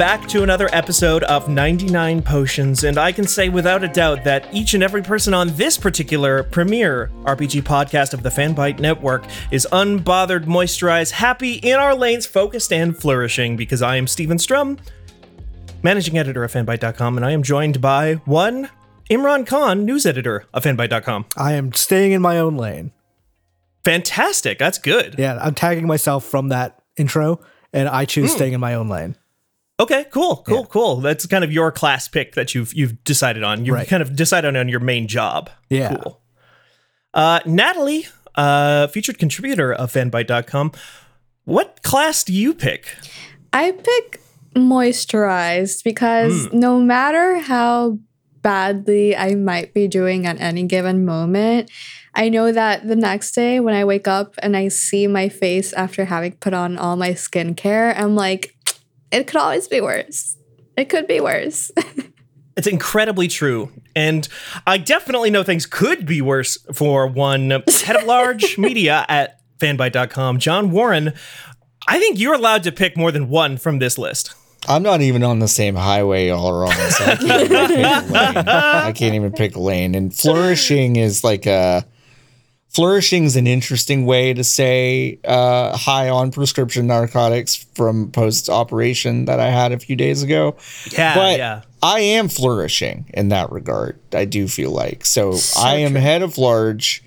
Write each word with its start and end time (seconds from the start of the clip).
Back 0.00 0.26
to 0.28 0.42
another 0.42 0.70
episode 0.72 1.24
of 1.24 1.50
99 1.50 2.22
Potions. 2.22 2.84
And 2.84 2.96
I 2.96 3.12
can 3.12 3.26
say 3.26 3.50
without 3.50 3.84
a 3.84 3.88
doubt 3.88 4.24
that 4.24 4.48
each 4.50 4.72
and 4.72 4.82
every 4.82 5.02
person 5.02 5.34
on 5.34 5.48
this 5.56 5.76
particular 5.76 6.42
premiere 6.42 7.10
RPG 7.24 7.64
podcast 7.64 8.14
of 8.14 8.22
the 8.22 8.30
Fanbyte 8.30 8.78
Network 8.78 9.24
is 9.50 9.68
unbothered, 9.70 10.46
moisturized, 10.46 11.10
happy, 11.10 11.56
in 11.56 11.74
our 11.74 11.94
lanes, 11.94 12.24
focused, 12.24 12.72
and 12.72 12.96
flourishing 12.96 13.58
because 13.58 13.82
I 13.82 13.96
am 13.96 14.06
Steven 14.06 14.38
Strom, 14.38 14.78
managing 15.82 16.16
editor 16.16 16.44
of 16.44 16.50
fanbyte.com, 16.50 17.18
and 17.18 17.26
I 17.26 17.32
am 17.32 17.42
joined 17.42 17.82
by 17.82 18.14
one 18.24 18.70
Imran 19.10 19.46
Khan, 19.46 19.84
news 19.84 20.06
editor 20.06 20.46
of 20.54 20.64
fanbyte.com. 20.64 21.26
I 21.36 21.52
am 21.52 21.74
staying 21.74 22.12
in 22.12 22.22
my 22.22 22.38
own 22.38 22.56
lane. 22.56 22.92
Fantastic. 23.84 24.58
That's 24.58 24.78
good. 24.78 25.16
Yeah, 25.18 25.38
I'm 25.42 25.54
tagging 25.54 25.86
myself 25.86 26.24
from 26.24 26.48
that 26.48 26.80
intro, 26.96 27.40
and 27.74 27.86
I 27.86 28.06
choose 28.06 28.30
hmm. 28.30 28.36
staying 28.36 28.52
in 28.54 28.60
my 28.60 28.72
own 28.72 28.88
lane. 28.88 29.16
Okay, 29.80 30.04
cool, 30.12 30.44
cool, 30.46 30.66
cool. 30.66 30.96
That's 30.96 31.26
kind 31.26 31.42
of 31.42 31.50
your 31.50 31.72
class 31.72 32.06
pick 32.06 32.34
that 32.34 32.54
you've 32.54 32.72
you've 32.74 33.02
decided 33.04 33.42
on. 33.42 33.64
You've 33.64 33.74
Right. 33.74 33.88
kind 33.88 34.02
of 34.02 34.14
decided 34.14 34.54
on 34.54 34.68
your 34.68 34.80
main 34.80 35.08
job. 35.08 35.48
Yeah. 35.70 35.96
Cool. 35.96 36.20
Uh, 37.14 37.40
Natalie, 37.46 38.06
uh, 38.34 38.86
featured 38.88 39.18
contributor 39.18 39.72
of 39.72 39.90
fanbyte.com. 39.92 40.72
What 41.44 41.82
class 41.82 42.22
do 42.22 42.32
you 42.32 42.54
pick? 42.54 42.94
I 43.52 43.72
pick 43.72 44.20
moisturized 44.54 45.82
because 45.82 46.52
no 46.52 46.78
matter 46.78 47.38
how 47.38 47.98
badly 48.42 49.16
I 49.16 49.34
might 49.34 49.74
be 49.74 49.88
doing 49.88 50.26
at 50.26 50.40
any 50.40 50.64
given 50.64 51.04
moment, 51.04 51.70
I 52.14 52.28
know 52.28 52.52
that 52.52 52.86
the 52.86 52.96
next 52.96 53.32
day 53.32 53.60
when 53.60 53.74
I 53.74 53.84
wake 53.84 54.08
up 54.08 54.34
and 54.42 54.56
I 54.56 54.68
see 54.68 55.06
my 55.06 55.28
face 55.28 55.72
after 55.72 56.04
having 56.06 56.32
put 56.32 56.54
on 56.54 56.76
all 56.78 56.96
my 56.96 57.10
skincare, 57.10 57.94
I'm 57.98 58.14
like, 58.16 58.54
it 59.10 59.26
could 59.26 59.36
always 59.36 59.68
be 59.68 59.80
worse. 59.80 60.36
It 60.76 60.88
could 60.88 61.06
be 61.06 61.20
worse. 61.20 61.70
It's 62.56 62.66
incredibly 62.66 63.26
true. 63.26 63.72
And 63.96 64.28
I 64.66 64.76
definitely 64.76 65.30
know 65.30 65.42
things 65.42 65.64
could 65.64 66.04
be 66.04 66.20
worse 66.20 66.58
for 66.74 67.06
one 67.06 67.50
head 67.50 67.96
of 67.96 68.04
large 68.04 68.58
media 68.58 69.06
at 69.08 69.40
fanbyte.com, 69.58 70.38
John 70.40 70.70
Warren. 70.70 71.14
I 71.88 71.98
think 71.98 72.18
you're 72.18 72.34
allowed 72.34 72.62
to 72.64 72.72
pick 72.72 72.98
more 72.98 73.10
than 73.12 73.30
one 73.30 73.56
from 73.56 73.78
this 73.78 73.96
list. 73.96 74.34
I'm 74.68 74.82
not 74.82 75.00
even 75.00 75.22
on 75.22 75.38
the 75.38 75.48
same 75.48 75.74
highway 75.74 76.28
all 76.28 76.50
around, 76.50 76.90
so 76.90 77.04
I 77.04 77.16
can't 77.16 77.50
even 77.50 77.66
pick 77.66 77.78
a 77.78 78.12
lane. 78.12 78.36
I 78.48 78.92
can't 78.92 79.14
even 79.14 79.32
pick 79.32 79.56
lane. 79.56 79.94
And 79.94 80.14
flourishing 80.14 80.96
is 80.96 81.24
like 81.24 81.46
a 81.46 81.86
flourishing 82.70 83.24
is 83.24 83.36
an 83.36 83.46
interesting 83.46 84.06
way 84.06 84.32
to 84.32 84.44
say 84.44 85.18
uh, 85.24 85.76
high 85.76 86.08
on 86.08 86.30
prescription 86.30 86.86
narcotics 86.86 87.56
from 87.74 88.10
post 88.10 88.48
operation 88.48 89.24
that 89.26 89.40
I 89.40 89.50
had 89.50 89.72
a 89.72 89.78
few 89.78 89.96
days 89.96 90.22
ago. 90.22 90.56
Yeah, 90.92 91.14
but 91.14 91.38
yeah. 91.38 91.62
I 91.82 92.00
am 92.00 92.28
flourishing 92.28 93.06
in 93.14 93.28
that 93.30 93.50
regard. 93.50 93.98
I 94.12 94.24
do 94.24 94.48
feel 94.48 94.70
like 94.70 95.04
so. 95.04 95.36
I 95.58 95.76
am 95.76 95.94
head 95.94 96.22
of 96.22 96.38
large, 96.38 97.02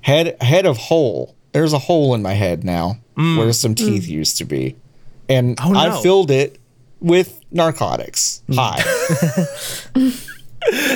head 0.00 0.36
head 0.42 0.66
of 0.66 0.76
whole. 0.76 1.34
There's 1.52 1.72
a 1.72 1.78
hole 1.78 2.14
in 2.14 2.22
my 2.22 2.34
head 2.34 2.64
now 2.64 2.98
where 3.14 3.52
some 3.52 3.74
teeth 3.74 4.06
used 4.06 4.36
to 4.38 4.44
be, 4.44 4.76
and 5.28 5.56
Mm. 5.56 5.66
Oh, 5.66 5.72
no. 5.72 5.78
I 5.78 6.02
filled 6.02 6.30
it 6.30 6.58
with 7.00 7.40
narcotics. 7.50 8.42
High. 8.52 8.82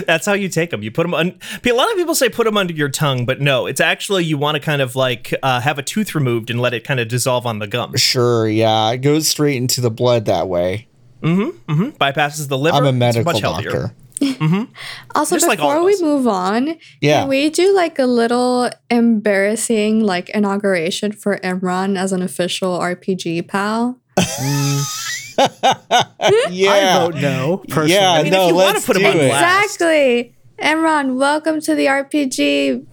That's 0.07 0.27
how 0.27 0.33
you 0.33 0.49
take 0.49 0.71
them. 0.71 0.83
You 0.83 0.91
put 0.91 1.03
them 1.05 1.15
on. 1.15 1.39
A 1.65 1.73
lot 1.73 1.91
of 1.91 1.97
people 1.97 2.15
say 2.15 2.29
put 2.29 2.45
them 2.45 2.57
under 2.57 2.73
your 2.73 2.89
tongue, 2.89 3.25
but 3.27 3.41
no, 3.41 3.67
it's 3.67 3.81
actually 3.81 4.25
you 4.25 4.37
want 4.39 4.57
to 4.57 4.61
kind 4.61 4.83
of 4.83 4.97
like 4.97 5.33
uh, 5.43 5.61
have 5.61 5.79
a 5.79 5.83
tooth 5.83 6.15
removed 6.15 6.51
and 6.51 6.61
let 6.61 6.75
it 6.75 6.85
kind 6.85 7.01
of 7.01 7.09
dissolve 7.09 7.47
on 7.47 7.59
the 7.59 7.67
gum. 7.67 7.97
sure, 7.97 8.49
yeah, 8.49 8.91
it 8.91 8.99
goes 8.99 9.29
straight 9.29 9.57
into 9.57 9.81
the 9.81 9.91
blood 9.91 10.25
that 10.27 10.49
way. 10.49 10.89
Mm-hmm. 11.23 11.73
mm-hmm. 11.73 11.97
Bypasses 11.97 12.49
the 12.49 12.57
liver. 12.59 12.77
I'm 12.79 12.85
a 12.85 12.89
It's 12.89 12.97
medical 12.99 13.33
much 13.33 13.41
healthier. 13.43 13.71
doctor. 13.71 13.95
Also, 15.15 15.37
Just 15.37 15.49
like 15.49 15.59
before 15.59 15.79
of 15.79 15.85
we 15.85 15.97
move 16.03 16.27
on, 16.27 16.77
Yeah. 17.01 17.21
can 17.21 17.29
we 17.29 17.49
do 17.49 17.75
like 17.75 17.99
a 17.99 18.05
little 18.05 18.71
embarrassing 18.91 20.01
like 20.05 20.29
inauguration 20.31 21.13
for 21.13 21.39
Imran 21.39 21.97
as 21.99 22.13
an 22.13 22.21
official 22.23 22.79
RPG 22.79 23.49
pal? 23.49 23.99
Yeah, 26.51 26.73
I 26.73 26.99
vote 27.07 27.15
no. 27.17 27.59
Personally. 27.69 27.93
yeah. 27.95 28.13
I 28.13 28.19
mean, 28.23 28.27
if 28.27 28.33
no, 28.33 28.49
you 28.49 28.55
wanna 28.55 28.73
let's 28.75 28.87
put 28.87 28.97
'em 28.97 29.03
do 29.03 29.09
on 29.09 29.17
it. 29.17 29.29
blast. 29.29 29.65
Exactly. 29.77 30.35
Imran, 30.59 31.17
welcome 31.17 31.61
to 31.63 31.75
the 31.75 31.87
RPG 31.87 32.87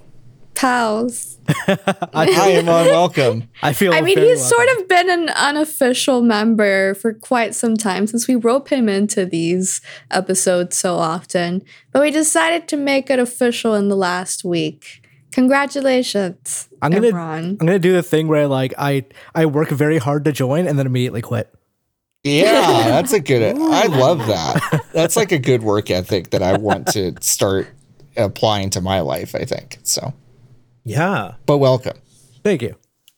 pals. 0.55 1.37
I 2.13 2.27
am 2.29 2.67
unwelcome. 2.67 3.47
I 3.61 3.73
feel. 3.73 3.93
I 3.93 4.01
mean, 4.01 4.17
he's 4.17 4.39
welcome. 4.39 4.65
sort 4.67 4.79
of 4.79 4.87
been 4.87 5.09
an 5.09 5.29
unofficial 5.29 6.21
member 6.21 6.93
for 6.95 7.13
quite 7.13 7.55
some 7.55 7.75
time 7.77 8.07
since 8.07 8.27
we 8.27 8.35
rope 8.35 8.69
him 8.69 8.87
into 8.89 9.25
these 9.25 9.81
episodes 10.11 10.77
so 10.77 10.95
often. 10.95 11.61
But 11.91 12.01
we 12.01 12.11
decided 12.11 12.67
to 12.69 12.77
make 12.77 13.09
it 13.09 13.19
official 13.19 13.75
in 13.75 13.87
the 13.89 13.95
last 13.97 14.43
week. 14.43 15.01
Congratulations, 15.31 16.69
I'm 16.81 16.91
gonna. 16.91 17.07
Imran. 17.11 17.43
I'm 17.51 17.55
gonna 17.57 17.79
do 17.79 17.93
the 17.93 18.03
thing 18.03 18.27
where 18.27 18.43
I 18.43 18.45
like 18.45 18.73
I 18.77 19.05
I 19.35 19.45
work 19.45 19.69
very 19.69 19.97
hard 19.97 20.25
to 20.25 20.31
join 20.31 20.67
and 20.67 20.79
then 20.79 20.85
immediately 20.85 21.21
quit. 21.21 21.53
Yeah, 22.27 22.61
that's 22.89 23.13
a 23.13 23.19
good. 23.19 23.55
I 23.57 23.85
love 23.87 24.19
that. 24.27 24.85
That's 24.93 25.15
like 25.15 25.31
a 25.31 25.39
good 25.39 25.63
work 25.63 25.89
ethic 25.89 26.29
that 26.31 26.41
I 26.43 26.57
want 26.57 26.87
to 26.93 27.13
start 27.21 27.67
applying 28.15 28.69
to 28.71 28.81
my 28.81 28.99
life. 29.01 29.35
I 29.35 29.45
think 29.45 29.79
so. 29.83 30.13
Yeah. 30.83 31.33
But 31.45 31.57
welcome. 31.57 31.97
Thank 32.43 32.61
you. 32.61 32.75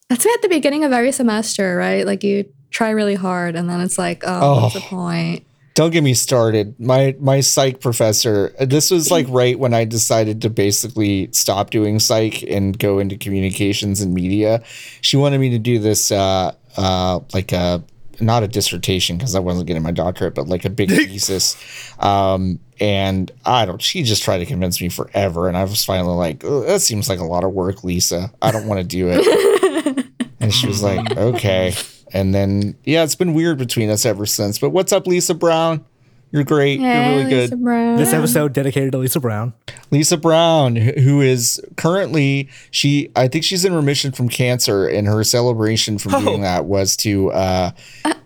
That's 0.10 0.26
at 0.26 0.42
the 0.42 0.50
beginning 0.50 0.84
of 0.84 0.92
every 0.92 1.12
semester, 1.12 1.76
right? 1.76 2.06
Like 2.06 2.24
you 2.24 2.52
try 2.72 2.90
really 2.90 3.16
hard 3.16 3.56
and 3.56 3.70
then 3.70 3.80
it's 3.82 3.98
like, 3.98 4.24
oh, 4.26 4.64
what's 4.64 4.74
the 4.74 4.82
Oh. 4.82 4.84
point? 4.84 5.46
Don't 5.76 5.92
get 5.92 6.04
me 6.04 6.14
started. 6.14 6.78
My 6.78 7.16
my 7.22 7.40
psych 7.40 7.80
professor. 7.80 8.54
This 8.60 8.92
was 8.92 9.12
like 9.12 9.26
right 9.30 9.58
when 9.58 9.74
I 9.74 9.86
decided 9.86 10.42
to 10.42 10.50
basically 10.50 11.30
stop 11.32 11.70
doing 11.70 12.00
psych 12.00 12.44
and 12.44 12.78
go 12.78 13.00
into 13.00 13.18
communications 13.18 14.02
and 14.02 14.14
media. 14.14 14.62
She 15.00 15.16
wanted 15.16 15.40
me 15.40 15.52
to 15.52 15.60
do 15.60 15.80
this 15.80 16.12
uh 16.12 16.54
uh 16.76 17.20
like 17.34 17.54
a 17.54 17.82
not 18.22 18.44
a 18.44 18.48
dissertation 18.48 19.18
because 19.18 19.36
I 19.36 19.40
wasn't 19.40 19.68
getting 19.68 19.84
my 19.84 19.92
doctorate, 19.92 20.36
but 20.36 20.48
like 20.48 20.66
a 20.66 20.70
big 20.70 20.90
thesis. 20.90 21.56
Um 22.00 22.60
and 22.80 23.32
I 23.46 23.66
don't 23.66 23.82
she 23.82 24.04
just 24.04 24.24
tried 24.24 24.40
to 24.40 24.46
convince 24.46 24.82
me 24.82 24.90
forever 24.90 25.48
and 25.48 25.58
I 25.58 25.64
was 25.64 25.84
finally 25.84 26.16
like, 26.16 26.44
"Ugh, 26.44 26.66
that 26.66 26.82
seems 26.82 27.10
like 27.10 27.20
a 27.20 27.26
lot 27.26 27.44
of 27.44 27.52
work, 27.52 27.84
Lisa. 27.84 28.32
I 28.42 28.52
don't 28.52 28.68
want 28.68 28.80
to 28.80 28.88
do 28.88 29.10
it. 29.12 30.06
and 30.40 30.54
she 30.54 30.68
was 30.68 30.82
like, 30.82 31.18
okay. 31.18 31.74
And 32.14 32.34
then 32.34 32.76
yeah, 32.84 33.04
it's 33.04 33.16
been 33.16 33.34
weird 33.34 33.58
between 33.58 33.90
us 33.90 34.06
ever 34.06 34.26
since. 34.26 34.60
But 34.60 34.70
what's 34.72 34.92
up, 34.92 35.08
Lisa 35.08 35.34
Brown? 35.34 35.86
You're 36.32 36.44
great. 36.44 36.80
You're 36.80 36.90
really 36.94 37.24
Lisa 37.26 37.48
good. 37.56 37.64
Brown. 37.64 37.98
This 37.98 38.14
episode 38.14 38.54
dedicated 38.54 38.92
to 38.92 39.00
Lisa 39.00 39.20
Brown. 39.20 39.54
Lisa 39.90 40.16
Brown, 40.18 40.76
who 40.76 41.22
is 41.22 41.60
currently 41.76 42.50
she 42.70 43.10
I 43.16 43.28
think 43.28 43.44
she's 43.44 43.66
in 43.66 43.74
remission 43.74 44.12
from 44.12 44.30
cancer, 44.30 44.88
and 44.88 45.08
her 45.08 45.24
celebration 45.24 45.98
from 45.98 46.24
doing 46.24 46.42
that 46.42 46.66
was 46.66 46.96
to 46.98 47.32
uh, 47.32 47.72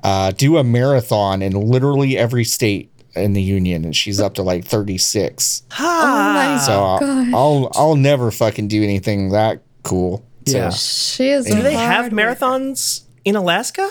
uh, 0.04 0.32
do 0.32 0.58
a 0.58 0.64
marathon 0.64 1.42
in 1.42 1.54
literally 1.54 2.18
every 2.18 2.44
state 2.44 2.90
in 3.16 3.34
the 3.34 3.42
union, 3.42 3.86
and 3.86 3.96
she's 3.96 4.20
up 4.20 4.34
to 4.34 4.44
like 4.44 4.66
36. 4.66 5.64
Oh 5.80 5.84
my 6.34 6.58
So 6.66 6.84
I'll, 6.84 7.00
gosh. 7.00 7.34
I'll 7.34 7.72
I'll 7.76 7.96
never 7.96 8.32
fucking 8.32 8.68
do 8.68 8.84
anything 8.84 9.30
that 9.30 9.62
cool. 9.84 10.26
So 10.46 10.58
Yeah. 10.58 10.70
She 10.72 11.30
is. 11.30 11.46
Do 11.46 11.62
they 11.62 11.74
have 11.74 12.12
hard 12.12 12.14
worker. 12.14 12.36
marathons 12.36 13.04
in 13.24 13.36
Alaska? 13.38 13.90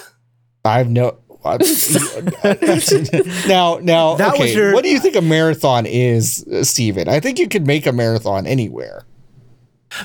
I've 0.67 0.91
no 0.91 1.17
I- 1.45 1.57
now, 3.49 3.79
now, 3.83 4.15
That 4.17 4.33
was 4.33 4.41
okay. 4.41 4.55
your- 4.55 4.73
what 4.73 4.85
do 4.85 4.91
you 4.91 5.01
think 5.01 5.17
a 5.17 5.23
marathon 5.23 5.87
is, 5.87 6.45
uh, 6.53 6.65
Steven? 6.65 7.09
I 7.09 7.21
think 7.21 7.39
you 7.39 7.49
could 7.49 7.67
make 7.67 7.87
a 7.87 7.93
marathon 7.93 8.47
anywhere. 8.47 9.05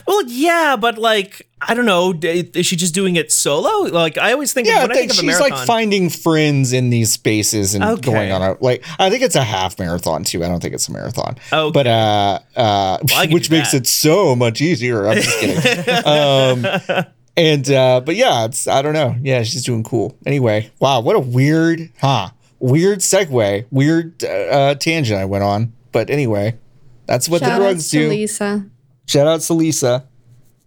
Well, 0.05 0.21
yeah, 0.27 0.75
but 0.75 0.97
like 0.97 1.47
I 1.61 1.73
don't 1.73 1.85
know. 1.85 2.13
Is 2.21 2.65
she 2.65 2.75
just 2.75 2.93
doing 2.93 3.15
it 3.15 3.31
solo? 3.31 3.89
Like 3.89 4.17
I 4.17 4.33
always 4.33 4.51
think 4.51 4.67
Yeah, 4.67 4.81
when 4.81 4.91
I 4.91 4.95
think 4.95 5.11
of 5.11 5.17
a 5.17 5.21
she's 5.21 5.25
marathon. 5.27 5.49
like 5.51 5.65
finding 5.65 6.09
friends 6.09 6.73
in 6.73 6.89
these 6.89 7.13
spaces 7.13 7.73
and 7.73 7.81
Okay. 7.85 8.01
going 8.11 8.31
on 8.33 8.41
a 8.41 8.57
like. 8.59 8.83
I 8.99 9.09
think 9.09 9.21
it's 9.23 9.37
a 9.37 9.43
half 9.43 9.79
marathon 9.79 10.25
too. 10.25 10.43
I 10.43 10.49
don't 10.49 10.59
think 10.61 10.73
it's 10.73 10.89
a 10.89 10.91
marathon. 10.91 11.37
Okay. 11.53 11.71
but 11.71 11.87
uh, 11.87 12.39
uh, 12.57 12.97
I 13.15 13.27
can 13.27 13.33
which 13.33 13.49
makes 13.49 13.71
that. 13.71 13.83
it 13.83 13.87
so 13.87 14.35
much 14.35 14.59
easier. 14.59 15.07
I'm 15.07 15.21
just 15.21 15.39
kidding. 15.39 16.05
um, 16.05 17.05
and 17.37 17.69
uh, 17.69 18.01
but 18.01 18.15
yeah, 18.15 18.45
it's 18.45 18.67
I 18.67 18.81
don't 18.81 18.93
know. 18.93 19.15
Yeah, 19.21 19.43
she's 19.43 19.63
doing 19.63 19.83
cool. 19.83 20.17
Anyway, 20.25 20.71
wow, 20.79 20.99
what 20.99 21.15
a 21.15 21.19
weird, 21.19 21.89
huh? 22.01 22.29
Weird 22.59 22.99
segue, 22.99 23.67
weird 23.69 24.23
uh, 24.23 24.27
uh, 24.27 24.75
tangent 24.75 25.19
I 25.19 25.25
went 25.25 25.43
on. 25.43 25.71
But 25.91 26.09
anyway, 26.09 26.57
that's 27.05 27.29
what 27.29 27.39
Shout 27.39 27.49
the 27.49 27.53
out 27.53 27.59
drugs 27.59 27.91
to 27.91 27.99
do. 27.99 28.09
Lisa. 28.09 28.65
Shout 29.05 29.27
out 29.27 29.41
to 29.41 29.53
Lisa. 29.53 30.07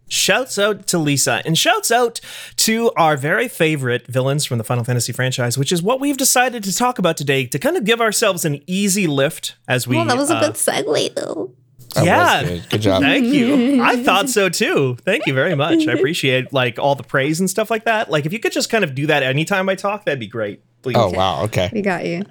Shouts 0.08 0.58
out 0.58 0.88
to 0.88 0.98
Lisa 0.98 1.40
and 1.44 1.56
shouts 1.56 1.92
out 1.92 2.20
to 2.56 2.90
our 2.96 3.16
very 3.16 3.46
favorite 3.46 4.08
villains 4.08 4.44
from 4.44 4.58
the 4.58 4.64
Final 4.64 4.82
Fantasy 4.82 5.12
franchise, 5.12 5.56
which 5.56 5.70
is 5.70 5.84
what 5.84 6.00
we've 6.00 6.16
decided 6.16 6.64
to 6.64 6.74
talk 6.74 6.98
about 6.98 7.16
today 7.16 7.46
to 7.46 7.60
kind 7.60 7.76
of 7.76 7.84
give 7.84 8.00
ourselves 8.00 8.44
an 8.44 8.60
easy 8.66 9.06
lift 9.06 9.54
as 9.68 9.86
we. 9.86 9.96
Well, 9.96 10.06
that 10.06 10.16
was 10.16 10.30
a 10.30 10.36
uh, 10.36 10.40
good 10.40 10.54
segue, 10.54 11.14
though. 11.14 11.54
That 11.94 12.00
was 12.00 12.06
Yeah. 12.06 12.42
good. 12.44 12.68
Good 12.70 12.80
job. 12.82 13.02
Thank 13.02 13.26
you. 13.26 13.82
I 13.84 14.02
thought 14.02 14.28
so 14.28 14.48
too. 14.48 14.96
Thank 15.04 15.26
you 15.26 15.34
very 15.34 15.54
much. 15.54 15.86
I 15.88 15.92
appreciate 15.92 16.52
like 16.52 16.78
all 16.78 16.94
the 16.94 17.02
praise 17.02 17.40
and 17.40 17.48
stuff 17.50 17.70
like 17.70 17.84
that. 17.84 18.10
Like 18.10 18.26
if 18.26 18.32
you 18.32 18.38
could 18.40 18.52
just 18.52 18.70
kind 18.70 18.84
of 18.84 18.94
do 18.94 19.06
that 19.06 19.22
anytime 19.22 19.68
I 19.68 19.74
talk, 19.74 20.04
that'd 20.04 20.20
be 20.20 20.26
great. 20.26 20.62
Please. 20.82 20.96
Oh 20.98 21.10
wow. 21.10 21.42
Okay. 21.44 21.70
We 21.72 21.82
got 21.82 22.06
you. 22.06 22.24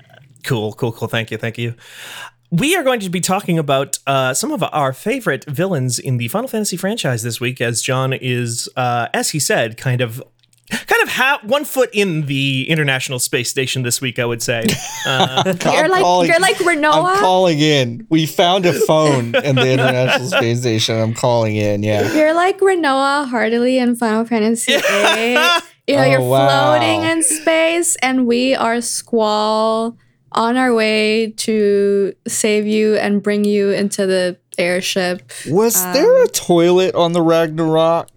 Cool, 0.43 0.73
cool, 0.73 0.91
cool. 0.91 1.07
Thank 1.07 1.31
you, 1.31 1.37
thank 1.37 1.57
you. 1.57 1.75
We 2.51 2.75
are 2.75 2.81
going 2.83 2.99
to 3.01 3.09
be 3.09 3.21
talking 3.21 3.59
about 3.59 3.99
uh, 4.07 4.33
some 4.33 4.51
of 4.51 4.63
our 4.63 4.91
favorite 4.91 5.45
villains 5.47 5.99
in 5.99 6.17
the 6.17 6.29
Final 6.29 6.47
Fantasy 6.47 6.77
franchise 6.77 7.21
this 7.21 7.39
week, 7.39 7.61
as 7.61 7.81
John 7.83 8.11
is, 8.13 8.67
uh, 8.75 9.07
as 9.13 9.29
he 9.31 9.39
said, 9.39 9.77
kind 9.77 10.01
of. 10.01 10.23
Kind 10.69 11.01
of 11.03 11.09
ha- 11.09 11.39
one 11.43 11.65
foot 11.65 11.89
in 11.93 12.25
the 12.27 12.69
International 12.69 13.17
Space 13.19 13.49
Station 13.49 13.81
this 13.83 13.99
week, 14.01 14.19
I 14.19 14.25
would 14.25 14.41
say. 14.41 14.65
Uh, 15.07 15.43
You're 15.73 15.87
like 15.87 16.01
calling- 16.01 16.29
you're 16.29 16.39
like 16.41 16.57
Rinoa. 16.57 17.05
I'm 17.15 17.19
calling 17.19 17.59
in. 17.59 18.05
We 18.09 18.25
found 18.25 18.65
a 18.65 18.73
phone 18.73 19.33
in 19.45 19.55
the 19.55 19.71
International 19.71 20.27
Space 20.27 20.59
Station. 20.59 20.99
I'm 20.99 21.13
calling 21.13 21.55
in. 21.55 21.83
Yeah. 21.83 22.13
You're 22.13 22.33
like 22.33 22.59
Rinoa 22.59 23.29
Heartilly 23.31 23.75
in 23.81 23.95
Final 23.95 24.25
Fantasy 24.25 24.73
VIII. 24.73 24.81
You 25.87 25.95
know, 25.95 26.03
Oh, 26.03 26.03
you're 26.05 26.21
wow. 26.21 26.77
floating 26.77 27.03
in 27.09 27.23
space, 27.23 27.95
and 28.03 28.27
we 28.27 28.53
are 28.55 28.81
Squall 28.81 29.97
on 30.33 30.57
our 30.57 30.73
way 30.73 31.31
to 31.37 32.13
save 32.27 32.67
you 32.67 32.95
and 32.97 33.23
bring 33.23 33.45
you 33.45 33.69
into 33.71 34.05
the 34.05 34.37
airship. 34.57 35.31
Was 35.47 35.81
Um, 35.83 35.93
there 35.93 36.23
a 36.23 36.27
toilet 36.27 36.93
on 36.93 37.13
the 37.13 37.21
Ragnarok? 37.21 38.11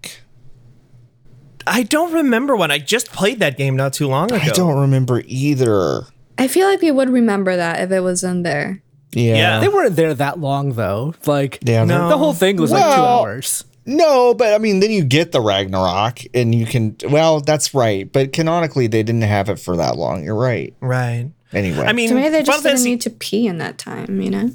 I 1.66 1.82
don't 1.84 2.12
remember 2.12 2.56
one. 2.56 2.70
I 2.70 2.78
just 2.78 3.12
played 3.12 3.38
that 3.40 3.56
game 3.56 3.76
not 3.76 3.92
too 3.92 4.08
long 4.08 4.26
ago. 4.32 4.36
I 4.42 4.48
don't 4.50 4.78
remember 4.80 5.22
either. 5.26 6.02
I 6.38 6.48
feel 6.48 6.66
like 6.66 6.80
we 6.82 6.90
would 6.90 7.10
remember 7.10 7.56
that 7.56 7.80
if 7.80 7.90
it 7.90 8.00
was 8.00 8.24
in 8.24 8.42
there. 8.42 8.82
Yeah. 9.12 9.34
Yeah. 9.36 9.60
They 9.60 9.68
weren't 9.68 9.94
there 9.96 10.14
that 10.14 10.38
long 10.40 10.72
though. 10.72 11.14
Like 11.26 11.58
Yeah, 11.62 11.84
No. 11.84 12.08
the 12.08 12.18
whole 12.18 12.32
thing 12.32 12.56
was 12.56 12.72
like 12.72 12.82
two 12.82 13.00
hours. 13.02 13.64
No, 13.84 14.32
but 14.32 14.54
I 14.54 14.58
mean, 14.58 14.78
then 14.80 14.92
you 14.92 15.02
get 15.04 15.32
the 15.32 15.40
Ragnarok, 15.40 16.20
and 16.34 16.54
you 16.54 16.66
can. 16.66 16.94
Well, 17.08 17.40
that's 17.40 17.74
right. 17.74 18.10
But 18.10 18.32
canonically, 18.32 18.86
they 18.86 19.02
didn't 19.02 19.22
have 19.22 19.48
it 19.48 19.58
for 19.58 19.76
that 19.76 19.96
long. 19.96 20.22
You're 20.24 20.36
right. 20.36 20.72
Right. 20.80 21.28
Anyway, 21.52 21.84
I 21.84 21.92
mean, 21.92 22.08
So 22.08 22.14
maybe 22.14 22.28
they 22.28 22.44
just 22.44 22.62
didn't 22.62 22.84
need 22.84 23.00
to 23.02 23.10
pee 23.10 23.46
in 23.48 23.58
that 23.58 23.78
time, 23.78 24.20
you 24.20 24.30
know? 24.30 24.46
do 24.48 24.54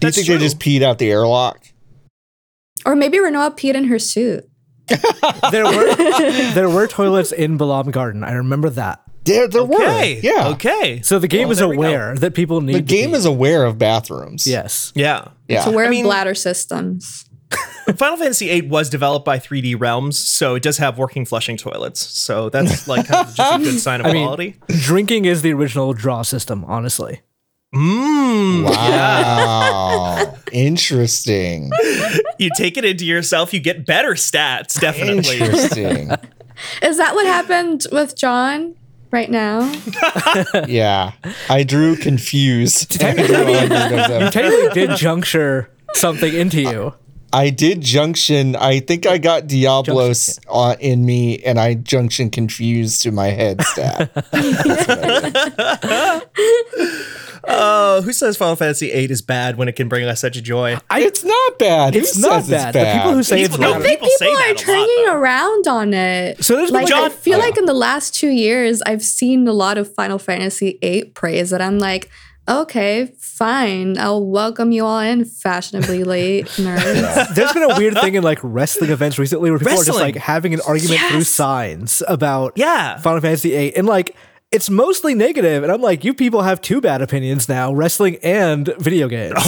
that's 0.00 0.16
think 0.16 0.26
true. 0.26 0.36
they 0.36 0.44
just 0.44 0.58
peed 0.58 0.82
out 0.82 0.98
the 0.98 1.10
airlock? 1.10 1.64
Or 2.84 2.94
maybe 2.96 3.18
Rinoa 3.18 3.56
peed 3.56 3.74
in 3.74 3.84
her 3.84 3.98
suit. 3.98 4.48
There 5.50 5.64
were 5.64 5.94
there 6.54 6.68
were 6.68 6.86
toilets 6.86 7.32
in 7.32 7.58
Balamb 7.58 7.90
Garden. 7.92 8.22
I 8.24 8.32
remember 8.32 8.70
that. 8.70 9.02
There, 9.24 9.48
there 9.48 9.62
Okay. 9.62 10.16
were. 10.16 10.20
Yeah. 10.22 10.48
Okay. 10.48 11.00
So 11.02 11.18
the 11.18 11.28
game 11.28 11.44
Well, 11.44 11.52
is 11.52 11.58
there 11.58 11.68
we 11.68 11.76
go. 11.76 11.82
aware 11.82 12.14
that 12.16 12.34
people 12.34 12.60
need 12.60 12.74
The 12.74 12.78
to 12.80 12.84
game 12.84 13.10
pee. 13.10 13.16
is 13.16 13.24
aware 13.24 13.64
of 13.64 13.78
bathrooms. 13.78 14.46
yes. 14.46 14.92
Yeah. 14.94 15.28
Yeah. 15.48 15.64
So 15.64 15.72
we're 15.72 15.86
I 15.86 15.88
mean- 15.90 16.04
bladder 16.04 16.34
systems. 16.34 17.24
Final 17.96 18.16
Fantasy 18.16 18.48
VIII 18.48 18.68
was 18.68 18.90
developed 18.90 19.24
by 19.24 19.38
3D 19.38 19.78
Realms, 19.78 20.18
so 20.18 20.56
it 20.56 20.62
does 20.62 20.78
have 20.78 20.98
working 20.98 21.24
flushing 21.24 21.56
toilets. 21.56 22.00
So 22.00 22.48
that's 22.50 22.88
like 22.88 23.06
kind 23.06 23.28
of 23.28 23.34
just 23.34 23.54
a 23.54 23.58
good 23.62 23.78
sign 23.78 24.00
of 24.00 24.06
I 24.06 24.12
mean, 24.12 24.24
quality. 24.24 24.56
drinking 24.68 25.26
is 25.26 25.42
the 25.42 25.52
original 25.52 25.92
draw 25.92 26.22
system. 26.22 26.64
Honestly, 26.64 27.20
Mmm. 27.74 28.64
Wow. 28.64 30.34
Interesting. 30.52 31.70
You 32.38 32.50
take 32.56 32.76
it 32.76 32.84
into 32.84 33.04
yourself, 33.04 33.52
you 33.52 33.60
get 33.60 33.84
better 33.84 34.12
stats, 34.12 34.78
definitely. 34.80 35.40
Interesting. 35.40 36.10
Is 36.82 36.98
that 36.98 37.14
what 37.14 37.26
happened 37.26 37.86
with 37.90 38.16
John 38.16 38.76
right 39.10 39.30
now? 39.30 39.72
Yeah. 40.68 41.12
I 41.50 41.64
drew 41.64 41.96
confused. 41.96 43.02
I 43.02 43.12
drew 43.14 43.34
a 43.36 43.58
hundred 43.58 43.98
of 43.98 44.08
them. 44.08 44.30
technically 44.32 44.86
did 44.86 44.96
juncture 44.96 45.68
something 45.94 46.32
into 46.32 46.60
you. 46.62 46.94
I 47.32 47.50
did 47.50 47.80
junction. 47.80 48.54
I 48.54 48.78
think 48.78 49.06
I 49.06 49.18
got 49.18 49.48
Diablos 49.48 50.38
uh, 50.48 50.76
in 50.78 51.04
me, 51.04 51.40
and 51.42 51.58
I 51.58 51.74
junction 51.74 52.30
confused 52.30 53.02
to 53.02 53.10
my 53.10 53.26
head 53.26 53.60
stat. 53.62 54.12
Oh, 57.48 58.02
who 58.02 58.12
says 58.12 58.36
Final 58.36 58.56
Fantasy 58.56 58.90
VIII 58.90 59.10
is 59.10 59.22
bad 59.22 59.56
when 59.56 59.68
it 59.68 59.76
can 59.76 59.88
bring 59.88 60.04
us 60.06 60.20
such 60.20 60.36
a 60.36 60.42
joy? 60.42 60.78
it's 60.92 61.24
not 61.24 61.58
bad. 61.58 61.94
It's 61.96 62.16
Who 62.16 62.22
not 62.22 62.44
says 62.44 62.50
bad. 62.50 62.76
It's 62.76 62.84
The 62.92 62.96
people 62.98 63.12
who 63.14 63.22
say 63.22 63.42
it's 63.42 63.56
People- 63.56 63.70
no, 63.70 63.72
bad. 63.74 63.80
I 63.82 63.84
think 63.84 64.00
People 64.00 64.08
people 64.18 64.36
that 64.36 64.42
are 64.42 64.46
a 64.46 64.52
lot, 64.52 64.58
turning 64.58 65.08
around 65.08 65.66
on 65.68 65.94
it. 65.94 66.44
So 66.44 66.56
there's 66.56 66.70
been 66.70 66.82
like 66.82 66.90
like 66.90 67.02
I 67.02 67.06
a- 67.06 67.10
feel 67.10 67.38
Yeah. 67.38 67.44
like 67.44 67.56
in 67.58 67.64
the 67.66 67.74
last 67.74 68.14
two 68.14 68.28
years, 68.30 68.82
I've 68.86 69.02
seen 69.02 69.46
a 69.48 69.52
lot 69.52 69.78
of 69.78 69.92
Final 69.94 70.18
Fantasy 70.18 70.78
VIII 70.80 71.04
praise 71.14 71.50
that 71.50 71.60
I'm 71.62 71.78
like, 71.78 72.10
okay, 72.48 73.10
fine, 73.18 73.96
I'll 73.98 74.24
welcome 74.24 74.70
you 74.70 74.84
all 74.84 75.00
in 75.00 75.24
fashionably 75.24 76.04
late, 76.04 76.44
nerds. 76.56 77.34
There's 77.34 77.52
been 77.52 77.62
a 77.62 77.76
weird 77.78 77.94
thing 77.98 78.16
in 78.16 78.22
like 78.22 78.38
wrestling 78.42 78.90
events 78.90 79.18
recently 79.18 79.50
where 79.50 79.58
people 79.58 79.80
are 79.80 79.84
just 79.84 79.98
like 79.98 80.16
having 80.16 80.52
an 80.54 80.60
argument 80.66 81.00
through 81.10 81.22
signs 81.24 82.02
about 82.06 82.52
Yeah. 82.56 82.98
Final 82.98 83.20
Fantasy 83.22 83.50
VIII, 83.50 83.76
and 83.76 83.86
like 83.86 84.14
it's 84.54 84.70
mostly 84.70 85.14
negative, 85.14 85.64
and 85.64 85.72
I'm 85.72 85.80
like, 85.82 86.04
you 86.04 86.14
people 86.14 86.42
have 86.42 86.60
two 86.60 86.80
bad 86.80 87.02
opinions 87.02 87.48
now: 87.48 87.72
wrestling 87.72 88.18
and 88.22 88.72
video 88.78 89.08
games. 89.08 89.34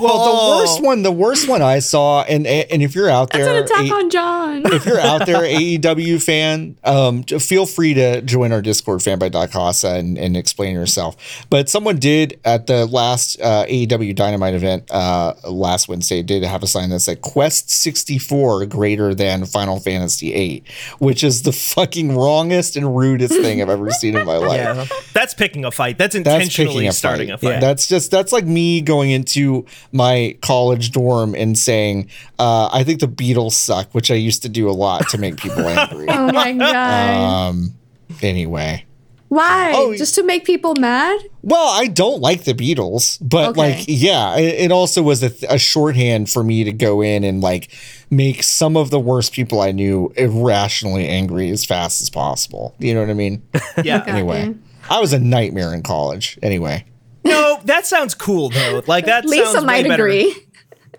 Well, 0.00 0.56
the 0.56 0.58
worst 0.58 0.82
one, 0.82 1.02
the 1.02 1.12
worst 1.12 1.48
one 1.48 1.62
I 1.62 1.78
saw, 1.78 2.22
and 2.22 2.46
and 2.46 2.82
if 2.82 2.94
you're 2.94 3.08
out 3.08 3.30
That's 3.30 3.44
there, 3.44 3.58
an 3.58 3.64
attack 3.64 3.86
A- 3.90 3.94
on 3.94 4.10
John. 4.10 4.62
if 4.72 4.84
you're 4.86 5.00
out 5.00 5.26
there, 5.26 5.40
AEW 5.42 6.22
fan, 6.22 6.76
um, 6.84 7.22
feel 7.22 7.66
free 7.66 7.94
to 7.94 8.20
join 8.22 8.52
our 8.52 8.62
Discord, 8.62 9.02
fan 9.02 9.18
by 9.18 9.30
Casa, 9.46 9.94
and, 9.94 10.18
and 10.18 10.36
explain 10.36 10.74
yourself. 10.74 11.44
But 11.50 11.68
someone 11.68 11.96
did 11.98 12.40
at 12.44 12.66
the 12.66 12.86
last 12.86 13.40
uh, 13.40 13.64
AEW 13.66 14.14
Dynamite 14.14 14.54
event 14.54 14.90
uh, 14.90 15.34
last 15.48 15.88
Wednesday 15.88 16.22
did 16.22 16.42
have 16.44 16.62
a 16.62 16.66
sign 16.66 16.90
that 16.90 17.00
said 17.00 17.20
Quest 17.20 17.70
64 17.70 18.66
greater 18.66 19.14
than 19.14 19.44
Final 19.46 19.80
Fantasy 19.80 20.34
8, 20.34 20.68
which 20.98 21.24
is 21.24 21.42
the 21.42 21.52
fucking 21.52 22.16
wrongest 22.16 22.76
and 22.76 22.96
rudest 22.96 23.34
thing 23.34 23.62
I've 23.62 23.70
ever 23.70 23.90
seen 23.90 24.16
in 24.16 24.26
my 24.26 24.36
life. 24.36 24.48
Yeah. 24.56 24.86
That's 25.12 25.34
picking 25.34 25.64
a 25.64 25.70
fight. 25.70 25.98
That's 25.98 26.14
That's 26.14 26.26
intentionally 26.26 26.74
picking 26.74 26.88
a 26.88 26.92
starting 26.92 27.28
fight. 27.28 27.34
a 27.34 27.38
fight. 27.38 27.60
That's 27.60 27.88
just 27.88 28.10
that's 28.10 28.32
like 28.32 28.44
me 28.46 28.80
going 28.80 29.10
into 29.10 29.66
my 29.92 30.36
college 30.42 30.92
dorm 30.92 31.34
and 31.34 31.56
saying, 31.58 32.08
uh, 32.38 32.68
"I 32.72 32.84
think 32.84 33.00
the 33.00 33.08
Beatles 33.08 33.52
suck," 33.52 33.92
which 33.92 34.10
I 34.10 34.14
used 34.14 34.42
to 34.42 34.48
do 34.48 34.68
a 34.68 34.72
lot 34.72 35.08
to 35.10 35.18
make 35.18 35.36
people 35.36 35.66
angry. 35.68 36.06
oh 36.08 36.32
my 36.32 36.52
god. 36.52 37.48
um. 37.48 37.74
Anyway, 38.22 38.84
Why? 39.30 39.72
oh, 39.74 39.96
Just 39.96 40.16
to 40.16 40.24
make 40.24 40.44
people 40.44 40.74
mad? 40.74 41.20
well, 41.42 41.68
I 41.68 41.86
don't 41.86 42.20
like 42.20 42.42
the 42.44 42.52
Beatles, 42.52 43.16
but 43.22 43.50
Okay. 43.50 43.60
like, 43.76 43.84
yeah, 43.86 44.36
it, 44.36 44.60
it 44.66 44.72
also 44.72 45.02
was 45.02 45.22
a, 45.22 45.30
th- 45.30 45.50
a 45.50 45.56
shorthand 45.56 46.28
for 46.28 46.42
me 46.44 46.64
to 46.64 46.72
go 46.72 47.00
in 47.00 47.22
and 47.24 47.40
like 47.40 47.70
make 48.10 48.42
some 48.42 48.76
of 48.76 48.90
the 48.90 48.98
worst 48.98 49.32
people 49.32 49.60
I 49.60 49.70
knew 49.70 50.12
irrationally 50.16 51.06
angry 51.08 51.48
as 51.50 51.64
fast 51.64 52.02
as 52.02 52.10
possible. 52.10 52.74
You 52.80 52.92
know 52.92 53.00
what 53.00 53.10
I 53.10 53.14
mean? 53.14 53.42
yeah. 53.84 54.02
anyway. 54.06 54.52
I 54.90 54.98
was 54.98 55.12
a 55.12 55.20
nightmare 55.20 55.72
in 55.74 55.82
college. 55.84 56.36
Anyway. 56.42 56.84
No, 57.24 57.60
that 57.66 57.86
sounds 57.86 58.14
cool 58.14 58.48
though. 58.50 58.82
Like 58.88 59.06
that 59.06 59.24
Lisa 59.26 59.46
sounds 59.52 59.64
might 59.64 59.86
better. 59.86 60.06
agree. 60.08 60.34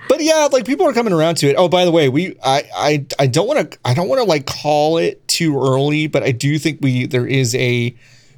but 0.09 0.21
yeah, 0.21 0.49
like 0.52 0.64
people 0.64 0.87
are 0.87 0.92
coming 0.92 1.12
around 1.12 1.37
to 1.38 1.49
it. 1.49 1.56
Oh, 1.59 1.68
by 1.68 1.85
the 1.85 1.90
way, 1.90 2.09
we 2.09 2.37
I 2.42 2.62
I, 2.75 3.06
I 3.18 3.26
don't 3.26 3.47
want 3.47 3.71
to 3.73 3.78
I 3.85 3.94
don't 3.94 4.09
want 4.09 4.21
to 4.21 4.25
like 4.25 4.47
call 4.47 4.99
it 4.99 5.24
too 5.35 5.59
early, 5.59 6.07
but 6.07 6.23
I 6.23 6.33
do 6.33 6.59
think 6.59 6.79
we 6.81 7.07
there 7.07 7.26
is 7.26 7.55
a 7.55 7.95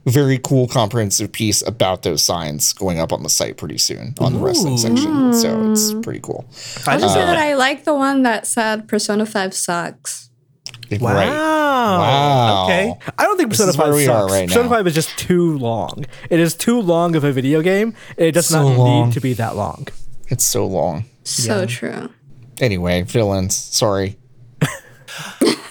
very 0.07 0.39
cool 0.39 0.69
comprehensive 0.69 1.33
piece 1.33 1.67
about 1.67 2.03
those 2.05 2.23
signs 2.23 2.73
going 2.73 2.99
up 3.01 3.13
on 3.13 3.23
the 3.25 3.29
site 3.29 3.57
pretty 3.57 3.79
soon 3.79 4.15
on 4.21 4.35
the 4.35 4.39
wrestling 4.39 4.79
section. 4.79 5.35
So 5.35 5.73
it's 5.73 5.93
pretty 5.95 6.21
cool. 6.21 6.45
I'll 6.87 7.01
just 7.01 7.13
say 7.15 7.23
Uh, 7.23 7.27
that 7.27 7.39
I 7.39 7.55
like 7.55 7.85
the 7.85 7.95
one 7.95 8.23
that 8.23 8.47
said 8.47 8.87
Persona 8.87 9.27
5 9.27 9.53
sucks. 9.53 10.31
Wow. 10.93 11.13
Right. 11.15 11.27
Wow. 11.29 12.65
Okay. 12.67 12.95
I 13.19 13.25
don't 13.25 13.37
think 13.37 13.51
Persona 13.51 13.73
5 13.73 14.05
sucks. 14.05 14.33
right 14.33 14.47
Persona 14.49 14.69
5 14.69 14.87
is 14.87 14.95
just 14.95 15.19
too 15.19 15.59
long. 15.59 16.07
It 16.31 16.39
is 16.39 16.55
too 16.55 16.81
long 16.81 17.17
of 17.17 17.25
a 17.25 17.33
video 17.33 17.61
game. 17.61 17.93
It 18.17 18.31
does 18.33 18.47
So 18.47 18.63
not 18.63 18.79
long. 18.79 19.07
need 19.09 19.15
to 19.15 19.21
be 19.21 19.33
that 19.35 19.57
long. 19.57 19.89
It's 20.29 20.45
so 20.45 20.67
long. 20.67 21.05
So 21.25 21.67
true. 21.67 22.11
Anyway, 22.61 23.03
villains. 23.03 23.57
Sorry. 23.57 24.17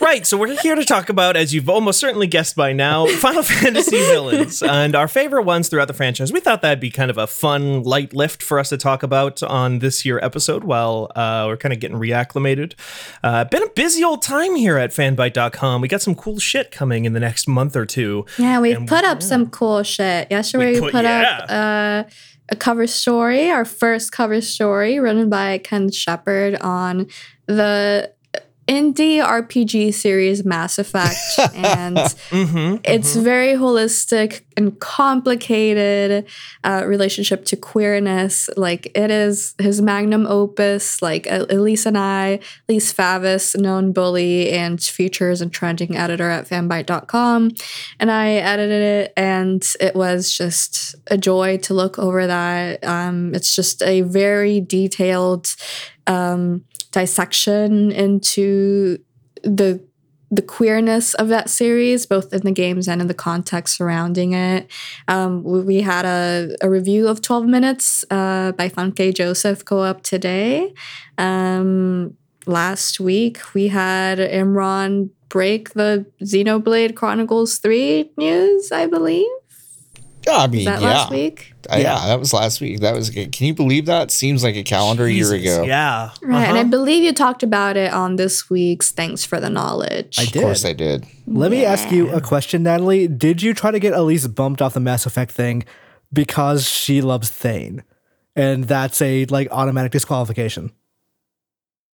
Right, 0.05 0.27
so 0.27 0.37
we're 0.37 0.59
here 0.61 0.75
to 0.75 0.85
talk 0.85 1.09
about, 1.09 1.35
as 1.35 1.51
you've 1.51 1.67
almost 1.67 1.99
certainly 1.99 2.27
guessed 2.27 2.55
by 2.55 2.73
now, 2.73 3.07
Final 3.17 3.41
Fantasy 3.41 3.97
villains 3.97 4.61
and 4.61 4.95
our 4.95 5.07
favorite 5.07 5.43
ones 5.43 5.67
throughout 5.67 5.87
the 5.87 5.95
franchise. 5.95 6.31
We 6.31 6.39
thought 6.41 6.61
that'd 6.61 6.79
be 6.79 6.91
kind 6.91 7.09
of 7.09 7.17
a 7.17 7.25
fun, 7.25 7.81
light 7.81 8.13
lift 8.13 8.43
for 8.43 8.59
us 8.59 8.69
to 8.69 8.77
talk 8.77 9.01
about 9.01 9.41
on 9.41 9.79
this 9.79 10.05
year 10.05 10.19
episode 10.21 10.63
while 10.63 11.11
uh, 11.15 11.45
we're 11.47 11.57
kind 11.57 11.73
of 11.73 11.79
getting 11.79 11.97
reacclimated. 11.97 12.73
Uh, 13.23 13.45
been 13.45 13.63
a 13.63 13.69
busy 13.69 14.03
old 14.03 14.21
time 14.21 14.55
here 14.55 14.77
at 14.77 14.91
fanbyte.com. 14.91 15.81
We 15.81 15.87
got 15.87 16.03
some 16.03 16.13
cool 16.13 16.37
shit 16.37 16.69
coming 16.69 17.05
in 17.05 17.13
the 17.13 17.19
next 17.19 17.47
month 17.47 17.75
or 17.75 17.87
two. 17.87 18.27
Yeah, 18.37 18.59
we 18.59 18.75
put 18.85 19.05
up 19.05 19.23
some 19.23 19.49
cool 19.49 19.81
shit. 19.81 20.29
Yesterday 20.29 20.73
we 20.73 20.79
put- 20.81 20.91
put, 20.91 21.05
yeah. 21.05 21.39
up 21.41 22.05
uh, 22.05 22.09
a 22.49 22.55
cover 22.55 22.85
story, 22.85 23.49
our 23.49 23.65
first 23.65 24.11
cover 24.11 24.39
story, 24.39 24.99
written 24.99 25.29
by 25.29 25.57
Ken 25.57 25.89
Shepard 25.91 26.55
on 26.57 27.07
the 27.47 28.11
indie 28.67 29.23
RPG 29.23 29.93
series 29.93 30.43
Mass 30.43 30.79
Effect, 30.79 31.17
and 31.55 31.97
Mm-hmm. 32.35 32.77
it's 32.83 33.15
very 33.15 33.53
holistic 33.53 34.41
and 34.57 34.79
complicated 34.79 36.25
uh, 36.63 36.83
relationship 36.85 37.45
to 37.45 37.55
queerness. 37.55 38.49
Like 38.57 38.87
it 38.95 39.11
is 39.11 39.53
his 39.59 39.81
magnum 39.81 40.25
opus. 40.27 41.01
Like 41.01 41.27
Elise 41.27 41.85
and 41.85 41.97
I, 41.97 42.39
Elise 42.67 42.93
Favis, 42.93 43.55
known 43.59 43.91
bully 43.93 44.51
and 44.51 44.81
features 44.81 45.41
and 45.41 45.51
trending 45.51 45.95
editor 45.95 46.29
at 46.29 46.47
fanbyte.com, 46.47 47.51
and 47.99 48.11
I 48.11 48.33
edited 48.33 48.81
it, 48.81 49.13
and 49.15 49.63
it 49.79 49.95
was 49.95 50.31
just 50.31 50.95
a 51.07 51.17
joy 51.17 51.57
to 51.57 51.73
look 51.73 51.99
over 51.99 52.25
that. 52.27 52.83
Um, 52.83 53.33
it's 53.35 53.55
just 53.55 53.81
a 53.83 54.01
very 54.01 54.59
detailed 54.61 55.47
um, 56.07 56.63
dissection 56.95 57.91
into 57.91 58.97
the 59.43 59.83
the 60.31 60.41
queerness 60.41 61.13
of 61.13 61.27
that 61.27 61.49
series, 61.49 62.05
both 62.07 62.33
in 62.33 62.41
the 62.41 62.51
games 62.51 62.87
and 62.87 62.99
in 62.99 63.07
the 63.07 63.13
context 63.13 63.77
surrounding 63.77 64.33
it. 64.33 64.69
Um, 65.07 65.43
we, 65.43 65.81
had 65.81 66.03
a, 66.03 66.55
a 66.61 66.69
review 66.69 67.07
of 67.07 67.21
12 67.21 67.45
Minutes 67.45 68.03
uh, 68.09 68.51
by 68.53 68.67
Funke 68.67 69.13
Joseph 69.13 69.63
go 69.63 69.81
up 69.81 70.01
today. 70.01 70.73
Um, 71.19 72.17
last 72.47 72.99
week, 72.99 73.53
we 73.53 73.67
had 73.67 74.17
Imran 74.17 75.11
break 75.29 75.73
the 75.73 76.07
Xenoblade 76.23 76.95
Chronicles 76.95 77.59
3 77.59 78.09
news, 78.17 78.71
I 78.71 78.87
believe. 78.87 79.27
I 80.27 80.47
mean, 80.47 80.65
Was 80.65 80.65
that 80.65 80.81
yeah. 80.81 80.87
last 80.87 81.11
week? 81.11 81.53
Uh, 81.71 81.77
yeah, 81.77 82.05
that 82.07 82.19
was 82.19 82.33
last 82.33 82.61
week. 82.61 82.79
That 82.81 82.95
was 82.95 83.09
good. 83.09 83.31
Can 83.31 83.47
you 83.47 83.53
believe 83.53 83.85
that? 83.87 84.11
Seems 84.11 84.43
like 84.43 84.55
a 84.55 84.63
calendar 84.63 85.07
year 85.09 85.33
ago. 85.33 85.63
Yeah. 85.63 86.11
Right. 86.21 86.47
And 86.47 86.57
I 86.57 86.61
Uh-huh. 86.61 86.69
believe 86.69 87.03
you 87.03 87.13
talked 87.13 87.43
about 87.43 87.77
it 87.77 87.91
on 87.93 88.15
this 88.17 88.49
week's 88.49 88.91
Thanks 88.91 89.25
for 89.25 89.39
the 89.39 89.49
Knowledge. 89.49 90.17
I 90.19 90.23
did. 90.23 90.27
Of 90.27 90.33
did. 90.33 90.41
course 90.43 90.65
I 90.65 90.73
did. 90.73 91.05
Let 91.27 91.51
me 91.51 91.65
ask 91.65 91.91
you 91.91 92.09
a 92.11 92.21
question, 92.21 92.63
Natalie. 92.63 93.07
Did 93.07 93.41
you 93.41 93.53
try 93.53 93.71
to 93.71 93.79
get 93.79 93.93
Elise 93.93 94.27
bumped 94.27 94.61
off 94.61 94.73
the 94.73 94.79
Mass 94.79 95.05
Effect 95.05 95.31
thing 95.31 95.63
because 96.13 96.67
she 96.69 97.01
loves 97.01 97.29
Thane? 97.29 97.83
And 98.35 98.65
that's 98.65 99.01
a 99.01 99.25
like 99.25 99.47
automatic 99.51 99.91
disqualification. 99.91 100.71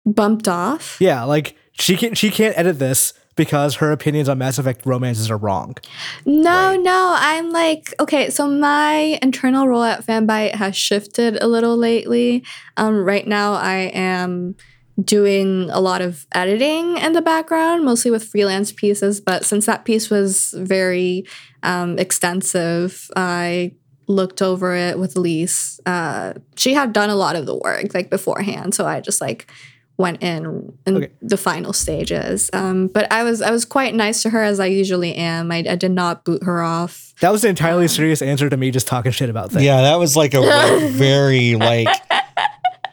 Bumped 0.06 0.48
off? 0.48 0.96
Yeah, 1.00 1.24
like 1.24 1.54
she 1.72 1.96
can 1.96 2.10
not 2.10 2.18
she 2.18 2.30
can't 2.30 2.56
edit 2.58 2.78
this 2.78 3.12
because 3.40 3.76
her 3.76 3.90
opinions 3.90 4.28
on 4.28 4.36
Mass 4.36 4.58
Effect 4.58 4.84
romances 4.84 5.30
are 5.30 5.36
wrong. 5.38 5.74
No, 6.26 6.76
no. 6.76 7.14
I'm 7.16 7.50
like, 7.52 7.94
okay, 7.98 8.28
so 8.28 8.46
my 8.46 9.18
internal 9.22 9.66
role 9.66 9.82
at 9.82 10.04
Fanbyte 10.04 10.54
has 10.56 10.76
shifted 10.76 11.42
a 11.42 11.46
little 11.46 11.74
lately. 11.74 12.44
Um, 12.76 13.02
right 13.02 13.26
now, 13.26 13.54
I 13.54 13.92
am 13.94 14.56
doing 15.02 15.70
a 15.70 15.80
lot 15.80 16.02
of 16.02 16.26
editing 16.34 16.98
in 16.98 17.14
the 17.14 17.22
background, 17.22 17.82
mostly 17.82 18.10
with 18.10 18.24
freelance 18.24 18.72
pieces. 18.72 19.22
But 19.22 19.46
since 19.46 19.64
that 19.64 19.86
piece 19.86 20.10
was 20.10 20.52
very 20.58 21.24
um, 21.62 21.98
extensive, 21.98 23.10
I 23.16 23.72
looked 24.06 24.42
over 24.42 24.74
it 24.74 24.98
with 24.98 25.16
Elise. 25.16 25.80
Uh, 25.86 26.34
she 26.56 26.74
had 26.74 26.92
done 26.92 27.08
a 27.08 27.16
lot 27.16 27.36
of 27.36 27.46
the 27.46 27.56
work 27.56 27.94
like 27.94 28.10
beforehand, 28.10 28.74
so 28.74 28.84
I 28.84 29.00
just 29.00 29.22
like 29.22 29.50
went 30.00 30.22
in 30.22 30.72
in 30.86 30.96
Okay. 30.96 31.10
the 31.22 31.36
final 31.36 31.72
stages. 31.72 32.50
Um, 32.52 32.88
but 32.88 33.10
I 33.12 33.22
was 33.22 33.40
I 33.42 33.50
was 33.50 33.64
quite 33.64 33.94
nice 33.94 34.22
to 34.22 34.30
her 34.30 34.42
as 34.42 34.58
I 34.58 34.66
usually 34.66 35.14
am. 35.14 35.52
I, 35.52 35.58
I 35.68 35.76
did 35.76 35.92
not 35.92 36.24
boot 36.24 36.42
her 36.44 36.62
off. 36.62 37.12
That 37.20 37.30
was 37.32 37.44
an 37.44 37.50
entirely 37.50 37.86
serious 37.86 38.22
answer 38.22 38.48
to 38.50 38.56
me 38.56 38.70
just 38.70 38.86
talking 38.86 39.12
shit 39.12 39.28
about 39.30 39.52
Thane. 39.52 39.62
Yeah, 39.62 39.82
that 39.82 39.96
was 39.96 40.16
like 40.16 40.34
a 40.34 40.40
like, 40.40 40.90
very 40.92 41.54
like. 41.54 41.88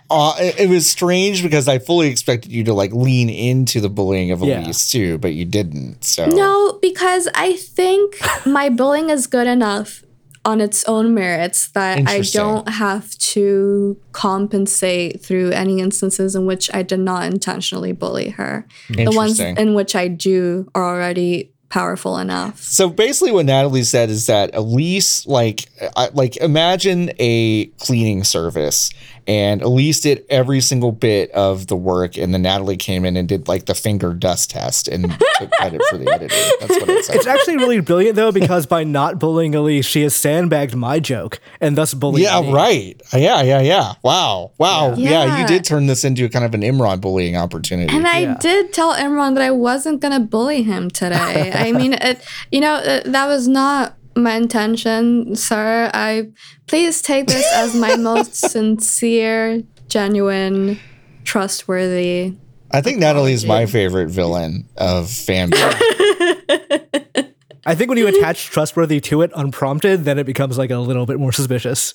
Uh, 0.10 0.34
it, 0.40 0.60
it 0.62 0.70
was 0.70 0.90
strange 0.90 1.44
because 1.44 1.68
I 1.68 1.80
fully 1.80 2.08
expected 2.08 2.50
you 2.50 2.64
to 2.66 2.74
like 2.74 2.94
lean 2.94 3.30
into 3.30 3.82
the 3.82 3.90
bullying 3.90 4.32
of 4.32 4.42
Yeah. 4.42 4.64
Elise 4.64 4.90
too, 4.90 5.18
but 5.18 5.34
you 5.34 5.44
didn't. 5.44 6.02
So 6.06 6.28
No, 6.28 6.80
because 6.82 7.28
I 7.36 7.58
think 7.58 8.18
my 8.46 8.70
bullying 8.70 9.10
is 9.10 9.28
good 9.28 9.48
enough 9.48 10.04
on 10.46 10.62
its 10.62 10.84
own 10.86 11.14
merits 11.14 11.70
that 11.70 12.08
I 12.08 12.22
don't 12.22 12.70
have 12.70 13.18
to 13.18 13.98
compensate 14.12 15.22
through 15.22 15.52
any 15.52 15.80
instances 15.80 16.36
in 16.36 16.46
which 16.46 16.74
I 16.74 16.84
did 16.84 17.00
not 17.00 17.24
intentionally 17.24 17.92
bully 17.92 18.30
her. 18.30 18.66
The 18.90 19.12
ones 19.12 19.40
in 19.40 19.74
which 19.74 19.96
I 19.96 20.08
do 20.08 20.70
are 20.74 20.84
already 20.84 21.52
powerful 21.70 22.18
enough. 22.18 22.60
So 22.60 22.90
basically, 22.90 23.34
what 23.34 23.46
Natalie 23.46 23.84
said 23.84 24.10
is 24.10 24.28
that 24.28 24.56
Elise, 24.56 25.28
like, 25.28 25.66
like 26.14 26.38
imagine 26.38 27.12
a 27.20 27.66
cleaning 27.80 28.24
service, 28.24 28.90
and 29.28 29.62
Elise 29.62 30.00
did 30.02 30.24
every 30.30 30.62
single 30.62 30.92
bit 30.92 31.30
of 31.32 31.68
the 31.68 31.76
work, 31.76 32.18
and 32.18 32.34
then 32.34 32.42
Natalie 32.44 32.78
came 32.78 33.04
in 33.06 33.18
and 33.18 33.28
did 33.28 33.48
like 33.48 33.66
the 33.66 33.76
finger 33.76 34.14
dust 34.14 34.50
test 34.52 34.88
and 34.88 35.04
took 35.38 35.52
credit 35.52 35.82
for 35.90 35.98
the 35.98 36.10
editing. 36.12 36.38
That's 36.62 36.80
what 36.80 36.90
it 36.90 37.06
said. 37.06 37.16
It's 37.18 37.28
actually 37.28 37.58
really 37.58 37.82
brilliant 37.82 38.16
though 38.16 38.32
because 38.32 38.66
by 38.66 38.84
not 38.84 39.20
bullying 39.20 39.54
Elise, 39.56 39.86
she 39.86 40.04
has 40.04 40.16
sandbagged 40.16 40.76
my 40.76 41.00
joke 41.00 41.40
and 41.60 41.78
thus 41.78 41.94
bullied 41.94 42.24
Yeah, 42.24 42.42
me. 42.42 42.52
right. 42.54 43.02
Yeah, 43.14 43.42
yeah, 43.42 43.62
yeah. 43.62 43.94
Wow, 44.04 44.52
wow. 44.58 44.94
Yeah. 44.96 45.26
Yeah. 45.26 45.42
you 45.42 45.48
did 45.48 45.66
turn 45.66 45.88
this 45.88 46.04
into 46.04 46.30
kind 46.30 46.46
of 46.46 46.54
an 46.54 46.62
Imran 46.62 47.02
bullying 47.02 47.36
opportunity. 47.36 47.96
And 47.96 48.08
I 48.08 48.20
Yeah. 48.20 48.38
did 48.40 48.72
tell 48.74 48.94
Imran 48.96 49.34
that 49.36 49.44
I 49.44 49.52
wasn't 49.52 50.00
gonna 50.02 50.20
bully 50.22 50.64
him 50.64 50.90
today. 50.90 51.52
I 51.56 51.72
mean, 51.72 51.94
it, 51.94 52.22
you 52.52 52.62
know, 52.62 52.76
uh, 52.76 53.02
that 53.06 53.28
was 53.28 53.48
not 53.48 53.96
my 54.24 54.36
intention, 54.36 55.36
sir. 55.36 55.90
I 55.94 56.30
please 56.68 57.02
take 57.02 57.28
this 57.28 57.46
as 57.54 57.76
my 57.76 57.96
most 57.98 58.36
sincere, 58.36 59.64
genuine, 59.88 60.80
trustworthy. 61.24 62.36
I 62.72 62.82
think 62.82 63.00
Natalie 63.00 63.34
is 63.34 63.46
my 63.46 63.66
favorite 63.66 64.10
villain 64.10 64.68
of 64.76 65.06
fanboy. 65.06 65.58
I 67.66 67.76
think 67.76 67.90
when 67.90 67.98
you 67.98 68.08
attach 68.08 68.46
trustworthy 68.48 69.02
to 69.02 69.22
it 69.22 69.32
unprompted, 69.36 70.06
then 70.06 70.18
it 70.20 70.26
becomes 70.26 70.58
like 70.58 70.72
a 70.72 70.78
little 70.78 71.06
bit 71.06 71.20
more 71.20 71.32
suspicious. 71.32 71.94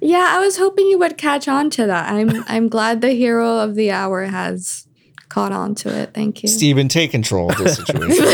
Yeah, 0.00 0.28
I 0.30 0.40
was 0.40 0.56
hoping 0.58 0.86
you 0.86 0.98
would 0.98 1.18
catch 1.18 1.48
on 1.48 1.70
to 1.70 1.86
that. 1.86 2.12
I'm 2.12 2.44
I'm 2.48 2.68
glad 2.68 3.00
the 3.00 3.10
hero 3.10 3.58
of 3.58 3.74
the 3.74 3.90
hour 3.90 4.24
has 4.24 4.86
caught 5.28 5.52
on 5.52 5.74
to 5.76 5.88
it. 5.88 6.12
Thank 6.14 6.42
you. 6.42 6.48
Steven, 6.48 6.88
take 6.88 7.10
control 7.10 7.50
of 7.50 7.58
this 7.58 7.76
situation. 7.78 8.24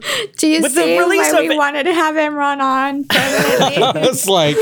Do 0.38 0.46
you 0.48 0.62
With 0.62 0.74
the 0.74 0.82
see 0.82 0.98
release 0.98 1.32
why 1.32 1.40
of 1.40 1.48
we 1.48 1.54
it- 1.54 1.58
wanted 1.58 1.84
to 1.84 1.94
have 1.94 2.14
Imran 2.14 2.60
on 2.60 3.04
permanently? 3.08 4.02
it's 4.08 4.26
like, 4.28 4.56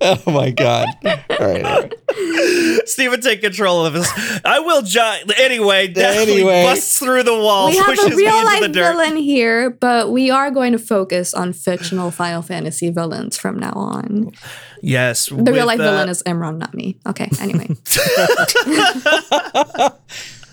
oh 0.00 0.30
my 0.30 0.50
god. 0.50 0.88
All 1.04 1.12
right. 1.40 1.64
All 1.64 1.80
right. 1.82 1.92
Steven, 2.88 3.20
take 3.20 3.40
control 3.42 3.84
of 3.84 3.92
this. 3.94 4.10
I 4.44 4.58
will 4.60 4.82
judge. 4.82 5.24
Anyway, 5.38 5.88
definitely 5.88 6.34
Anyway. 6.42 6.62
busts 6.64 6.98
through 6.98 7.22
the 7.24 7.34
wall, 7.34 7.68
we 7.68 7.76
have 7.76 7.88
a 7.88 8.14
real 8.16 8.44
life 8.44 8.72
villain 8.72 9.16
here, 9.16 9.70
but 9.70 10.10
we 10.10 10.30
are 10.30 10.50
going 10.50 10.72
to 10.72 10.78
focus 10.78 11.34
on 11.34 11.52
fictional 11.52 12.10
Final 12.10 12.42
Fantasy 12.42 12.90
villains 12.90 13.36
from 13.36 13.58
now 13.58 13.72
on. 13.74 14.30
Yes. 14.82 15.26
The 15.26 15.52
real 15.52 15.66
life 15.66 15.78
villain 15.78 16.08
is 16.08 16.22
Imran, 16.24 16.58
not 16.58 16.74
me. 16.74 16.98
Okay, 17.06 17.28
anyway. 17.40 17.68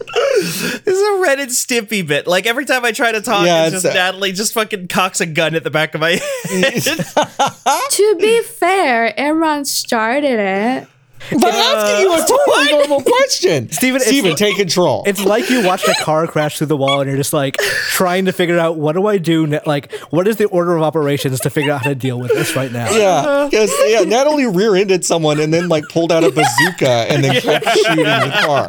This 0.06 0.88
is 0.88 1.02
a 1.18 1.22
Ren 1.22 1.40
and 1.40 1.50
Stimpy 1.52 2.06
bit. 2.06 2.28
Like 2.28 2.46
every 2.46 2.66
time 2.66 2.84
I 2.86 2.92
try 2.92 3.12
to 3.12 3.22
talk, 3.22 3.46
Yeah, 3.46 3.66
it's, 3.66 3.74
it's 3.76 3.84
just 3.84 3.94
a- 3.94 3.98
Natalie 3.98 4.32
just 4.32 4.54
fucking 4.54 4.88
cocks 4.88 5.22
a 5.22 5.26
gun 5.26 5.56
at 5.56 5.64
the 5.64 5.72
back 5.72 5.96
of 5.96 6.02
my 6.02 6.12
head. 6.12 6.84
to 7.92 8.16
be 8.20 8.42
fair, 8.42 9.14
Imran 9.18 9.66
started 9.66 10.40
it. 10.40 10.88
But 11.32 11.42
I'm 11.42 11.54
asking 11.54 12.02
you 12.02 12.12
a 12.12 12.18
uh, 12.18 12.28
totally 12.28 12.72
normal 12.80 13.02
question. 13.02 13.70
Steven, 13.72 13.96
it's- 14.02 14.10
Steven, 14.10 14.36
take 14.36 14.58
control. 14.58 15.04
It's 15.08 15.24
like 15.24 15.50
you 15.50 15.64
watched 15.66 15.88
a 15.88 15.96
car 16.02 16.28
crash 16.28 16.58
through 16.58 16.68
the 16.68 16.76
wall 16.76 17.00
and 17.00 17.08
you're 17.10 17.16
just 17.16 17.32
like 17.32 17.56
trying 17.92 18.26
to 18.26 18.34
figure 18.34 18.60
out 18.60 18.76
what 18.76 18.92
do 18.92 19.08
I 19.08 19.20
do? 19.20 19.48
ne- 19.48 19.62
Like, 19.66 19.94
what 20.10 20.28
is 20.28 20.36
the 20.36 20.46
order 20.48 20.76
of 20.76 20.84
operations 20.84 21.40
to 21.40 21.50
figure 21.50 21.72
out 21.72 21.82
how 21.84 21.90
to 21.90 21.96
deal 21.96 22.20
with 22.20 22.34
this 22.34 22.58
right 22.58 22.74
now? 22.74 22.92
yeah, 22.92 23.48
because 23.50 23.72
yeah, 23.88 24.02
Natalie 24.02 24.48
rear-ended 24.48 25.06
someone 25.06 25.40
and 25.40 25.54
then 25.54 25.70
like 25.70 25.86
pulled 25.88 26.12
out 26.12 26.26
a 26.26 26.30
bazooka 26.30 26.90
and 27.10 27.24
then 27.24 27.40
kept 27.40 27.70
shooting 27.70 28.04
the 28.04 28.40
car. 28.46 28.68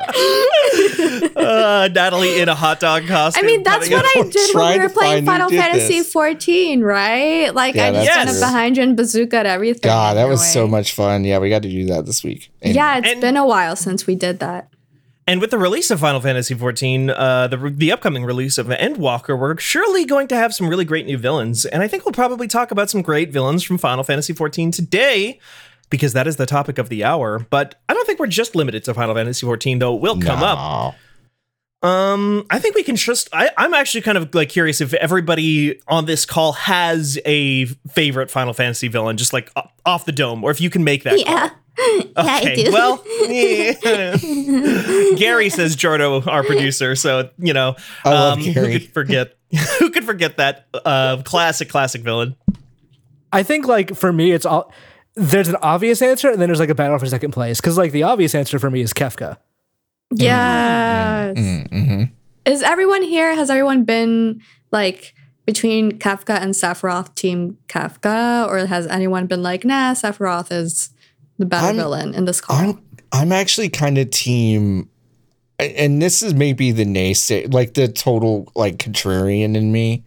Uh, 1.37 1.89
Natalie 1.93 2.41
in 2.41 2.49
a 2.49 2.55
hot 2.55 2.81
dog 2.81 3.07
costume. 3.07 3.45
I 3.45 3.47
mean, 3.47 3.63
that's 3.63 3.89
what. 3.91 4.05
I 4.05 4.23
did 4.23 4.35
when 4.35 4.53
Trying 4.53 4.79
we 4.79 4.83
were 4.85 4.89
to 4.89 4.95
playing 4.95 5.25
Final 5.27 5.51
Fantasy 5.51 5.99
this. 5.99 6.13
14, 6.13 6.83
right? 6.83 7.55
Like, 7.55 7.75
Yeah, 7.75 7.89
I 7.89 7.93
just 7.93 8.07
that's 8.07 8.17
went 8.17 8.31
true. 8.31 8.39
up 8.39 8.49
behind 8.53 8.77
you 8.77 8.83
and 8.83 8.97
bazooka 8.97 9.37
at 9.37 9.47
everything. 9.47 9.83
God, 9.89 10.17
that 10.17 10.29
was 10.29 10.41
anyway. 10.41 10.53
so 10.53 10.69
much 10.69 10.93
fun. 10.95 11.25
Yeah, 11.25 11.39
we 11.39 11.51
got 11.51 11.63
to 11.63 11.69
do 11.71 11.87
that 11.87 12.07
this 12.07 12.23
week. 12.25 12.51
Anyway. 12.63 12.77
Yeah, 12.77 12.99
it's 12.99 13.09
And- 13.09 13.21
been 13.21 13.37
a 13.37 13.47
while 13.47 13.77
since 13.77 14.07
we 14.07 14.15
did 14.15 14.39
that. 14.41 14.69
And 15.27 15.41
with 15.41 15.51
the 15.51 15.57
release 15.57 15.91
of 15.91 16.01
Final 16.01 16.21
Fantasy 16.21 16.55
XIV, 16.55 17.09
uh, 17.17 17.47
the 17.47 17.57
the 17.57 17.91
upcoming 17.91 18.27
release 18.27 18.59
of 18.59 18.67
Endwalker, 18.67 19.39
we're 19.39 19.57
surely 19.57 20.05
going 20.05 20.29
to 20.29 20.37
have 20.37 20.55
some 20.55 20.69
really 20.69 20.85
great 20.85 21.07
new 21.07 21.17
villains. 21.17 21.65
And 21.65 21.83
I 21.83 21.89
think 21.89 22.05
we'll 22.05 22.13
probably 22.13 22.47
talk 22.47 22.71
about 22.71 22.91
some 22.91 23.01
great 23.01 23.33
villains 23.33 23.63
from 23.63 23.79
Final 23.79 24.05
Fantasy 24.05 24.35
XIV 24.35 24.71
today, 24.77 25.41
because 25.91 26.13
that 26.13 26.27
is 26.27 26.37
the 26.37 26.47
topic 26.47 26.79
of 26.79 26.89
the 26.89 27.05
hour. 27.05 27.47
But 27.51 27.81
I 27.89 27.95
don't 27.95 28.07
think 28.07 28.19
we're 28.19 28.27
just 28.27 28.55
limited 28.55 28.85
to 28.85 28.95
Final 28.95 29.15
Fantasy 29.15 29.47
XIV, 29.47 29.81
though. 29.81 29.97
It 29.97 30.01
will 30.01 30.21
come 30.21 30.43
up. 30.43 30.95
Um, 31.83 32.47
I 32.49 32.59
think 32.61 32.75
we 32.75 32.83
can 32.83 32.97
just. 32.97 33.29
I, 33.33 33.51
I'm 33.59 33.75
actually 33.75 34.01
kind 34.01 34.17
of 34.17 34.35
like 34.35 34.49
curious 34.49 34.81
if 34.81 34.95
everybody 34.95 35.81
on 35.87 36.07
this 36.07 36.25
call 36.25 36.53
has 36.53 37.19
a 37.27 37.67
favorite 37.93 38.31
Final 38.31 38.55
Fantasy 38.55 38.89
villain, 38.89 39.19
just 39.19 39.35
like 39.35 39.53
off 39.85 40.07
the 40.07 40.13
dome, 40.13 40.43
or 40.45 40.51
if 40.51 40.63
you 40.63 40.71
can 40.71 40.83
make 40.83 41.05
that. 41.05 41.19
Yeah. 41.19 41.51
Okay, 42.17 42.71
well, 42.71 43.03
yeah. 43.29 44.15
Gary 45.17 45.51
says 45.51 45.75
Jordo, 45.75 46.25
our 46.25 46.45
producer. 46.45 46.95
So 46.95 47.31
you 47.37 47.53
know, 47.53 47.75
I 48.05 48.11
love 48.11 48.39
who 48.39 48.53
Gary. 48.53 48.73
could 48.79 48.93
forget? 48.93 49.37
who 49.81 49.91
could 49.91 50.05
forget 50.05 50.37
that 50.37 50.67
uh, 50.73 51.21
classic, 51.25 51.69
classic 51.69 52.03
villain? 52.03 52.37
I 53.33 53.43
think 53.43 53.67
like 53.67 53.97
for 53.97 54.13
me, 54.13 54.31
it's 54.31 54.47
all 54.47 54.73
there's 55.17 55.49
an 55.49 55.57
obvious 55.57 56.03
answer, 56.03 56.31
and 56.31 56.41
then 56.41 56.49
there's 56.49 56.61
like 56.61 56.71
a 56.71 56.75
battle 56.75 56.99
for 56.99 57.07
second 57.07 57.33
place. 57.33 57.61
Because 57.61 57.79
like 57.79 57.93
the 57.93 58.03
obvious 58.03 58.35
answer 58.35 58.59
for 58.59 58.71
me 58.71 58.81
is 58.81 58.93
Kefka. 58.93 59.39
Yes. 60.11 61.37
Mm-hmm. 61.37 61.77
mm-hmm. 61.77 61.93
mm-hmm. 61.93 62.05
Is 62.47 62.63
everyone 62.63 63.03
here? 63.03 63.35
Has 63.35 63.49
everyone 63.49 63.85
been 63.85 64.43
like 64.71 65.15
between 65.47 65.99
Kefka 65.99 66.39
and 66.41 66.53
Sephiroth, 66.53 67.15
team 67.15 67.57
Kefka? 67.69 68.47
Or 68.49 68.67
has 68.67 68.87
anyone 68.87 69.27
been 69.27 69.43
like, 69.43 69.65
nah, 69.65 69.95
Sephiroth 69.95 70.53
is 70.53 70.91
the 71.39 71.47
better 71.47 71.69
I'm- 71.69 71.77
villain 71.77 72.15
in 72.15 72.27
this 72.27 72.41
call? 72.41 72.57
I'm 72.57 72.81
I'm 73.13 73.31
actually 73.31 73.69
kind 73.69 73.97
of 73.97 74.11
team, 74.11 74.91
and 75.61 76.03
this 76.03 76.23
is 76.23 76.35
maybe 76.35 76.73
the 76.73 76.85
naysay, 76.85 77.53
like 77.53 77.75
the 77.75 77.87
total 77.87 78.51
like 78.57 78.79
contrarian 78.79 79.57
in 79.57 79.71
me, 79.71 80.03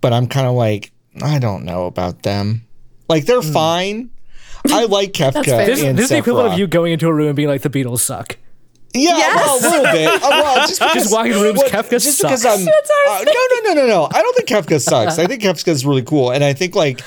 but 0.00 0.12
I'm 0.12 0.28
kind 0.28 0.46
of 0.46 0.54
like 0.54 0.92
I 1.22 1.40
don't 1.40 1.64
know 1.64 1.86
about 1.86 2.22
them. 2.22 2.62
Like 3.08 3.26
they're 3.26 3.42
hmm. 3.42 3.52
fine. 3.52 4.10
I 4.70 4.84
like 4.84 5.12
Kefka. 5.12 5.44
fair. 5.44 5.66
This, 5.66 5.82
and 5.82 5.96
this 5.98 6.04
is 6.04 6.08
the 6.10 6.18
equivalent 6.18 6.52
of 6.54 6.58
you 6.58 6.66
going 6.66 6.92
into 6.92 7.08
a 7.08 7.12
room 7.12 7.28
and 7.28 7.36
being 7.36 7.48
like, 7.48 7.62
the 7.62 7.70
Beatles 7.70 8.00
suck. 8.00 8.36
Yeah, 8.94 9.16
Yes. 9.16 9.46
well, 9.46 9.58
a 9.58 9.60
little 9.70 9.92
bit. 9.92 10.22
Uh, 10.22 10.28
well, 10.30 10.56
just, 10.68 10.80
because, 10.80 11.12
walking 11.12 11.32
in 11.32 11.40
rooms, 11.42 11.58
well, 11.58 11.68
Kefka 11.68 11.90
just 12.00 12.20
because 12.22 12.42
sucks. 12.42 12.60
I'm. 12.62 12.68
uh, 13.08 13.22
no, 13.24 13.32
no, 13.32 13.74
no, 13.74 13.80
no, 13.82 13.86
no. 13.86 14.08
I 14.12 14.22
don't 14.22 14.36
think 14.36 14.48
Kefka 14.48 14.80
sucks. 14.80 15.18
I 15.18 15.26
think 15.26 15.42
Kefka's 15.42 15.84
really 15.84 16.02
cool, 16.02 16.30
and 16.30 16.42
I 16.42 16.54
think 16.54 16.74
like 16.74 17.02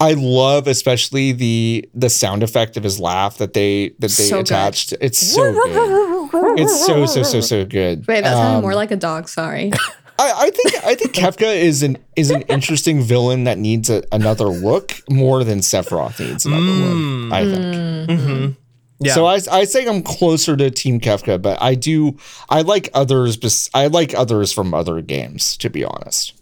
I 0.00 0.14
love 0.14 0.66
especially 0.66 1.30
the 1.32 1.88
the 1.94 2.10
sound 2.10 2.42
effect 2.42 2.76
of 2.76 2.82
his 2.82 2.98
laugh 2.98 3.38
that 3.38 3.52
they 3.52 3.90
that 4.00 4.08
they 4.08 4.08
So 4.08 4.36
good. 4.38 4.46
attached. 4.46 4.94
It's 5.00 5.18
so 5.18 5.52
good. 5.52 6.58
It's 6.60 6.86
so 6.86 7.06
so 7.06 7.22
so 7.22 7.40
so 7.40 7.64
good. 7.64 8.06
Wait, 8.08 8.22
that 8.22 8.32
sounded 8.34 8.56
Um, 8.56 8.62
more 8.62 8.74
like 8.74 8.90
a 8.90 8.96
dog. 8.96 9.28
Sorry. 9.28 9.70
I, 10.18 10.46
I 10.46 10.50
think 10.50 10.84
I 10.84 10.94
think 10.94 11.12
Kefka 11.14 11.54
is 11.54 11.82
an 11.82 11.98
is 12.16 12.30
an 12.30 12.42
interesting 12.42 13.02
villain 13.02 13.44
that 13.44 13.58
needs 13.58 13.88
a, 13.88 14.02
another 14.12 14.46
look 14.46 14.94
more 15.08 15.44
than 15.44 15.60
Sephiroth 15.60 16.18
needs 16.20 16.44
another 16.44 16.62
look. 16.62 17.32
I 17.32 17.42
mm. 17.42 17.52
think. 17.52 17.64
Mm-hmm. 17.64 18.12
Mm-hmm. 18.12 18.52
Yeah. 19.00 19.14
So 19.14 19.26
I, 19.26 19.38
I 19.52 19.64
say 19.64 19.86
I'm 19.86 20.02
closer 20.02 20.56
to 20.56 20.70
Team 20.70 20.98
Kefka, 20.98 21.40
but 21.40 21.60
I 21.62 21.74
do 21.74 22.16
I 22.48 22.62
like 22.62 22.90
others. 22.94 23.36
bes- 23.36 23.70
I 23.72 23.86
like 23.86 24.14
others 24.14 24.52
from 24.52 24.74
other 24.74 25.00
games, 25.00 25.56
to 25.58 25.70
be 25.70 25.84
honest. 25.84 26.34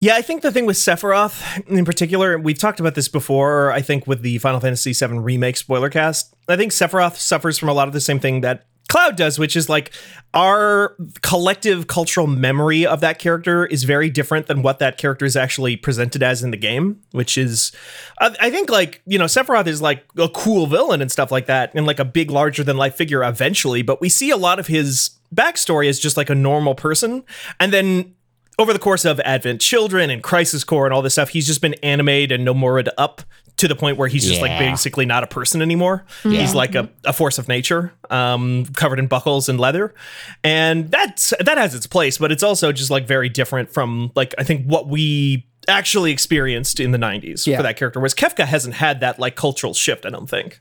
Yeah, 0.00 0.16
I 0.16 0.22
think 0.22 0.42
the 0.42 0.52
thing 0.52 0.66
with 0.66 0.76
Sephiroth 0.76 1.66
in 1.66 1.84
particular, 1.84 2.38
we've 2.38 2.58
talked 2.58 2.80
about 2.80 2.94
this 2.94 3.08
before, 3.08 3.72
I 3.72 3.80
think 3.80 4.06
with 4.06 4.20
the 4.20 4.36
Final 4.38 4.60
Fantasy 4.60 4.92
VII 4.92 5.18
Remake 5.18 5.56
spoiler 5.56 5.88
cast. 5.88 6.34
I 6.48 6.56
think 6.56 6.72
Sephiroth 6.72 7.16
suffers 7.16 7.58
from 7.58 7.70
a 7.70 7.72
lot 7.72 7.88
of 7.88 7.94
the 7.94 8.00
same 8.00 8.18
thing 8.18 8.42
that 8.42 8.66
Cloud 8.88 9.16
does, 9.16 9.38
which 9.38 9.56
is 9.56 9.68
like 9.68 9.92
our 10.34 10.96
collective 11.22 11.86
cultural 11.86 12.26
memory 12.26 12.84
of 12.84 13.00
that 13.00 13.18
character 13.18 13.66
is 13.66 13.84
very 13.84 14.10
different 14.10 14.46
than 14.46 14.62
what 14.62 14.78
that 14.78 14.98
character 14.98 15.24
is 15.24 15.36
actually 15.36 15.76
presented 15.76 16.22
as 16.22 16.42
in 16.42 16.50
the 16.50 16.56
game, 16.56 17.00
which 17.12 17.38
is, 17.38 17.72
I, 18.18 18.50
think, 18.50 18.70
like, 18.70 19.00
you 19.06 19.18
know, 19.18 19.24
Sephiroth 19.24 19.66
is 19.66 19.80
like 19.80 20.04
a 20.18 20.28
cool 20.28 20.66
villain 20.66 21.00
and 21.00 21.10
stuff 21.10 21.32
like 21.32 21.46
that, 21.46 21.72
and 21.74 21.86
like 21.86 21.98
a 21.98 22.04
big, 22.04 22.30
larger 22.30 22.62
than 22.62 22.76
life 22.76 22.94
figure 22.94 23.24
eventually, 23.24 23.82
but 23.82 24.00
we 24.00 24.08
see 24.08 24.30
a 24.30 24.36
lot 24.36 24.58
of 24.58 24.66
his 24.66 25.10
backstory 25.34 25.88
as 25.88 25.98
just 25.98 26.16
like 26.16 26.30
a 26.30 26.34
normal 26.34 26.74
person. 26.74 27.24
And 27.58 27.72
then 27.72 28.14
over 28.58 28.72
the 28.72 28.78
course 28.78 29.04
of 29.04 29.18
Advent 29.20 29.60
Children 29.60 30.10
and 30.10 30.22
Crisis 30.22 30.64
Core 30.64 30.84
and 30.86 30.94
all 30.94 31.02
this 31.02 31.14
stuff, 31.14 31.30
he's 31.30 31.46
just 31.46 31.60
been 31.60 31.74
animated 31.82 32.38
and 32.40 32.46
Nomura 32.48 32.86
up 32.98 33.22
to 33.56 33.68
the 33.68 33.76
point 33.76 33.96
where 33.98 34.08
he's 34.08 34.26
just 34.28 34.40
like 34.40 34.58
basically 34.58 35.06
not 35.06 35.22
a 35.22 35.26
person 35.28 35.62
anymore. 35.62 36.04
He's 36.22 36.54
like 36.54 36.74
a, 36.74 36.88
a 37.04 37.12
force 37.12 37.38
of 37.38 37.46
nature, 37.48 37.92
um, 38.10 38.64
covered 38.74 38.98
in 38.98 39.06
buckles 39.06 39.48
and 39.48 39.60
leather. 39.60 39.94
And 40.42 40.90
that's 40.90 41.32
that 41.40 41.56
has 41.58 41.74
its 41.74 41.86
place, 41.86 42.18
but 42.18 42.32
it's 42.32 42.42
also 42.42 42.72
just 42.72 42.90
like 42.90 43.06
very 43.06 43.28
different 43.28 43.72
from 43.72 44.10
like 44.16 44.34
I 44.38 44.44
think 44.44 44.66
what 44.66 44.88
we 44.88 45.46
actually 45.68 46.10
experienced 46.12 46.78
in 46.80 46.90
the 46.90 46.98
90s 46.98 47.46
Yeah. 47.46 47.56
for 47.58 47.62
that 47.62 47.76
character. 47.76 48.00
Whereas 48.00 48.14
Kefka 48.14 48.44
hasn't 48.44 48.74
had 48.74 49.00
that 49.00 49.18
like 49.20 49.34
cultural 49.36 49.72
shift, 49.72 50.04
I 50.04 50.10
don't 50.10 50.28
think. 50.28 50.60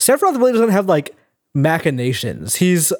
Sephiroth 0.00 0.38
really 0.38 0.52
doesn't 0.52 0.70
have 0.70 0.86
like 0.86 1.14
machinations. 1.54 2.56
He's 2.56 2.92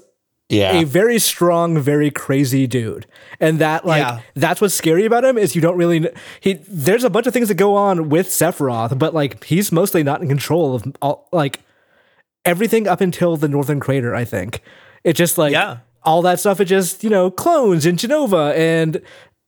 Yeah. 0.50 0.72
a 0.80 0.84
very 0.84 1.18
strong, 1.18 1.78
very 1.80 2.10
crazy 2.10 2.66
dude, 2.66 3.06
and 3.40 3.58
that 3.60 3.86
like 3.86 4.02
Yeah. 4.02 4.20
that's 4.34 4.60
what's 4.60 4.74
scary 4.74 5.04
about 5.06 5.24
him 5.24 5.38
is 5.38 5.54
you 5.56 5.60
don't 5.62 5.76
really 5.76 6.08
he. 6.40 6.54
There's 6.68 7.02
a 7.04 7.10
bunch 7.10 7.26
of 7.26 7.32
things 7.32 7.48
that 7.48 7.54
go 7.54 7.74
on 7.76 8.08
with 8.10 8.28
Sephiroth, 8.28 8.98
but 8.98 9.14
like 9.14 9.42
he's 9.44 9.72
mostly 9.72 10.02
not 10.02 10.20
in 10.22 10.28
control 10.28 10.74
of 10.74 10.84
all 11.00 11.28
like 11.32 11.60
everything 12.44 12.86
up 12.86 13.00
until 13.00 13.36
the 13.36 13.48
Northern 13.48 13.80
Crater. 13.80 14.14
I 14.14 14.24
think 14.24 14.62
It's 15.02 15.18
just 15.18 15.38
like 15.38 15.52
Yeah. 15.52 15.78
all 16.02 16.22
that 16.22 16.40
stuff. 16.40 16.60
It 16.60 16.66
just 16.66 17.02
you 17.02 17.10
know 17.10 17.30
clones 17.30 17.86
in 17.86 17.96
Jenova 17.96 18.54
and. 18.56 19.00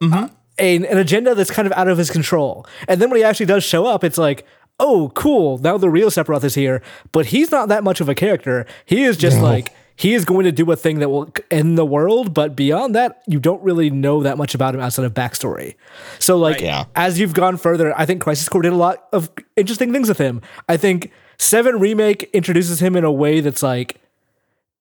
uh, 0.02 0.28
an, 0.58 0.86
an 0.86 0.96
agenda 0.96 1.34
that's 1.34 1.50
kind 1.50 1.66
of 1.66 1.72
out 1.74 1.86
of 1.86 1.98
his 1.98 2.08
control. 2.10 2.66
And 2.88 2.98
then 2.98 3.10
when 3.10 3.18
he 3.18 3.24
actually 3.24 3.44
does 3.44 3.62
show 3.62 3.84
up, 3.84 4.02
it's 4.02 4.16
like, 4.16 4.46
oh, 4.80 5.12
cool. 5.14 5.58
Now 5.58 5.76
the 5.76 5.90
real 5.90 6.08
Sephiroth 6.08 6.44
is 6.44 6.54
here. 6.54 6.80
But 7.12 7.26
he's 7.26 7.50
not 7.50 7.68
that 7.68 7.84
much 7.84 8.00
of 8.00 8.08
a 8.08 8.14
character. 8.14 8.64
He 8.86 9.02
is 9.04 9.18
just 9.18 9.38
like, 9.38 9.70
he 9.96 10.14
is 10.14 10.24
going 10.24 10.44
to 10.44 10.52
do 10.52 10.70
a 10.70 10.76
thing 10.76 10.98
that 11.00 11.08
will 11.08 11.28
end 11.50 11.76
the 11.78 11.84
world. 11.84 12.34
But 12.34 12.54
beyond 12.54 12.94
that, 12.94 13.22
you 13.26 13.40
don't 13.40 13.62
really 13.62 13.90
know 13.90 14.22
that 14.22 14.36
much 14.38 14.54
about 14.54 14.74
him 14.74 14.80
outside 14.80 15.04
of 15.04 15.14
backstory. 15.14 15.74
So, 16.18 16.36
like, 16.36 16.60
Yeah. 16.60 16.84
as 16.94 17.18
you've 17.18 17.34
gone 17.34 17.56
further, 17.56 17.98
I 17.98 18.06
think 18.06 18.22
Crisis 18.22 18.48
Core 18.48 18.62
did 18.62 18.72
a 18.72 18.76
lot 18.76 19.08
of 19.12 19.30
interesting 19.56 19.92
things 19.92 20.08
with 20.08 20.18
him. 20.18 20.42
I 20.68 20.76
think 20.76 21.10
7 21.38 21.78
Remake 21.80 22.30
introduces 22.32 22.80
him 22.80 22.94
in 22.96 23.04
a 23.04 23.12
way 23.12 23.40
that's 23.40 23.62
like, 23.62 23.96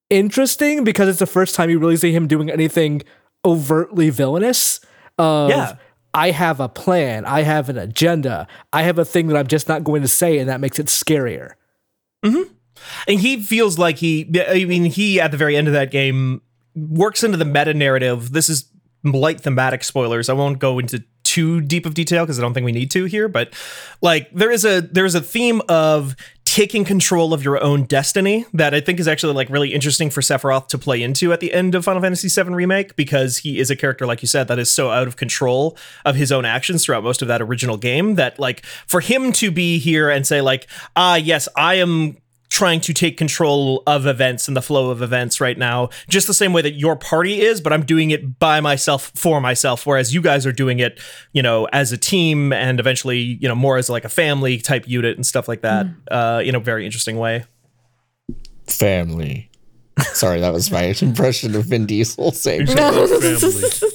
interesting 0.09 0.83
because 0.83 1.09
it's 1.09 1.19
the 1.19 1.25
first 1.25 1.55
time 1.55 1.69
you 1.69 1.79
really 1.79 1.97
see 1.97 2.11
him 2.11 2.27
doing 2.27 2.51
anything 2.51 3.01
overtly 3.43 4.09
villainous. 4.09 4.79
Of, 5.17 5.49
Yeah. 5.49 5.75
I 6.13 6.31
have 6.31 6.59
a 6.59 6.69
plan. 6.69 7.25
I 7.25 7.41
have 7.41 7.67
an 7.69 7.77
agenda. 7.77 8.47
I 8.71 8.83
have 8.83 8.97
a 8.97 9.03
thing 9.05 9.27
that 9.27 9.35
I'm 9.37 9.47
just 9.47 9.67
not 9.67 9.83
going 9.83 10.01
to 10.01 10.07
say, 10.07 10.37
and 10.37 10.47
that 10.49 10.61
makes 10.61 10.79
it 10.79 10.85
scarier. 10.85 11.51
Mm-hmm. 12.23 12.53
And 13.07 13.19
he 13.19 13.41
feels 13.41 13.77
like 13.77 13.97
he, 13.97 14.29
I 14.47 14.65
mean, 14.65 14.85
he 14.85 15.19
at 15.19 15.31
the 15.31 15.37
very 15.37 15.55
end 15.55 15.67
of 15.67 15.73
that 15.73 15.91
game 15.91 16.41
works 16.75 17.23
into 17.23 17.37
the 17.37 17.45
meta 17.45 17.73
narrative. 17.73 18.31
This 18.31 18.49
is 18.49 18.69
light 19.03 19.41
thematic 19.41 19.83
spoilers. 19.83 20.29
I 20.29 20.33
won't 20.33 20.59
go 20.59 20.79
into 20.79 21.03
too 21.23 21.59
deep 21.59 21.85
of 21.85 21.93
detail 21.93 22.23
because 22.23 22.39
I 22.39 22.41
don't 22.41 22.53
think 22.53 22.65
we 22.65 22.71
need 22.71 22.91
to 22.91 23.05
here. 23.05 23.27
But 23.27 23.53
like, 24.01 24.29
there 24.31 24.51
is 24.51 24.65
a 24.65 24.81
there 24.81 25.05
is 25.05 25.15
a 25.15 25.21
theme 25.21 25.61
of 25.67 26.15
taking 26.45 26.85
control 26.85 27.33
of 27.33 27.43
your 27.43 27.61
own 27.61 27.83
destiny 27.83 28.45
that 28.53 28.73
I 28.73 28.79
think 28.79 29.01
is 29.01 29.09
actually 29.09 29.33
like 29.33 29.49
really 29.49 29.73
interesting 29.73 30.09
for 30.09 30.21
Sephiroth 30.21 30.69
to 30.69 30.77
play 30.77 31.03
into 31.03 31.33
at 31.33 31.41
the 31.41 31.51
end 31.51 31.75
of 31.75 31.83
Final 31.83 32.01
Fantasy 32.01 32.29
VII 32.29 32.51
Remake 32.51 32.95
because 32.95 33.39
he 33.39 33.59
is 33.59 33.69
a 33.69 33.75
character, 33.75 34.05
like 34.05 34.21
you 34.21 34.27
said, 34.29 34.47
that 34.47 34.57
is 34.57 34.71
so 34.71 34.89
out 34.89 35.07
of 35.07 35.17
control 35.17 35.77
of 36.05 36.15
his 36.15 36.31
own 36.31 36.45
actions 36.45 36.85
throughout 36.85 37.03
most 37.03 37.21
of 37.21 37.27
that 37.27 37.41
original 37.41 37.75
game 37.75 38.15
that 38.15 38.39
like 38.39 38.65
for 38.87 39.01
him 39.01 39.33
to 39.33 39.51
be 39.51 39.79
here 39.79 40.09
and 40.09 40.25
say 40.25 40.39
like, 40.39 40.67
ah, 40.95 41.15
yes, 41.15 41.49
I 41.57 41.75
am 41.75 42.15
trying 42.55 42.79
to 42.79 42.93
take 42.93 43.17
control 43.17 43.83
of 43.85 44.07
events 44.07 44.47
and 44.47 44.55
the 44.55 44.61
flow 44.61 44.89
of 44.89 45.01
events 45.01 45.41
right 45.41 45.57
now, 45.57 45.89
just 46.07 46.25
the 46.25 46.33
same 46.33 46.53
way 46.53 46.61
that 46.61 46.75
your 46.75 46.95
party 46.95 47.41
is, 47.41 47.59
but 47.59 47.73
I'm 47.73 47.85
doing 47.85 48.11
it 48.11 48.39
by 48.39 48.61
myself 48.61 49.11
for 49.13 49.41
myself, 49.41 49.85
whereas 49.85 50.13
you 50.13 50.21
guys 50.21 50.45
are 50.45 50.53
doing 50.53 50.79
it, 50.79 51.01
you 51.33 51.41
know, 51.41 51.67
as 51.73 51.91
a 51.91 51.97
team 51.97 52.53
and 52.53 52.79
eventually, 52.79 53.19
you 53.19 53.49
know, 53.49 53.55
more 53.55 53.77
as 53.77 53.89
like 53.89 54.05
a 54.05 54.09
family 54.09 54.57
type 54.57 54.87
unit 54.87 55.17
and 55.17 55.25
stuff 55.25 55.49
like 55.49 55.63
that, 55.63 55.85
uh, 56.09 56.41
in 56.45 56.55
a 56.55 56.59
very 56.61 56.85
interesting 56.85 57.17
way. 57.17 57.43
Family. 58.67 59.51
Sorry, 60.13 60.39
that 60.39 60.53
was 60.53 60.71
my 60.71 60.83
impression 61.01 61.55
of 61.55 61.65
Vin 61.65 61.85
Diesel 61.85 62.31
saying 62.31 62.67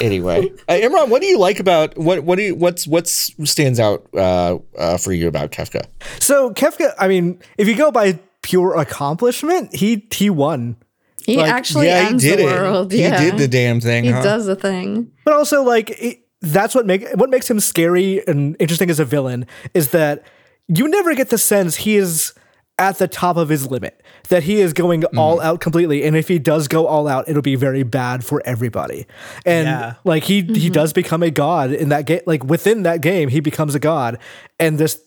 anyway. 0.00 0.50
Uh, 0.68 0.74
Imran, 0.74 1.08
what 1.08 1.20
do 1.22 1.28
you 1.28 1.38
like 1.38 1.60
about 1.60 1.96
what 1.96 2.24
what 2.24 2.36
do 2.36 2.42
you 2.42 2.54
what's 2.54 2.86
what's 2.86 3.32
stands 3.48 3.80
out 3.80 4.06
uh, 4.14 4.58
uh, 4.76 4.96
for 4.96 5.12
you 5.12 5.28
about 5.28 5.50
Kefka? 5.50 5.86
So 6.18 6.52
Kefka, 6.52 6.94
I 6.98 7.08
mean, 7.08 7.40
if 7.58 7.68
you 7.68 7.76
go 7.76 7.90
by 7.90 8.18
pure 8.42 8.78
accomplishment, 8.78 9.74
he 9.74 10.06
he 10.12 10.30
won. 10.30 10.76
He 11.24 11.36
Like, 11.36 11.52
actually 11.52 11.86
yeah, 11.86 12.08
he 12.08 12.16
did 12.16 12.38
the 12.38 12.42
it. 12.42 12.46
world. 12.46 12.92
He 12.92 13.02
yeah. 13.02 13.20
did 13.20 13.38
the 13.38 13.48
damn 13.48 13.80
thing. 13.80 14.04
He 14.04 14.10
huh? 14.10 14.22
does 14.22 14.46
the 14.46 14.56
thing. 14.56 15.12
But 15.24 15.34
also, 15.34 15.62
like, 15.62 15.90
it, 15.90 16.20
that's 16.40 16.74
what 16.74 16.86
make 16.86 17.06
what 17.14 17.30
makes 17.30 17.50
him 17.50 17.60
scary 17.60 18.26
and 18.26 18.56
interesting 18.58 18.90
as 18.90 18.98
a 18.98 19.04
villain 19.04 19.46
is 19.74 19.90
that 19.90 20.24
you 20.68 20.88
never 20.88 21.14
get 21.14 21.28
the 21.28 21.38
sense 21.38 21.76
he 21.76 21.96
is 21.96 22.32
at 22.80 22.98
the 22.98 23.06
top 23.06 23.36
of 23.36 23.50
his 23.50 23.70
limit, 23.70 24.02
that 24.30 24.42
he 24.42 24.60
is 24.60 24.72
going 24.72 25.02
mm-hmm. 25.02 25.18
all 25.18 25.40
out 25.40 25.60
completely, 25.60 26.02
and 26.02 26.16
if 26.16 26.26
he 26.26 26.38
does 26.38 26.66
go 26.66 26.86
all 26.86 27.06
out, 27.06 27.28
it'll 27.28 27.42
be 27.42 27.54
very 27.54 27.82
bad 27.84 28.24
for 28.24 28.42
everybody. 28.44 29.06
And 29.44 29.68
Yeah. 29.68 29.94
like 30.02 30.24
he 30.24 30.36
he 30.36 30.42
mm-hmm. 30.42 30.72
does 30.72 30.92
become 30.92 31.22
a 31.22 31.30
god 31.30 31.72
in 31.72 31.90
that 31.90 32.06
game. 32.06 32.22
Like 32.26 32.42
within 32.42 32.82
that 32.84 33.02
game, 33.02 33.28
he 33.28 33.38
becomes 33.40 33.76
a 33.76 33.78
god, 33.78 34.18
and 34.58 34.78
this. 34.78 35.00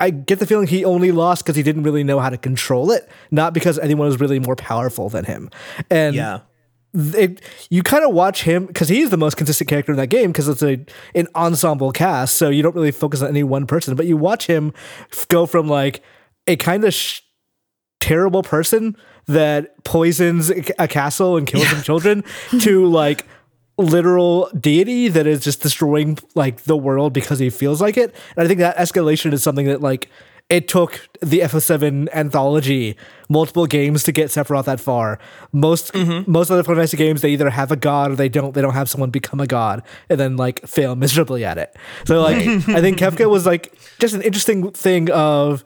I 0.00 0.10
get 0.10 0.40
the 0.40 0.46
feeling 0.46 0.66
he 0.66 0.84
only 0.84 1.12
lost 1.12 1.44
because 1.44 1.54
he 1.54 1.62
didn't 1.62 1.84
really 1.84 2.02
know 2.02 2.18
how 2.18 2.28
to 2.28 2.36
control 2.36 2.90
it, 2.90 3.08
not 3.30 3.54
because 3.54 3.78
anyone 3.78 4.08
was 4.08 4.18
really 4.18 4.40
more 4.40 4.56
powerful 4.56 5.08
than 5.08 5.24
him. 5.24 5.50
And 5.88 6.16
Yeah. 6.16 6.40
it, 6.92 7.40
you 7.70 7.84
kind 7.84 8.04
of 8.04 8.12
watch 8.12 8.42
him 8.42 8.66
because 8.66 8.88
he's 8.88 9.10
the 9.10 9.16
most 9.16 9.36
consistent 9.36 9.70
character 9.70 9.92
in 9.92 9.98
that 9.98 10.08
game 10.08 10.32
because 10.32 10.48
it's 10.48 10.64
a 10.64 10.84
an 11.14 11.28
ensemble 11.36 11.92
cast, 11.92 12.34
so 12.36 12.48
you 12.48 12.60
don't 12.60 12.74
really 12.74 12.90
focus 12.90 13.22
on 13.22 13.28
any 13.28 13.44
one 13.44 13.66
person. 13.66 13.94
But 13.94 14.06
you 14.06 14.16
watch 14.16 14.48
him 14.48 14.72
f- 15.12 15.28
go 15.28 15.46
from 15.46 15.68
like 15.68 16.02
a 16.46 16.56
kind 16.56 16.84
of 16.84 16.92
sh- 16.92 17.20
terrible 18.00 18.42
person 18.42 18.96
that 19.26 19.82
poisons 19.84 20.50
a 20.50 20.88
castle 20.88 21.36
and 21.36 21.46
kills 21.46 21.66
some 21.68 21.82
children 21.82 22.24
to 22.60 22.86
like 22.86 23.26
literal 23.78 24.50
deity 24.58 25.08
that 25.08 25.26
is 25.26 25.40
just 25.40 25.62
destroying 25.62 26.18
like 26.34 26.64
the 26.64 26.76
world 26.76 27.12
because 27.12 27.38
he 27.38 27.50
feels 27.50 27.80
like 27.80 27.96
it. 27.96 28.14
And 28.36 28.44
I 28.44 28.48
think 28.48 28.60
that 28.60 28.76
escalation 28.76 29.32
is 29.32 29.42
something 29.42 29.66
that 29.66 29.80
like 29.80 30.10
it 30.50 30.68
took 30.68 31.08
the 31.22 31.40
FF7 31.40 32.08
anthology 32.12 32.96
multiple 33.30 33.66
games 33.66 34.02
to 34.02 34.12
get 34.12 34.28
Sephiroth 34.28 34.66
that 34.66 34.78
far. 34.78 35.18
Most 35.52 35.94
mm-hmm. 35.94 36.30
most 36.30 36.50
of 36.50 36.58
the 36.58 36.64
Final 36.64 36.80
Fantasy 36.80 36.98
games 36.98 37.22
they 37.22 37.30
either 37.30 37.48
have 37.48 37.72
a 37.72 37.76
god 37.76 38.12
or 38.12 38.16
they 38.16 38.28
don't. 38.28 38.52
They 38.52 38.60
don't 38.60 38.74
have 38.74 38.90
someone 38.90 39.10
become 39.10 39.40
a 39.40 39.46
god 39.46 39.82
and 40.10 40.20
then 40.20 40.36
like 40.36 40.64
fail 40.66 40.94
miserably 40.96 41.44
at 41.44 41.56
it. 41.56 41.74
So 42.04 42.20
like 42.20 42.36
I 42.68 42.80
think 42.80 42.98
Kefka 43.00 43.28
was 43.28 43.46
like 43.46 43.74
just 43.98 44.14
an 44.14 44.22
interesting 44.22 44.70
thing 44.72 45.10
of 45.10 45.64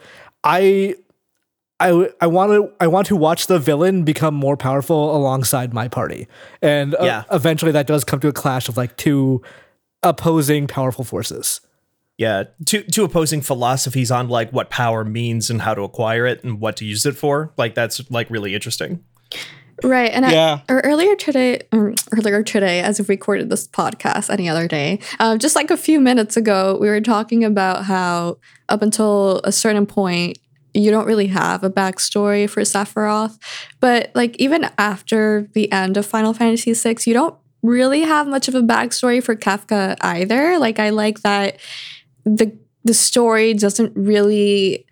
I 0.49 0.97
I, 1.81 2.11
I 2.21 2.27
want 2.27 2.53
to 2.53 2.73
I 2.81 2.89
want 2.89 3.07
to 3.09 3.17
watch 3.17 3.47
the 3.47 3.59
villain 3.59 4.03
become 4.03 4.35
more 4.35 4.57
powerful 4.57 5.15
alongside 5.15 5.73
my 5.73 5.87
party, 5.87 6.27
and 6.61 6.95
uh, 6.97 7.05
eventually 7.31 7.71
that 7.73 7.87
does 7.87 8.03
come 8.03 8.19
to 8.21 8.29
a 8.29 8.33
clash 8.33 8.69
of 8.69 8.77
like 8.77 8.97
two 8.97 9.43
opposing 10.03 10.67
powerful 10.67 11.05
forces. 11.05 11.61
Yeah, 12.17 12.45
two 12.65 12.83
two 12.83 13.05
opposing 13.05 13.43
philosophies 13.43 14.11
on 14.11 14.29
like 14.29 14.51
what 14.51 14.71
power 14.71 15.05
means 15.05 15.51
and 15.51 15.63
how 15.63 15.75
to 15.75 15.83
acquire 15.83 16.27
it 16.27 16.43
and 16.43 16.61
what 16.61 16.77
to 16.79 16.85
use 16.85 17.07
it 17.07 17.17
for. 17.17 17.53
Like 17.57 17.77
that's 17.77 18.11
like 18.11 18.29
really 18.29 18.55
interesting. 18.55 19.05
Right. 19.83 20.11
And 20.13 20.25
Yeah. 20.31 20.61
I, 20.69 20.73
or 20.73 20.81
earlier 20.81 21.15
today, 21.15 21.61
earlier 21.73 22.43
today, 22.43 22.81
as 22.81 23.01
if 23.01 23.09
we 23.09 23.15
recorded 23.15 23.51
this 23.51 23.67
podcast 23.69 24.31
any 24.31 24.49
other 24.49 24.67
day, 24.67 25.01
um, 25.21 25.39
just 25.39 25.55
like 25.55 25.71
a 25.71 25.77
few 25.77 26.01
minutes 26.01 26.37
ago, 26.37 26.77
we 26.81 26.89
were 26.89 27.01
talking 27.01 27.45
about 27.45 27.85
how 27.85 28.39
up 28.69 28.83
until 28.83 29.41
a 29.45 29.53
certain 29.53 29.87
point, 29.87 30.39
you 30.75 30.91
don't 30.91 31.07
really 31.07 31.29
have 31.29 31.65
a 31.65 31.71
backstory 31.71 32.49
for 32.49 32.63
Sephiroth. 32.63 33.39
But 33.81 34.11
like 34.15 34.37
even 34.37 34.69
after 34.79 35.49
the 35.53 35.71
end 35.73 35.97
of 35.97 36.07
Final 36.07 36.35
Fantasy 36.35 36.73
VI, 36.73 36.97
you 37.07 37.15
don't 37.15 37.35
really 37.63 38.03
have 38.03 38.27
much 38.29 38.49
of 38.49 38.55
a 38.55 38.63
backstory 38.63 39.23
for 39.23 39.35
Kefka 39.35 39.97
either. 40.01 40.59
Like 40.59 40.79
I 40.79 40.91
like 40.91 41.21
that 41.23 41.59
the 42.25 42.57
the 42.85 42.95
story 42.95 43.55
doesn't 43.55 43.93
really 43.97 44.87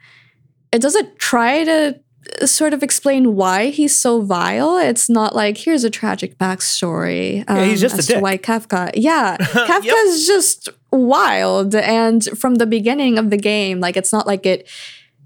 it 0.72 0.82
doesn't 0.82 1.18
try 1.18 1.64
to 1.64 1.98
sort 2.44 2.74
of 2.74 2.82
explain 2.82 3.34
why 3.34 3.68
he's 3.68 3.98
so 3.98 4.20
vile. 4.20 4.76
It's 4.78 5.08
not 5.08 5.34
like 5.34 5.58
here's 5.58 5.84
a 5.84 5.90
tragic 5.90 6.38
backstory. 6.38 7.44
Um, 7.48 7.68
he's 7.68 7.80
just 7.80 7.96
a 7.96 7.98
as 7.98 8.06
to 8.06 8.12
dick. 8.14 8.22
why 8.22 8.38
Kefka. 8.38 8.92
Yeah, 8.94 9.36
Kefka's 9.40 10.26
just 10.26 10.68
wild, 10.92 11.74
and 11.74 12.24
from 12.38 12.56
the 12.56 12.66
beginning 12.66 13.18
of 13.18 13.30
the 13.30 13.36
game, 13.36 13.80
like 13.80 13.96
it's 13.96 14.12
not 14.12 14.26
like 14.26 14.46
it. 14.46 14.68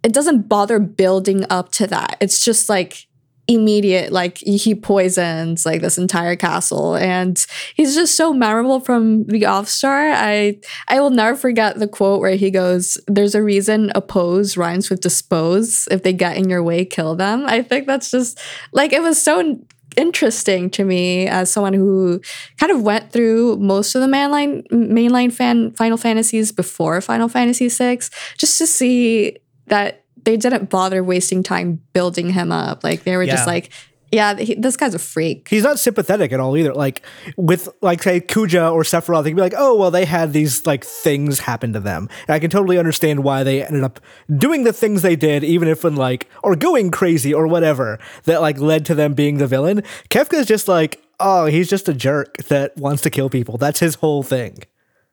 It 0.02 0.14
doesn't 0.14 0.48
bother 0.48 0.78
building 0.78 1.44
up 1.50 1.72
to 1.72 1.86
that. 1.88 2.16
It's 2.20 2.42
just 2.42 2.70
like 2.70 3.06
immediate 3.50 4.12
like 4.12 4.38
he 4.38 4.74
poisons 4.74 5.66
like 5.66 5.80
this 5.80 5.98
entire 5.98 6.36
castle. 6.36 6.94
And 6.94 7.44
he's 7.74 7.94
just 7.94 8.16
so 8.16 8.32
memorable 8.32 8.78
from 8.78 9.24
the 9.24 9.42
offstar. 9.42 10.12
I 10.14 10.58
i 10.88 11.00
will 11.00 11.10
never 11.10 11.36
forget 11.36 11.78
the 11.78 11.88
quote 11.88 12.20
where 12.20 12.36
he 12.36 12.50
goes 12.50 12.96
there's 13.08 13.34
a 13.34 13.42
reason 13.42 13.90
oppose 13.94 14.56
rhymes 14.56 14.88
with 14.88 15.00
dispose. 15.00 15.88
If 15.90 16.02
they 16.04 16.12
get 16.12 16.36
in 16.36 16.48
your 16.48 16.62
way 16.62 16.84
kill 16.84 17.16
them. 17.16 17.44
I 17.46 17.62
think 17.62 17.86
that's 17.86 18.10
just 18.10 18.38
like 18.72 18.92
it 18.92 19.02
was 19.02 19.20
so 19.20 19.58
interesting 19.96 20.70
to 20.70 20.84
me 20.84 21.26
as 21.26 21.50
someone 21.50 21.74
who 21.74 22.20
kind 22.58 22.70
of 22.70 22.82
went 22.82 23.10
through 23.10 23.56
most 23.56 23.96
of 23.96 24.00
the 24.00 24.06
mainline 24.06 24.64
mainline 24.68 25.32
fan 25.32 25.72
final 25.72 25.96
fantasies 25.96 26.52
before 26.52 27.00
final 27.00 27.28
fantasy 27.28 27.68
6 27.68 28.08
just 28.38 28.56
to 28.58 28.68
see 28.68 29.36
that 29.66 29.99
they 30.24 30.36
didn't 30.36 30.70
bother 30.70 31.02
wasting 31.04 31.42
time 31.42 31.80
building 31.92 32.30
him 32.30 32.50
up 32.52 32.82
like 32.84 33.04
they 33.04 33.16
were 33.16 33.22
Yeah. 33.22 33.34
just 33.36 33.46
like 33.46 33.70
yeah 34.12 34.34
he, 34.36 34.54
this 34.56 34.76
guy's 34.76 34.94
a 34.94 34.98
freak 34.98 35.46
He's 35.48 35.62
not 35.62 35.78
sympathetic 35.78 36.32
at 36.32 36.40
all 36.40 36.56
either. 36.56 36.74
Like 36.74 37.02
with 37.36 37.68
like 37.80 38.02
say 38.02 38.20
Kuja 38.20 38.72
or 38.72 38.82
Sephiroth, 38.82 39.22
they 39.22 39.30
can 39.30 39.36
be 39.36 39.42
like, 39.42 39.54
oh 39.56 39.76
well, 39.76 39.90
they 39.92 40.04
had 40.04 40.32
these 40.32 40.66
like 40.66 40.84
things 40.84 41.38
happen 41.40 41.72
to 41.74 41.80
them, 41.80 42.08
and 42.26 42.34
I 42.34 42.40
can 42.40 42.50
totally 42.50 42.76
understand 42.76 43.22
why 43.22 43.44
they 43.44 43.64
ended 43.64 43.84
up 43.84 44.00
doing 44.36 44.64
the 44.64 44.72
things 44.72 45.02
they 45.02 45.14
did, 45.14 45.44
even 45.44 45.68
if 45.68 45.84
when 45.84 45.94
like 45.94 46.28
or 46.42 46.56
going 46.56 46.90
crazy 46.90 47.32
or 47.32 47.46
whatever 47.46 47.98
that 48.24 48.40
like 48.40 48.58
led 48.58 48.84
to 48.86 48.96
them 48.96 49.14
being 49.14 49.38
the 49.38 49.46
villain. 49.46 49.82
Kefka's 50.08 50.46
just 50.46 50.66
like, 50.66 51.00
oh, 51.20 51.46
he's 51.46 51.70
just 51.70 51.88
a 51.88 51.94
jerk 51.94 52.36
that 52.48 52.76
wants 52.76 53.02
to 53.02 53.10
kill 53.10 53.30
people. 53.30 53.58
That's 53.58 53.78
his 53.78 53.94
whole 53.96 54.24
thing. 54.24 54.58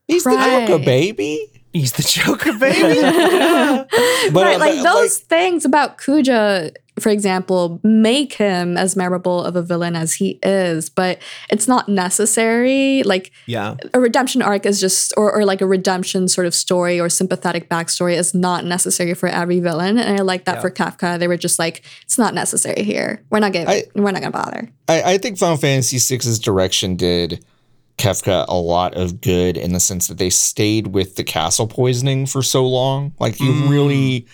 He's 0.07 0.25
Right. 0.25 0.61
the 0.61 0.67
Joker, 0.67 0.83
baby. 0.83 1.56
He's 1.77 1.91
the 1.91 2.01
Joker, 2.01 2.53
baby. 2.57 3.01
But 4.33 4.45
right 4.45 4.55
uh, 4.55 4.59
like 4.59 4.75
but, 4.77 4.83
those 4.83 5.19
things 5.19 5.63
about 5.63 5.97
Kuja 5.99 6.75
for 6.99 7.09
example 7.09 7.79
make 7.83 8.33
him 8.33 8.75
as 8.75 8.95
memorable 8.95 9.43
of 9.43 9.55
a 9.55 9.61
villain 9.61 9.95
as 9.95 10.15
he 10.15 10.39
is 10.41 10.89
but 10.89 11.19
it's 11.49 11.67
not 11.67 11.87
necessary. 11.87 13.03
Like 13.03 13.31
yeah. 13.45 13.75
a 13.93 13.99
redemption 13.99 14.41
arc 14.41 14.65
is 14.65 14.81
just 14.81 15.13
or, 15.15 15.31
or 15.31 15.45
like 15.45 15.61
a 15.61 15.67
redemption 15.67 16.27
sort 16.27 16.47
of 16.47 16.55
story 16.55 16.99
or 16.99 17.09
sympathetic 17.09 17.69
backstory 17.69 18.17
is 18.17 18.33
not 18.33 18.65
necessary 18.65 19.13
for 19.13 19.29
every 19.29 19.59
villain 19.59 19.97
and 19.97 20.19
i 20.19 20.23
like 20.23 20.45
that 20.45 20.59
for 20.61 20.71
Kefka. 20.71 21.19
They 21.19 21.27
were 21.27 21.37
just 21.37 21.59
like 21.59 21.83
it's 22.01 22.17
not 22.17 22.33
necessary 22.33 22.83
here. 22.83 23.23
We're 23.29 23.39
not 23.39 23.53
gonna 23.53 23.69
I- 23.69 23.85
we're 23.93 24.11
not 24.11 24.21
gonna 24.21 24.31
bother. 24.31 24.69
I, 24.89 25.13
I 25.13 25.17
think 25.19 25.37
Final 25.37 25.57
Fantasy 25.57 25.97
VI's 25.99 26.39
direction 26.39 26.95
did 26.95 27.45
Kefka 27.97 28.45
a 28.47 28.55
lot 28.55 28.95
of 28.95 29.21
good 29.21 29.57
in 29.57 29.73
the 29.73 29.79
sense 29.79 30.07
that 30.07 30.17
they 30.17 30.29
stayed 30.29 30.87
with 30.87 31.15
the 31.15 31.23
castle 31.23 31.67
poisoning 31.67 32.25
for 32.25 32.43
so 32.43 32.65
long. 32.65 33.13
Like 33.19 33.39
you 33.39 33.51
mm. 33.51 33.69
really 33.69 34.27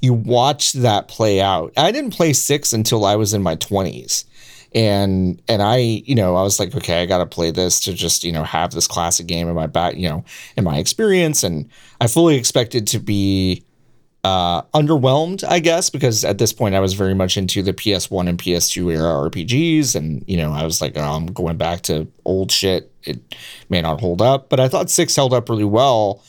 you 0.00 0.14
watched 0.14 0.82
that 0.82 1.08
play 1.08 1.40
out. 1.40 1.72
I 1.76 1.92
didn't 1.92 2.12
play 2.12 2.32
six 2.32 2.72
until 2.72 3.04
I 3.04 3.16
was 3.16 3.34
in 3.34 3.42
my 3.42 3.56
twenties. 3.56 4.24
And 4.74 5.40
and 5.48 5.62
I, 5.62 5.76
you 5.76 6.14
know, 6.14 6.34
I 6.34 6.42
was 6.42 6.58
like, 6.58 6.74
okay, 6.74 7.02
I 7.02 7.06
gotta 7.06 7.26
play 7.26 7.50
this 7.50 7.78
to 7.80 7.92
just, 7.92 8.24
you 8.24 8.32
know, 8.32 8.42
have 8.42 8.72
this 8.72 8.86
classic 8.86 9.26
game 9.26 9.48
in 9.48 9.54
my 9.54 9.66
back, 9.66 9.96
you 9.96 10.08
know, 10.08 10.24
in 10.56 10.64
my 10.64 10.78
experience. 10.78 11.44
And 11.44 11.68
I 12.00 12.06
fully 12.06 12.36
expected 12.36 12.86
to 12.88 12.98
be 12.98 13.64
uh, 14.24 14.62
underwhelmed, 14.72 15.44
I 15.46 15.58
guess, 15.58 15.90
because 15.90 16.24
at 16.24 16.38
this 16.38 16.52
point 16.52 16.74
I 16.74 16.80
was 16.80 16.94
very 16.94 17.14
much 17.14 17.36
into 17.36 17.62
the 17.62 17.74
PS1 17.74 18.26
and 18.26 18.38
PS2 18.38 18.94
era 18.94 19.30
RPGs, 19.30 19.94
and 19.94 20.24
you 20.26 20.38
know 20.38 20.50
I 20.50 20.64
was 20.64 20.80
like, 20.80 20.96
oh, 20.96 21.02
I'm 21.02 21.26
going 21.26 21.58
back 21.58 21.82
to 21.82 22.08
old 22.24 22.50
shit. 22.50 22.90
It 23.02 23.20
may 23.68 23.82
not 23.82 24.00
hold 24.00 24.22
up, 24.22 24.48
but 24.48 24.60
I 24.60 24.68
thought 24.68 24.88
six 24.88 25.14
held 25.14 25.34
up 25.34 25.50
really 25.50 25.64
well, 25.64 26.24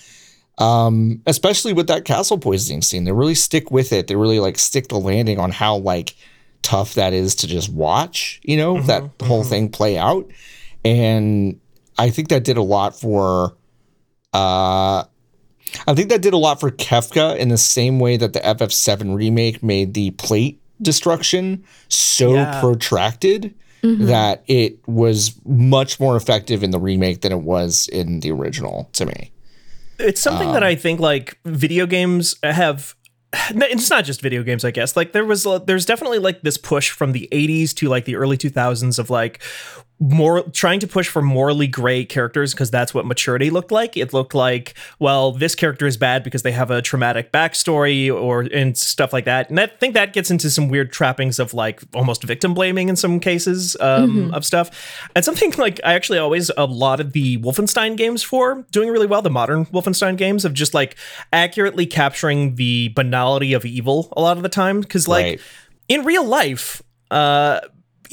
um, 0.58 1.22
especially 1.26 1.72
with 1.72 1.88
that 1.88 2.04
castle 2.04 2.38
poisoning 2.38 2.82
scene. 2.82 3.06
They 3.06 3.14
really 3.14 3.34
stick 3.34 3.72
with 3.72 3.94
it. 3.94 4.08
They 4.08 4.18
really 4.18 4.42
like 4.42 4.60
stick 4.60 4.90
the 4.90 5.00
landing 5.00 5.40
on 5.40 5.52
how 5.52 5.78
like 5.78 6.16
tough 6.64 6.96
that 6.96 7.14
is 7.14 7.34
to 7.36 7.48
just 7.48 7.70
watch. 7.70 8.42
You 8.44 8.58
know 8.58 8.82
that 8.82 9.10
whole 9.24 9.46
thing 9.46 9.70
play 9.70 9.98
out, 9.98 10.30
and 10.84 11.62
I 11.98 12.10
think 12.10 12.28
that 12.28 12.44
did 12.44 12.58
a 12.58 12.62
lot 12.62 13.00
for. 13.00 13.56
Uh, 14.34 15.06
I 15.88 15.94
think 15.94 16.10
that 16.10 16.22
did 16.22 16.34
a 16.34 16.38
lot 16.38 16.60
for 16.60 16.72
Kefka 16.72 17.38
in 17.38 17.50
the 17.50 17.58
same 17.58 18.00
way 18.00 18.18
that 18.18 18.34
the 18.34 18.40
FF7 18.40 19.16
remake 19.16 19.62
made 19.64 19.94
the 19.94 20.12
plate 20.12 20.62
destruction 20.82 21.64
so 21.90 22.34
Yeah. 22.34 22.60
protracted 22.60 23.54
mm-hmm. 23.82 24.06
that 24.06 24.44
it 24.48 24.78
was 24.88 25.40
much 25.46 26.00
more 26.00 26.16
effective 26.16 26.64
in 26.64 26.72
the 26.72 26.80
remake 26.80 27.22
than 27.22 27.32
it 27.32 27.42
was 27.42 27.88
in 27.92 28.20
the 28.22 28.32
original 28.32 28.90
to 28.94 29.06
me. 29.06 29.32
It's 30.00 30.20
something 30.20 30.52
that 30.52 30.64
um, 30.64 30.68
I 30.68 30.76
think 30.76 31.00
like 31.00 31.40
video 31.46 31.86
games 31.86 32.36
have. 32.44 32.96
It's 33.50 33.90
not 33.90 34.06
just 34.06 34.22
video 34.22 34.44
games, 34.44 34.64
I 34.64 34.72
guess. 34.72 34.96
Like 34.96 35.12
there 35.12 35.26
was, 35.26 35.46
uh, 35.46 35.60
there's 35.60 35.86
definitely 35.86 36.20
like 36.20 36.42
this 36.42 36.58
push 36.58 36.90
from 36.90 37.12
the 37.12 37.28
'80s 37.34 37.74
to 37.76 37.90
like 37.90 38.06
the 38.06 38.16
early 38.16 38.38
2000s 38.38 38.98
of 38.98 39.10
like 39.10 39.42
more 39.98 40.42
trying 40.50 40.82
to 40.82 40.88
push 40.88 41.08
for 41.08 41.22
morally 41.22 41.68
gray 41.68 42.04
characters 42.04 42.54
because 42.54 42.70
that's 42.70 42.94
what 42.94 43.06
maturity 43.06 43.50
looked 43.50 43.72
like. 43.72 43.96
It 43.96 44.12
looked 44.12 44.36
like, 44.36 44.74
well, 45.00 45.32
this 45.32 45.56
character 45.56 45.88
is 45.88 45.96
bad 45.96 46.22
because 46.22 46.44
they 46.44 46.52
have 46.52 46.70
a 46.70 46.82
traumatic 46.82 47.32
backstory 47.32 48.14
or 48.14 48.42
and 48.42 48.78
stuff 48.78 49.14
like 49.14 49.24
that. 49.24 49.50
And 49.50 49.58
I 49.58 49.68
think 49.68 49.94
that 49.94 50.12
gets 50.12 50.30
into 50.30 50.50
some 50.50 50.68
weird 50.68 50.92
trappings 50.92 51.40
of 51.40 51.54
like 51.54 51.82
almost 51.94 52.24
victim 52.24 52.54
blaming 52.54 52.90
in 52.90 52.98
some 52.98 53.22
cases 53.22 53.78
um, 53.80 54.34
of 54.34 54.44
stuff. 54.46 55.10
And 55.16 55.24
something 55.24 55.52
like 55.58 55.80
I 55.86 55.94
actually 55.94 56.20
always 56.20 56.52
a 56.58 56.66
lot 56.66 57.00
of 57.00 57.14
the 57.14 57.38
Wolfenstein 57.38 57.96
games 57.96 58.22
for 58.22 58.66
doing 58.72 58.90
really 58.90 59.08
well. 59.08 59.22
The 59.22 59.30
modern 59.30 59.66
Wolfenstein 59.68 60.18
games 60.18 60.44
of 60.44 60.54
just 60.54 60.74
like 60.74 60.98
accurately 61.32 61.86
capturing 61.86 62.56
the 62.56 62.90
banality 62.90 63.54
of 63.54 63.64
evil 63.64 64.12
a 64.18 64.22
lot 64.22 64.36
of 64.36 64.44
the 64.44 64.50
time 64.50 64.82
because 64.82 65.08
like 65.08 65.24
Right. 65.26 65.42
in 65.88 66.04
real 66.04 66.26
life. 66.26 66.82
Uh, 67.12 67.62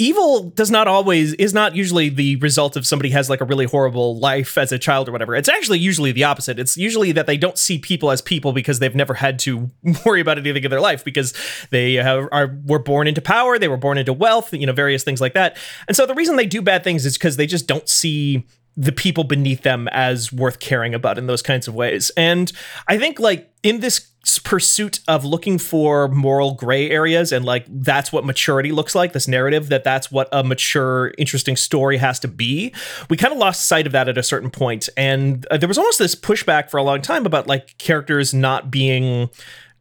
evil 0.02 0.50
does 0.50 0.70
not 0.70 0.88
always 0.88 1.32
is 1.34 1.54
not 1.54 1.76
usually 1.76 2.08
the 2.08 2.36
result 2.36 2.76
of 2.76 2.86
somebody 2.86 3.10
has 3.10 3.30
like 3.30 3.40
a 3.40 3.44
really 3.44 3.64
horrible 3.64 4.18
life 4.18 4.58
as 4.58 4.72
a 4.72 4.78
child 4.78 5.08
or 5.08 5.12
whatever. 5.12 5.34
It's 5.36 5.48
actually 5.48 5.78
usually 5.78 6.10
the 6.10 6.24
opposite. 6.24 6.58
It's 6.58 6.76
usually 6.76 7.12
that 7.12 7.26
they 7.26 7.36
don't 7.36 7.56
see 7.56 7.78
people 7.78 8.10
as 8.10 8.20
people 8.20 8.52
because 8.52 8.80
they've 8.80 8.94
never 8.94 9.14
had 9.14 9.38
to 9.40 9.70
worry 10.04 10.20
about 10.20 10.38
anything 10.38 10.64
in 10.64 10.70
their 10.70 10.80
life 10.80 11.04
because 11.04 11.32
they 11.70 11.94
have, 11.94 12.28
are 12.32 12.58
were 12.64 12.78
born 12.78 13.06
into 13.06 13.20
power 13.20 13.58
they 13.58 13.68
were 13.68 13.76
born 13.76 13.98
into 13.98 14.12
wealth 14.12 14.52
you 14.52 14.66
know 14.66 14.72
various 14.72 15.04
things 15.04 15.20
like 15.20 15.34
that. 15.34 15.56
And 15.86 15.96
so 15.96 16.04
the 16.06 16.14
reason 16.14 16.36
they 16.36 16.46
do 16.46 16.62
bad 16.62 16.82
things 16.82 17.06
is 17.06 17.16
because 17.16 17.36
they 17.36 17.46
just 17.46 17.66
don't 17.66 17.88
see 17.88 18.46
the 18.76 18.92
people 18.92 19.24
beneath 19.24 19.62
them 19.62 19.86
as 19.88 20.32
worth 20.32 20.58
caring 20.58 20.94
about 20.94 21.18
in 21.18 21.26
those 21.26 21.42
kinds 21.42 21.68
of 21.68 21.74
ways. 21.74 22.10
And 22.16 22.50
I 22.88 22.98
think 22.98 23.20
like 23.20 23.52
in 23.62 23.80
this 23.80 24.11
pursuit 24.44 25.00
of 25.08 25.24
looking 25.24 25.58
for 25.58 26.06
moral 26.08 26.54
gray 26.54 26.90
areas 26.90 27.32
and 27.32 27.44
like 27.44 27.64
that's 27.68 28.12
what 28.12 28.24
maturity 28.24 28.70
looks 28.70 28.94
like 28.94 29.12
this 29.12 29.26
narrative 29.26 29.68
that 29.68 29.82
that's 29.82 30.12
what 30.12 30.28
a 30.30 30.44
mature 30.44 31.12
interesting 31.18 31.56
story 31.56 31.96
has 31.96 32.20
to 32.20 32.28
be. 32.28 32.72
We 33.10 33.16
kind 33.16 33.32
of 33.32 33.38
lost 33.38 33.66
sight 33.66 33.86
of 33.86 33.92
that 33.92 34.08
at 34.08 34.16
a 34.16 34.22
certain 34.22 34.50
point 34.50 34.88
and 34.96 35.44
uh, 35.50 35.56
there 35.56 35.68
was 35.68 35.78
almost 35.78 35.98
this 35.98 36.14
pushback 36.14 36.70
for 36.70 36.76
a 36.76 36.82
long 36.82 37.02
time 37.02 37.26
about 37.26 37.46
like 37.46 37.76
characters 37.78 38.32
not 38.32 38.70
being 38.70 39.28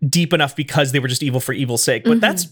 deep 0.08 0.34
enough 0.34 0.56
because 0.56 0.91
they 0.91 0.99
were 0.99 1.08
just 1.08 1.21
evil 1.21 1.39
for 1.39 1.54
evil's 1.54 1.84
sake 1.84 2.04
but 2.04 2.19
that's 2.19 2.47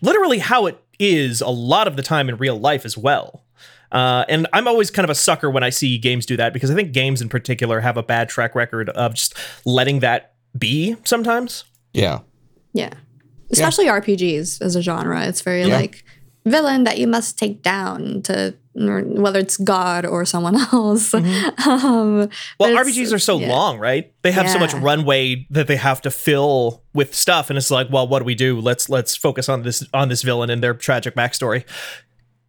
literally 0.00 0.38
how 0.38 0.66
it 0.66 0.82
is 0.98 1.40
a 1.40 1.48
lot 1.48 1.86
of 1.86 1.96
the 1.96 2.02
time 2.02 2.28
in 2.28 2.36
real 2.36 2.58
life 2.58 2.84
as 2.84 2.96
well. 2.96 3.44
Uh, 3.92 4.24
and 4.28 4.46
I'm 4.52 4.66
always 4.66 4.90
kind 4.90 5.04
of 5.04 5.10
a 5.10 5.14
sucker 5.14 5.50
when 5.50 5.62
I 5.62 5.70
see 5.70 5.96
games 5.98 6.26
do 6.26 6.36
that 6.36 6.52
because 6.52 6.70
I 6.70 6.74
think 6.74 6.92
games 6.92 7.22
in 7.22 7.28
particular 7.28 7.80
have 7.80 7.96
a 7.96 8.02
bad 8.02 8.28
track 8.28 8.54
record 8.54 8.88
of 8.90 9.14
just 9.14 9.34
letting 9.64 10.00
that 10.00 10.34
be 10.58 10.96
sometimes. 11.04 11.64
Yeah. 11.92 12.20
Yeah. 12.72 12.92
Especially 13.50 13.86
RPGs 13.86 14.60
as 14.60 14.76
a 14.76 14.82
genre. 14.82 15.24
It's 15.26 15.40
very 15.40 15.64
Yeah. 15.64 15.76
like 15.76 16.04
villain 16.44 16.84
that 16.84 16.98
you 16.98 17.06
must 17.06 17.38
take 17.38 17.62
down 17.62 18.22
to 18.22 18.54
whether 18.78 19.38
it's 19.40 19.56
God 19.56 20.04
or 20.04 20.24
someone 20.26 20.54
else. 20.72 21.14
um, 21.14 22.28
Well, 22.60 22.76
RPGs 22.76 23.12
are 23.14 23.18
so 23.18 23.38
yeah. 23.38 23.48
long, 23.48 23.78
right? 23.78 24.12
They 24.22 24.32
have 24.32 24.50
so 24.50 24.58
much 24.58 24.74
runway 24.74 25.46
that 25.50 25.66
they 25.66 25.76
have 25.76 26.02
to 26.02 26.10
fill 26.10 26.82
with 26.92 27.14
stuff, 27.14 27.48
and 27.50 27.56
it's 27.56 27.70
like, 27.70 27.88
well, 27.90 28.06
what 28.06 28.18
do 28.18 28.24
we 28.26 28.34
do? 28.34 28.60
Let's 28.60 28.88
let's 28.90 29.16
focus 29.16 29.48
on 29.48 29.62
this 29.62 29.82
on 29.94 30.08
this 30.10 30.22
villain 30.22 30.50
and 30.50 30.62
their 30.62 30.74
tragic 30.74 31.14
backstory. 31.14 31.64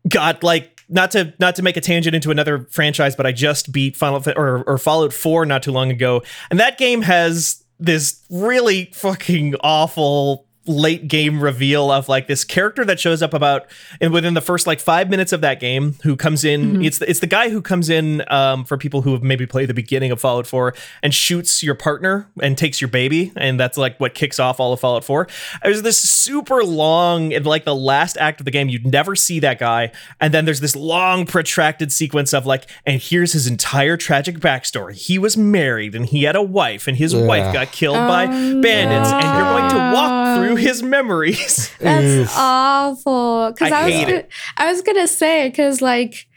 God, 0.08 0.44
like 0.44 0.82
not 0.90 1.12
to 1.12 1.34
not 1.40 1.56
to 1.56 1.62
make 1.64 1.78
a 1.78 1.82
tangent 1.82 2.14
into 2.16 2.30
another 2.32 2.68
franchise, 2.72 3.16
but 3.16 3.26
I 3.26 3.32
just 3.32 3.72
beat 3.72 3.96
Final 3.96 4.20
Fa- 4.20 4.38
or 4.38 4.64
or 4.68 4.78
Fallout 4.78 5.14
Four 5.14 5.46
not 5.46 5.64
too 5.64 5.72
long 5.72 5.92
ago, 5.92 6.24
and 6.52 6.60
that 6.60 6.78
game 6.78 7.02
has 7.04 7.64
this 7.80 8.24
really 8.30 8.86
fucking 8.94 9.56
awful 9.62 10.47
late 10.68 11.08
game 11.08 11.40
reveal 11.42 11.92
of 11.92 12.10
like 12.10 12.28
this 12.28 12.44
character 12.44 12.84
that 12.86 13.00
shows 13.00 13.22
up 13.22 13.34
about 13.34 13.68
and 14.02 14.12
within 14.14 14.34
the 14.34 14.42
first 14.42 14.68
like 14.68 14.80
five 14.80 15.10
minutes 15.10 15.32
of 15.32 15.42
that 15.42 15.60
game 15.60 15.96
who 16.04 16.16
comes 16.16 16.44
in 16.44 16.84
it's 16.84 17.00
the, 17.00 17.10
it's 17.10 17.20
the 17.20 17.28
guy 17.28 17.50
who 17.50 17.62
comes 17.62 17.90
in 17.90 18.24
um, 18.32 18.66
for 18.66 18.78
people 18.78 19.02
who 19.02 19.14
have 19.14 19.24
maybe 19.24 19.46
played 19.46 19.70
the 19.70 19.74
beginning 19.74 20.12
of 20.12 20.20
Fallout 20.20 20.48
4 20.48 20.74
and 21.02 21.14
shoots 21.14 21.64
your 21.64 21.76
partner 21.76 22.30
and 22.42 22.58
takes 22.58 22.82
your 22.82 22.88
baby 22.88 23.32
and 23.36 23.60
that's 23.60 23.78
like 23.78 23.98
what 24.00 24.14
kicks 24.14 24.40
off 24.40 24.60
all 24.60 24.74
of 24.74 24.80
Fallout 24.80 25.04
4 25.04 25.28
there's 25.64 25.82
this 25.82 25.98
super 25.98 26.64
long 26.64 27.32
in 27.32 27.44
like 27.44 27.66
the 27.66 27.76
last 27.76 28.18
act 28.18 28.40
of 28.42 28.46
the 28.46 28.52
game 28.52 28.70
you'd 28.70 28.86
never 28.86 29.16
see 29.16 29.40
that 29.40 29.60
guy 29.60 29.92
and 30.20 30.34
then 30.34 30.46
there's 30.46 30.60
this 30.60 30.76
long 30.76 31.26
protracted 31.26 31.92
sequence 31.92 32.34
of 32.34 32.46
like 32.46 32.68
and 32.86 33.02
here's 33.02 33.34
his 33.34 33.48
entire 33.48 33.98
tragic 33.98 34.40
backstory. 34.40 34.94
He 34.94 35.18
was 35.18 35.38
married 35.38 35.96
and 35.96 36.06
he 36.06 36.24
had 36.24 36.36
a 36.36 36.42
wife 36.42 36.88
and 36.88 36.98
his 36.98 37.16
wife 37.16 37.54
got 37.54 37.72
killed 37.72 37.96
by 37.96 38.26
bandits 38.28 39.12
and 39.12 39.24
you're 39.24 39.60
going 39.60 39.70
to 39.72 39.94
walk 39.94 40.38
through 40.38 40.56
his 40.58 40.84
memories 40.84 41.72
That's 41.80 42.36
awful. 42.36 43.52
Because 43.52 43.72
I 43.72 43.82
I, 43.82 43.86
was 43.86 43.94
hate 43.94 44.06
gonna, 44.06 44.18
it. 44.18 44.32
I 44.58 44.72
was 44.72 44.82
gonna 44.82 45.08
say 45.08 45.50
because 45.50 45.82
like 45.82 46.28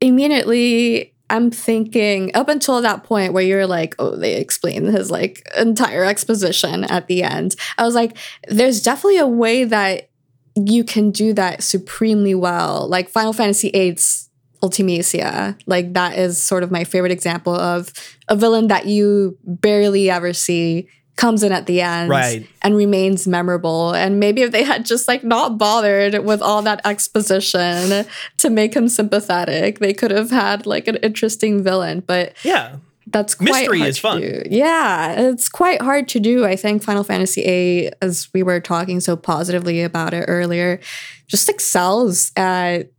immediately 0.00 1.14
I'm 1.30 1.50
thinking 1.50 2.30
up 2.34 2.48
until 2.48 2.82
that 2.82 3.04
point 3.04 3.32
where 3.32 3.42
you're 3.42 3.66
like, 3.66 3.94
oh, 3.98 4.16
they 4.16 4.36
explain 4.36 4.84
his 4.84 5.10
like 5.10 5.48
entire 5.56 6.04
exposition 6.04 6.84
at 6.84 7.06
the 7.06 7.22
end. 7.22 7.56
I 7.78 7.84
was 7.84 7.94
like, 7.94 8.16
there's 8.48 8.82
definitely 8.82 9.18
a 9.18 9.26
way 9.26 9.64
that 9.64 10.10
you 10.54 10.84
can 10.84 11.10
do 11.10 11.32
that 11.32 11.62
supremely 11.62 12.34
well. 12.34 12.88
Like 12.88 13.08
Final 13.08 13.32
Fantasy 13.32 13.70
VIII's 13.70 14.30
Ultimecia, 14.62 15.58
like 15.66 15.92
that 15.94 16.16
is 16.18 16.40
sort 16.42 16.62
of 16.62 16.70
my 16.70 16.84
favorite 16.84 17.12
example 17.12 17.54
of 17.54 17.92
a 18.28 18.36
villain 18.36 18.68
that 18.68 18.86
you 18.86 19.36
barely 19.44 20.10
ever 20.10 20.32
see 20.32 20.88
comes 21.16 21.42
in 21.44 21.52
at 21.52 21.66
the 21.66 21.80
end 21.80 22.10
Right. 22.10 22.46
and 22.62 22.76
remains 22.76 23.26
memorable. 23.26 23.92
And 23.92 24.18
maybe 24.18 24.42
if 24.42 24.50
they 24.50 24.64
had 24.64 24.84
just 24.84 25.06
like 25.06 25.22
not 25.22 25.58
bothered 25.58 26.24
with 26.24 26.42
all 26.42 26.60
that 26.62 26.80
exposition 26.84 28.04
to 28.38 28.50
make 28.50 28.74
him 28.74 28.88
sympathetic, 28.88 29.78
they 29.78 29.92
could 29.94 30.10
have 30.10 30.30
had 30.30 30.66
like 30.66 30.88
an 30.88 30.96
interesting 30.96 31.62
villain. 31.62 32.02
But 32.06 32.32
yeah 32.42 32.76
that's 33.06 33.34
quite 33.34 33.52
Mystery 33.68 33.78
hard 33.78 33.88
is 33.90 33.96
to 33.96 34.02
fun. 34.02 34.20
do. 34.22 34.42
Yeah, 34.50 35.12
it's 35.30 35.48
quite 35.48 35.82
hard 35.82 36.08
to 36.08 36.18
do. 36.20 36.46
I 36.46 36.56
think 36.56 36.82
Final 36.82 37.04
Fantasy 37.04 37.42
VIII, 37.42 37.92
as 38.00 38.28
we 38.32 38.42
were 38.42 38.60
talking 38.60 38.98
so 38.98 39.14
positively 39.14 39.82
about 39.82 40.14
it 40.14 40.24
earlier, 40.26 40.80
just 41.28 41.50
excels 41.50 42.32
at 42.34 42.90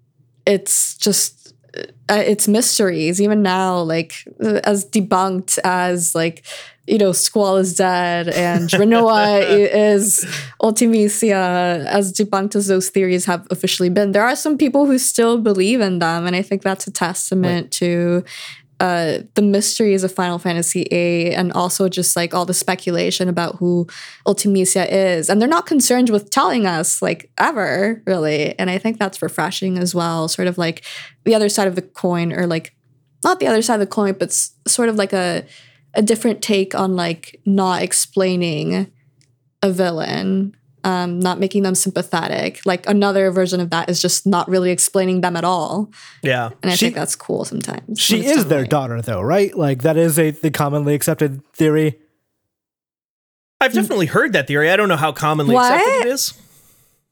its 0.45 0.95
just 0.97 1.53
uh, 2.07 2.13
its 2.25 2.47
mysteries. 2.47 3.19
Even 3.19 3.41
now, 3.41 3.79
like 3.79 4.13
as 4.63 4.85
debunked 4.85 5.57
as 5.63 6.13
like 6.13 6.45
you 6.87 6.97
know 6.97 7.11
Squall 7.11 7.57
is 7.57 7.75
dead 7.75 8.29
and 8.29 8.69
Rinoa 8.69 9.41
is 9.49 10.25
Ultimecia, 10.61 11.85
as 11.85 12.13
debunked 12.13 12.55
as 12.55 12.67
those 12.67 12.89
theories 12.89 13.25
have 13.25 13.47
officially 13.49 13.89
been. 13.89 14.11
There 14.11 14.23
are 14.23 14.35
some 14.35 14.57
people 14.57 14.85
who 14.85 14.97
still 14.97 15.39
believe 15.39 15.81
in 15.81 15.99
them, 15.99 16.25
and 16.25 16.35
I 16.35 16.41
think 16.41 16.61
that's 16.61 16.87
a 16.87 16.91
testament 16.91 17.71
to 17.73 18.23
uh, 18.79 19.19
the 19.35 19.41
mysteries 19.41 20.03
of 20.03 20.11
Final 20.11 20.37
Fantasy 20.37 20.83
VIII 20.89 21.33
and 21.33 21.53
also 21.53 21.87
just 21.87 22.15
like 22.15 22.33
all 22.33 22.45
the 22.45 22.53
speculation 22.53 23.29
about 23.29 23.55
who 23.55 23.87
Ultimecia 24.27 24.85
is. 24.91 25.29
And 25.29 25.41
they're 25.41 25.47
not 25.47 25.65
concerned 25.65 26.09
with 26.09 26.29
telling 26.29 26.65
us 26.65 27.01
like 27.01 27.31
ever, 27.37 28.03
really. 28.05 28.57
And 28.59 28.69
I 28.69 28.77
think 28.77 28.99
that's 28.99 29.21
refreshing 29.21 29.77
as 29.77 29.95
well. 29.95 30.27
Sort 30.27 30.49
of 30.49 30.57
like 30.57 30.83
the 31.23 31.35
other 31.35 31.47
side 31.47 31.67
of 31.69 31.75
the 31.75 31.81
coin, 31.81 32.33
or 32.33 32.47
like 32.47 32.75
not 33.23 33.39
the 33.39 33.47
other 33.47 33.61
side 33.61 33.75
of 33.75 33.79
the 33.79 33.87
coin, 33.87 34.15
but 34.19 34.33
sort 34.67 34.89
of 34.89 34.95
like 34.95 35.13
a 35.13 35.45
a 35.95 36.01
different 36.01 36.41
take 36.41 36.75
on 36.75 36.95
like 36.95 37.39
not 37.45 37.81
explaining 37.81 38.91
a 39.61 39.71
villain. 39.71 40.55
Um, 40.83 41.19
not 41.19 41.39
making 41.39 41.63
them 41.63 41.73
sympathetic. 41.73 42.61
Like 42.63 42.87
another 42.87 43.31
version 43.31 43.59
of 43.59 43.71
that 43.71 43.89
is 43.89 43.99
just 43.99 44.27
not 44.27 44.47
really 44.47 44.69
explaining 44.69 45.21
them 45.21 45.35
at 45.35 45.43
all. 45.43 45.89
yeah 46.21 46.51
And 46.61 46.71
I 46.71 46.75
She- 46.75 46.85
think 46.85 46.95
that's 46.95 47.15
cool 47.15 47.43
sometimes. 47.43 47.99
She 47.99 48.23
is 48.23 48.45
their 48.45 48.61
right. 48.61 48.69
daughter, 48.69 49.01
though, 49.01 49.19
right? 49.21 49.57
Like 49.57 49.81
that 49.81 49.97
is 49.97 50.19
a 50.19 50.29
the 50.29 50.51
commonly 50.51 50.93
accepted 50.93 51.43
theory. 51.53 51.97
I've 53.59 53.73
definitely 53.73 54.05
heard 54.05 54.33
that 54.33 54.45
theory. 54.45 54.69
I 54.69 54.75
don't 54.75 54.87
know 54.89 54.95
how 54.95 55.11
commonly 55.11 55.55
What? 55.55 55.73
accepted 55.73 56.07
it 56.07 56.13
is. 56.13 56.33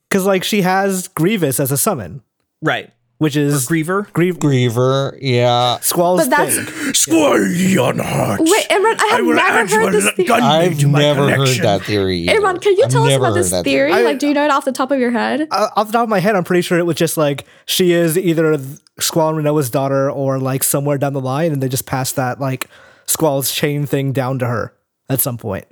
Because 0.08 0.28
like 0.28 0.44
she 0.44 0.62
has 0.62 1.08
Grievous 1.08 1.60
as 1.60 1.72
a 1.72 1.78
summon, 1.78 2.22
Right. 2.62 2.92
Which 3.20 3.38
Or 3.38 3.42
is 3.42 3.68
Griever. 3.68 4.12
Grieve 4.12 4.38
Griever. 4.38 5.18
Yeah. 5.22 5.80
Squall's 5.80 6.28
But 6.28 6.30
that's 6.32 6.56
thing. 6.58 6.94
Squall 6.94 7.38
Leonhart. 7.38 8.40
wait, 8.40 8.68
Imran. 8.70 9.00
I 9.00 9.08
have 9.12 9.26
never 9.26 9.68
heard 9.86 9.94
this 9.94 10.12
theory. 10.12 10.30
I've 10.30 10.86
never 10.86 11.30
heard 11.30 11.48
that 11.60 11.82
theory. 11.84 12.18
either. 12.18 12.40
Imran, 12.42 12.62
can 12.62 12.76
you 12.76 12.84
I've 12.84 12.92
tell 12.92 13.04
us 13.04 13.10
never 13.10 13.26
about 13.26 13.36
heard 13.36 13.44
this 13.44 13.52
that 13.52 13.64
theory? 13.64 13.94
I- 13.94 14.02
like, 14.02 14.20
do 14.20 14.28
you 14.28 14.34
know 14.34 14.44
it 14.44 14.52
off 14.52 14.66
the 14.66 14.72
top 14.74 14.92
of 14.92 15.00
your 15.00 15.12
head? 15.12 15.48
Uh, 15.52 15.70
off 15.76 15.88
the 15.88 15.94
top 15.94 16.04
of 16.04 16.10
my 16.10 16.20
head, 16.20 16.36
I'm 16.36 16.44
pretty 16.44 16.64
sure 16.64 16.78
it 16.80 16.86
was 16.86 16.98
just 16.98 17.16
like 17.16 17.46
she 17.66 17.92
is 17.94 18.18
either 18.18 18.60
Squall 19.00 19.30
and 19.38 19.46
Rinoa's 19.46 19.70
daughter 19.70 20.12
or 20.12 20.38
like 20.40 20.64
somewhere 20.64 20.98
down 20.98 21.14
the 21.14 21.22
line, 21.22 21.52
and 21.54 21.64
they 21.64 21.70
just 21.70 21.86
passed 21.86 22.16
that 22.18 22.42
like 22.42 22.68
Squall's 23.06 23.54
chain 23.54 23.86
thing 23.86 24.12
down 24.12 24.38
to 24.40 24.48
her 24.48 24.74
at 25.10 25.22
some 25.22 25.38
point. 25.38 25.66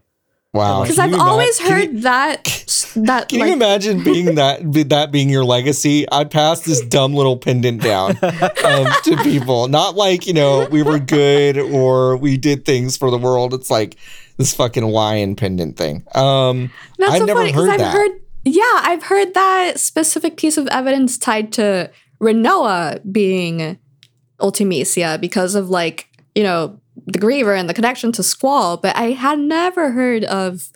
Wow. 0.54 0.82
Because 0.82 1.00
I've 1.00 1.10
you 1.12 1.16
ima- 1.16 1.24
always 1.24 1.60
heard 1.60 1.94
you- 1.94 2.02
that. 2.02 2.58
That 2.94 3.30
Can 3.30 3.40
you 3.40 3.54
imagine 3.54 4.04
being 4.04 4.36
that 4.36 4.60
that 4.90 5.12
being 5.14 5.30
your 5.30 5.46
legacy? 5.46 6.06
I 6.12 6.26
pass 6.26 6.62
this 6.62 6.82
dumb 6.88 7.14
little 7.14 7.38
pendant 7.38 7.82
down 7.82 8.12
um, 8.22 8.88
to 9.06 9.18
people. 9.24 9.70
Not 9.70 9.96
like 9.96 10.28
you 10.28 10.34
know 10.34 10.68
we 10.70 10.84
were 10.84 11.00
good 11.00 11.58
or 11.58 12.18
we 12.18 12.36
did 12.36 12.66
things 12.66 12.98
for 12.98 13.10
the 13.10 13.18
world. 13.18 13.54
It's 13.54 13.70
like 13.70 13.96
this 14.36 14.54
fucking 14.54 14.84
lion 14.84 15.38
pendant 15.38 15.78
thing. 15.78 16.04
Um, 16.16 16.70
that's 16.98 17.12
I've 17.14 17.20
so 17.20 17.26
never 17.26 17.40
funny 17.40 17.52
because 17.54 17.66
heard 17.66 17.74
I've 17.76 17.80
that. 17.80 17.94
heard. 17.94 18.12
Yeah, 18.44 18.64
I've 18.82 19.04
heard 19.04 19.34
that 19.36 19.80
specific 19.80 20.36
piece 20.36 20.58
of 20.58 20.68
evidence 20.68 21.18
tied 21.18 21.54
to 21.54 21.90
Rinoa 22.20 23.00
being 23.10 23.80
Ultimecia 24.42 25.22
because 25.22 25.56
of 25.56 25.70
like, 25.70 26.08
you 26.36 26.44
know, 26.44 26.78
the 27.06 27.20
Griever 27.20 27.58
and 27.58 27.70
the 27.70 27.74
connection 27.74 28.12
to 28.14 28.24
Squall, 28.24 28.78
but 28.78 28.96
I 28.96 29.12
had 29.12 29.40
never 29.40 29.92
heard 29.92 30.24
of 30.24 30.70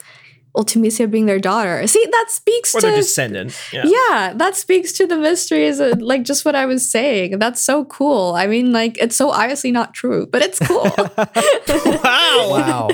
Ultimecia 0.56 1.10
being 1.12 1.26
their 1.26 1.40
daughter. 1.40 1.86
See, 1.88 2.06
that 2.12 2.26
speaks 2.30 2.74
Or 2.74 2.80
to 2.82 2.88
their 2.88 2.96
descendant. 2.98 3.60
Yeah. 3.74 3.84
yeah, 3.86 4.34
that 4.36 4.56
speaks 4.56 4.94
to 4.94 5.06
the 5.06 5.18
mysteries, 5.18 5.80
uh, 5.82 5.96
like 6.00 6.24
just 6.24 6.46
what 6.46 6.56
I 6.56 6.66
was 6.66 6.90
saying. 6.90 7.40
That's 7.40 7.60
so 7.62 7.86
cool. 7.86 8.34
I 8.36 8.48
mean, 8.48 8.72
like 8.72 8.98
it's 8.98 9.16
so 9.16 9.32
obviously 9.32 9.72
not 9.72 9.94
true, 9.94 10.28
but 10.28 10.42
it's 10.42 10.60
cool. 10.60 10.90
Wow. 12.04 12.48
Wow. 12.50 12.90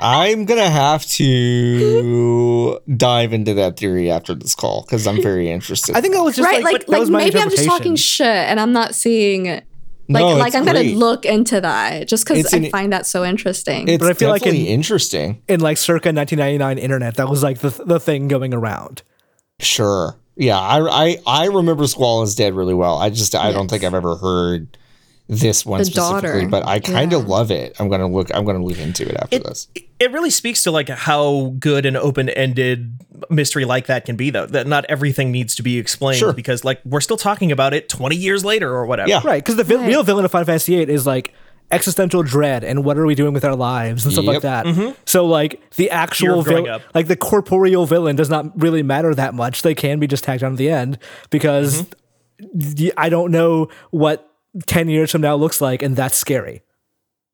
I'm 0.00 0.44
gonna 0.44 0.68
have 0.68 1.06
to 1.06 2.78
dive 2.96 3.32
into 3.32 3.54
that 3.54 3.78
theory 3.78 4.10
after 4.10 4.34
this 4.34 4.54
call 4.54 4.82
because 4.82 5.06
I'm 5.06 5.22
very 5.22 5.50
interested. 5.50 5.96
I 5.96 6.00
think 6.00 6.14
that 6.14 6.22
was 6.22 6.36
just 6.36 6.46
right? 6.46 6.62
like, 6.62 6.72
Like, 6.72 6.86
that 6.86 6.92
like, 6.92 7.00
was 7.00 7.10
my 7.10 7.18
maybe 7.18 7.38
I'm 7.40 7.50
just 7.50 7.64
talking 7.64 7.96
shit 7.96 8.26
and 8.26 8.60
I'm 8.60 8.72
not 8.72 8.94
seeing. 8.94 9.62
Like, 10.08 10.20
No, 10.20 10.36
like 10.36 10.54
I'm 10.54 10.64
gonna 10.64 10.82
look 10.82 11.24
into 11.24 11.60
that 11.60 12.06
just 12.06 12.26
because 12.26 12.52
I 12.54 12.58
an- 12.58 12.70
find 12.70 12.92
that 12.92 13.06
so 13.06 13.24
interesting. 13.24 13.88
it's 13.88 13.98
But 14.00 14.10
I 14.10 14.14
feel 14.14 14.28
like 14.30 14.42
definitely 14.42 14.68
in- 14.68 14.74
interesting. 14.74 15.42
in 15.48 15.60
like 15.60 15.78
circa 15.78 16.12
1999 16.12 16.78
internet. 16.78 17.16
That 17.16 17.28
was 17.28 17.42
like 17.42 17.58
the 17.58 17.70
the 17.84 17.98
thing 17.98 18.28
going 18.28 18.54
around. 18.54 19.02
Sure. 19.60 20.16
Yeah, 20.36 20.58
I 20.58 20.78
I 21.06 21.16
I 21.26 21.46
remember 21.46 21.86
Squall 21.86 22.22
is 22.22 22.34
dead 22.34 22.54
really 22.54 22.74
well. 22.74 22.98
I 22.98 23.10
just 23.10 23.34
I 23.34 23.52
don't 23.52 23.68
think 23.68 23.82
I've 23.84 23.94
ever 23.94 24.16
heard 24.16 24.76
this 25.28 25.66
one 25.66 25.78
The 25.80 25.86
specifically, 25.86 26.42
daughter. 26.42 26.48
but 26.48 26.66
I 26.66 26.78
kind 26.78 27.12
of 27.12 27.22
Yeah. 27.22 27.28
love 27.28 27.50
it. 27.50 27.74
I'm 27.80 27.88
gonna 27.88 28.06
look. 28.06 28.30
I'm 28.34 28.44
gonna 28.44 28.62
look 28.62 28.78
into 28.78 29.08
it 29.08 29.16
after 29.20 29.36
It- 29.36 29.44
this. 29.44 29.68
It 29.98 30.12
really 30.12 30.30
speaks 30.30 30.62
to 30.64 30.70
like 30.70 30.88
how 30.88 31.54
good 31.58 31.86
an 31.86 31.96
open-ended 31.96 32.98
mystery 33.30 33.64
like 33.64 33.86
that 33.86 34.04
can 34.04 34.14
be, 34.16 34.30
though. 34.30 34.46
That 34.46 34.66
not 34.66 34.84
everything 34.88 35.32
needs 35.32 35.54
to 35.56 35.62
be 35.62 35.78
explained 35.78 36.18
Sure. 36.18 36.32
because 36.32 36.64
like 36.64 36.80
we're 36.84 37.00
still 37.00 37.16
talking 37.16 37.50
about 37.50 37.72
it 37.74 37.88
20 37.88 38.14
years 38.14 38.44
later 38.44 38.70
or 38.72 38.86
whatever. 38.86 39.08
Yeah. 39.08 39.20
Right, 39.24 39.42
because 39.42 39.56
the 39.56 39.64
vi- 39.64 39.76
Right. 39.76 39.88
real 39.88 40.02
villain 40.02 40.24
of 40.24 40.30
Final 40.30 40.44
Fantasy 40.46 40.76
VIII 40.76 40.92
is 40.92 41.06
like 41.06 41.32
existential 41.72 42.22
dread 42.22 42.62
and 42.62 42.84
what 42.84 42.96
are 42.96 43.04
we 43.06 43.14
doing 43.16 43.32
with 43.32 43.44
our 43.44 43.56
lives 43.56 44.04
and 44.04 44.12
stuff 44.12 44.24
like 44.26 44.34
Yep. 44.34 44.42
that. 44.42 44.66
Mm-hmm. 44.66 44.90
So 45.06 45.26
like 45.26 45.60
the 45.76 45.90
actual 45.90 46.42
villain, 46.42 46.80
like 46.94 47.08
the 47.08 47.16
corporeal 47.16 47.86
villain 47.86 48.14
does 48.14 48.30
not 48.30 48.52
really 48.60 48.84
matter 48.84 49.12
that 49.16 49.34
much. 49.34 49.62
They 49.62 49.74
can 49.74 49.98
be 49.98 50.06
just 50.06 50.22
tacked 50.22 50.44
on 50.44 50.52
at 50.52 50.58
the 50.58 50.70
end 50.70 50.98
because 51.30 51.82
mm-hmm. 52.40 52.88
I 52.96 53.08
don't 53.08 53.32
know 53.32 53.68
what 53.90 54.30
10 54.66 54.88
years 54.88 55.10
from 55.10 55.20
now 55.20 55.34
looks 55.36 55.60
like 55.60 55.82
and 55.82 55.94
that's 55.96 56.16
scary. 56.16 56.62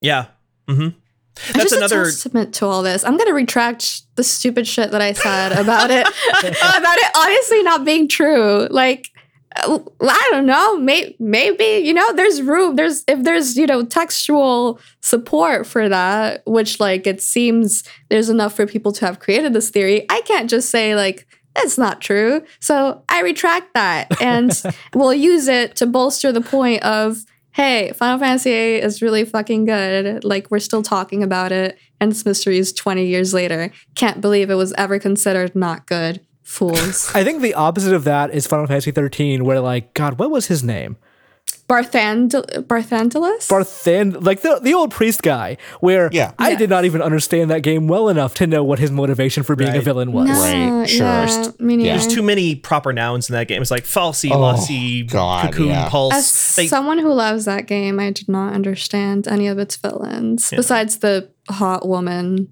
Yeah. 0.00 0.26
Mm-hmm. 0.68 0.98
It's 1.34 1.52
That's 1.52 1.62
just 1.70 1.76
another. 1.76 2.02
a 2.02 2.04
testament 2.04 2.54
to 2.56 2.66
all 2.66 2.82
this. 2.82 3.04
I'm 3.04 3.16
gonna 3.16 3.32
retract 3.32 4.02
the 4.16 4.24
stupid 4.24 4.66
shit 4.66 4.90
that 4.90 5.00
I 5.00 5.12
said 5.14 5.52
about 5.52 5.90
it, 5.90 6.06
about 6.38 6.98
it 6.98 7.12
honestly 7.16 7.62
not 7.62 7.86
being 7.86 8.06
true. 8.06 8.68
Like, 8.70 9.08
uh, 9.56 9.78
I 10.02 10.28
don't 10.30 10.44
know. 10.44 10.76
May- 10.78 11.16
maybe 11.18 11.86
you 11.86 11.94
know, 11.94 12.12
there's 12.12 12.42
room. 12.42 12.76
There's 12.76 13.02
if 13.08 13.22
there's 13.24 13.56
you 13.56 13.66
know 13.66 13.82
textual 13.82 14.78
support 15.00 15.66
for 15.66 15.88
that, 15.88 16.42
which 16.46 16.78
like 16.80 17.06
it 17.06 17.22
seems 17.22 17.82
there's 18.10 18.28
enough 18.28 18.54
for 18.54 18.66
people 18.66 18.92
to 18.92 19.06
have 19.06 19.18
created 19.18 19.54
this 19.54 19.70
theory. 19.70 20.04
I 20.10 20.20
can't 20.22 20.50
just 20.50 20.68
say 20.70 20.94
like. 20.94 21.26
That's 21.54 21.78
not 21.78 22.00
true. 22.00 22.44
So 22.60 23.02
I 23.08 23.20
retract 23.20 23.74
that 23.74 24.20
and 24.20 24.50
we'll 24.94 25.14
use 25.14 25.48
it 25.48 25.76
to 25.76 25.86
bolster 25.86 26.32
the 26.32 26.40
point 26.40 26.82
of 26.82 27.24
hey, 27.52 27.92
Final 27.92 28.18
Fantasy 28.18 28.50
VIII 28.50 28.82
is 28.82 29.02
really 29.02 29.24
fucking 29.24 29.66
good. 29.66 30.24
Like, 30.24 30.50
we're 30.50 30.58
still 30.58 30.82
talking 30.82 31.22
about 31.22 31.52
it, 31.52 31.78
and 32.00 32.10
it's 32.10 32.24
mysteries 32.24 32.72
20 32.72 33.06
years 33.06 33.34
later. 33.34 33.70
Can't 33.94 34.20
believe 34.20 34.50
it 34.50 34.54
was 34.54 34.72
ever 34.74 34.98
considered 34.98 35.54
not 35.54 35.86
good. 35.86 36.24
Fools. 36.42 37.10
I 37.14 37.24
think 37.24 37.40
the 37.40 37.54
opposite 37.54 37.94
of 37.94 38.04
that 38.04 38.34
is 38.34 38.46
Final 38.46 38.66
Fantasy 38.66 38.90
13 38.90 39.44
where 39.44 39.60
like 39.60 39.94
god, 39.94 40.18
what 40.18 40.30
was 40.30 40.46
his 40.46 40.64
name? 40.64 40.96
Barthand- 41.72 42.32
Barthandelus? 42.66 43.48
Barthan, 43.48 44.22
like 44.24 44.42
the 44.42 44.60
the 44.62 44.74
old 44.74 44.90
priest 44.90 45.22
guy, 45.22 45.56
where 45.80 46.10
Yeah. 46.12 46.32
I 46.38 46.54
did 46.54 46.68
not 46.70 46.84
even 46.84 47.00
understand 47.02 47.50
that 47.50 47.62
game 47.62 47.88
well 47.88 48.08
enough 48.08 48.34
to 48.34 48.46
know 48.46 48.62
what 48.62 48.78
his 48.78 48.90
motivation 48.90 49.42
for 49.42 49.56
being 49.56 49.74
a 49.74 49.80
villain 49.80 50.12
was. 50.12 50.28
no, 50.28 50.34
Right, 50.80 50.88
sure. 50.88 51.06
Yeah, 51.06 51.48
me. 51.58 51.84
Yeah. 51.84 51.96
There's 51.96 52.06
too 52.12 52.22
many 52.22 52.54
proper 52.54 52.92
nouns 52.92 53.28
in 53.30 53.34
that 53.34 53.48
game. 53.48 53.62
It's 53.62 53.70
like 53.70 53.84
fal'Cie, 53.84 54.30
Oh, 54.32 54.40
l'Cie, 54.50 55.02
God, 55.04 55.46
cocoon, 55.52 55.68
yeah. 55.68 55.88
pulse. 55.88 56.14
As 56.14 56.54
They- 56.56 56.66
someone 56.66 56.98
who 56.98 57.12
loves 57.12 57.44
that 57.46 57.66
game, 57.66 57.98
I 57.98 58.10
did 58.10 58.28
not 58.28 58.52
understand 58.52 59.26
any 59.28 59.46
of 59.48 59.58
its 59.58 59.76
villains 59.76 60.50
besides 60.54 60.98
the 60.98 61.28
hot 61.48 61.88
woman. 61.88 62.48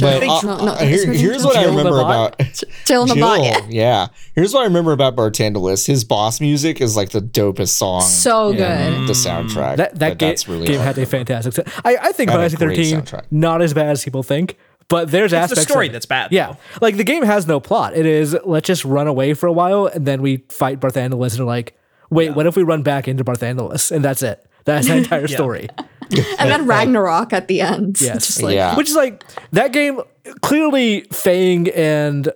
But 0.00 0.22
uh, 0.22 0.40
no, 0.42 0.64
no, 0.64 0.72
uh, 0.72 0.78
here- 0.84 1.06
her 1.06 1.12
name 1.12 1.20
here's 1.20 1.42
Jihl? 1.42 1.44
what 1.46 1.56
I 1.56 1.64
remember 1.66 1.90
Nabaat? 1.92 2.00
about 2.34 2.38
Jihl 2.84 3.06
Nabaat, 3.06 3.44
yeah. 3.44 3.60
Jihl. 3.60 3.66
Yeah. 3.70 4.06
Here's 4.34 4.52
what 4.52 4.60
I 4.62 4.64
remember 4.64 4.92
about 4.92 5.14
Barthandelus. 5.16 5.86
His 5.86 6.04
boss 6.04 6.40
music 6.40 6.80
is 6.80 6.96
like 6.96 7.10
the 7.10 7.20
dopest 7.20 7.68
song. 7.68 8.02
So 8.02 8.50
Yeah. 8.50 8.90
good. 8.98 9.08
the 9.08 9.12
soundtrack. 9.12 9.76
That 9.76 9.98
that 9.98 10.10
but 10.10 10.18
ga- 10.18 10.26
that's 10.28 10.48
really 10.48 10.66
game 10.66 10.80
had 10.80 10.98
a 10.98 11.06
fantastic. 11.06 11.66
I 11.84 11.96
I 11.96 12.12
think 12.12 12.30
Had 12.30 12.36
Final 12.50 12.58
Fantasy 12.58 12.92
13 12.92 13.00
soundtrack. 13.02 13.24
not 13.30 13.62
as 13.62 13.72
bad 13.74 13.90
as 13.90 14.02
people 14.04 14.22
think, 14.22 14.56
but 14.88 15.10
there's 15.10 15.32
it's 15.32 15.38
aspects. 15.52 15.64
the 15.66 15.70
story 15.70 15.86
of 15.86 15.90
it. 15.90 15.92
that's 15.94 16.06
bad. 16.06 16.32
Yeah, 16.32 16.52
though. 16.52 16.58
like 16.80 16.96
the 16.96 17.04
game 17.04 17.22
has 17.22 17.46
no 17.46 17.60
plot. 17.60 17.96
It 17.96 18.04
is 18.06 18.36
let's 18.44 18.66
just 18.66 18.84
run 18.84 19.06
away 19.06 19.34
for 19.34 19.46
a 19.46 19.52
while 19.52 19.86
and 19.86 20.06
then 20.06 20.22
we 20.22 20.38
fight 20.48 20.80
Barthandelus 20.80 21.32
and 21.32 21.40
are 21.42 21.44
like, 21.44 21.78
wait, 22.10 22.30
what 22.30 22.46
if 22.46 22.56
we 22.56 22.62
run 22.64 22.82
back 22.82 23.06
into 23.06 23.22
Barthandelus 23.24 23.92
and 23.92 24.04
that's 24.04 24.22
it. 24.22 24.44
That's 24.64 24.86
the 24.88 24.96
entire 24.98 25.28
story. 25.28 25.68
And 26.38 26.50
then 26.50 26.66
Ragnarok 26.66 27.32
at 27.32 27.48
the 27.48 27.60
end. 27.60 27.98
Yes. 28.00 28.26
Just 28.26 28.42
like 28.42 28.54
Yeah. 28.54 28.76
Which 28.76 28.88
is 28.88 28.96
like 28.96 29.24
that 29.52 29.72
game. 29.72 30.00
Clearly, 30.40 31.02
Fang 31.12 31.68
and 31.70 32.28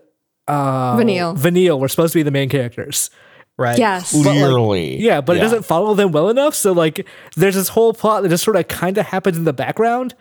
uh, 0.47 0.97
Vanille. 0.97 1.35
Vanille 1.35 1.79
were 1.81 1.89
supposed 1.89 2.13
to 2.13 2.19
be 2.19 2.23
the 2.23 2.31
main 2.31 2.49
characters. 2.49 3.11
Right. 3.57 3.79
Yes. 3.79 4.13
Clearly. 4.13 4.99
Yeah, 4.99 5.21
but 5.21 5.37
it 5.37 5.41
doesn't 5.41 5.65
follow 5.65 5.95
them 5.95 6.13
well 6.13 6.29
enough. 6.29 6.55
So 6.55 6.73
like, 6.73 7.07
there's 7.35 7.57
this 7.57 7.69
whole 7.69 7.93
plot 7.93 8.23
that 8.23 8.29
just 8.29 8.45
sort 8.45 8.57
of 8.57 8.69
kind 8.69 8.97
of 8.99 9.07
happens 9.07 9.37
in 9.37 9.45
the 9.45 9.53
background, 9.53 10.15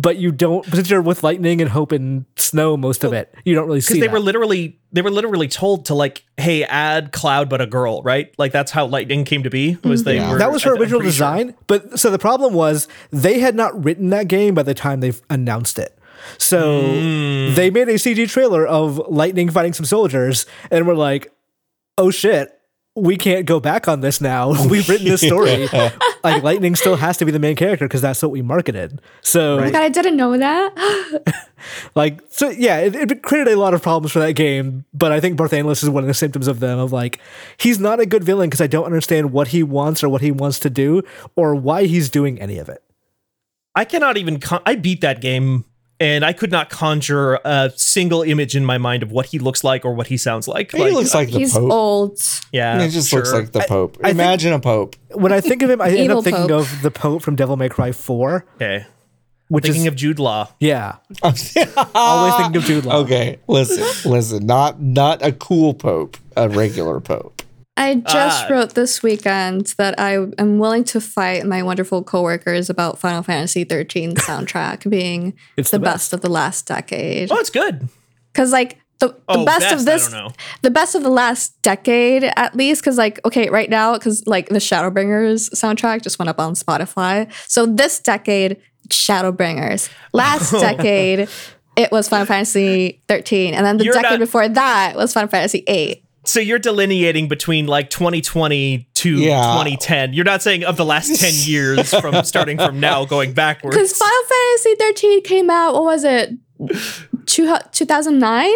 but 0.00 0.16
you 0.18 0.30
don't. 0.32 0.64
Since 0.66 0.88
you're 0.90 1.02
with 1.02 1.22
lightning 1.22 1.60
and 1.60 1.70
hope 1.70 1.92
and 1.92 2.24
snow 2.36 2.76
most 2.76 3.04
of 3.04 3.12
it, 3.12 3.34
you 3.44 3.54
don't 3.54 3.66
really 3.66 3.80
see. 3.80 3.94
Because 3.94 4.00
they 4.00 4.06
that. 4.06 4.12
were 4.12 4.20
literally 4.20 4.78
they 4.92 5.02
were 5.02 5.10
literally 5.10 5.48
told 5.48 5.86
to 5.86 5.94
like, 5.94 6.24
hey, 6.36 6.64
add 6.64 7.12
Cloud 7.12 7.48
but 7.48 7.60
a 7.60 7.66
girl, 7.66 8.02
right? 8.02 8.32
Like 8.38 8.52
that's 8.52 8.70
how 8.70 8.86
Lightning 8.86 9.24
came 9.24 9.42
to 9.42 9.50
be. 9.50 9.76
Was 9.84 10.04
they 10.04 10.16
Yeah. 10.16 10.32
were 10.32 10.38
that 10.38 10.52
was 10.52 10.62
her 10.62 10.74
I- 10.76 10.78
original 10.80 11.00
pretty 11.00 11.12
sure. 11.16 11.26
design. 11.36 11.54
But 11.66 11.98
so 11.98 12.10
the 12.10 12.18
problem 12.18 12.54
was 12.54 12.88
they 13.10 13.40
had 13.40 13.54
not 13.54 13.84
written 13.84 14.10
that 14.10 14.28
game 14.28 14.54
by 14.54 14.62
the 14.62 14.74
time 14.74 15.00
they 15.00 15.12
announced 15.28 15.78
it. 15.78 15.96
So 16.38 16.82
Hmm. 16.82 17.54
they 17.54 17.70
made 17.70 17.88
a 17.88 17.98
CG 17.98 18.26
trailer 18.28 18.66
of 18.66 19.00
Lightning 19.08 19.48
fighting 19.50 19.72
some 19.72 19.86
soldiers, 19.86 20.44
and 20.70 20.86
we're 20.86 20.94
like, 20.94 21.32
"Oh 21.96 22.10
shit, 22.10 22.50
we 23.00 23.16
can't 23.16 23.46
go 23.46 23.60
back 23.60 23.88
on 23.88 24.00
this 24.00 24.20
now. 24.20 24.50
We've 24.68 24.88
written 24.88 25.06
this 25.06 25.20
story. 25.20 25.66
like 26.24 26.42
Lightning 26.42 26.76
still 26.76 26.96
has 26.96 27.16
to 27.18 27.24
be 27.24 27.32
the 27.32 27.38
main 27.38 27.56
character 27.56 27.86
because 27.86 28.00
that's 28.00 28.22
what 28.22 28.30
we 28.30 28.42
marketed." 28.42 29.00
So 29.22 29.58
Oh 29.58 29.60
my 29.60 29.70
god, 29.70 29.82
I 29.82 29.88
didn't 29.88 30.16
know 30.16 30.36
that. 30.36 31.46
like 31.94 32.20
so 32.30 32.48
yeah 32.48 32.78
it, 32.78 32.94
it 32.94 33.22
created 33.22 33.52
a 33.52 33.56
lot 33.60 33.74
of 33.74 33.82
problems 33.82 34.10
for 34.10 34.18
that 34.18 34.32
game 34.32 34.86
but 34.94 35.12
i 35.12 35.20
think 35.20 35.38
barthandelus 35.38 35.82
is 35.82 35.90
one 35.90 36.02
of 36.02 36.08
the 36.08 36.14
symptoms 36.14 36.48
of 36.48 36.58
them 36.58 36.78
of 36.78 36.90
like 36.90 37.20
he's 37.58 37.78
not 37.78 38.00
a 38.00 38.06
good 38.06 38.24
villain 38.24 38.48
because 38.48 38.62
i 38.62 38.66
don't 38.66 38.86
understand 38.86 39.30
what 39.30 39.48
he 39.48 39.62
wants 39.62 40.02
or 40.02 40.08
what 40.08 40.22
he 40.22 40.30
wants 40.30 40.58
to 40.58 40.70
do 40.70 41.02
or 41.36 41.54
why 41.54 41.84
he's 41.84 42.08
doing 42.08 42.40
any 42.40 42.56
of 42.56 42.70
it 42.70 42.82
I 43.74 43.84
cannot 43.84 44.16
even. 44.16 44.40
Con- 44.40 44.62
I 44.66 44.74
beat 44.74 45.00
that 45.00 45.20
game, 45.20 45.64
and 46.00 46.24
I 46.24 46.32
could 46.32 46.50
not 46.50 46.70
conjure 46.70 47.34
a 47.44 47.70
single 47.76 48.22
image 48.22 48.56
in 48.56 48.64
my 48.64 48.78
mind 48.78 49.02
of 49.04 49.12
what 49.12 49.26
he 49.26 49.38
looks 49.38 49.62
like 49.62 49.84
or 49.84 49.92
what 49.94 50.06
he 50.08 50.16
sounds 50.16 50.48
like. 50.48 50.72
He 50.72 50.90
looks 50.90 51.14
like 51.14 51.30
the 51.30 51.38
He's 51.38 51.52
Pope. 51.52 51.70
old. 51.70 52.20
yeah, 52.52 52.82
he 52.82 52.88
just 52.88 53.12
looks 53.12 53.32
like 53.32 53.52
the 53.52 53.64
Pope. 53.68 53.98
I 54.02 54.10
Imagine 54.10 54.52
a 54.54 54.58
Pope. 54.60 54.96
when 55.12 55.32
i 55.32 55.40
think 55.40 55.62
of 55.62 55.70
him 55.70 55.80
i 55.80 55.90
end 55.90 56.10
up 56.10 56.24
thinking 56.24 56.48
Pope. 56.48 56.62
of 56.62 56.82
the 56.82 56.90
pope 56.90 57.22
from 57.22 57.36
devil 57.36 57.56
may 57.56 57.68
cry 57.68 57.92
4 57.92 58.44
okay. 58.56 58.86
which 59.48 59.64
Thinking 59.64 59.82
is 59.82 59.88
of 59.88 59.96
Jude 59.96 60.18
Law. 60.18 60.48
yeah 60.60 60.96
always 61.22 62.34
thinking 62.36 62.56
of 62.56 62.64
jude 62.64 62.84
law 62.86 62.98
Okay, 63.00 63.38
listen, 63.48 64.10
listen. 64.10 64.46
Not 64.46 64.80
not 64.80 65.24
a 65.24 65.32
cool 65.32 65.74
Pope, 65.74 66.16
a 66.36 66.48
regular 66.48 67.00
Pope. 67.00 67.39
I 67.80 67.94
just 67.96 68.44
Ah. 68.44 68.48
wrote 68.50 68.74
this 68.74 69.02
weekend 69.02 69.74
that 69.78 69.98
I 69.98 70.12
am 70.38 70.58
willing 70.58 70.84
to 70.84 71.00
fight 71.00 71.46
my 71.46 71.62
wonderful 71.62 72.02
coworkers 72.04 72.68
about 72.68 72.98
Final 72.98 73.22
Fantasy 73.22 73.64
13 73.64 74.14
soundtrack 74.16 74.88
being 74.88 75.34
It's 75.56 75.70
the, 75.70 75.78
the 75.78 75.84
best. 75.84 76.12
of 76.12 76.20
the 76.20 76.28
last 76.30 76.66
decade. 76.66 77.32
Oh, 77.32 77.38
it's 77.38 77.50
good. 77.50 77.88
Because 78.32 78.52
like 78.52 78.78
the, 78.98 79.08
the 79.08 79.16
Oh, 79.28 79.44
best, 79.46 79.60
best, 79.60 79.74
of 79.74 79.84
this, 79.86 80.14
the 80.60 80.70
best 80.70 80.94
of 80.94 81.02
the 81.02 81.08
last 81.08 81.60
decade 81.62 82.24
at 82.36 82.54
least. 82.54 82.82
Because 82.82 82.98
like 82.98 83.18
okay, 83.24 83.48
right 83.48 83.70
now, 83.70 83.94
because 83.94 84.26
like 84.26 84.48
the 84.50 84.58
Shadowbringers 84.58 85.50
soundtrack 85.54 86.02
just 86.02 86.18
went 86.18 86.28
up 86.28 86.38
on 86.38 86.52
Spotify. 86.54 87.32
So 87.48 87.64
this 87.64 87.98
decade, 87.98 88.58
Shadowbringers. 88.90 89.88
Last 90.12 90.50
decade. 90.68 91.28
It 91.76 91.90
was 91.92 92.08
Final 92.10 92.26
Fantasy 92.26 93.00
13, 93.08 93.54
and 93.54 93.64
then 93.64 93.78
the 93.78 93.84
You're 93.84 93.94
decade 93.94 94.10
not- 94.10 94.18
before 94.18 94.48
that 94.48 94.96
was 94.96 95.14
Final 95.14 95.30
Fantasy 95.30 95.64
8. 95.66 96.04
So 96.24 96.38
you're 96.40 96.58
delineating 96.58 97.28
between 97.28 97.66
like 97.66 97.90
2020 97.90 98.88
to 98.94 99.10
Yeah. 99.16 99.40
2010. 99.40 100.12
You're 100.12 100.24
not 100.24 100.42
saying 100.42 100.64
of 100.64 100.76
the 100.76 100.84
last 100.84 101.18
10 101.20 101.32
years 101.50 101.92
from 101.94 102.22
starting 102.24 102.58
from 102.58 102.78
now 102.80 103.04
going 103.04 103.32
backwards. 103.32 103.76
Because 103.76 103.96
Final 103.96 104.22
Fantasy 104.28 104.74
13 104.74 105.22
came 105.22 105.50
out, 105.50 105.72
what 105.74 105.84
was 105.84 106.04
it? 106.04 106.30
Two, 107.26 107.56
2009? 107.72 108.50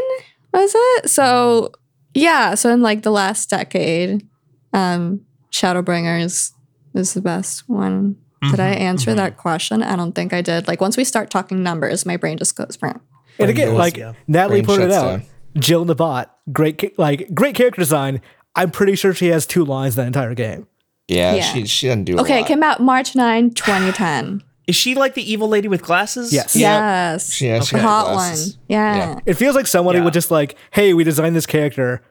Was 0.53 0.73
it? 0.77 1.11
So, 1.11 1.73
yeah. 2.13 2.55
So, 2.55 2.71
in 2.71 2.83
like 2.83 3.03
the 3.03 3.11
last 3.11 3.49
decade, 3.51 4.29
um, 4.73 5.23
Shadowbringers 5.51 6.53
is 6.95 7.15
the 7.15 7.21
best 7.21 7.69
one. 7.69 8.17
Did 8.51 8.61
I 8.61 8.69
answer 8.75 9.15
that 9.15 9.39
question? 9.39 9.83
I 9.83 9.97
don't 9.97 10.13
think 10.13 10.35
I 10.35 10.43
did. 10.43 10.69
Like 10.69 10.79
once 10.81 10.99
we 10.99 11.05
start 11.05 11.31
talking 11.31 11.63
numbers, 11.63 12.05
my 12.05 12.19
brain 12.19 12.37
just 12.37 12.55
goes. 12.55 12.77
"Brr." 12.77 13.01
And 13.39 13.49
again, 13.51 13.75
like 13.75 13.97
yeah. 13.97 14.13
Natalie 14.29 14.61
Brain 14.61 14.67
pointed 14.67 14.91
shuts 14.91 14.95
out, 14.97 15.11
down. 15.21 15.23
Jihl 15.57 15.87
Nabaat, 15.87 16.27
great, 16.53 16.99
like 16.99 17.33
great 17.35 17.55
character 17.55 17.81
design. 17.81 18.21
I'm 18.57 18.71
pretty 18.71 18.95
sure 18.97 19.15
she 19.15 19.29
has 19.29 19.47
two 19.47 19.65
lines 19.65 19.97
that 19.97 20.07
entire 20.07 20.35
game. 20.35 20.67
Yeah, 21.09 21.35
Yeah. 21.35 21.43
she 21.43 21.67
she 21.67 21.87
doesn't 21.89 22.05
do 22.05 22.17
a 22.17 22.21
Okay, 22.23 22.37
it 22.39 22.41
lot. 22.43 22.49
came 22.49 22.63
out 22.63 22.81
March 22.81 23.15
9, 23.15 23.51
2010. 23.53 24.43
Is 24.67 24.75
she 24.75 24.95
like 24.95 25.13
the 25.15 25.31
evil 25.31 25.47
lady 25.49 25.69
with 25.69 25.83
glasses? 25.83 26.33
Yes. 26.33 26.57
yes. 26.57 27.31
She, 27.33 27.47
yeah, 27.49 27.61
she 27.61 27.73
the 27.77 27.83
had 27.83 27.87
hot 27.87 28.13
glasses. 28.15 28.57
one. 28.57 28.65
Yeah. 28.69 28.97
Yeah. 28.97 29.21
It 29.27 29.35
feels 29.35 29.55
like 29.55 29.67
somebody 29.67 29.99
Yeah. 29.99 30.05
would 30.05 30.15
just 30.15 30.31
like, 30.31 30.57
hey, 30.71 30.95
we 30.95 31.05
designed 31.05 31.37
this 31.37 31.45
character. 31.45 32.03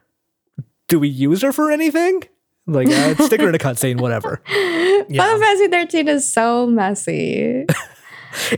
Do 0.88 1.00
we 1.00 1.08
use 1.08 1.42
her 1.42 1.52
for 1.52 1.72
anything? 1.72 2.22
Like, 2.68 2.88
uh, 2.90 3.16
stick 3.26 3.42
her 3.42 3.50
in 3.50 3.56
a 3.56 3.58
cutscene, 3.58 4.00
whatever. 4.00 4.40
Final 4.48 5.40
Fantasy 5.40 5.68
13 5.68 6.08
is 6.08 6.32
so 6.32 6.68
messy. 6.68 7.66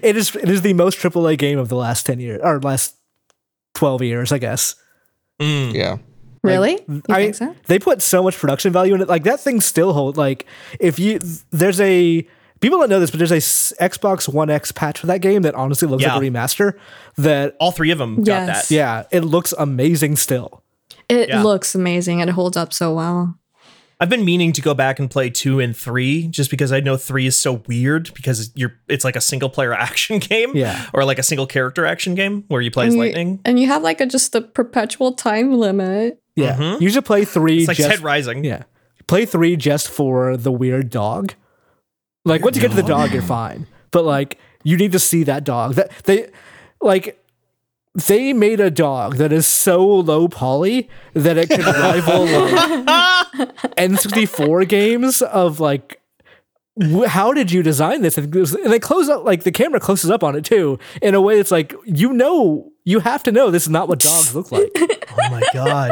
It 0.02 0.16
is. 0.16 0.34
It 0.38 0.50
is 0.50 0.62
the 0.62 0.74
most 0.74 0.98
AAA 1.00 1.38
game 1.38 1.60
of 1.60 1.68
the 1.68 1.76
last 1.76 2.06
ten 2.06 2.22
years 2.22 2.40
or 2.42 2.62
last 2.62 2.96
twelve 3.76 4.02
years, 4.02 4.32
I 4.32 4.40
guess. 4.40 4.76
Mm. 5.40 5.74
Yeah. 5.74 5.98
really? 6.44 6.80
You 6.88 7.02
I 7.10 7.24
think 7.24 7.36
so? 7.36 7.56
they 7.68 7.78
put 7.80 8.02
so 8.02 8.24
much 8.24 8.36
production 8.38 8.72
value 8.74 8.96
in 8.96 9.02
it. 9.02 9.08
Like 9.08 9.24
that 9.26 9.40
thing 9.40 9.62
still 9.62 9.94
holds. 9.94 10.18
Like 10.18 10.46
if 10.80 10.98
you 10.98 11.20
there's 11.52 11.80
a 11.82 12.28
people 12.62 12.80
don't 12.80 12.90
know 12.90 13.00
this, 13.00 13.12
but 13.12 13.18
there's 13.20 13.32
a 13.32 13.38
Xbox 13.84 14.32
One 14.34 14.50
X 14.50 14.72
patch 14.72 15.00
for 15.00 15.08
that 15.08 15.20
game 15.22 15.42
that 15.44 15.54
honestly 15.56 15.88
looks 15.88 16.04
like 16.04 16.16
a 16.16 16.20
remaster. 16.26 16.74
That 17.18 17.56
All 17.60 17.72
three 17.72 17.92
of 17.92 17.98
them 17.98 18.24
got 18.24 18.48
that. 18.48 18.72
yeah, 18.72 19.04
it 19.12 19.22
looks 19.22 19.54
amazing 19.58 20.16
still. 20.16 20.64
It 21.10 21.30
Yeah. 21.30 21.44
looks 21.44 21.76
amazing. 21.76 22.20
It 22.22 22.30
holds 22.30 22.58
up 22.58 22.74
so 22.74 22.94
well. 22.94 23.38
I've 24.00 24.10
been 24.10 24.26
meaning 24.26 24.52
to 24.54 24.62
go 24.62 24.74
back 24.74 25.00
and 25.00 25.10
play 25.10 25.30
two 25.30 25.60
and 25.60 25.76
three 25.76 26.28
just 26.28 26.52
because 26.52 26.72
I 26.74 26.82
know 26.82 26.98
three 26.98 27.28
is 27.28 27.38
so 27.38 27.64
weird 27.68 28.14
because 28.14 28.52
you're 28.56 28.74
it's 28.90 29.06
like 29.06 29.16
a 29.16 29.22
single 29.22 29.50
player 29.50 29.74
action 29.88 30.20
game. 30.20 30.56
Yeah. 30.56 30.90
Or 30.94 31.06
like 31.06 31.20
a 31.20 31.24
single 31.24 31.48
character 31.48 31.86
action 31.86 32.16
game 32.16 32.44
where 32.48 32.62
you 32.62 32.72
play 32.72 32.88
as 32.88 32.94
you- 32.94 33.00
lightning. 33.00 33.40
and 33.46 33.60
you 33.60 33.68
have 33.68 33.84
like 33.84 34.02
a 34.02 34.06
just 34.06 34.36
a 34.36 34.42
perpetual 34.42 35.14
time 35.14 35.54
limit. 35.54 36.22
Yeah, 36.36 36.58
mm-hmm. 36.58 36.84
you 36.84 36.90
should 36.90 37.06
play 37.06 37.24
three. 37.24 37.60
It's 37.60 37.70
like 37.70 37.78
just, 37.78 37.90
Dead 37.90 38.00
Rising. 38.02 38.44
Yeah, 38.44 38.64
play 39.08 39.26
three 39.26 39.56
just 39.56 39.88
for 39.88 40.36
the 40.36 40.52
weird 40.52 40.90
dog. 40.90 41.34
Like 42.26 42.44
once 42.44 42.58
you 42.58 42.62
get 42.62 42.72
to 42.72 42.76
the 42.76 42.84
dog, 42.84 43.14
you're 43.14 43.22
fine. 43.22 43.68
But 43.92 44.04
like 44.04 44.38
you 44.64 44.76
need 44.76 44.92
to 44.92 45.00
see 45.00 45.24
that 45.24 45.46
dog. 45.46 45.76
That 45.76 45.92
they 46.04 46.30
like 46.82 47.24
they 47.96 48.34
made 48.34 48.60
a 48.60 48.70
dog 48.70 49.16
that 49.16 49.32
is 49.32 49.48
so 49.48 49.86
low 49.86 50.28
poly 50.28 50.90
that 51.14 51.38
it 51.38 51.50
could 51.50 51.66
rival 51.66 52.26
like 52.26 52.52
N64 53.78 54.68
games 54.68 55.22
of 55.22 55.60
like 55.62 56.02
how 57.08 57.32
did 57.34 57.52
you 57.52 57.64
design 57.64 58.02
this? 58.02 58.18
And 58.18 58.34
it 58.36 58.40
was- 58.40 58.54
and 58.54 58.72
they 58.72 58.80
close 58.80 59.08
up 59.10 59.24
like 59.24 59.44
the 59.44 59.52
camera 59.52 59.80
closes 59.80 60.10
up 60.12 60.24
on 60.24 60.36
it 60.36 60.44
too 60.46 60.78
in 61.02 61.16
a 61.16 61.22
way 61.22 61.38
that's 61.38 61.52
like 61.52 61.74
you 61.86 62.12
know 62.14 62.72
you 62.84 63.00
have 63.00 63.24
to 63.24 63.32
know 63.32 63.50
this 63.50 63.64
is 63.64 63.70
not 63.70 63.88
what 63.88 64.00
dogs 64.00 64.36
look 64.36 64.52
like. 64.52 64.70
Oh 65.18 65.30
my 65.32 65.42
god. 65.54 65.92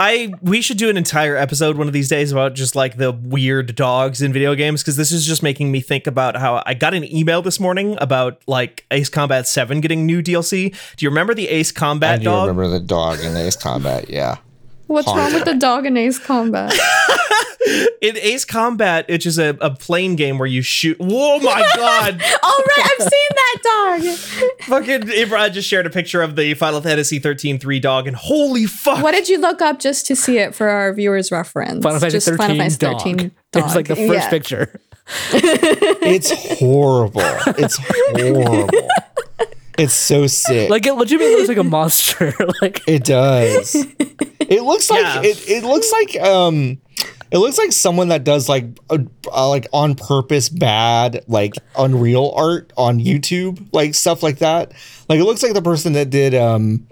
I 0.00 0.32
we 0.42 0.60
should 0.60 0.76
do 0.76 0.90
an 0.90 0.96
entire 0.96 1.36
episode 1.36 1.76
one 1.78 1.86
of 1.86 1.92
these 1.92 2.08
days 2.08 2.32
about 2.32 2.54
just 2.54 2.74
like 2.74 2.96
the 2.96 3.12
weird 3.12 3.76
dogs 3.76 4.20
in 4.22 4.32
video 4.32 4.56
games 4.56 4.82
because 4.82 4.96
this 4.96 5.12
is 5.12 5.24
just 5.24 5.40
making 5.40 5.70
me 5.70 5.80
think 5.80 6.08
about 6.08 6.36
how 6.36 6.64
I 6.66 6.74
got 6.74 6.92
an 6.92 7.04
email 7.04 7.42
this 7.42 7.60
morning 7.60 7.96
about 8.00 8.42
like 8.48 8.84
Ace 8.90 9.08
Combat 9.08 9.46
7 9.46 9.80
getting 9.80 10.04
new 10.04 10.20
DLC. 10.20 10.74
Do 10.96 11.04
you 11.06 11.10
remember 11.10 11.32
the 11.32 11.48
Ace 11.48 11.70
I 11.70 11.78
Combat 11.78 12.18
do 12.18 12.24
dog? 12.24 12.48
remember 12.48 12.68
the 12.68 12.80
dog 12.84 13.20
in 13.20 13.36
Ace 13.36 13.54
Combat. 13.54 14.10
Yeah. 14.10 14.38
What's 14.86 15.08
wrong 15.08 15.32
with 15.34 15.44
the 15.44 15.54
dog 15.54 15.86
in 15.86 15.96
Ace 15.96 16.18
Combat? 16.18 16.72
In 18.00 18.16
Ace 18.18 18.44
Combat, 18.44 19.08
which 19.08 19.26
is 19.26 19.38
a, 19.40 19.48
a 19.60 19.70
plane 19.70 20.14
game 20.14 20.38
where 20.38 20.46
you 20.46 20.62
shoot. 20.62 20.96
Oh 21.00 21.40
my 21.40 21.60
god. 21.74 22.12
All 22.42 22.58
right, 22.58 22.90
I've 23.00 23.00
seen 23.08 23.28
that 23.30 23.56
dog. 23.64 24.48
Fucking 24.68 25.00
Imran 25.08 25.52
just 25.52 25.66
shared 25.66 25.84
a 25.84 25.90
picture 25.90 26.22
of 26.22 26.36
the 26.36 26.54
Final 26.54 26.80
Fantasy 26.80 27.18
13 27.18 27.58
3 27.58 27.80
dog 27.80 28.06
and 28.06 28.14
holy 28.16 28.66
fuck. 28.66 29.02
What 29.02 29.12
did 29.12 29.28
you 29.28 29.38
look 29.40 29.60
up 29.60 29.80
just 29.80 30.06
to 30.06 30.14
see 30.14 30.38
it 30.38 30.54
for 30.54 30.68
our 30.68 30.92
viewers' 30.92 31.32
reference? 31.32 31.82
Final 31.82 31.98
Fantasy 31.98 32.16
just 32.18 32.26
13 32.26 32.38
Final 32.38 32.56
Fantasy 32.56 32.78
dog. 32.78 32.98
13 33.00 33.32
It 33.54 33.64
was 33.64 33.74
like 33.74 33.88
the 33.88 33.96
first 33.96 34.12
Yeah. 34.12 34.30
picture. 34.30 34.80
It's 35.32 36.30
horrible. 36.60 37.20
It's 37.58 37.78
horrible. 37.80 38.68
It's 39.78 39.94
so 39.94 40.26
sick. 40.26 40.70
Like 40.70 40.86
it 40.86 40.94
legitimately 40.94 41.36
looks 41.36 41.48
like 41.48 41.58
a 41.58 41.64
monster. 41.64 42.32
like 42.62 42.82
It 42.86 43.04
does. 43.04 43.74
It 43.74 44.62
looks 44.62 44.90
like 44.90 45.02
Yeah. 45.02 45.22
it, 45.22 45.48
it 45.48 45.64
looks 45.64 45.90
like 45.92 46.16
um 46.20 46.78
it 47.32 47.38
looks 47.38 47.58
like 47.58 47.72
someone 47.72 48.08
that 48.08 48.22
does 48.22 48.48
like 48.48 48.64
a, 48.88 49.04
uh, 49.32 49.48
like 49.48 49.66
on 49.72 49.96
purpose 49.96 50.48
bad 50.48 51.24
like 51.26 51.54
unreal 51.76 52.32
art 52.36 52.72
on 52.76 53.00
YouTube 53.00 53.66
like 53.72 53.94
stuff 53.94 54.22
like 54.22 54.38
that. 54.38 54.72
Like 55.08 55.18
it 55.18 55.24
looks 55.24 55.42
like 55.42 55.52
the 55.54 55.62
person 55.62 55.92
that 55.94 56.10
did 56.10 56.34
um 56.34 56.86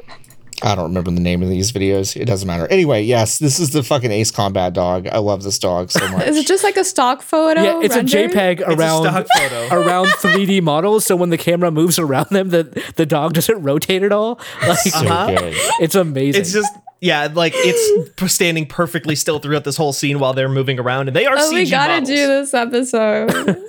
I 0.62 0.74
don't 0.74 0.84
remember 0.84 1.10
the 1.10 1.20
name 1.20 1.42
of 1.42 1.48
these 1.48 1.72
videos. 1.72 2.18
It 2.18 2.24
doesn't 2.26 2.46
matter. 2.46 2.66
Anyway, 2.68 3.02
yes, 3.02 3.38
this 3.38 3.58
is 3.58 3.70
the 3.70 3.82
fucking 3.82 4.10
Ace 4.10 4.30
Combat 4.30 4.72
dog. 4.72 5.06
I 5.08 5.18
love 5.18 5.42
this 5.42 5.58
dog 5.58 5.90
so 5.90 6.06
much. 6.12 6.26
Is 6.26 6.36
it 6.36 6.46
just 6.46 6.62
like 6.64 6.76
a 6.76 6.84
stock 6.84 7.22
photo? 7.22 7.60
yeah, 7.62 7.80
it's 7.82 7.96
rendered? 7.96 8.30
a 8.30 8.34
JPEG 8.34 8.60
It's 8.60 8.68
a 8.68 8.72
around 8.74 9.02
stock 9.04 9.26
photo. 9.36 9.68
around 9.74 10.06
3D 10.06 10.62
models. 10.62 11.04
So 11.04 11.16
when 11.16 11.30
the 11.30 11.38
camera 11.38 11.70
moves 11.70 11.98
around 11.98 12.28
them, 12.30 12.50
the 12.50 12.82
the 12.96 13.04
dog 13.06 13.34
doesn't 13.34 13.62
rotate 13.62 14.02
at 14.02 14.12
all. 14.12 14.40
Like 14.66 14.78
so 14.78 15.00
good. 15.02 15.54
it's 15.80 15.94
amazing. 15.94 16.40
It's 16.40 16.52
just 16.52 16.72
yeah, 17.00 17.28
like 17.32 17.52
it's 17.56 18.32
standing 18.32 18.64
perfectly 18.66 19.14
still 19.16 19.38
throughout 19.38 19.64
this 19.64 19.76
whole 19.76 19.92
scene 19.92 20.18
while 20.20 20.32
they're 20.32 20.48
moving 20.48 20.78
around, 20.78 21.08
and 21.08 21.16
they 21.16 21.26
are 21.26 21.36
Oh, 21.36 21.50
CG 21.50 21.54
we 21.54 21.70
gotta 21.70 21.92
models. 22.00 22.08
do 22.08 22.26
this 22.26 22.54
episode. 22.54 23.62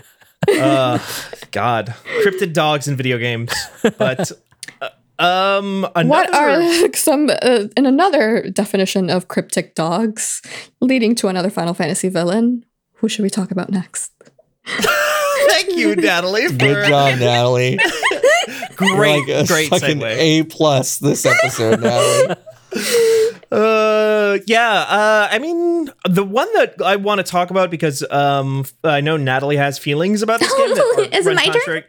God, 1.52 1.94
cryptid 2.24 2.54
dogs 2.54 2.88
in 2.88 2.96
video 2.96 3.18
games. 3.18 3.52
But 3.98 4.32
uh, 4.32 4.36
um, 5.20 5.88
another, 5.96 6.10
what 6.10 6.34
are 6.36 6.94
some 6.94 7.30
uh, 7.30 7.68
in 7.78 7.86
another 7.86 8.50
definition 8.50 9.10
of 9.10 9.28
cryptic 9.28 9.76
dogs 9.76 10.42
leading 10.82 11.16
to 11.16 11.28
another 11.28 11.50
Final 11.50 11.74
Fantasy 11.74 12.10
villain? 12.10 12.66
Who 12.96 13.10
should 13.10 13.24
we 13.24 13.30
talk 13.30 13.52
about 13.52 13.70
next? 13.70 14.12
Thank 14.66 15.78
you, 15.78 15.96
Natalie. 15.96 16.48
For 16.48 16.54
Good 16.58 16.88
job, 16.90 17.20
Natalie. 17.20 17.78
Great, 18.76 19.28
Like 19.28 19.30
a 19.30 19.46
great 19.48 19.70
fucking 19.70 20.00
segue. 20.00 20.18
A 20.18 20.44
plus 20.44 20.98
this 20.98 21.26
episode, 21.26 21.82
Natalie. 21.82 22.36
Uh, 23.52 24.40
yeah. 24.48 24.72
Uh, 24.90 25.28
I 25.32 25.40
mean, 25.40 25.90
the 26.10 26.24
one 26.24 26.52
that 26.54 26.82
I 26.84 26.96
want 26.98 27.20
to 27.20 27.24
talk 27.24 27.52
about 27.52 27.70
because 27.72 28.04
um, 28.12 28.66
I 28.84 29.02
know 29.02 29.18
Natalie 29.18 29.56
has 29.58 29.78
feelings 29.80 30.22
about 30.22 30.40
this 30.40 30.54
game. 30.54 30.70
That 30.76 30.96
are- 31.12 31.18
Is 31.18 31.26
it 31.26 31.30
run 31.30 31.36
my 31.36 31.46
turn? 31.66 31.84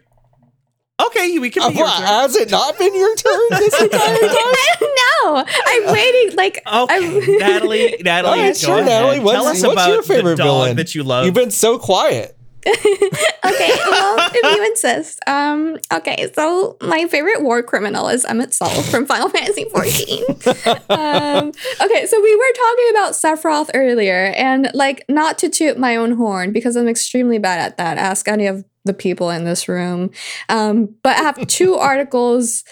Contrary- 0.99 1.27
Okay, 1.29 1.39
we 1.39 1.51
can. 1.51 1.73
Be 1.73 1.79
your 1.79 1.87
turn. 1.89 2.03
has 2.07 2.37
it 2.37 2.51
not 2.51 2.79
been 2.79 2.95
your 2.95 3.15
turn 3.17 3.41
this 3.51 3.81
entire 3.83 4.19
time? 4.19 4.29
no, 5.25 5.45
I'm 5.67 5.93
waiting. 5.93 6.37
Like, 6.37 6.63
Okay, 6.67 6.97
I'm, 6.97 7.39
Natalie. 7.39 7.97
Natalie, 8.03 8.39
All 8.39 8.45
right, 8.45 8.49
go 8.49 8.53
sure, 8.55 8.75
ahead. 8.79 8.87
Natalie. 8.87 9.21
What's, 9.21 9.35
Tell 9.37 9.47
us 9.47 9.63
what's 9.63 9.73
about 9.73 9.89
your 9.93 10.03
favorite 10.03 10.37
the 10.37 10.45
dog 10.45 10.47
villain 10.65 10.77
that 10.77 10.95
you 10.95 11.03
love. 11.05 11.25
You've 11.27 11.35
been 11.35 11.51
so 11.51 11.79
quiet. 11.79 12.33
okay, 12.67 13.71
well, 13.89 14.17
if 14.35 14.57
you 14.57 14.65
insist. 14.67 15.21
Um, 15.29 15.79
okay, 15.93 16.29
so 16.35 16.77
my 16.81 17.07
favorite 17.07 17.43
war 17.43 17.63
criminal 17.63 18.09
is 18.09 18.25
Emet-Selch 18.25 18.91
from 18.91 19.07
Final 19.07 19.29
Fantasy 19.29 19.67
XIV. 19.67 20.67
um, 20.91 21.53
okay, 21.81 22.07
so 22.07 22.21
we 22.21 22.35
were 22.35 22.53
talking 22.57 22.91
about 22.91 23.13
Sephiroth 23.13 23.71
earlier, 23.75 24.33
and 24.37 24.69
like, 24.75 25.05
not 25.09 25.39
to 25.39 25.49
toot 25.49 25.79
my 25.79 25.95
own 25.95 26.13
horn 26.17 26.51
because 26.53 26.75
I'm 26.75 26.89
extremely 26.89 27.39
bad 27.39 27.61
at 27.61 27.77
that. 27.77 27.99
Ask 27.99 28.27
any 28.27 28.47
of 28.49 28.65
the 28.87 28.95
people 28.95 29.31
in 29.31 29.45
this 29.45 29.69
room. 29.69 30.11
Um, 30.49 30.95
but 31.03 31.17
I 31.19 31.23
have 31.23 31.47
two 31.47 31.75
articles. 31.93 32.65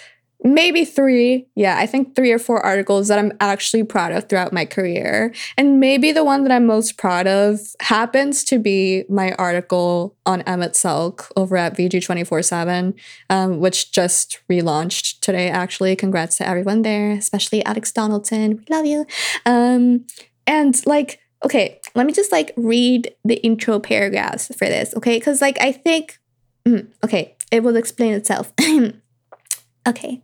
Maybe 0.43 0.85
three. 0.85 1.47
Yeah, 1.55 1.77
I 1.79 1.87
think 1.87 2.15
three 2.15 2.31
or 2.31 2.37
four 2.37 2.63
articles 2.63 3.07
that 3.07 3.17
I'm 3.17 3.31
actually 3.39 3.83
proud 3.83 4.11
of 4.11 4.29
throughout 4.29 4.53
my 4.53 4.65
career. 4.65 5.33
And 5.57 5.79
maybe 5.79 6.11
the 6.11 6.23
one 6.23 6.43
that 6.43 6.51
I'm 6.51 6.67
most 6.67 6.97
proud 6.97 7.25
of 7.25 7.59
happens 7.79 8.43
to 8.45 8.59
be 8.59 9.05
my 9.09 9.31
article 9.39 10.15
on 10.25 10.43
Emet-Selch 10.43 11.31
over 11.35 11.57
at 11.57 11.75
VG247, 11.75 12.93
um, 13.31 13.59
which 13.59 13.91
just 13.91 14.39
relaunched 14.51 15.19
today, 15.21 15.49
actually. 15.49 15.95
Congrats 15.95 16.37
to 16.37 16.47
everyone 16.47 16.83
there, 16.83 17.11
especially 17.11 17.65
Alex 17.65 17.91
Donaldson. 17.91 18.57
We 18.57 18.65
love 18.69 18.85
you. 18.85 19.07
Um, 19.47 20.05
and 20.45 20.79
like, 20.85 21.19
okay, 21.43 21.79
let 21.93 22.05
me 22.05 22.13
just 22.13 22.31
like 22.31 22.51
read 22.55 23.13
the 23.23 23.35
intro 23.35 23.79
paragraphs 23.79 24.47
for 24.57 24.65
this, 24.65 24.93
okay? 24.95 25.17
Because 25.17 25.41
like, 25.41 25.59
I 25.61 25.71
think, 25.71 26.19
mm, 26.67 26.87
okay, 27.03 27.35
it 27.51 27.63
will 27.63 27.75
explain 27.75 28.13
itself. 28.13 28.53
okay, 29.87 30.23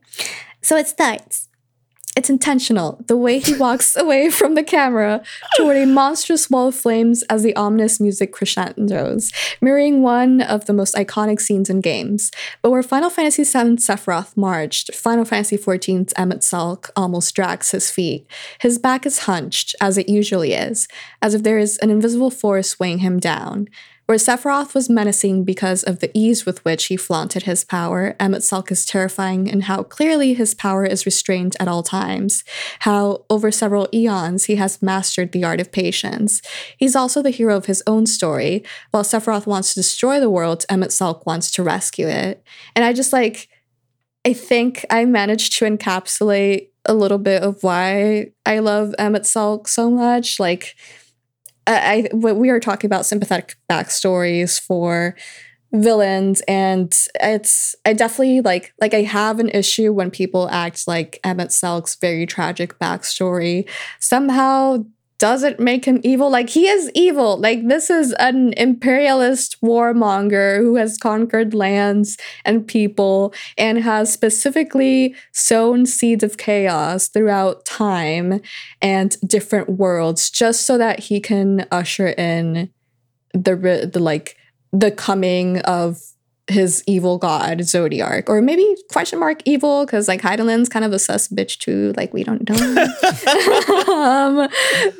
so 0.61 0.75
it 0.75 0.87
starts. 0.87 1.47
It's 2.15 2.29
intentional. 2.29 3.03
The 3.07 3.17
way 3.17 3.39
he 3.39 3.53
walks 3.53 3.95
away 4.03 4.29
from 4.29 4.55
the 4.55 4.63
camera 4.63 5.23
toward 5.55 5.77
a 5.77 5.85
monstrous 5.85 6.49
wall 6.49 6.67
of 6.67 6.75
flames 6.75 7.23
as 7.23 7.43
the 7.43 7.55
ominous 7.55 7.99
music 7.99 8.31
crescendos, 8.33 9.31
mirroring 9.61 10.01
one 10.01 10.41
of 10.41 10.65
the 10.65 10.73
most 10.73 10.95
iconic 10.95 11.39
scenes 11.39 11.69
in 11.69 11.81
games. 11.81 12.31
But 12.61 12.71
where 12.71 12.83
Final 12.83 13.09
Fantasy 13.09 13.43
VII 13.43 13.77
Sephiroth 13.77 14.35
marched, 14.35 14.93
Final 14.93 15.25
Fantasy 15.25 15.57
XIV's 15.57 16.13
Emet-Selch 16.13 16.89
almost 16.95 17.33
drags 17.35 17.71
his 17.71 17.89
feet. 17.89 18.27
His 18.59 18.77
back 18.77 19.05
is 19.05 19.19
hunched, 19.19 19.75
as 19.79 19.97
it 19.97 20.09
usually 20.09 20.53
is, 20.53 20.87
as 21.21 21.33
if 21.33 21.43
there 21.43 21.57
is 21.57 21.77
an 21.77 21.89
invisible 21.89 22.31
force 22.31 22.79
weighing 22.79 22.99
him 22.99 23.19
down. 23.19 23.67
Where 24.07 24.17
Sephiroth 24.17 24.73
was 24.73 24.89
menacing 24.89 25.45
because 25.45 25.83
of 25.83 25.99
the 25.99 26.11
ease 26.13 26.45
with 26.45 26.65
which 26.65 26.87
he 26.87 26.97
flaunted 26.97 27.43
his 27.43 27.63
power, 27.63 28.15
Emet-Selch 28.19 28.69
is 28.69 28.85
terrifying 28.85 29.47
in 29.47 29.61
how 29.61 29.83
clearly 29.83 30.33
his 30.33 30.53
power 30.53 30.83
is 30.83 31.05
restrained 31.05 31.55
at 31.61 31.69
all 31.69 31.81
times, 31.81 32.43
how 32.79 33.23
over 33.29 33.51
several 33.51 33.87
eons 33.93 34.45
he 34.45 34.55
has 34.55 34.81
mastered 34.81 35.31
the 35.31 35.45
art 35.45 35.61
of 35.61 35.71
patience. 35.71 36.41
He's 36.75 36.95
also 36.95 37.21
the 37.21 37.29
hero 37.29 37.55
of 37.55 37.67
his 37.67 37.81
own 37.87 38.05
story. 38.05 38.65
While 38.89 39.03
Sephiroth 39.03 39.47
wants 39.47 39.73
to 39.73 39.79
destroy 39.79 40.19
the 40.19 40.29
world, 40.29 40.65
Emet-Selch 40.69 41.25
wants 41.25 41.49
to 41.51 41.63
rescue 41.63 42.07
it. 42.07 42.43
And 42.75 42.83
I 42.83 42.91
just 42.91 43.13
like, 43.13 43.47
I 44.25 44.33
think 44.33 44.85
I 44.89 45.05
managed 45.05 45.57
to 45.59 45.65
encapsulate 45.65 46.67
a 46.85 46.93
little 46.93 47.17
bit 47.19 47.43
of 47.43 47.63
why 47.63 48.31
I 48.45 48.59
love 48.59 48.93
Emet-Selch 48.99 49.67
so 49.67 49.89
much. 49.89 50.39
Like, 50.39 50.75
I, 51.67 52.09
I 52.13 52.15
we 52.15 52.49
are 52.49 52.59
talking 52.59 52.87
about 52.87 53.05
sympathetic 53.05 53.55
backstories 53.69 54.59
for 54.59 55.15
villains. 55.73 56.41
And 56.47 56.93
it's 57.15 57.75
i 57.85 57.93
definitely 57.93 58.41
like 58.41 58.73
like 58.81 58.93
i 58.93 59.01
have 59.01 59.39
an 59.39 59.49
issue 59.49 59.93
when 59.93 60.11
people 60.11 60.49
act 60.49 60.87
like 60.87 61.19
Emet-Selch's 61.23 61.95
very 61.95 62.25
tragic 62.25 62.77
backstory. 62.79 63.69
Somehow 63.99 64.83
doesn't 65.21 65.59
make 65.59 65.85
him 65.85 66.01
evil. 66.03 66.31
Like 66.31 66.49
he 66.49 66.67
is 66.67 66.89
evil. 66.95 67.37
Like 67.37 67.67
this 67.67 67.91
is 67.91 68.11
an 68.13 68.53
imperialist 68.57 69.61
warmonger 69.61 70.57
who 70.57 70.77
has 70.77 70.97
conquered 70.97 71.53
lands 71.53 72.17
and 72.43 72.67
people 72.67 73.31
and 73.55 73.77
has 73.83 74.11
specifically 74.11 75.13
sown 75.31 75.85
seeds 75.85 76.23
of 76.23 76.37
chaos 76.37 77.07
throughout 77.07 77.65
time 77.65 78.41
and 78.81 79.15
different 79.27 79.69
worlds 79.69 80.31
just 80.31 80.65
so 80.65 80.79
that 80.79 81.01
he 81.01 81.19
can 81.19 81.67
usher 81.71 82.07
in 82.07 82.71
the 83.33 83.89
the 83.93 83.99
like 83.99 84.35
the 84.73 84.89
coming 84.89 85.59
of 85.59 86.01
his 86.47 86.83
evil 86.87 87.17
god 87.17 87.59
Zodiark, 87.59 88.27
or 88.27 88.41
maybe 88.41 88.75
question 88.91 89.19
mark 89.19 89.41
evil 89.45 89.85
because 89.85 90.07
like 90.07 90.21
Hydaelyn's 90.21 90.69
kind 90.69 90.85
of 90.85 90.93
a 90.93 90.99
sus 90.99 91.27
bitch 91.27 91.59
too. 91.59 91.93
Like 91.95 92.13
we 92.13 92.23
don't 92.23 92.47
know, 92.49 93.93
um, 93.93 94.49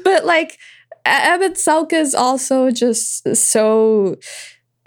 but 0.04 0.26
like 0.26 0.58
Emet-Selch 1.06 1.94
is 1.94 2.14
also 2.14 2.72
just 2.72 3.36
so 3.36 4.18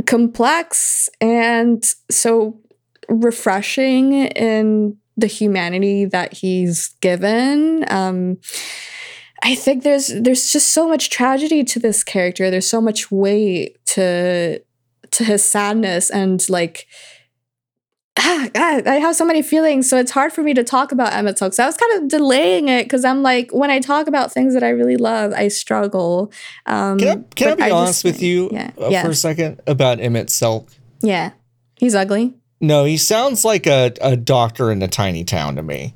complex 0.07 1.09
and 1.20 1.84
so 2.11 2.61
refreshing 3.09 4.12
in 4.12 4.96
the 5.16 5.26
humanity 5.26 6.05
that 6.07 6.32
he's 6.32 6.88
given. 7.00 7.84
Um, 7.90 8.38
I 9.42 9.55
think 9.55 9.82
there's 9.82 10.09
there's 10.09 10.50
just 10.52 10.72
so 10.72 10.88
much 10.88 11.11
tragedy 11.11 11.64
to 11.64 11.78
this 11.78 12.02
character. 12.02 12.50
There's 12.50 12.68
so 12.68 12.80
much 12.80 13.11
weight 13.11 13.84
to 13.88 14.61
to 15.14 15.24
his 15.24 15.44
sadness 15.44 16.10
and 16.10 16.48
like 16.48 16.86
ah, 18.16 18.48
God, 18.54 18.86
I 18.86 18.96
have 18.96 19.16
so 19.16 19.24
many 19.24 19.42
feelings, 19.42 19.88
so 19.90 19.96
it's 19.98 20.12
hard 20.12 20.32
for 20.32 20.42
me 20.42 20.54
to 20.54 20.62
talk 20.62 20.92
about 20.92 21.12
Emet-Selch. 21.12 21.54
So 21.54 21.64
I 21.64 21.66
was 21.66 21.76
kind 21.76 22.00
of 22.02 22.08
delaying 22.08 22.68
it 22.68 22.84
because 22.84 23.04
I'm 23.04 23.22
like, 23.22 23.50
when 23.52 23.70
I 23.72 23.80
talk 23.80 24.06
about 24.06 24.32
things 24.32 24.54
that 24.54 24.62
I 24.62 24.68
really 24.68 24.96
love, 24.96 25.32
I 25.32 25.48
struggle. 25.48 26.32
Um, 26.66 26.98
Can 26.98 27.08
I, 27.08 27.34
can 27.34 27.48
I 27.48 27.66
be 27.66 27.70
honest 27.72 28.02
just- 28.02 28.04
with 28.04 28.22
you 28.22 28.50
Yeah, 28.52 28.70
uh, 28.80 28.88
yeah, 28.88 29.02
for 29.02 29.10
a 29.10 29.14
second 29.14 29.60
about 29.66 29.98
Emet-Selch? 29.98 30.68
yeah. 31.02 31.32
He's 31.76 31.96
ugly. 31.96 32.34
No, 32.60 32.84
he 32.84 32.96
sounds 32.96 33.44
like 33.44 33.66
a, 33.66 33.92
a 34.00 34.16
doctor 34.16 34.70
in 34.70 34.80
a 34.80 34.88
tiny 34.88 35.24
town 35.24 35.56
to 35.56 35.62
me. 35.62 35.92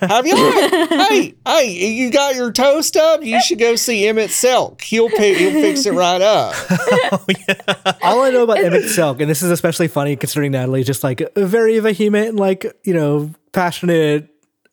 Have 0.00 0.26
you? 0.26 0.36
hey, 0.90 1.34
hey, 1.46 1.70
you 1.70 2.10
got 2.10 2.34
your 2.34 2.52
toe 2.52 2.80
stubbed? 2.80 3.24
You 3.24 3.40
should 3.40 3.58
go 3.58 3.76
see 3.76 4.02
Emet-Selch. 4.02 4.80
He'll 4.82 5.08
pay. 5.08 5.34
He'll 5.34 5.52
fix 5.52 5.86
it 5.86 5.92
right 5.92 6.20
up. 6.20 6.54
All 8.02 8.22
I 8.22 8.30
know 8.30 8.44
about 8.44 8.58
Emet-Selch, 8.58 9.20
and 9.20 9.30
this 9.30 9.42
is 9.42 9.50
especially 9.50 9.88
funny 9.88 10.16
considering 10.16 10.52
Natalie's 10.52 10.86
just 10.86 11.04
like 11.04 11.20
a 11.20 11.46
very 11.46 11.78
vehement, 11.80 12.36
like 12.36 12.66
you 12.84 12.94
know, 12.94 13.30
passionate 13.52 14.28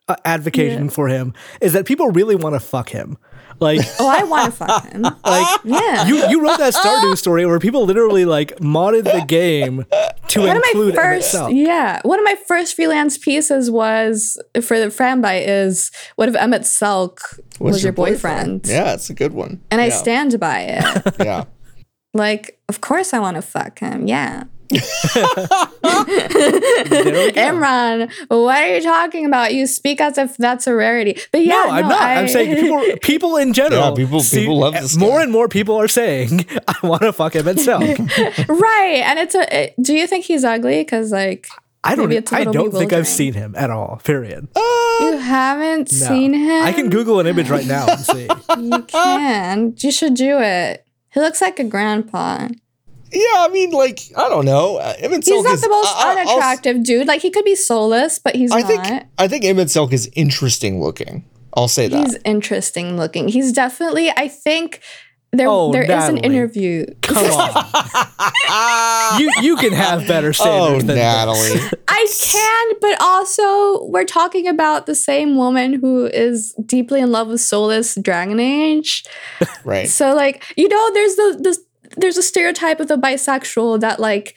uh, 0.08 0.16
advocating 0.26 0.90
for 0.90 1.08
him, 1.08 1.34
is 1.62 1.74
that 1.74 1.86
people 1.86 2.10
really 2.12 2.36
want 2.36 2.56
to 2.56 2.60
fuck 2.60 2.90
him. 2.90 3.18
Like, 3.60 3.82
Oh, 4.00 4.08
I 4.08 4.24
want 4.24 4.46
to 4.46 4.52
fuck 4.52 4.86
him. 4.92 5.02
like 5.26 5.60
Yeah. 5.64 6.08
you 6.08 6.16
you 6.30 6.42
wrote 6.42 6.58
that 6.60 6.74
Stardew 6.74 7.18
story 7.24 7.46
where 7.46 7.60
people 7.60 7.86
literally 7.86 8.26
like 8.26 8.56
modded 8.60 9.04
the 9.04 9.24
game 9.28 9.86
to 10.30 10.40
one 10.42 10.56
of 10.58 10.62
my 10.64 10.70
include 10.74 10.96
first, 10.96 11.34
Emet-Selch. 11.36 11.66
yeah, 11.66 12.00
one 12.04 12.20
of 12.20 12.26
my 12.26 12.36
first 12.48 12.76
freelance 12.76 13.18
pieces 13.18 13.70
was 13.72 14.42
for 14.62 14.80
the 14.80 14.88
Fanbyte 14.88 15.46
is 15.48 15.92
what 16.16 16.30
if 16.30 16.36
Emet-Selch 16.36 17.20
was, 17.60 17.84
your 17.84 17.92
boyfriend? 17.94 18.66
Yeah, 18.66 18.94
it's 18.94 19.10
a 19.10 19.14
good 19.14 19.34
one. 19.34 19.62
And 19.72 19.82
I 19.82 19.90
stand 19.90 20.40
by 20.40 20.60
it. 20.62 21.16
Yeah. 21.20 21.46
like, 22.14 22.60
of 22.70 22.80
course 22.82 23.14
I 23.14 23.20
want 23.20 23.36
to 23.36 23.42
fuck 23.42 23.80
him. 23.80 24.08
Yeah. 24.08 24.44
There. 24.70 24.82
Imran, 27.32 28.12
what 28.30 28.58
are 28.64 28.76
you 28.76 28.82
talking 28.82 29.26
about? 29.26 29.54
You 29.54 29.68
speak 29.68 30.02
as 30.02 30.18
if 30.18 30.38
that's 30.38 30.68
a 30.68 30.74
rarity. 30.76 31.20
But 31.32 31.46
yeah, 31.46 31.54
no, 31.54 31.70
I'm 31.70 31.84
no, 31.84 31.90
not. 31.90 32.02
I, 32.02 32.16
I'm 32.16 32.28
saying 32.28 32.56
people, 32.62 32.84
people 33.02 33.38
in 33.38 33.54
general. 33.54 33.90
Yeah, 33.90 33.96
people- 34.06 34.22
people 34.24 34.60
love 34.60 34.74
this 34.74 34.96
More 34.98 35.18
guy. 35.18 35.24
and 35.24 35.32
more 35.32 35.48
people 35.48 35.76
are 35.80 35.88
saying, 35.88 36.46
"I 36.68 36.76
want 36.88 37.02
to 37.04 37.14
fuck 37.14 37.34
Emet-Selch." 37.34 38.48
right. 38.62 39.02
And 39.06 39.20
it's 39.20 39.36
a. 39.36 39.64
it- 39.64 39.76
do 39.82 39.94
you 39.94 40.08
think 40.08 40.26
he's 40.26 40.44
ugly? 40.44 40.82
Because 40.82 41.12
like 41.12 41.48
I 41.84 41.96
don't. 41.96 42.10
Maybe 42.10 42.18
it's 42.18 42.32
a 42.32 42.38
I 42.38 42.44
don't 42.46 42.72
think 42.72 42.94
I've 42.94 43.08
seen 43.08 43.34
him 43.34 43.56
at 43.58 43.70
all. 43.70 44.02
Period. 44.04 44.48
Uh, 44.56 44.60
you 45.02 45.18
haven't 45.18 45.92
No. 45.92 45.98
seen 46.08 46.34
him. 46.34 46.64
I 46.64 46.72
can 46.74 46.90
Google 46.90 47.20
an 47.20 47.28
image 47.28 47.50
right 47.50 47.66
now 47.66 47.88
and 47.88 48.00
see. 48.00 48.28
You 48.60 48.82
can. 48.84 49.74
You 49.78 49.92
should 49.92 50.14
do 50.16 50.40
it. 50.40 50.86
He 51.12 51.20
looks 51.20 51.42
like 51.42 51.60
a 51.60 51.64
grandpa. 51.64 52.50
Yeah, 53.12 53.22
I 53.38 53.50
mean, 53.52 53.72
like, 53.72 54.00
I 54.16 54.30
don't 54.30 54.46
know. 54.46 54.78
Uh, 54.78 54.94
Emet-Selch 54.98 55.26
He's 55.26 55.44
not 55.44 55.54
is, 55.56 55.62
the 55.62 55.70
most 55.70 55.88
I- 55.88 55.92
I- 55.92 56.10
I'll- 56.22 56.30
unattractive 56.30 56.84
dude. 56.84 57.08
Like 57.08 57.22
he 57.22 57.32
could 57.32 57.46
be 57.46 57.56
Solas, 57.56 58.20
but 58.24 58.36
he's 58.36 58.52
I 58.52 58.62
not. 58.62 58.68
think 58.68 59.04
I 59.18 59.28
think 59.28 59.44
Emet-Selch 59.44 59.92
is 59.94 60.10
interesting 60.16 60.82
looking. 60.82 61.26
I'll 61.56 61.68
say 61.68 61.88
that. 61.88 62.06
he's 62.06 62.18
interesting 62.26 62.98
looking. 62.98 63.28
He's 63.28 63.52
definitely. 63.52 64.12
I 64.12 64.28
think 64.28 64.82
there 65.32 65.48
Oh, 65.48 65.72
there 65.72 65.84
is 65.84 66.08
an 66.10 66.18
interview. 66.18 66.86
Come 67.02 67.18
on. 67.18 69.20
you 69.22 69.32
you 69.42 69.56
can 69.58 69.74
have 69.74 70.08
better 70.08 70.30
oh, 70.30 70.32
standards 70.32 70.86
than 70.86 70.96
Natalie. 70.98 71.40
this. 71.54 71.74
I 71.88 72.08
can, 72.32 72.78
but 72.82 73.02
also 73.02 73.86
we're 73.86 74.06
talking 74.06 74.48
about 74.48 74.86
the 74.86 74.96
same 74.96 75.36
woman 75.36 75.74
who 75.74 76.06
is 76.06 76.54
deeply 76.66 77.02
in 77.02 77.12
love 77.12 77.28
with 77.28 77.42
Solas 77.42 78.02
Dragon 78.02 78.40
Age. 78.40 79.04
right. 79.64 79.88
So 79.90 80.14
like, 80.16 80.44
you 80.56 80.68
know, 80.68 80.94
there's 80.94 81.16
the 81.16 81.40
this 81.42 81.60
there's 81.98 82.18
a 82.18 82.24
stereotype 82.24 82.80
of 82.80 82.88
the 82.88 82.98
bisexual 82.98 83.80
that 83.82 84.00
like 84.00 84.36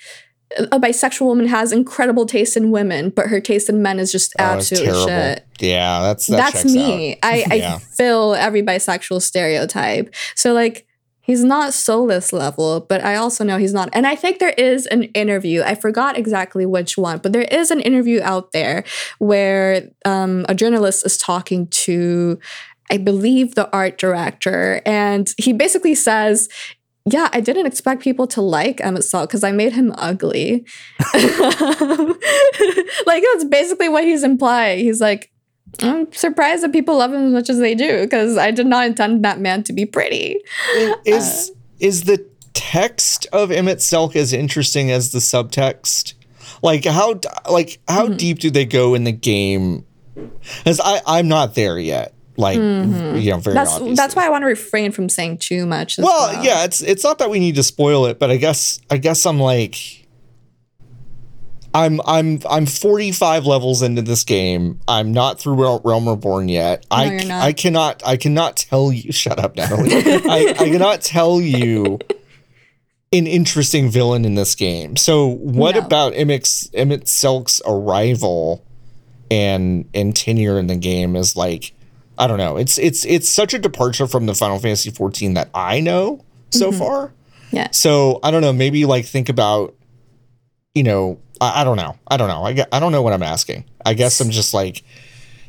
a 0.59 0.79
bisexual 0.79 1.27
woman 1.27 1.49
has 1.49 1.73
incredible 1.73 2.27
taste 2.27 2.57
in 2.57 2.71
women, 2.71 3.11
but 3.11 3.29
her 3.29 3.41
taste 3.41 3.69
in 3.69 3.83
men 3.83 3.99
is 3.99 4.13
just 4.13 4.35
Oh, 4.39 4.45
absolute 4.45 5.09
shit. 5.09 5.47
Yeah, 5.61 6.03
that's 6.03 6.27
that 6.27 6.53
That's 6.53 6.65
me. 6.65 7.15
out. 7.15 7.19
I, 7.23 7.45
I 7.51 7.79
fill 7.79 8.35
every 8.35 8.63
bisexual 8.63 9.23
stereotype. 9.23 10.15
So 10.35 10.53
like 10.53 10.87
he's 11.23 11.45
not 11.45 11.71
Solas 11.71 12.33
level, 12.33 12.81
but 12.81 13.03
I 13.03 13.15
also 13.17 13.45
know 13.45 13.57
he's 13.57 13.73
not. 13.73 13.89
And 13.93 14.07
I 14.07 14.15
think 14.15 14.39
there 14.41 14.55
is 14.59 14.87
an 14.87 15.05
interview. 15.05 15.63
I 15.63 15.75
forgot 15.75 16.19
exactly 16.19 16.67
which 16.67 16.99
one, 16.99 17.19
but 17.19 17.33
there 17.33 17.43
is 17.43 17.71
an 17.71 17.81
interview 17.81 18.21
out 18.23 18.53
there 18.53 18.85
where 19.19 19.89
um, 20.05 20.45
a 20.49 20.55
journalist 20.55 21.07
is 21.07 21.17
talking 21.17 21.69
to 21.69 22.39
I 22.91 22.99
believe 22.99 23.55
the 23.55 23.71
art 23.73 23.97
director, 23.97 24.83
and 24.85 25.33
he 25.39 25.55
basically 25.55 25.95
says, 25.95 26.51
yeah, 27.05 27.29
I 27.33 27.41
didn't 27.41 27.67
expect 27.67 28.03
people 28.03 28.27
to 28.29 28.41
like 28.41 28.79
Emet-Selch 28.79 29.29
because 29.29 29.45
I 29.45 29.53
made 29.53 29.73
him 29.73 29.93
ugly. 29.99 30.65
like 31.15 31.23
that's 33.33 33.45
basically 33.49 33.89
what 33.89 34.05
he's 34.05 34.23
implying. 34.23 34.81
He's 34.81 35.01
like, 35.01 35.31
I'm 35.81 36.11
surprised 36.13 36.63
that 36.63 36.73
people 36.73 36.99
love 36.99 37.13
him 37.13 37.25
as 37.27 37.33
much 37.33 37.51
as 37.51 37.59
they 37.59 37.75
do 37.75 38.03
because 38.03 38.37
I 38.37 38.51
did 38.51 38.67
not 38.67 38.87
intend 38.87 39.25
that 39.25 39.41
man 39.41 39.63
to 39.65 39.73
be 39.73 39.87
pretty. 39.87 40.39
Is 41.05 41.53
is 41.81 42.05
the 42.05 42.25
text 42.53 43.27
of 43.33 43.51
Emet-Selch 43.51 44.15
as 44.15 44.33
interesting 44.33 44.91
as 44.91 45.13
the 45.13 45.19
subtext? 45.19 46.15
Like 46.63 46.85
how 46.85 47.21
like 47.51 47.81
how 47.89 48.07
Mm-hmm. 48.07 48.17
deep 48.17 48.39
do 48.39 48.51
they 48.51 48.65
go 48.67 48.95
in 48.95 49.05
the 49.05 49.13
game? 49.13 49.85
Because 50.15 50.81
I 50.85 51.01
I'm 51.07 51.29
not 51.29 51.55
there 51.55 51.79
yet. 51.79 52.13
Like 52.43 52.57
you 52.57 52.63
know, 52.63 53.17
very 53.17 53.23
Mm-hmm. 53.33 53.55
That's 53.55 53.71
obviously. 53.73 53.95
that's 53.95 54.15
why 54.15 54.27
I 54.27 54.29
want 54.29 54.43
to 54.43 54.47
refrain 54.47 54.93
from 54.93 55.09
saying 55.09 55.39
too 55.39 55.65
much. 55.65 55.97
Well, 55.97 56.07
well. 56.35 56.45
yeah, 56.45 56.65
it's 56.65 56.83
it's 56.83 57.03
not 57.05 57.19
that 57.21 57.31
we 57.31 57.39
need 57.39 57.55
to 57.55 57.63
spoil 57.63 58.05
it, 58.07 58.19
but 58.19 58.31
I 58.31 58.37
guess 58.37 58.81
I 58.91 58.99
guess 58.99 59.25
I'm 59.25 59.41
like 59.41 59.77
I'm 61.75 62.01
I'm 62.05 62.41
I'm 62.51 62.67
45 62.67 63.47
levels 63.47 63.81
into 63.81 64.03
this 64.03 64.25
game. 64.25 64.81
I'm 64.87 65.13
not 65.13 65.41
through 65.41 65.55
Realm 65.83 66.07
Reborn 66.09 66.49
yet. 66.51 66.85
No, 66.91 66.97
I. 66.99 67.47
I 67.47 67.53
cannot 67.55 68.03
I 68.07 68.17
cannot 68.19 68.57
tell 68.59 68.93
you. 68.93 69.11
Shut 69.23 69.39
up, 69.39 69.57
Natalie. 69.57 69.91
I, 69.95 70.55
I 70.59 70.69
cannot 70.69 71.01
tell 71.01 71.41
you 71.41 71.99
an 73.15 73.27
interesting 73.27 73.91
villain 73.91 74.25
in 74.25 74.35
this 74.35 74.55
game. 74.55 74.97
So 74.97 75.27
what 75.29 75.75
No. 75.77 75.81
about 75.83 76.13
Emet 76.13 76.71
Emmett 76.75 77.09
Selk's 77.09 77.63
arrival 77.67 78.65
and 79.31 79.89
and 79.95 80.15
tenure 80.15 80.59
in 80.59 80.67
the 80.67 80.77
game 80.77 81.17
is 81.17 81.37
like 81.37 81.73
I 82.19 82.27
don't 82.27 82.39
know. 82.39 82.57
It's 82.57 82.79
it's 82.79 83.05
it's 83.07 83.29
such 83.29 83.55
a 83.55 83.59
departure 83.59 84.07
from 84.07 84.27
the 84.27 84.35
Final 84.35 84.59
Fantasy 84.59 84.91
14 84.91 85.35
that 85.35 85.49
I 85.55 85.81
know 85.81 86.25
so 86.51 86.71
Mm-hmm. 86.71 86.79
far. 86.79 87.13
Yeah. 87.51 87.71
So 87.71 88.21
I 88.23 88.31
don't 88.31 88.41
know. 88.43 88.53
Maybe 88.53 88.85
like 88.87 89.05
think 89.07 89.29
about, 89.29 89.75
you 90.75 90.83
know, 90.83 91.19
I, 91.41 91.61
I 91.61 91.65
don't 91.65 91.77
know. 91.77 91.97
I 92.09 92.17
don't 92.17 92.29
know. 92.29 92.45
I, 92.47 92.65
I 92.73 92.81
don't 92.81 92.93
know 92.93 93.03
what 93.03 93.13
I'm 93.13 93.23
asking. 93.23 93.65
I 93.85 93.95
guess 93.95 94.21
I'm 94.21 94.31
just 94.31 94.55
like, 94.55 94.83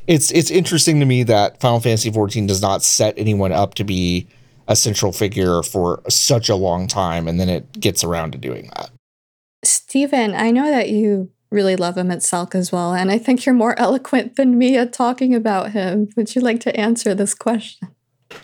it's 0.07 0.31
it's 0.31 0.51
interesting 0.51 0.99
to 0.99 1.05
me 1.05 1.23
that 1.23 1.59
Final 1.61 1.79
Fantasy 1.79 2.11
14 2.11 2.47
does 2.47 2.61
not 2.61 2.83
set 2.83 3.13
anyone 3.17 3.51
up 3.51 3.73
to 3.75 3.83
be 3.83 4.27
a 4.67 4.75
central 4.75 5.11
figure 5.11 5.61
for 5.63 6.01
such 6.09 6.47
a 6.49 6.55
long 6.55 6.87
time, 6.87 7.27
and 7.27 7.39
then 7.39 7.49
it 7.49 7.71
gets 7.79 8.03
around 8.03 8.31
to 8.31 8.37
doing 8.37 8.69
that. 8.75 8.89
Stephen, 9.63 10.33
I 10.33 10.51
know 10.51 10.69
that 10.69 10.89
you 10.89 11.29
really 11.53 11.75
love 11.75 11.95
Emet-Selch 11.95 12.55
as 12.55 12.71
well, 12.71 12.93
and 12.93 13.11
I 13.11 13.17
think 13.17 13.45
you're 13.45 13.55
more 13.55 13.79
eloquent 13.79 14.35
than 14.35 14.57
me 14.57 14.77
at 14.77 14.93
talking 14.93 15.33
about 15.33 15.71
him. 15.71 16.09
Would 16.15 16.35
you 16.35 16.41
like 16.41 16.59
to 16.61 16.75
answer 16.75 17.13
this 17.13 17.33
question? 17.33 17.89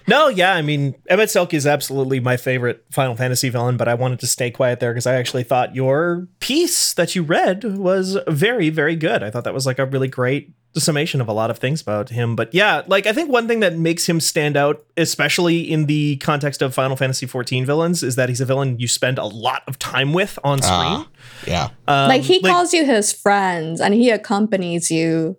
No, 0.08 0.28
yeah, 0.28 0.54
I 0.54 0.62
mean, 0.62 0.94
Emet-Selch 1.10 1.54
is 1.54 1.66
absolutely 1.66 2.20
my 2.20 2.38
favorite 2.38 2.86
Final 2.92 3.16
Fantasy 3.16 3.50
villain, 3.50 3.78
but 3.78 3.88
I 3.88 3.96
wanted 3.96 4.20
to 4.20 4.28
stay 4.28 4.52
quiet 4.52 4.80
there 4.80 4.92
because 4.94 5.08
I 5.08 5.16
actually 5.16 5.44
thought 5.44 5.76
your 5.76 6.28
piece 6.40 6.94
that 6.94 7.16
you 7.16 7.24
read 7.24 7.64
was 7.64 8.18
very, 8.28 8.70
very 8.70 8.96
good. 8.96 9.24
I 9.24 9.32
thought 9.32 9.44
that 9.44 9.54
was 9.54 9.66
like 9.66 9.80
a 9.80 9.86
really 9.86 10.08
great 10.08 10.54
summation 10.76 11.20
of 11.20 11.28
a 11.28 11.34
lot 11.34 11.50
of 11.50 11.58
things 11.58 11.82
about 11.82 12.10
him. 12.10 12.36
But 12.36 12.54
yeah, 12.54 12.84
like 12.88 13.08
I 13.08 13.14
think 13.14 13.30
one 13.32 13.48
thing 13.48 13.60
that 13.62 13.76
makes 13.78 14.08
him 14.08 14.20
stand 14.20 14.56
out, 14.56 14.84
especially 14.98 15.60
in 15.62 15.88
the 15.88 16.18
context 16.18 16.62
of 16.62 16.74
Final 16.74 16.96
Fantasy 16.96 17.26
XIV 17.26 17.66
villains, 17.66 18.04
is 18.04 18.16
that 18.16 18.30
he's 18.30 18.40
a 18.42 18.46
villain 18.46 18.80
you 18.80 18.88
spend 18.88 19.18
a 19.18 19.26
lot 19.26 19.64
of 19.68 19.80
time 19.80 20.14
with 20.14 20.38
on 20.44 20.62
screen. 20.62 20.72
Ah, 20.72 21.08
yeah. 21.48 21.70
Um, 21.88 22.10
like 22.10 22.22
he 22.22 22.42
calls 22.42 22.74
you 22.74 22.86
his 22.86 23.12
friends 23.12 23.82
and 23.82 23.94
he 23.94 24.10
accompanies 24.12 24.92
you 24.92 25.38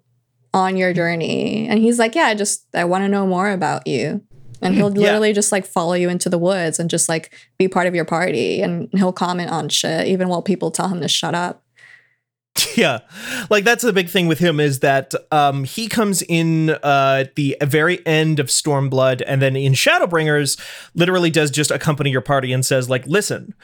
on 0.52 0.76
your 0.76 0.92
journey. 0.92 1.68
And 1.68 1.78
he's 1.78 1.98
like, 1.98 2.14
Yeah, 2.16 2.24
I 2.24 2.34
just 2.34 2.66
I 2.74 2.84
want 2.84 3.04
to 3.04 3.08
know 3.08 3.26
more 3.26 3.50
about 3.50 3.86
you. 3.86 4.22
And 4.60 4.74
he'll 4.74 4.90
Yeah. 4.96 5.02
literally 5.02 5.32
just 5.32 5.52
like 5.52 5.64
follow 5.64 5.92
you 5.94 6.08
into 6.10 6.28
the 6.28 6.38
woods 6.38 6.78
and 6.80 6.90
just 6.90 7.08
like 7.08 7.32
be 7.56 7.68
part 7.68 7.86
of 7.86 7.94
your 7.94 8.04
party. 8.04 8.60
And 8.62 8.88
he'll 8.94 9.12
comment 9.12 9.50
on 9.50 9.68
shit, 9.68 10.08
even 10.08 10.28
while 10.28 10.42
people 10.42 10.70
tell 10.72 10.88
him 10.88 11.00
to 11.02 11.08
shut 11.08 11.34
up. 11.36 11.62
Yeah, 12.76 13.00
like 13.50 13.64
that's 13.64 13.82
the 13.82 13.92
big 13.92 14.08
thing 14.08 14.26
with 14.26 14.38
him 14.38 14.60
is 14.60 14.80
that 14.80 15.12
um, 15.30 15.64
he 15.64 15.88
comes 15.88 16.22
in 16.22 16.70
uh, 16.70 17.24
at 17.26 17.34
the 17.34 17.56
very 17.62 18.04
end 18.06 18.38
of 18.38 18.46
Stormblood, 18.46 19.22
and 19.26 19.42
then 19.42 19.56
in 19.56 19.72
Shadowbringers, 19.72 20.58
literally 20.94 21.30
does 21.30 21.50
just 21.50 21.70
accompany 21.70 22.10
your 22.10 22.20
party 22.20 22.52
and 22.52 22.64
says 22.64 22.88
like, 22.88 23.06
"Listen, 23.06 23.54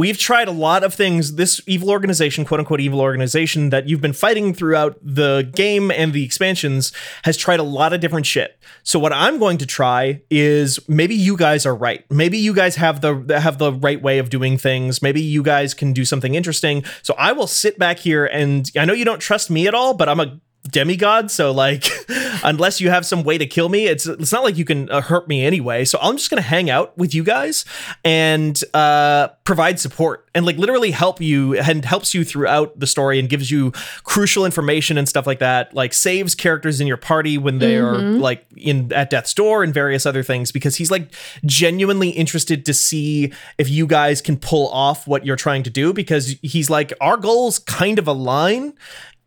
we've 0.00 0.16
tried 0.16 0.48
a 0.48 0.50
lot 0.50 0.82
of 0.82 0.94
things. 0.94 1.34
This 1.34 1.60
evil 1.66 1.90
organization, 1.90 2.46
quote 2.46 2.58
unquote 2.58 2.80
evil 2.80 3.02
organization 3.02 3.68
that 3.68 3.86
you've 3.86 4.00
been 4.00 4.14
fighting 4.14 4.54
throughout 4.54 4.98
the 5.02 5.50
game 5.54 5.90
and 5.90 6.14
the 6.14 6.24
expansions, 6.24 6.90
has 7.24 7.36
tried 7.36 7.60
a 7.60 7.62
lot 7.62 7.92
of 7.92 8.00
different 8.00 8.24
shit. 8.24 8.58
So 8.82 8.98
what 8.98 9.12
I'm 9.12 9.38
going 9.38 9.58
to 9.58 9.66
try 9.66 10.22
is 10.30 10.80
maybe 10.88 11.14
you 11.14 11.36
guys 11.36 11.66
are 11.66 11.74
right. 11.74 12.02
Maybe 12.10 12.38
you 12.38 12.54
guys 12.54 12.76
have 12.76 13.02
the 13.02 13.38
have 13.38 13.58
the 13.58 13.74
right 13.74 14.00
way 14.00 14.18
of 14.18 14.30
doing 14.30 14.56
things. 14.56 15.02
Maybe 15.02 15.20
you 15.20 15.42
guys 15.42 15.74
can 15.74 15.92
do 15.92 16.06
something 16.06 16.34
interesting. 16.34 16.82
So 17.02 17.14
I 17.18 17.32
will 17.32 17.46
sit 17.46 17.78
back 17.78 17.98
here 17.98 18.24
and 18.24 18.70
I 18.78 18.86
know 18.86 18.94
you 18.94 19.04
don't 19.04 19.20
trust 19.20 19.50
me 19.50 19.68
at 19.68 19.74
all, 19.74 19.92
but 19.92 20.08
I'm 20.08 20.20
a 20.20 20.40
demigod 20.68 21.30
so 21.30 21.50
like 21.50 21.86
unless 22.44 22.80
you 22.80 22.90
have 22.90 23.06
some 23.06 23.22
way 23.22 23.38
to 23.38 23.46
kill 23.46 23.68
me 23.68 23.86
it's 23.86 24.06
it's 24.06 24.32
not 24.32 24.44
like 24.44 24.56
you 24.56 24.64
can 24.64 24.90
uh, 24.90 25.00
hurt 25.00 25.26
me 25.26 25.44
anyway. 25.44 25.84
So 25.84 25.98
i'm 26.00 26.16
just 26.16 26.30
gonna 26.30 26.42
hang 26.42 26.70
out 26.70 26.96
with 26.98 27.14
you 27.14 27.24
guys 27.24 27.64
and 28.04 28.60
uh 28.74 29.28
provide 29.44 29.80
support 29.80 30.28
and 30.34 30.46
like 30.46 30.56
literally 30.56 30.90
help 30.90 31.20
you 31.20 31.58
and 31.58 31.84
helps 31.84 32.14
you 32.14 32.24
throughout 32.24 32.78
the 32.78 32.86
story 32.86 33.18
and 33.18 33.28
gives 33.28 33.50
you 33.50 33.72
crucial 34.04 34.44
information 34.44 34.96
and 34.98 35.08
stuff 35.08 35.26
like 35.26 35.38
that 35.38 35.74
like 35.74 35.92
saves 35.92 36.34
characters 36.34 36.80
in 36.80 36.86
your 36.86 36.96
party 36.96 37.38
when 37.38 37.58
they 37.58 37.76
are 37.76 37.98
like 37.98 38.46
in 38.56 38.92
at 38.92 39.10
death's 39.10 39.34
door 39.34 39.62
and 39.62 39.74
various 39.74 40.06
other 40.06 40.22
things 40.22 40.52
because 40.52 40.76
he's 40.76 40.90
like 40.90 41.12
genuinely 41.44 42.10
interested 42.10 42.64
to 42.66 42.74
see 42.74 43.32
if 43.58 43.68
you 43.68 43.86
guys 43.86 44.20
can 44.20 44.36
pull 44.36 44.68
off 44.68 45.06
what 45.06 45.24
you're 45.26 45.36
trying 45.36 45.62
to 45.62 45.70
do 45.70 45.92
because 45.92 46.36
he's 46.42 46.70
like 46.70 46.92
our 47.00 47.16
goals 47.16 47.58
kind 47.58 47.98
of 47.98 48.06
align 48.06 48.74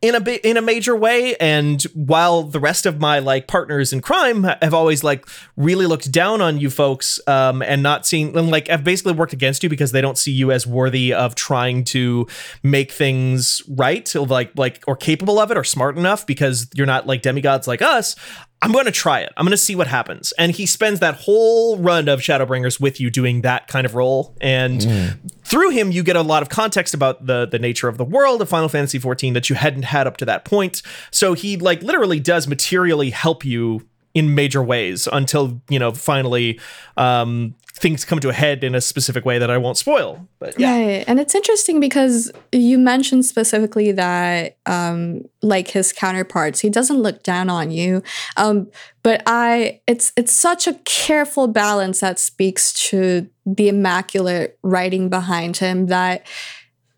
in 0.04 0.16
a 0.16 0.20
bit 0.20 0.42
in 0.44 0.58
a 0.58 0.62
major 0.62 0.96
way. 0.96 1.36
And 1.38 1.82
while 1.94 2.44
the 2.44 2.60
rest 2.60 2.86
of 2.86 3.00
my 3.00 3.20
like 3.20 3.48
partners 3.48 3.94
in 3.94 4.02
crime 4.02 4.44
have 4.44 4.74
always 4.74 5.02
like 5.02 5.26
really 5.56 5.86
looked 5.86 6.12
down 6.12 6.42
on 6.42 6.60
you 6.60 6.70
folks 6.70 7.22
um 7.26 7.62
and 7.62 7.82
not 7.82 8.06
seen 8.06 8.38
and 8.38 8.52
like 8.52 8.68
have 8.68 8.84
basically 8.84 9.14
worked 9.14 9.32
against 9.32 9.64
you 9.64 9.70
because 9.70 9.94
they 9.94 10.02
don't 10.02 10.18
see 10.18 10.32
you 10.32 10.52
as 10.52 10.68
worthy 10.68 11.14
of 11.14 11.36
trying 11.36 11.86
to 11.86 12.28
make 12.64 12.92
things 12.92 13.62
right 13.70 14.14
like 14.14 14.52
like 14.58 14.84
or 14.88 14.98
capable 14.98 15.40
of 15.40 15.50
it 15.52 15.58
or 15.58 15.64
smart 15.64 15.98
enough 15.98 16.28
because 16.28 16.70
you're 16.76 16.86
not 16.86 17.08
like 17.08 17.22
demigods 17.22 17.66
like 17.66 17.82
us 17.82 18.16
I'm 18.64 18.72
going 18.72 18.86
to 18.86 18.92
try 18.92 19.20
it. 19.20 19.34
I'm 19.36 19.46
going 19.46 19.52
to 19.52 19.58
see 19.58 19.76
what 19.76 19.88
happens. 19.88 20.32
And 20.38 20.54
he 20.54 20.66
spends 20.66 21.02
that 21.02 21.16
whole 21.16 21.78
run 21.78 22.08
of 22.08 22.22
Shadowbringers 22.22 22.80
with 22.80 23.00
you 23.00 23.10
doing 23.10 23.42
that 23.42 23.68
kind 23.68 23.86
of 23.86 23.94
role. 23.94 24.34
And 24.40 25.18
through 25.44 25.72
him, 25.72 25.92
you 25.92 26.02
get 26.02 26.16
a 26.16 26.22
lot 26.22 26.42
of 26.42 26.50
context 26.50 26.94
about 26.94 27.26
the 27.26 27.46
the 27.46 27.60
nature 27.60 27.90
of 27.90 27.98
the 27.98 28.06
world 28.06 28.42
of 28.42 28.48
Final 28.48 28.70
Fantasy 28.70 29.00
XIV 29.00 29.34
that 29.34 29.50
you 29.50 29.56
hadn't 29.56 29.84
had 29.84 30.08
up 30.08 30.16
to 30.18 30.26
that 30.26 30.46
point. 30.46 30.82
So 31.12 31.34
he 31.34 31.58
like 31.58 31.84
literally 31.84 32.22
does 32.22 32.48
materially 32.48 33.10
help 33.10 33.44
you 33.44 33.86
in 34.14 34.36
major 34.36 34.64
ways 34.64 35.08
until 35.12 35.62
you 35.70 35.80
know 35.80 35.92
finally 35.92 36.60
um, 36.98 37.56
things 37.76 38.06
come 38.06 38.20
to 38.20 38.30
a 38.30 38.34
head 38.34 38.64
in 38.64 38.76
a 38.76 38.82
specific 38.82 39.26
way 39.26 39.40
that 39.40 39.50
I 39.50 39.58
won't 39.58 39.78
spoil. 39.78 40.28
But 40.38 40.60
yeah, 40.60 40.72
Right. 40.72 41.04
And 41.08 41.20
it's 41.20 41.34
interesting 41.34 41.80
because 41.80 42.32
you 42.52 42.78
mentioned 42.78 43.26
specifically 43.26 43.92
that 43.94 44.58
um 44.66 45.24
like 45.42 45.70
his 45.70 45.92
counterparts, 45.92 46.60
he 46.60 46.70
doesn't 46.70 47.02
look 47.02 47.24
down 47.24 47.50
on 47.50 47.72
you. 47.72 48.04
Um 48.38 48.70
but 49.02 49.24
I 49.26 49.82
it's 49.88 50.14
it's 50.16 50.32
such 50.32 50.68
a 50.68 50.76
careful 50.86 51.48
balance 51.48 52.00
that 52.02 52.20
speaks 52.20 52.74
to 52.90 53.28
the 53.46 53.70
immaculate 53.70 54.60
writing 54.62 55.10
behind 55.10 55.58
him 55.58 55.88
that 55.88 56.28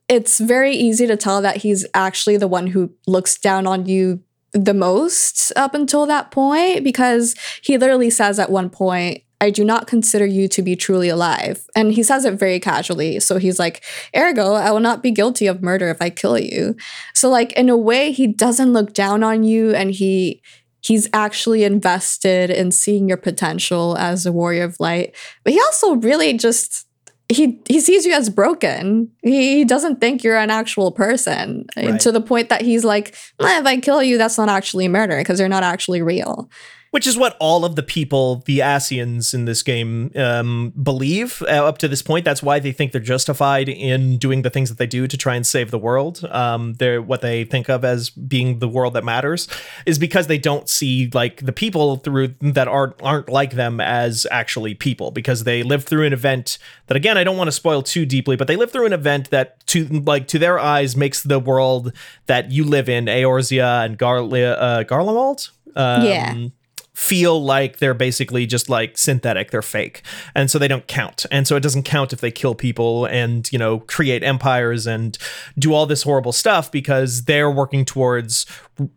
it's 0.07 0.39
very 0.39 0.75
easy 0.75 1.07
to 1.07 1.17
tell 1.17 1.41
that 1.41 1.57
he's 1.57 1.85
actually 1.93 2.37
the 2.37 2.47
one 2.47 2.67
who 2.67 2.91
looks 3.07 3.37
down 3.37 3.65
on 3.65 3.85
you 3.85 4.21
the 4.51 4.73
most 4.73 5.51
up 5.55 5.73
until 5.73 6.05
that 6.05 6.31
point 6.31 6.83
because 6.83 7.35
he 7.61 7.77
literally 7.77 8.09
says 8.09 8.39
at 8.39 8.49
one 8.49 8.69
point 8.69 9.21
I 9.41 9.49
do 9.49 9.65
not 9.65 9.87
consider 9.87 10.25
you 10.25 10.47
to 10.47 10.61
be 10.61 10.75
truly 10.75 11.09
alive. 11.09 11.65
And 11.75 11.91
he 11.91 12.03
says 12.03 12.25
it 12.25 12.35
very 12.39 12.59
casually. 12.59 13.19
So 13.19 13.37
he's 13.37 13.59
like, 13.59 13.83
ergo, 14.15 14.53
I 14.53 14.71
will 14.71 14.79
not 14.79 15.03
be 15.03 15.11
guilty 15.11 15.45
of 15.47 15.61
murder 15.61 15.89
if 15.89 16.01
I 16.01 16.09
kill 16.09 16.39
you. 16.39 16.75
So 17.13 17.29
like 17.29 17.51
in 17.53 17.69
a 17.69 17.77
way, 17.77 18.11
he 18.11 18.27
doesn't 18.27 18.73
look 18.73 18.93
down 18.93 19.23
on 19.23 19.43
you 19.43 19.73
and 19.75 19.91
he 19.91 20.41
he's 20.81 21.09
actually 21.13 21.63
invested 21.63 22.49
in 22.51 22.71
seeing 22.71 23.07
your 23.07 23.17
potential 23.17 23.97
as 23.97 24.25
a 24.25 24.31
warrior 24.31 24.63
of 24.63 24.79
light. 24.79 25.15
But 25.43 25.53
he 25.53 25.59
also 25.59 25.95
really 25.95 26.33
just 26.37 26.85
he 27.27 27.59
he 27.67 27.79
sees 27.79 28.05
you 28.05 28.13
as 28.13 28.29
broken. 28.29 29.09
He, 29.23 29.57
he 29.57 29.65
doesn't 29.65 29.99
think 29.99 30.23
you're 30.23 30.37
an 30.37 30.51
actual 30.51 30.91
person 30.91 31.65
Right. 31.75 31.99
to 32.01 32.11
the 32.11 32.21
point 32.21 32.49
that 32.49 32.61
he's 32.61 32.85
like, 32.85 33.15
"Eh, 33.41 33.59
if 33.59 33.65
I 33.65 33.77
kill 33.77 34.03
you, 34.03 34.17
that's 34.17 34.37
not 34.37 34.47
actually 34.47 34.87
murder 34.87 35.17
because 35.17 35.39
you're 35.39 35.49
not 35.49 35.63
actually 35.63 36.01
real. 36.03 36.49
Which 36.95 37.07
is 37.07 37.17
what 37.17 37.35
all 37.41 37.65
of 37.65 37.75
the 37.75 37.83
people, 37.83 38.37
the 38.45 38.59
Ascians 38.59 39.33
in 39.33 39.43
this 39.43 39.63
game, 39.63 40.11
um, 40.15 40.71
believe 40.81 41.41
uh, 41.41 41.67
up 41.67 41.77
to 41.79 41.89
this 41.89 42.01
point. 42.01 42.23
That's 42.23 42.41
why 42.41 42.59
they 42.59 42.71
think 42.71 42.93
they're 42.93 43.01
justified 43.01 43.67
in 43.67 44.17
doing 44.17 44.43
the 44.43 44.49
things 44.49 44.69
that 44.69 44.77
they 44.77 44.87
do 44.87 45.05
to 45.05 45.17
try 45.17 45.35
and 45.35 45.45
save 45.45 45.71
the 45.71 45.77
world. 45.77 46.23
Um, 46.31 46.75
they're 46.75 47.01
what 47.01 47.19
they 47.19 47.43
think 47.43 47.67
of 47.67 47.83
as 47.83 48.11
being 48.11 48.59
the 48.59 48.69
world 48.69 48.93
that 48.93 49.03
matters, 49.03 49.49
is 49.85 49.99
because 49.99 50.27
they 50.27 50.37
don't 50.37 50.69
see 50.69 51.09
like 51.13 51.45
the 51.45 51.51
people 51.51 51.97
through 51.97 52.29
that 52.39 52.69
aren't 52.69 52.95
aren't 53.03 53.27
like 53.27 53.55
them 53.55 53.81
as 53.81 54.25
actually 54.31 54.73
people 54.73 55.11
because 55.11 55.43
they 55.43 55.63
live 55.63 55.83
through 55.83 56.05
an 56.05 56.13
event 56.13 56.57
that 56.87 56.95
again 56.95 57.17
I 57.17 57.25
don't 57.25 57.35
want 57.35 57.49
to 57.49 57.51
spoil 57.51 57.81
too 57.81 58.05
deeply, 58.05 58.37
but 58.37 58.47
they 58.47 58.55
live 58.55 58.71
through 58.71 58.85
an 58.85 58.93
event 58.93 59.31
that 59.31 59.67
to 59.67 59.85
like 59.85 60.29
to 60.29 60.39
their 60.39 60.57
eyes 60.59 60.95
makes 60.95 61.21
the 61.23 61.39
world 61.39 61.91
that 62.27 62.51
you 62.51 62.63
live 62.63 62.87
in, 62.87 63.07
Eorzea 63.07 63.83
and 63.83 63.99
Garlia, 63.99 64.55
uh, 64.57 64.83
Garlemald. 64.85 65.49
Um, 65.75 66.05
Yeah. 66.05 66.47
Feel 66.95 67.43
like 67.43 67.79
they're 67.79 67.93
basically 67.93 68.45
just 68.45 68.69
like 68.69 68.97
synthetic. 68.97 69.51
They're 69.51 69.61
fake. 69.61 70.01
And 70.33 70.49
so 70.49 70.57
they 70.57 70.67
don't 70.67 70.87
count. 70.87 71.25
And 71.29 71.45
so 71.47 71.57
it 71.57 71.59
doesn't 71.59 71.83
count 71.83 72.13
if 72.13 72.21
they 72.21 72.31
kill 72.31 72.55
people 72.55 73.05
and 73.05 73.51
you 73.51 73.59
know 73.59 73.79
create 73.79 74.23
empires 74.23 74.87
and 74.87 75.17
do 75.59 75.73
all 75.73 75.85
this 75.85 76.03
horrible 76.03 76.31
stuff 76.31 76.71
because 76.71 77.25
they're 77.25 77.51
working 77.51 77.83
towards 77.85 78.45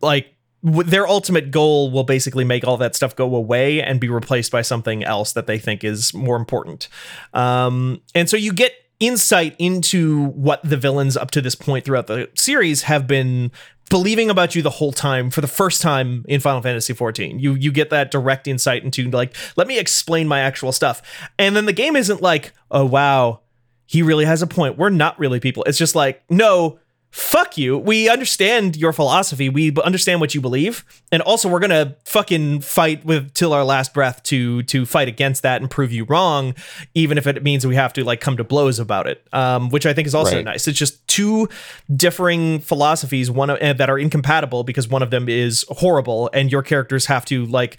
like 0.01 0.33
their 0.61 1.07
ultimate 1.07 1.51
goal 1.51 1.91
will 1.91 2.03
basically 2.03 2.43
make 2.43 2.65
all 2.65 2.77
that 2.77 2.95
stuff 2.95 3.15
go 3.15 3.35
away 3.35 3.81
and 3.81 3.99
be 3.99 4.09
replaced 4.09 4.51
by 4.51 4.61
something 4.61 5.03
else 5.03 5.33
that 5.33 5.47
they 5.47 5.57
think 5.59 5.83
is 5.83 6.13
more 6.13 6.37
important. 6.37 6.87
Um 7.33 8.01
and 8.15 8.29
so 8.29 8.37
you 8.37 8.53
get 8.53 8.73
insight 8.99 9.55
into 9.59 10.25
what 10.27 10.61
the 10.63 10.75
villains 10.77 11.15
up 11.15 11.31
to 11.31 11.41
this 11.41 11.55
point 11.55 11.85
throughout 11.85 12.07
the 12.07 12.29
series 12.35 12.83
have 12.83 13.07
been 13.07 13.51
believing 13.89 14.29
about 14.29 14.55
you 14.55 14.61
the 14.61 14.69
whole 14.69 14.91
time 14.91 15.29
for 15.29 15.41
the 15.41 15.47
first 15.47 15.81
time 15.81 16.23
in 16.27 16.39
Final 16.39 16.61
Fantasy 16.61 16.93
XIV. 16.93 17.39
You 17.39 17.55
you 17.55 17.71
get 17.71 17.89
that 17.89 18.11
direct 18.11 18.47
insight 18.47 18.83
into 18.83 19.09
like, 19.09 19.35
let 19.57 19.67
me 19.67 19.79
explain 19.79 20.27
my 20.27 20.39
actual 20.39 20.71
stuff. 20.71 21.01
And 21.37 21.55
then 21.55 21.65
the 21.65 21.73
game 21.73 21.95
isn't 21.95 22.21
like, 22.21 22.53
oh 22.71 22.85
wow, 22.85 23.41
he 23.85 24.01
really 24.01 24.25
has 24.25 24.41
a 24.41 24.47
point. 24.47 24.77
We're 24.77 24.89
not 24.89 25.19
really 25.19 25.39
people. 25.39 25.63
It's 25.63 25.77
just 25.77 25.95
like, 25.95 26.23
no, 26.29 26.79
fuck 27.11 27.57
you. 27.57 27.77
We 27.77 28.07
understand 28.07 28.75
your 28.77 28.93
philosophy. 28.93 29.49
We 29.49 29.73
understand 29.83 30.21
what 30.21 30.35
you 30.35 30.41
believe. 30.41 30.85
And 31.11 31.21
also 31.23 31.49
we're 31.49 31.59
going 31.59 31.71
to 31.71 31.95
fucking 32.05 32.61
fight 32.61 33.03
with 33.03 33.33
till 33.33 33.51
our 33.51 33.63
last 33.63 33.93
breath 33.93 34.21
to 34.23 34.61
to 34.63 34.85
fight 34.85 35.07
against 35.07 35.41
that 35.43 35.59
and 35.61 35.71
prove 35.71 35.91
you 35.91 36.03
wrong, 36.05 36.53
even 36.93 37.17
if 37.17 37.25
it 37.25 37.41
means 37.41 37.65
we 37.65 37.75
have 37.75 37.93
to 37.93 38.03
like 38.03 38.21
come 38.21 38.37
to 38.37 38.43
blows 38.43 38.77
about 38.79 39.07
it. 39.07 39.25
Um, 39.33 39.69
which 39.69 39.85
I 39.85 39.93
think 39.93 40.07
is 40.07 40.13
also 40.13 40.35
Right. 40.35 40.45
nice. 40.45 40.67
It's 40.67 40.77
just 40.77 41.07
two 41.07 41.49
differing 41.95 42.59
philosophies, 42.59 43.31
one 43.31 43.49
of, 43.49 43.57
uh, 43.59 43.73
that 43.73 43.89
are 43.89 43.97
incompatible 43.97 44.63
because 44.63 44.87
one 44.87 45.01
of 45.01 45.09
them 45.09 45.27
is 45.27 45.65
horrible 45.69 46.29
and 46.33 46.51
your 46.51 46.61
characters 46.61 47.07
have 47.07 47.25
to 47.25 47.45
like 47.47 47.77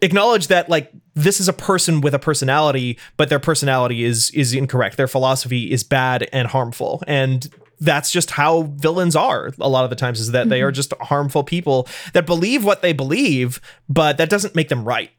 acknowledge 0.00 0.48
that 0.48 0.68
like 0.68 0.90
this 1.14 1.38
is 1.40 1.48
a 1.48 1.52
person 1.52 2.00
with 2.00 2.12
a 2.12 2.18
personality 2.18 2.98
but 3.16 3.28
their 3.28 3.38
personality 3.38 4.02
is 4.02 4.30
is 4.30 4.52
incorrect 4.52 4.96
their 4.96 5.06
philosophy 5.06 5.70
is 5.70 5.84
bad 5.84 6.28
and 6.32 6.48
harmful 6.48 7.00
and 7.06 7.48
that's 7.82 8.10
just 8.10 8.30
how 8.30 8.62
villains 8.76 9.16
are 9.16 9.50
a 9.60 9.68
lot 9.68 9.84
of 9.84 9.90
the 9.90 9.96
times 9.96 10.20
is 10.20 10.30
that 10.30 10.48
they 10.48 10.62
are 10.62 10.70
mm-hmm. 10.70 10.76
just 10.76 10.94
harmful 11.00 11.44
people 11.44 11.88
that 12.12 12.26
believe 12.26 12.64
what 12.64 12.82
they 12.82 12.92
believe 12.92 13.60
but 13.88 14.16
that 14.16 14.30
doesn't 14.30 14.54
make 14.54 14.68
them 14.68 14.84
right 14.84 15.10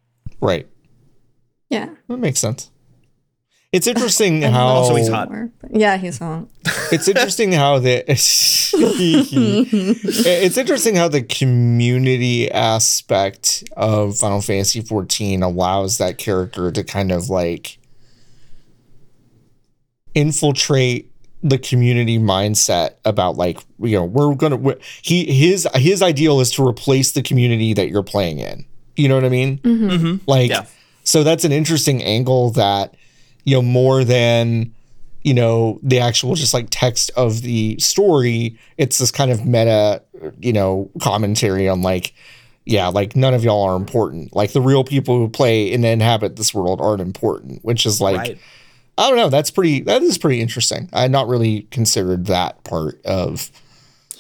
Right. 0.44 0.68
Yeah. 1.70 1.90
That 2.10 2.18
makes 2.18 2.40
sense. 2.40 2.70
It's 3.72 3.88
interesting 3.88 4.42
how 4.44 4.68
Also, 4.68 4.96
he's 4.96 5.08
hot. 5.08 5.32
Yeah, 5.72 5.96
he's 5.96 6.20
hot. 6.20 6.50
it's 6.92 7.08
interesting 7.08 7.54
how 7.54 7.80
the 7.80 8.04
it's 8.08 8.74
interesting 10.58 10.96
how 10.96 11.08
the 11.08 11.24
community 11.24 12.52
aspect 12.52 13.64
of 13.78 14.18
Final 14.18 14.42
Fantasy 14.42 14.82
14 14.82 15.42
allows 15.42 15.98
that 15.98 16.18
character 16.18 16.70
to 16.74 16.84
kind 16.84 17.14
of 17.14 17.30
like 17.30 17.80
infiltrate 20.14 21.13
the 21.44 21.58
community 21.58 22.18
mindset 22.18 22.92
about 23.04 23.36
like 23.36 23.60
you 23.80 23.98
know 23.98 24.06
we're 24.06 24.34
gonna 24.34 24.56
we 24.56 24.76
he 25.02 25.26
his 25.26 25.68
his 25.76 26.02
ideal 26.02 26.40
is 26.40 26.50
to 26.52 26.66
replace 26.66 27.12
the 27.12 27.22
community 27.22 27.74
that 27.74 27.90
you're 27.90 28.02
playing 28.02 28.40
in. 28.40 28.66
You 28.96 29.10
know 29.10 29.16
what 29.16 29.26
i 29.26 29.30
mean? 29.30 29.58
Mm-hmm. 29.60 30.30
like 30.30 30.50
Yeah. 30.50 30.66
so 31.04 31.24
that's 31.24 31.44
an 31.44 31.52
interesting 31.52 32.02
angle 32.02 32.52
that 32.52 32.96
you 33.44 33.56
know 33.56 33.62
more 33.62 34.06
than 34.06 34.74
you 35.24 35.34
know 35.34 35.80
the 35.84 36.00
actual 36.00 36.36
just 36.36 36.54
like 36.54 36.68
text 36.70 37.12
of 37.18 37.42
the 37.42 37.78
story 37.80 38.58
it's 38.78 38.98
this 38.98 39.12
kind 39.12 39.32
of 39.32 39.46
meta 39.46 40.02
you 40.40 40.54
know 40.54 40.90
commentary 41.02 41.68
on 41.68 41.82
like 41.82 42.14
yeah 42.66 42.88
like 42.88 43.18
none 43.18 43.34
of 43.34 43.44
y'all 43.44 43.64
are 43.64 43.76
important. 43.76 44.34
Like 44.34 44.54
the 44.54 44.62
real 44.62 44.86
people 44.86 45.18
who 45.18 45.28
play 45.28 45.74
and 45.74 45.84
inhabit 45.84 46.38
this 46.38 46.54
world 46.54 46.80
aren't 46.80 47.02
important 47.02 47.66
which 47.66 47.86
is 47.86 48.00
like 48.00 48.18
right 48.18 48.40
i 48.98 49.08
don't 49.08 49.18
know 49.18 49.30
that's 49.30 49.52
pretty 49.52 49.82
that 49.82 50.02
is 50.02 50.18
pretty 50.18 50.42
interesting 50.42 50.90
i 50.94 51.02
had 51.02 51.12
not 51.12 51.28
really 51.28 51.64
considered 51.72 52.26
that 52.26 52.64
part 52.64 53.04
of 53.06 53.52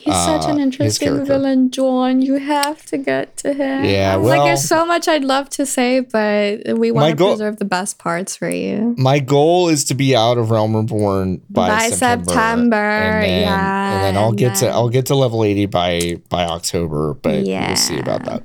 He's 0.04 0.14
such 0.16 0.44
an 0.50 0.58
uh, 0.58 0.64
interesting 0.64 1.24
villain, 1.24 1.72
John. 1.72 2.22
You 2.22 2.34
have 2.34 2.86
to 2.88 2.98
get 2.98 3.38
to 3.38 3.54
him. 3.54 3.86
Yeah, 3.86 4.16
like 4.16 4.26
well- 4.26 4.46
there's 4.48 4.68
so 4.68 4.86
much 4.86 5.08
I'd 5.08 5.24
love 5.24 5.48
to 5.52 5.66
say, 5.66 6.02
but 6.02 6.78
we 6.78 6.92
want 6.92 7.12
to 7.12 7.16
goal- 7.16 7.30
preserve 7.36 7.56
the 7.56 7.64
best 7.64 8.00
parts 8.00 8.36
for 8.36 8.50
you. 8.50 8.96
my 8.98 9.20
goal 9.20 9.70
is 9.70 9.86
to 9.86 9.94
be 9.94 10.14
out 10.14 10.38
of 10.38 10.52
realm 10.52 10.76
reborn 10.76 11.42
by, 11.50 11.70
By 11.70 11.90
september, 11.90 12.26
September, 12.26 12.76
and 12.76 13.24
then, 13.24 13.42
yeah, 13.44 13.94
and 13.94 14.04
then 14.04 14.18
i'll 14.22 14.30
and 14.30 14.38
get 14.38 14.56
to 14.56 14.68
i'll 14.68 14.90
get 14.90 15.06
to 15.06 15.16
level 15.16 15.42
80 15.42 15.68
by 15.68 16.22
by 16.28 16.44
october 16.44 17.14
but 17.14 17.46
yeah. 17.46 17.68
we'll 17.68 17.78
see 17.78 17.98
about 17.98 18.26
that 18.26 18.44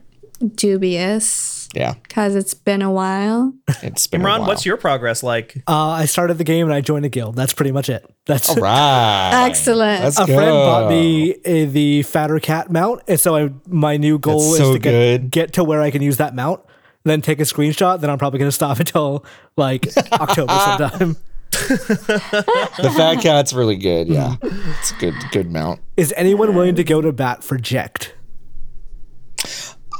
Dubious, 0.55 1.57
yeah 1.74 1.94
because 2.02 2.34
it's 2.34 2.54
been 2.54 2.80
a 2.82 2.90
while. 2.90 3.52
it's 3.82 4.06
been 4.06 4.20
a 4.20 4.24
imran 4.24 4.38
while. 4.40 4.48
what's 4.48 4.64
your 4.64 4.76
progress 4.76 5.22
like 5.22 5.62
Uh, 5.66 5.88
I 5.90 6.06
started 6.06 6.38
the 6.38 6.44
game 6.44 6.66
and 6.66 6.74
I 6.74 6.80
joined 6.80 7.04
a 7.04 7.08
guild. 7.08 7.36
That's 7.36 7.52
pretty 7.52 7.72
much 7.72 7.88
it. 7.90 8.08
That's 8.26 8.48
all 8.48 8.56
right 8.56 9.46
Excellent. 9.48 10.02
Let's 10.04 10.18
a 10.18 10.26
go. 10.26 10.34
friend 10.34 10.50
bought 10.50 10.88
me 10.90 11.34
uh, 11.34 11.70
the 11.70 12.02
fatter 12.04 12.38
cat 12.40 12.70
mount, 12.70 13.02
and 13.08 13.18
so 13.20 13.36
I, 13.36 13.50
my 13.66 13.96
new 13.96 14.18
goal 14.18 14.40
That's 14.40 14.60
is 14.60 14.66
so 14.66 14.72
to 14.74 14.78
get, 14.78 15.30
get 15.30 15.52
to 15.54 15.64
where 15.64 15.80
I 15.82 15.90
can 15.90 16.02
use 16.02 16.16
that 16.18 16.34
mount, 16.34 16.60
then 17.04 17.20
take 17.20 17.38
a 17.40 17.44
screenshot. 17.44 18.00
Then 18.00 18.10
I'm 18.10 18.18
probably 18.18 18.38
going 18.38 18.48
to 18.48 18.52
stop 18.54 18.78
until 18.84 19.24
like 19.56 19.86
October 20.12 20.52
sometime. 20.52 21.16
the 21.50 22.92
fat 22.94 23.22
cat's 23.22 23.54
really 23.54 23.76
good 23.76 24.06
yeah 24.06 24.36
it's 24.42 24.92
a 24.92 24.94
good 24.96 25.14
good 25.32 25.50
mount 25.50 25.80
Is 25.96 26.12
anyone 26.14 26.54
willing 26.54 26.74
to 26.74 26.84
go 26.84 27.00
to 27.00 27.10
bat 27.10 27.42
for 27.42 27.56
Jecht? 27.58 28.10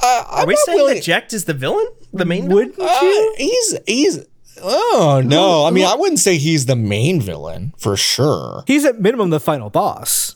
Uh, 0.03 0.25
are 0.29 0.47
we 0.47 0.57
saying 0.57 0.87
that 0.87 0.97
Jecht 0.99 1.33
is 1.33 1.45
the 1.45 1.55
villain 1.55 1.87
the 2.13 2.25
main 2.25 2.49
villain? 2.49 2.69
Wouldn't 2.77 2.81
Uh, 2.91 2.99
you? 3.03 3.35
he's 3.39 3.79
he's 3.87 4.27
oh 4.61 5.23
no 5.25 5.65
i 5.67 5.71
mean 5.71 5.87
i 5.87 5.95
wouldn't 5.95 6.19
say 6.19 6.37
he's 6.37 6.67
the 6.67 6.75
main 6.75 7.21
villain 7.21 7.73
for 7.79 7.97
sure 7.97 8.65
He's 8.67 8.85
at 8.85 9.01
minimum 9.01 9.31
the 9.31 9.39
final 9.39 9.71
boss. 9.71 10.35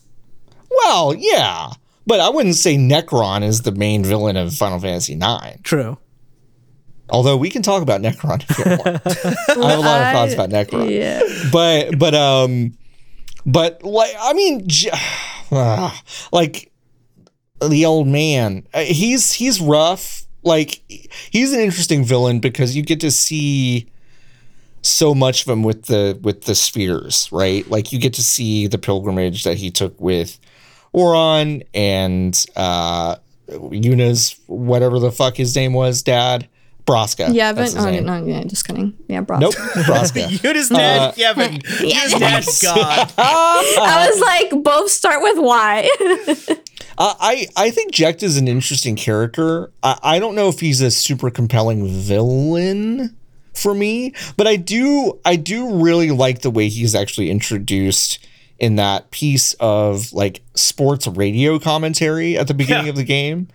well 0.70 1.12
yeah 1.12 1.70
but 2.06 2.20
i 2.20 2.28
wouldn't 2.28 2.54
say 2.54 2.76
necron 2.76 3.42
is 3.42 3.62
the 3.62 3.72
main 3.72 4.04
villain 4.04 4.36
of 4.36 4.54
final 4.54 4.78
fantasy 4.78 5.16
9 5.16 5.60
True. 5.64 5.98
Although 7.10 7.36
we 7.36 7.50
can 7.50 7.60
talk 7.62 7.82
about 7.82 8.00
Necron 8.00 8.42
if 8.48 8.58
you 8.58 8.64
want. 8.64 9.02
I 9.66 9.70
have 9.70 9.78
a 9.78 9.82
lot 9.82 10.00
of 10.00 10.12
thoughts 10.14 10.32
about 10.34 10.48
Necron. 10.48 10.88
yeah. 10.88 11.20
But 11.52 11.98
but 11.98 12.14
um 12.14 12.72
but 13.44 13.82
like 13.82 14.14
I 14.18 14.32
mean 14.32 14.66
j- 14.66 14.88
ah, 15.52 16.00
like 16.32 16.71
the 17.68 17.84
old 17.86 18.06
man, 18.08 18.66
uh, 18.74 18.80
he's 18.80 19.32
he's 19.32 19.60
rough. 19.60 20.26
Like 20.44 20.82
he's 21.30 21.52
an 21.52 21.60
interesting 21.60 22.04
villain 22.04 22.40
because 22.40 22.74
you 22.74 22.82
get 22.82 23.00
to 23.00 23.10
see 23.10 23.88
so 24.82 25.14
much 25.14 25.42
of 25.42 25.48
him 25.48 25.62
with 25.62 25.86
the 25.86 26.18
with 26.22 26.42
the 26.42 26.54
spheres, 26.54 27.28
right? 27.30 27.68
Like 27.70 27.92
you 27.92 27.98
get 27.98 28.14
to 28.14 28.22
see 28.22 28.66
the 28.66 28.78
pilgrimage 28.78 29.44
that 29.44 29.56
he 29.56 29.70
took 29.70 30.00
with 30.00 30.38
Auron 30.92 31.62
and 31.72 32.44
uh 32.56 33.16
Yuna's 33.48 34.38
whatever 34.46 34.98
the 34.98 35.12
fuck 35.12 35.36
his 35.36 35.54
name 35.54 35.72
was, 35.72 36.02
dad. 36.02 36.48
Braska. 36.84 37.28
Yeah, 37.30 37.52
That's 37.52 37.74
but 37.74 37.78
his 37.78 37.86
oh, 37.86 37.90
name. 37.90 38.04
no, 38.06 38.26
yeah, 38.26 38.42
just 38.44 38.66
kidding. 38.66 38.94
Yeah, 39.06 39.20
bro. 39.20 39.38
Nope, 39.38 39.54
Braska. 39.86 40.26
Yuna's 40.42 40.68
dead, 40.68 41.14
Kevin. 41.14 41.52
Yuna's 41.80 42.18
dead. 42.18 42.44
God. 42.62 43.12
I 43.18 44.08
was 44.10 44.20
like, 44.20 44.64
both 44.64 44.90
start 44.90 45.22
with 45.22 45.38
Y. 45.38 45.88
Uh, 46.99 47.14
I 47.20 47.47
I 47.57 47.70
think 47.70 47.93
Jecht 47.93 48.22
is 48.22 48.36
an 48.36 48.49
interesting 48.49 48.97
character. 48.97 49.70
I, 49.82 49.99
I 50.03 50.18
don't 50.18 50.34
know 50.34 50.49
if 50.49 50.61
he's 50.61 50.80
a 50.80 50.90
super 50.90 51.30
compelling 51.30 51.86
villain 51.88 53.16
for 53.55 53.74
me, 53.74 54.14
but 54.36 54.47
I 54.47 54.57
do 54.57 55.18
I 55.24 55.36
do 55.36 55.82
really 55.82 56.11
like 56.11 56.43
the 56.43 56.51
way 56.51 56.68
he's 56.68 56.95
actually 56.95 57.30
introduced 57.30 58.18
in 58.59 58.76
that 58.76 59.11
piece 59.11 59.55
of 59.55 60.12
like 60.12 60.43
sports 60.55 61.07
radio 61.07 61.59
commentary 61.59 62.36
at 62.38 62.47
the 62.49 62.55
beginning 62.55 62.86
Yeah. 62.86 62.90
of 62.90 62.97
the 62.97 63.05
game. 63.05 63.49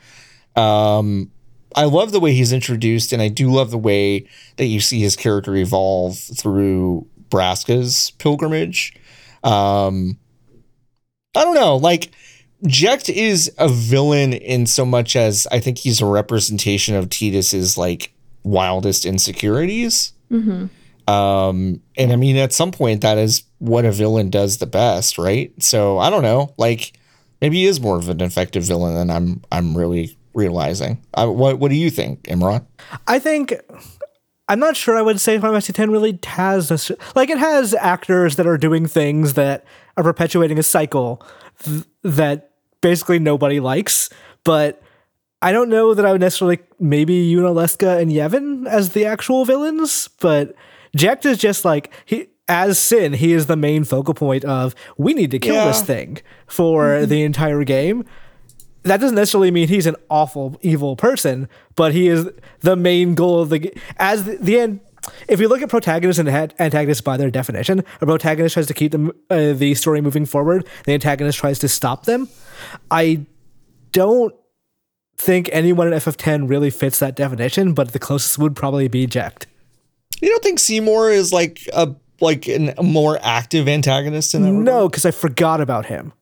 Um, 0.55 1.31
I 1.75 1.83
love 1.83 2.11
the 2.11 2.19
way 2.19 2.33
he's 2.33 2.51
introduced, 2.51 3.13
and 3.13 3.21
I 3.21 3.27
do 3.27 3.51
love 3.51 3.69
the 3.71 3.77
way 3.77 4.27
that 4.55 4.65
you 4.65 4.79
see 4.79 4.99
his 4.99 5.15
character 5.15 5.55
evolve 5.55 6.17
through 6.17 7.05
Braska's 7.29 8.11
pilgrimage. 8.17 8.93
Um, 9.43 10.17
I 11.35 11.43
don't 11.43 11.53
know, 11.55 11.75
like 11.77 12.09
Jecht 12.63 13.09
is 13.09 13.51
a 13.57 13.69
villain 13.69 14.33
in 14.33 14.65
so 14.65 14.85
much 14.85 15.15
as 15.15 15.47
I 15.51 15.59
think 15.59 15.77
he's 15.77 16.01
a 16.01 16.05
representation 16.05 16.95
of 16.95 17.09
Tidus's 17.09 17.77
like 17.77 18.13
wildest 18.43 19.05
insecurities. 19.05 20.13
Um, 21.07 21.81
and 21.95 22.11
I 22.11 22.15
mean, 22.15 22.35
at 22.37 22.51
some 22.53 22.71
point, 22.71 23.01
that 23.01 23.17
is 23.17 23.43
what 23.59 23.85
a 23.85 23.91
villain 23.91 24.29
does 24.29 24.57
the 24.57 24.65
best, 24.65 25.17
right? 25.17 25.51
So 25.61 25.99
I 25.99 26.09
don't 26.09 26.23
know, 26.23 26.53
like 26.57 26.93
maybe 27.41 27.57
he 27.57 27.65
is 27.65 27.79
more 27.79 27.97
of 27.97 28.09
an 28.09 28.21
effective 28.21 28.63
villain 28.63 28.95
than 28.95 29.09
I'm 29.09 29.41
I'm 29.51 29.77
really 29.77 30.17
realizing. 30.33 31.01
I, 31.13 31.25
what 31.25 31.59
what 31.59 31.69
do 31.69 31.75
you 31.75 31.89
think, 31.89 32.23
Imran? 32.23 32.65
I 33.07 33.19
think 33.19 33.53
I'm 34.49 34.59
not 34.59 34.75
sure 34.75 34.97
I 34.97 35.01
would 35.01 35.19
say 35.19 35.37
Final 35.37 35.53
Fantasy 35.53 35.73
X 35.81 35.89
really 35.89 36.19
has 36.25 36.71
a, 36.71 36.97
like 37.15 37.29
it 37.29 37.37
has 37.37 37.73
actors 37.73 38.35
that 38.37 38.47
are 38.47 38.57
doing 38.57 38.87
things 38.87 39.33
that 39.35 39.65
are 39.97 40.03
perpetuating 40.03 40.57
a 40.59 40.63
cycle 40.63 41.21
th- 41.63 41.83
that 42.03 42.51
basically 42.81 43.19
nobody 43.19 43.59
likes, 43.59 44.09
but 44.43 44.81
I 45.41 45.51
don't 45.51 45.69
know 45.69 45.93
that 45.93 46.05
I 46.05 46.11
would 46.11 46.21
necessarily 46.21 46.59
maybe 46.79 47.29
Yunalesca 47.31 47.99
and 47.99 48.11
Yevon 48.11 48.67
as 48.67 48.91
the 48.91 49.05
actual 49.05 49.45
villains, 49.45 50.07
but 50.19 50.55
Jecht 50.95 51.25
is 51.25 51.37
just 51.37 51.65
like 51.65 51.91
he 52.05 52.29
as 52.47 52.79
Sin, 52.79 53.13
he 53.13 53.33
is 53.33 53.47
the 53.47 53.57
main 53.57 53.83
focal 53.83 54.13
point 54.13 54.45
of 54.45 54.73
we 54.97 55.13
need 55.13 55.31
to 55.31 55.39
kill 55.39 55.55
Yeah. 55.55 55.67
this 55.67 55.81
thing 55.81 56.19
for 56.47 56.85
mm-hmm. 56.85 57.09
the 57.09 57.23
entire 57.23 57.63
game 57.65 58.05
that 58.87 59.01
doesn't 59.01 59.15
necessarily 59.15 59.51
mean 59.51 59.67
he's 59.67 59.85
an 59.85 59.95
awful 60.09 60.57
evil 60.61 60.95
person, 60.95 61.49
but 61.75 61.93
he 61.93 62.07
is 62.07 62.29
the 62.61 62.75
main 62.75 63.15
goal 63.15 63.41
of 63.41 63.49
the 63.49 63.73
as 63.97 64.23
the, 64.23 64.37
the 64.37 64.59
end 64.59 64.79
if 65.27 65.39
you 65.39 65.47
look 65.47 65.61
at 65.61 65.69
protagonists 65.69 66.19
and 66.19 66.29
antagonists 66.29 67.01
by 67.01 67.17
their 67.17 67.29
definition, 67.29 67.83
a 68.01 68.05
protagonist 68.05 68.53
tries 68.53 68.67
to 68.67 68.73
keep 68.73 68.91
them 68.91 69.11
uh, 69.29 69.53
the 69.53 69.75
story 69.75 70.01
moving 70.01 70.25
forward. 70.25 70.67
The 70.85 70.93
antagonist 70.93 71.39
tries 71.39 71.59
to 71.59 71.69
stop 71.69 72.05
them. 72.05 72.29
I 72.91 73.25
don't 73.91 74.33
think 75.17 75.49
anyone 75.51 75.87
in 75.87 75.93
FF10 75.93 76.49
really 76.49 76.69
fits 76.69 76.99
that 76.99 77.15
definition, 77.15 77.73
but 77.73 77.91
the 77.91 77.99
closest 77.99 78.37
would 78.37 78.55
probably 78.55 78.87
be 78.87 79.07
Jecht. 79.07 79.45
You 80.21 80.29
don't 80.29 80.43
think 80.43 80.59
Seymour 80.59 81.11
is 81.11 81.33
like 81.33 81.67
a 81.73 81.95
like 82.19 82.47
a 82.47 82.73
more 82.81 83.19
active 83.21 83.67
antagonist 83.67 84.33
in 84.33 84.41
that? 84.41 84.51
No, 84.51 84.89
because 84.89 85.05
I 85.05 85.11
forgot 85.11 85.61
about 85.61 85.85
him. 85.85 86.13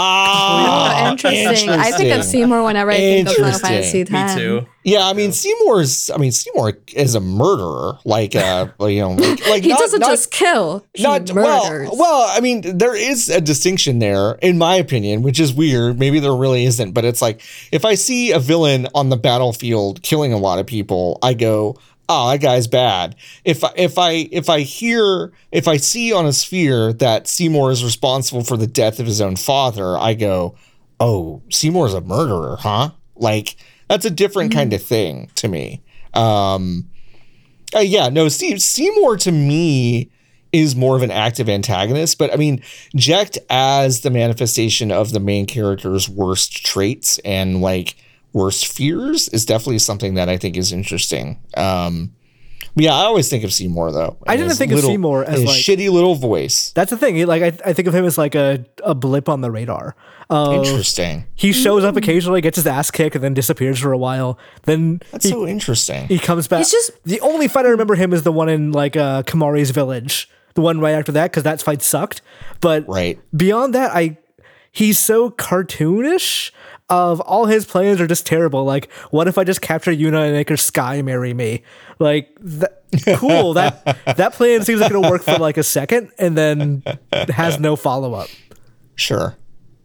Ah, 0.00 1.08
Oh, 1.08 1.10
interesting. 1.12 1.70
I 1.70 1.90
think 1.92 2.12
of. 2.14 2.24
Seymour 2.24 2.62
whenever 2.64 2.90
I 2.90 2.96
think 2.96 3.28
of 3.28 3.34
Final 3.34 3.46
Interesting. 3.54 3.68
Fantasy 3.70 4.00
X. 4.02 4.10
Me 4.36 4.40
too. 4.40 4.66
Yeah, 4.84 5.06
I 5.06 5.12
mean 5.12 5.32
Seymour's. 5.32 6.10
I 6.10 6.16
mean 6.18 6.32
Seymour 6.32 6.78
is 6.94 7.14
a 7.14 7.20
murderer. 7.20 7.98
Like, 8.04 8.34
uh, 8.36 8.68
you 8.80 9.00
know, 9.00 9.10
like, 9.12 9.46
like 9.48 9.62
He 9.62 9.68
not- 9.70 9.78
doesn't 9.80 10.00
not- 10.00 10.10
just 10.10 10.30
kill; 10.30 10.84
he 10.94 11.02
not 11.02 11.32
murders. 11.34 11.88
well. 11.90 11.98
Well, 11.98 12.26
I 12.30 12.40
mean, 12.40 12.78
there 12.78 12.94
is 12.96 13.28
a 13.28 13.40
distinction 13.40 13.98
there, 13.98 14.32
in 14.42 14.56
my 14.58 14.76
opinion, 14.76 15.22
which 15.22 15.40
is 15.40 15.52
weird. 15.52 15.98
Maybe 15.98 16.20
there 16.20 16.34
really 16.34 16.64
isn't, 16.64 16.92
but 16.92 17.04
it's 17.04 17.20
like 17.20 17.40
if 17.72 17.84
I 17.84 17.94
see 17.96 18.32
a 18.32 18.38
villain 18.38 18.88
on 18.94 19.08
the 19.10 19.16
battlefield 19.16 20.02
killing 20.02 20.32
a 20.32 20.38
lot 20.38 20.58
of 20.58 20.66
people, 20.66 21.18
I 21.22 21.34
go, 21.34 21.76
"Oh, 22.08 22.30
that 22.30 22.40
guy's 22.40 22.66
bad." 22.66 23.16
If 23.44 23.62
I- 23.64 23.72
if 23.76 23.98
I 23.98 24.28
if 24.32 24.48
I 24.48 24.60
hear 24.60 25.32
if 25.52 25.68
I 25.68 25.76
see 25.76 26.12
on 26.12 26.26
a 26.26 26.32
sphere 26.32 26.92
that 26.94 27.28
Seymour 27.28 27.70
is 27.70 27.84
responsible 27.84 28.44
for 28.44 28.56
the 28.56 28.66
death 28.66 28.98
of 29.00 29.06
his 29.06 29.20
own 29.20 29.36
father, 29.36 29.96
I 29.98 30.14
go, 30.14 30.54
"Oh, 31.00 31.42
Seymour's 31.50 31.94
a 31.94 32.00
murderer, 32.00 32.56
huh?" 32.60 32.90
Like 33.16 33.56
that's 33.88 34.04
a 34.04 34.10
different 34.10 34.52
kind 34.52 34.72
of 34.72 34.82
thing 34.82 35.30
to 35.36 35.48
me. 35.48 35.82
Um, 36.14 36.88
uh, 37.74 37.80
yeah, 37.80 38.08
no, 38.08 38.28
Steve 38.28 38.60
Seymour 38.62 39.16
to 39.18 39.32
me 39.32 40.10
is 40.52 40.74
more 40.74 40.96
of 40.96 41.02
an 41.02 41.10
active 41.10 41.48
antagonist, 41.48 42.16
but 42.16 42.32
I 42.32 42.36
mean, 42.36 42.62
Jecht 42.96 43.36
as 43.50 44.00
the 44.00 44.10
manifestation 44.10 44.90
of 44.90 45.12
the 45.12 45.20
main 45.20 45.44
character's 45.44 46.08
worst 46.08 46.64
traits 46.64 47.18
and 47.18 47.60
like 47.60 47.96
worst 48.32 48.66
fears 48.66 49.28
is 49.28 49.44
definitely 49.44 49.78
something 49.78 50.14
that 50.14 50.28
I 50.28 50.36
think 50.36 50.56
is 50.56 50.72
interesting. 50.72 51.40
Um, 51.56 52.14
yeah, 52.74 52.94
I 52.94 53.04
always 53.06 53.28
think 53.28 53.42
of 53.42 53.52
Seymour 53.52 53.90
though. 53.92 54.18
I 54.26 54.36
didn't 54.36 54.50
his 54.50 54.58
think 54.58 54.72
of 54.72 54.80
Seymour 54.80 55.24
as, 55.24 55.40
his 55.40 55.44
like- 55.48 55.56
shitty 55.56 55.90
little 55.90 56.14
voice. 56.14 56.70
That's 56.76 56.90
the 56.90 56.96
thing. 56.96 57.26
Like 57.26 57.42
I, 57.42 57.46
I 57.70 57.72
think 57.72 57.88
of 57.88 57.94
him 57.94 58.04
as 58.04 58.16
like 58.18 58.34
a, 58.36 58.64
a 58.84 58.94
blip 58.94 59.28
on 59.28 59.40
the 59.40 59.50
radar. 59.50 59.96
Uh, 60.30 60.60
Interesting. 60.62 61.26
he 61.34 61.52
shows 61.54 61.84
up 61.84 61.96
occasionally, 61.96 62.40
gets 62.42 62.56
his 62.56 62.66
ass 62.66 62.90
kicked, 62.90 63.14
and 63.16 63.24
then 63.24 63.32
disappears 63.34 63.78
for 63.80 63.92
a 63.92 63.98
while. 63.98 64.38
Then 64.64 65.00
That's 65.10 65.24
he, 65.24 65.30
so 65.30 65.46
interesting. 65.46 66.06
he 66.06 66.18
comes 66.18 66.46
back. 66.46 66.58
He's 66.58 66.70
just- 66.70 66.90
the 67.04 67.20
only 67.22 67.48
fight 67.48 67.64
I 67.64 67.70
remember 67.70 67.94
him 67.94 68.12
is 68.12 68.22
the 68.24 68.32
one 68.32 68.48
in 68.50 68.70
like 68.72 68.94
uh, 68.96 69.22
Kimahri's 69.24 69.70
village. 69.70 70.28
The 70.54 70.60
one 70.60 70.80
right 70.80 70.92
after 70.92 71.12
that, 71.12 71.30
because 71.30 71.44
that 71.44 71.62
fight 71.62 71.82
sucked. 71.82 72.20
But 72.60 72.86
Right. 72.88 73.18
beyond 73.36 73.74
that, 73.74 73.92
I 73.94 74.18
he's 74.70 74.98
so 74.98 75.30
cartoonish. 75.30 76.50
Of 76.90 77.20
all 77.20 77.44
his 77.44 77.66
plans 77.66 78.00
are 78.00 78.06
just 78.06 78.24
terrible. 78.24 78.64
Like, 78.64 78.90
what 79.10 79.28
if 79.28 79.36
I 79.36 79.44
just 79.44 79.60
capture 79.60 79.92
Yuna 79.92 80.24
and 80.24 80.32
make 80.32 80.48
her 80.48 80.56
sky 80.56 81.02
marry 81.02 81.34
me? 81.34 81.62
Like, 81.98 82.30
that, 82.40 82.82
cool. 83.16 83.52
that 83.54 83.84
that 84.16 84.32
plan 84.32 84.62
seems 84.64 84.80
like 84.80 84.90
it'll 84.90 85.02
work 85.02 85.22
for 85.22 85.36
like 85.36 85.58
a 85.58 85.62
second, 85.62 86.10
and 86.18 86.36
then 86.36 86.82
has 87.28 87.60
no 87.60 87.76
follow 87.76 88.14
up. 88.14 88.28
Sure. 88.94 89.36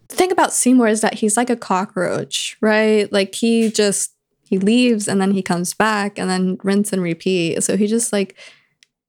the 0.07 0.15
thing 0.15 0.31
about 0.31 0.53
Seymour 0.53 0.87
is 0.87 1.01
that 1.01 1.15
he's 1.15 1.35
like 1.37 1.49
a 1.49 1.55
cockroach, 1.57 2.55
right? 2.61 3.11
Like 3.11 3.35
he 3.35 3.69
just 3.69 4.13
he 4.47 4.57
leaves 4.59 5.07
and 5.07 5.19
then 5.19 5.31
he 5.31 5.41
comes 5.41 5.73
back 5.73 6.17
and 6.17 6.29
then 6.29 6.57
rinse 6.63 6.93
and 6.93 7.01
repeat. 7.01 7.63
So 7.63 7.75
he 7.75 7.87
just 7.87 8.13
like 8.13 8.35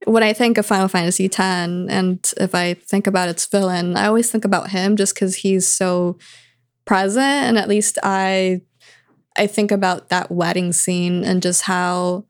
when 0.06 0.22
I 0.22 0.32
think 0.32 0.58
of 0.58 0.66
Final 0.66 0.88
Fantasy 0.88 1.26
X 1.26 1.38
and 1.38 2.32
if 2.38 2.54
I 2.54 2.74
think 2.74 3.06
about 3.06 3.28
its 3.28 3.46
villain, 3.46 3.96
I 3.96 4.06
always 4.06 4.30
think 4.30 4.44
about 4.44 4.70
him 4.70 4.96
just 4.96 5.14
because 5.14 5.36
he's 5.36 5.66
so 5.68 6.18
present 6.84 7.22
and 7.22 7.58
at 7.58 7.68
least 7.68 7.98
I 8.02 8.62
I 9.36 9.46
think 9.46 9.72
about 9.72 10.10
that 10.10 10.30
wedding 10.30 10.72
scene 10.72 11.24
and 11.24 11.42
just 11.42 11.62
how 11.62 12.24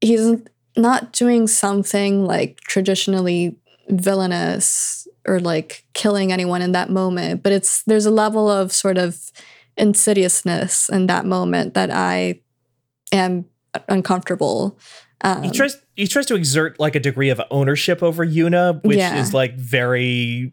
he's 0.00 0.36
not 0.76 1.12
doing 1.12 1.46
something 1.46 2.24
like 2.24 2.60
traditionally 2.60 3.56
villainous 3.88 5.06
or 5.26 5.40
like 5.40 5.84
killing 5.92 6.32
anyone 6.32 6.62
in 6.62 6.72
that 6.72 6.90
moment 6.90 7.42
but 7.42 7.52
it's 7.52 7.82
there's 7.84 8.06
a 8.06 8.10
level 8.10 8.48
of 8.48 8.72
sort 8.72 8.98
of 8.98 9.30
insidiousness 9.76 10.88
in 10.88 11.06
that 11.06 11.26
moment 11.26 11.74
that 11.74 11.90
i 11.90 12.38
am 13.12 13.44
uncomfortable 13.88 14.78
um, 15.22 15.42
He 15.42 15.50
tries 15.50 15.76
he 15.94 16.06
tries 16.06 16.26
to 16.26 16.34
exert 16.34 16.80
like 16.80 16.94
a 16.94 17.00
degree 17.00 17.28
of 17.30 17.40
ownership 17.50 18.02
over 18.02 18.26
Yuna, 18.26 18.82
which 18.84 18.96
Yeah. 18.98 19.20
is 19.20 19.32
like 19.34 19.56
very 19.56 20.52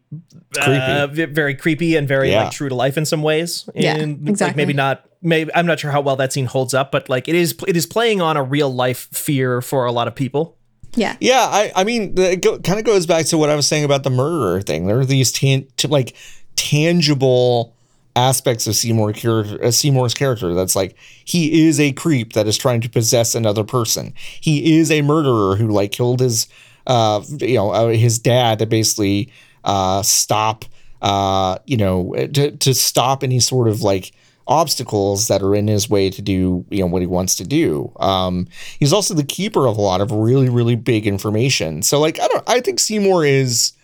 uh, 0.60 1.06
v- 1.10 1.24
very 1.26 1.54
creepy 1.54 1.96
and 1.96 2.06
very 2.08 2.30
Yeah. 2.30 2.44
like 2.44 2.52
true 2.52 2.68
to 2.68 2.74
life 2.74 2.96
in 2.98 3.04
some 3.04 3.22
ways. 3.22 3.68
Yeah, 3.74 3.96
and 3.96 4.20
like 4.20 4.30
exactly. 4.30 4.56
maybe 4.62 4.72
not 4.74 5.04
maybe 5.22 5.50
I'm 5.54 5.66
not 5.66 5.80
sure 5.80 5.90
how 5.90 6.00
well 6.00 6.16
that 6.16 6.32
scene 6.32 6.46
holds 6.46 6.74
up, 6.74 6.92
but 6.92 7.08
like 7.08 7.28
it 7.28 7.34
is 7.34 7.54
it 7.66 7.76
is 7.76 7.86
playing 7.86 8.20
on 8.20 8.36
a 8.36 8.42
real 8.42 8.72
life 8.72 9.08
fear 9.12 9.60
for 9.60 9.84
a 9.86 9.92
lot 9.92 10.08
of 10.08 10.14
people. 10.14 10.56
yeah 10.96 11.16
Yeah, 11.20 11.46
I, 11.50 11.72
I 11.76 11.84
mean, 11.84 12.14
it 12.18 12.42
go, 12.42 12.58
kind 12.58 12.78
of 12.78 12.84
goes 12.84 13.06
back 13.06 13.26
to 13.26 13.38
what 13.38 13.48
I 13.48 13.54
was 13.56 13.66
saying 13.66 13.84
about 13.84 14.02
the 14.02 14.10
murderer 14.10 14.60
thing. 14.62 14.86
There 14.86 14.98
are 14.98 15.04
these 15.06 15.30
tan- 15.32 15.66
t- 15.76 15.88
like 15.88 16.14
tangible 16.56 17.74
aspects 18.16 18.66
of 18.66 18.72
uh, 18.72 19.70
Seymour's 19.70 20.14
character. 20.14 20.54
That's 20.54 20.76
like 20.76 20.96
he 21.24 21.66
is 21.66 21.78
a 21.80 21.92
creep 21.92 22.32
that 22.32 22.46
is 22.46 22.58
trying 22.58 22.80
to 22.82 22.90
possess 22.90 23.34
another 23.34 23.64
person. 23.64 24.14
He 24.40 24.78
is 24.78 24.90
a 24.90 25.02
murderer 25.02 25.56
who 25.56 25.68
like 25.68 25.92
killed 25.92 26.20
his, 26.20 26.48
uh, 26.86 27.22
you 27.38 27.54
know, 27.54 27.70
uh, 27.70 27.88
his 27.88 28.18
dad 28.18 28.58
to 28.58 28.66
basically 28.66 29.32
uh, 29.64 30.02
stop, 30.02 30.64
uh, 31.02 31.58
you 31.66 31.76
know, 31.76 32.14
to 32.14 32.50
to 32.50 32.74
stop 32.74 33.22
any 33.22 33.40
sort 33.40 33.68
of 33.68 33.82
like 33.82 34.12
obstacles 34.48 35.28
that 35.28 35.42
are 35.42 35.54
in 35.54 35.68
his 35.68 35.88
way 35.88 36.10
to 36.10 36.20
do 36.20 36.64
you 36.70 36.80
know 36.80 36.86
what 36.86 37.00
he 37.00 37.06
wants 37.06 37.36
to 37.36 37.44
do 37.44 37.92
um 38.00 38.48
he's 38.80 38.92
also 38.92 39.14
the 39.14 39.22
keeper 39.22 39.68
of 39.68 39.76
a 39.76 39.80
lot 39.80 40.00
of 40.00 40.10
really 40.10 40.48
really 40.48 40.74
big 40.74 41.06
information 41.06 41.82
so 41.82 42.00
like 42.00 42.18
i 42.18 42.26
don't 42.26 42.42
i 42.48 42.58
think 42.58 42.80
seymour 42.80 43.24
is 43.24 43.74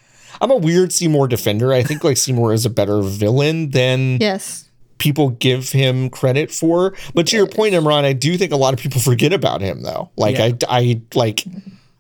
i'm 0.40 0.50
a 0.50 0.56
weird 0.56 0.92
seymour 0.92 1.28
defender. 1.28 1.72
I 1.72 1.82
think 1.82 2.04
like 2.04 2.16
seymour 2.16 2.52
is 2.52 2.66
a 2.66 2.70
better 2.70 3.00
villain 3.02 3.70
than 3.70 4.18
yes. 4.20 4.68
people 4.98 5.30
give 5.30 5.70
him 5.72 6.10
credit 6.10 6.50
for. 6.50 6.94
But 7.14 7.26
to 7.28 7.36
your 7.36 7.46
point 7.46 7.74
imran 7.74 8.04
i 8.04 8.12
do 8.12 8.36
think 8.36 8.52
a 8.52 8.56
lot 8.56 8.74
of 8.74 8.80
people 8.80 9.00
forget 9.00 9.32
about 9.32 9.60
him 9.60 9.82
though. 9.82 10.10
Like 10.16 10.36
i 10.38 10.54
i 10.68 11.00
like 11.14 11.44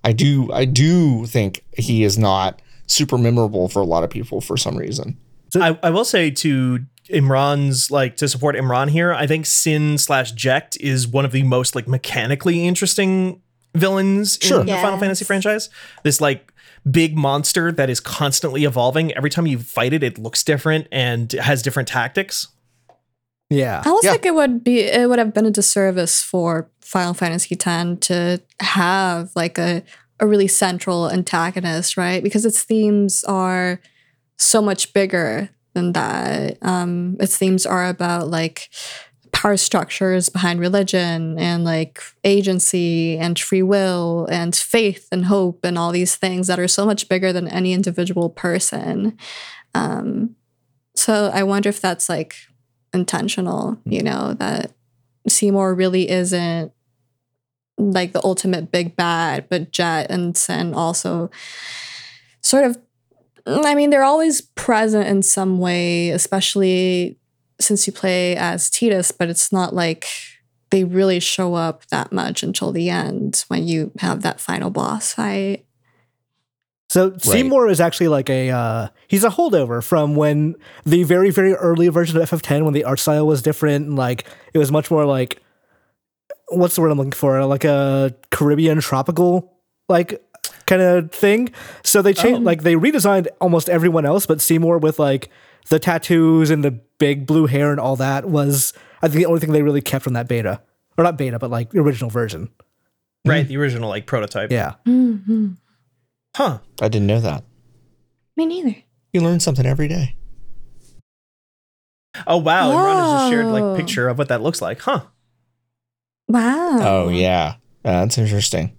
i 0.04 0.12
do 0.12 0.52
i 0.52 0.64
do 0.64 1.26
think 1.26 1.62
he 1.76 2.04
is 2.04 2.18
not 2.18 2.60
super 2.86 3.18
memorable 3.18 3.68
for 3.68 3.80
a 3.80 3.84
lot 3.84 4.04
of 4.04 4.10
people 4.10 4.40
for 4.40 4.56
some 4.56 4.76
reason. 4.76 5.16
I, 5.54 5.78
I 5.82 5.90
will 5.90 6.04
say 6.04 6.30
to 6.30 6.80
Imran's 7.08 7.90
like 7.90 8.16
to 8.16 8.28
support 8.28 8.56
Imran 8.56 8.90
here, 8.90 9.12
I 9.12 9.26
think 9.26 9.46
Sin 9.46 9.98
slash 9.98 10.34
Jecht 10.34 10.76
is 10.80 11.06
one 11.06 11.24
of 11.24 11.32
the 11.32 11.42
most 11.42 11.74
like 11.74 11.86
mechanically 11.88 12.66
interesting 12.66 13.40
villains 13.74 14.38
Sure. 14.40 14.60
in 14.60 14.66
the 14.66 14.74
Final 14.74 14.98
Fantasy 14.98 15.24
franchise. 15.24 15.70
This 16.02 16.20
like 16.20 16.52
big 16.90 17.16
monster 17.16 17.72
that 17.72 17.90
is 17.90 18.00
constantly 18.00 18.64
evolving. 18.64 19.12
Every 19.14 19.30
time 19.30 19.46
you 19.46 19.58
fight 19.58 19.92
it, 19.92 20.02
it 20.02 20.18
looks 20.18 20.44
different 20.44 20.86
and 20.92 21.30
has 21.32 21.62
different 21.62 21.88
tactics. 21.88 22.48
Yeah. 23.50 23.82
I 23.84 23.88
almost 23.88 24.04
Yeah. 24.04 24.12
think 24.12 24.26
it 24.26 24.34
would 24.34 24.64
be 24.64 24.80
it 24.80 25.08
would 25.08 25.18
have 25.18 25.32
been 25.34 25.46
a 25.46 25.50
disservice 25.50 26.22
for 26.22 26.68
Final 26.80 27.14
Fantasy 27.14 27.54
X 27.58 28.06
to 28.08 28.40
have 28.60 29.30
like 29.34 29.58
a 29.58 29.82
a 30.18 30.26
really 30.26 30.48
central 30.48 31.10
antagonist, 31.10 31.96
right? 31.96 32.22
Because 32.22 32.46
its 32.46 32.62
themes 32.62 33.22
are 33.24 33.80
so 34.38 34.62
much 34.62 34.92
bigger 34.94 35.50
than 35.74 35.92
that. 35.92 36.56
Um, 36.62 37.16
its 37.20 37.36
themes 37.36 37.66
are 37.66 37.86
about 37.86 38.28
like 38.28 38.70
power 39.46 39.56
structures 39.56 40.28
behind 40.28 40.58
religion 40.58 41.38
and 41.38 41.62
like 41.62 42.02
agency 42.24 43.16
and 43.16 43.38
free 43.38 43.62
will 43.62 44.26
and 44.28 44.56
faith 44.56 45.06
and 45.12 45.26
hope 45.26 45.60
and 45.62 45.78
all 45.78 45.92
these 45.92 46.16
things 46.16 46.48
that 46.48 46.58
are 46.58 46.66
so 46.66 46.84
much 46.84 47.08
bigger 47.08 47.32
than 47.32 47.46
any 47.46 47.72
individual 47.72 48.28
person. 48.28 49.16
Um, 49.72 50.34
so 50.96 51.30
I 51.32 51.44
wonder 51.44 51.68
if 51.68 51.80
that's 51.80 52.08
like 52.08 52.34
intentional, 52.92 53.78
you 53.84 54.02
know, 54.02 54.34
that 54.34 54.72
Seymour 55.28 55.76
really 55.76 56.10
isn't 56.10 56.72
like 57.78 58.14
the 58.14 58.24
ultimate 58.24 58.72
big 58.72 58.96
bad, 58.96 59.48
but 59.48 59.70
Jecht 59.70 60.06
and 60.10 60.36
Sin 60.36 60.74
also 60.74 61.30
sort 62.40 62.64
of 62.64 62.78
I 63.46 63.76
mean, 63.76 63.90
they're 63.90 64.02
always 64.02 64.40
present 64.40 65.06
in 65.06 65.22
some 65.22 65.60
way, 65.60 66.10
especially 66.10 67.20
since 67.58 67.86
you 67.86 67.92
play 67.92 68.36
as 68.36 68.70
Tidus, 68.70 69.12
but 69.16 69.28
it's 69.28 69.52
not 69.52 69.74
like 69.74 70.06
they 70.70 70.84
really 70.84 71.20
show 71.20 71.54
up 71.54 71.86
that 71.86 72.12
much 72.12 72.42
until 72.42 72.72
the 72.72 72.90
end 72.90 73.44
when 73.48 73.66
you 73.66 73.92
have 73.98 74.22
that 74.22 74.40
final 74.40 74.70
boss 74.70 75.14
fight. 75.14 75.64
So 76.88 77.16
Seymour 77.18 77.68
is 77.68 77.80
actually 77.80 78.08
like 78.08 78.30
a 78.30 78.50
uh, 78.50 78.88
he's 79.08 79.24
a 79.24 79.28
holdover 79.28 79.82
from 79.82 80.14
when 80.14 80.54
the 80.84 81.02
very 81.02 81.30
very 81.30 81.52
early 81.54 81.88
version 81.88 82.16
of 82.16 82.30
FF10 82.30 82.64
when 82.64 82.74
the 82.74 82.84
art 82.84 83.00
style 83.00 83.26
was 83.26 83.42
different 83.42 83.86
and 83.86 83.96
like 83.96 84.24
it 84.54 84.58
was 84.58 84.70
much 84.70 84.90
more 84.90 85.04
like 85.04 85.42
what's 86.48 86.76
the 86.76 86.80
word 86.80 86.92
I'm 86.92 86.98
looking 86.98 87.12
for 87.12 87.44
like 87.44 87.64
a 87.64 88.14
Caribbean 88.30 88.80
tropical 88.80 89.52
like 89.88 90.22
kind 90.66 90.82
of 90.82 91.10
thing. 91.10 91.50
So 91.82 92.02
they 92.02 92.12
changed 92.12 92.42
like 92.42 92.62
they 92.62 92.74
redesigned 92.74 93.28
almost 93.40 93.68
everyone 93.68 94.04
else, 94.04 94.26
but 94.26 94.40
Seymour 94.40 94.78
with 94.78 94.98
like 94.98 95.28
the 95.68 95.78
tattoos 95.78 96.50
and 96.50 96.64
the 96.64 96.70
big 96.98 97.26
blue 97.26 97.46
hair 97.46 97.70
and 97.70 97.80
all 97.80 97.96
that 97.96 98.24
was 98.28 98.72
I 99.02 99.08
think 99.08 99.18
the 99.18 99.26
only 99.26 99.40
thing 99.40 99.52
they 99.52 99.62
really 99.62 99.80
kept 99.82 100.02
from 100.04 100.14
that 100.14 100.28
beta. 100.28 100.60
Or 100.98 101.04
not 101.04 101.18
beta, 101.18 101.38
but 101.38 101.50
like 101.50 101.70
the 101.70 101.80
original 101.80 102.08
version. 102.10 102.48
Right, 103.26 103.46
the 103.46 103.56
original 103.58 103.88
like 103.88 104.06
prototype. 104.06 104.50
Yeah. 104.52 104.74
Huh. 106.36 106.58
I 106.80 106.88
didn't 106.88 107.06
know 107.06 107.20
that. 107.20 107.44
Me 108.36 108.46
neither. 108.46 108.76
You 109.12 109.20
learn 109.20 109.40
something 109.40 109.66
every 109.66 109.88
day. 109.88 110.16
Oh 112.26 112.38
wow, 112.38 112.70
Imran 112.70 113.02
has 113.02 113.12
just 113.20 113.30
shared 113.30 113.46
like 113.46 113.76
picture 113.76 114.08
of 114.08 114.16
what 114.18 114.28
that 114.28 114.40
looks 114.42 114.62
like. 114.62 114.80
Huh. 114.80 115.02
Wow. 116.28 116.78
Oh 116.80 117.08
yeah, 117.08 117.54
Uh, 117.84 118.00
that's 118.00 118.16
interesting. 118.18 118.76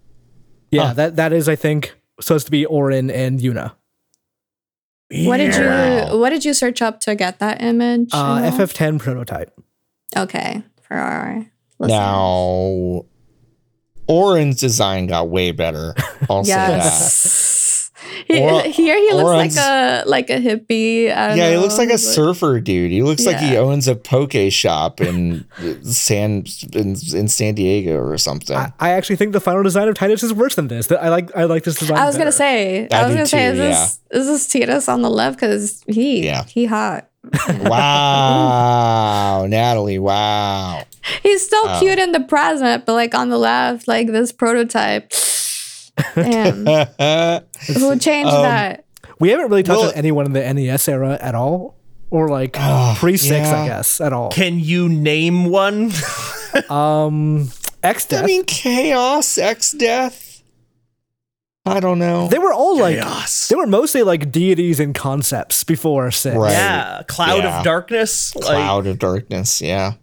Yeah, 0.71 0.87
Huh. 0.87 0.93
that 0.93 1.15
that 1.17 1.33
is 1.33 1.47
I 1.47 1.55
think 1.55 1.95
supposed 2.19 2.45
to 2.47 2.51
be 2.51 2.65
Auron 2.65 3.09
and 3.11 3.39
Yuna. 3.39 3.73
What 5.09 5.37
did 5.37 5.55
you 5.55 6.17
What 6.19 6.29
did 6.31 6.43
you 6.43 6.53
search 6.53 6.81
up 6.81 6.99
to 7.01 7.15
get 7.15 7.39
that 7.39 7.61
image? 7.61 8.09
Uh. 8.11 8.51
FF10 8.51 8.99
prototype. 8.99 9.57
Okay, 10.15 10.63
for 10.81 10.95
our 10.95 11.45
listeners. 11.79 11.99
Now, 11.99 13.05
Auron's 14.09 14.59
design 14.59 15.07
got 15.07 15.29
way 15.29 15.51
better. 15.51 15.95
I'll 16.29 16.43
say 16.43 16.53
that. 16.53 16.69
yes. 16.83 17.53
He- 18.27 18.39
Or- 18.41 18.61
here 18.63 18.97
he 18.97 19.13
looks 19.13 19.57
like 19.57 19.65
a 19.65 20.03
like 20.05 20.29
a 20.29 20.33
hippie. 20.39 21.09
I 21.15 21.29
don't 21.29 21.37
Yeah, 21.37 21.51
he 21.51 21.57
looks 21.57 21.77
like 21.77 21.87
a 21.89 21.93
but- 21.93 21.99
surfer 21.99 22.59
dude. 22.59 22.91
He 22.91 23.01
looks 23.01 23.25
like 23.25 23.37
he 23.37 23.55
owns 23.55 23.87
a 23.87 23.95
poke 23.95 24.33
shop 24.49 24.99
in 24.99 25.45
uh, 25.59 25.75
San 25.83 26.43
in, 26.73 26.95
in 27.13 27.27
San 27.29 27.55
Diego 27.55 27.97
or 27.97 28.17
something. 28.17 28.55
I, 28.55 28.73
I 28.79 28.89
actually 28.91 29.15
think 29.15 29.31
the 29.31 29.39
final 29.39 29.63
design 29.63 29.87
of 29.87 29.95
Tidus 29.95 30.23
is 30.23 30.33
worse 30.33 30.55
than 30.55 30.67
this. 30.67 30.91
I 30.91 31.07
like 31.09 31.33
I 31.37 31.45
like 31.45 31.63
this 31.63 31.75
design. 31.79 31.97
I 31.97 32.05
was 32.05 32.17
gonna 32.17 32.31
say. 32.33 32.87
I 32.91 32.99
I, 33.01 33.05
was 33.05 33.13
gonna 33.15 33.25
say, 33.25 33.47
too, 33.53 33.53
is 33.53 33.57
this 33.59 33.99
is 34.11 34.27
this 34.27 34.47
Tidus 34.53 34.89
on 34.91 35.01
the 35.03 35.09
left? 35.09 35.37
Because 35.39 35.83
he 35.87 36.25
Yeah. 36.25 36.43
he 36.45 36.65
hot. 36.65 37.07
wow, 38.07 39.45
Natalie! 39.47 39.99
Wow. 39.99 40.83
He's 41.23 41.45
still 41.45 41.63
Oh. 41.65 41.77
cute 41.79 41.99
in 41.99 42.11
the 42.11 42.19
present, 42.21 42.85
but 42.85 42.93
like 42.93 43.13
on 43.15 43.29
the 43.29 43.37
left, 43.37 43.87
like 43.87 44.07
this 44.07 44.31
prototype. 44.31 45.11
Damn, 46.15 46.65
who 47.67 47.97
changed 47.97 48.31
Um, 48.33 48.43
that? 48.43 48.85
We 49.19 49.29
haven't 49.29 49.49
really 49.49 49.63
touched 49.63 49.79
Well- 49.79 49.89
on 49.89 49.95
anyone 49.95 50.25
in 50.25 50.33
the 50.33 50.41
NES 50.53 50.87
era 50.87 51.17
at 51.19 51.33
all, 51.35 51.75
or 52.09 52.27
like 52.29 52.55
Oh, 52.59 52.95
pre 52.97 53.17
six, 53.17 53.47
yeah. 53.47 53.63
I 53.63 53.67
guess, 53.67 53.99
at 54.01 54.13
all. 54.13 54.29
Can 54.31 54.59
you 54.59 54.87
name 54.89 55.45
one? 55.45 55.91
Um, 56.69 57.51
X 57.83 58.05
I 58.05 58.09
Death. 58.09 58.23
I 58.23 58.25
mean, 58.25 58.43
Chaos, 58.45 59.27
Exdeath. 59.37 60.41
I 61.65 61.79
don't 61.79 61.99
know. 61.99 62.29
they 62.29 62.39
were 62.39 62.53
all 62.53 62.79
like 62.79 62.95
Chaos. 62.97 63.49
they 63.49 63.55
were 63.55 63.67
mostly 63.67 64.01
like 64.01 64.31
deities 64.31 64.79
and 64.79 64.95
concepts 64.95 65.63
before 65.65 66.09
six. 66.09 66.35
Right. 66.35 66.53
yeah, 66.53 67.03
Cloud 67.07 67.43
Yeah. 67.43 67.57
of 67.59 67.63
Darkness. 67.63 68.33
Like, 68.35 68.45
Cloud 68.45 68.87
of 68.87 68.97
Darkness. 68.97 69.61
Yeah. 69.61 69.95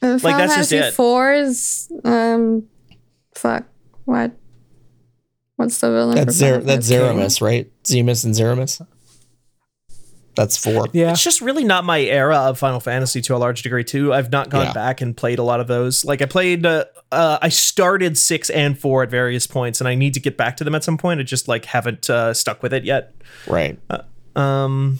Uh, 0.00 0.18
Final 0.18 0.38
that's 0.38 0.56
just 0.56 0.72
it. 0.72 0.94
Four's 0.94 1.90
um, 2.04 2.64
fuck 3.34 3.64
what? 4.04 4.32
What's 5.56 5.78
the 5.80 5.90
villain? 5.90 6.16
That's 6.16 6.34
for 6.34 6.38
Zer- 6.38 6.58
that's 6.60 6.88
Fantasy? 6.88 6.94
Zeromus, 6.94 7.40
right? 7.40 7.70
Zemus 7.84 8.24
and 8.24 8.34
Zeromus. 8.34 8.84
That's 10.36 10.56
four. 10.56 10.88
Yeah. 10.92 11.12
It's 11.12 11.22
just 11.22 11.40
really 11.40 11.62
not 11.62 11.84
my 11.84 12.00
era 12.00 12.36
of 12.36 12.58
Final 12.58 12.80
Fantasy 12.80 13.20
to 13.22 13.36
a 13.36 13.38
large 13.38 13.62
degree 13.62 13.84
too. 13.84 14.12
I've 14.12 14.32
not 14.32 14.50
gone 14.50 14.66
Yeah. 14.66 14.72
back 14.72 15.00
and 15.00 15.16
played 15.16 15.38
a 15.38 15.44
lot 15.44 15.60
of 15.60 15.68
those. 15.68 16.04
Like 16.04 16.22
I 16.22 16.24
played, 16.26 16.66
uh, 16.66 16.86
uh, 17.12 17.38
I 17.40 17.50
started 17.50 18.18
six 18.18 18.50
and 18.50 18.76
four 18.76 19.04
at 19.04 19.10
various 19.10 19.46
points, 19.46 19.80
and 19.80 19.86
I 19.86 19.94
need 19.94 20.12
to 20.14 20.20
get 20.20 20.36
back 20.36 20.56
to 20.56 20.64
them 20.64 20.74
at 20.74 20.82
some 20.82 20.98
point. 20.98 21.20
I 21.20 21.22
just 21.22 21.46
like 21.46 21.66
haven't 21.66 22.10
uh, 22.10 22.34
stuck 22.34 22.64
with 22.64 22.72
it 22.72 22.82
yet. 22.82 23.14
Right. 23.46 23.78
Um, 24.34 24.98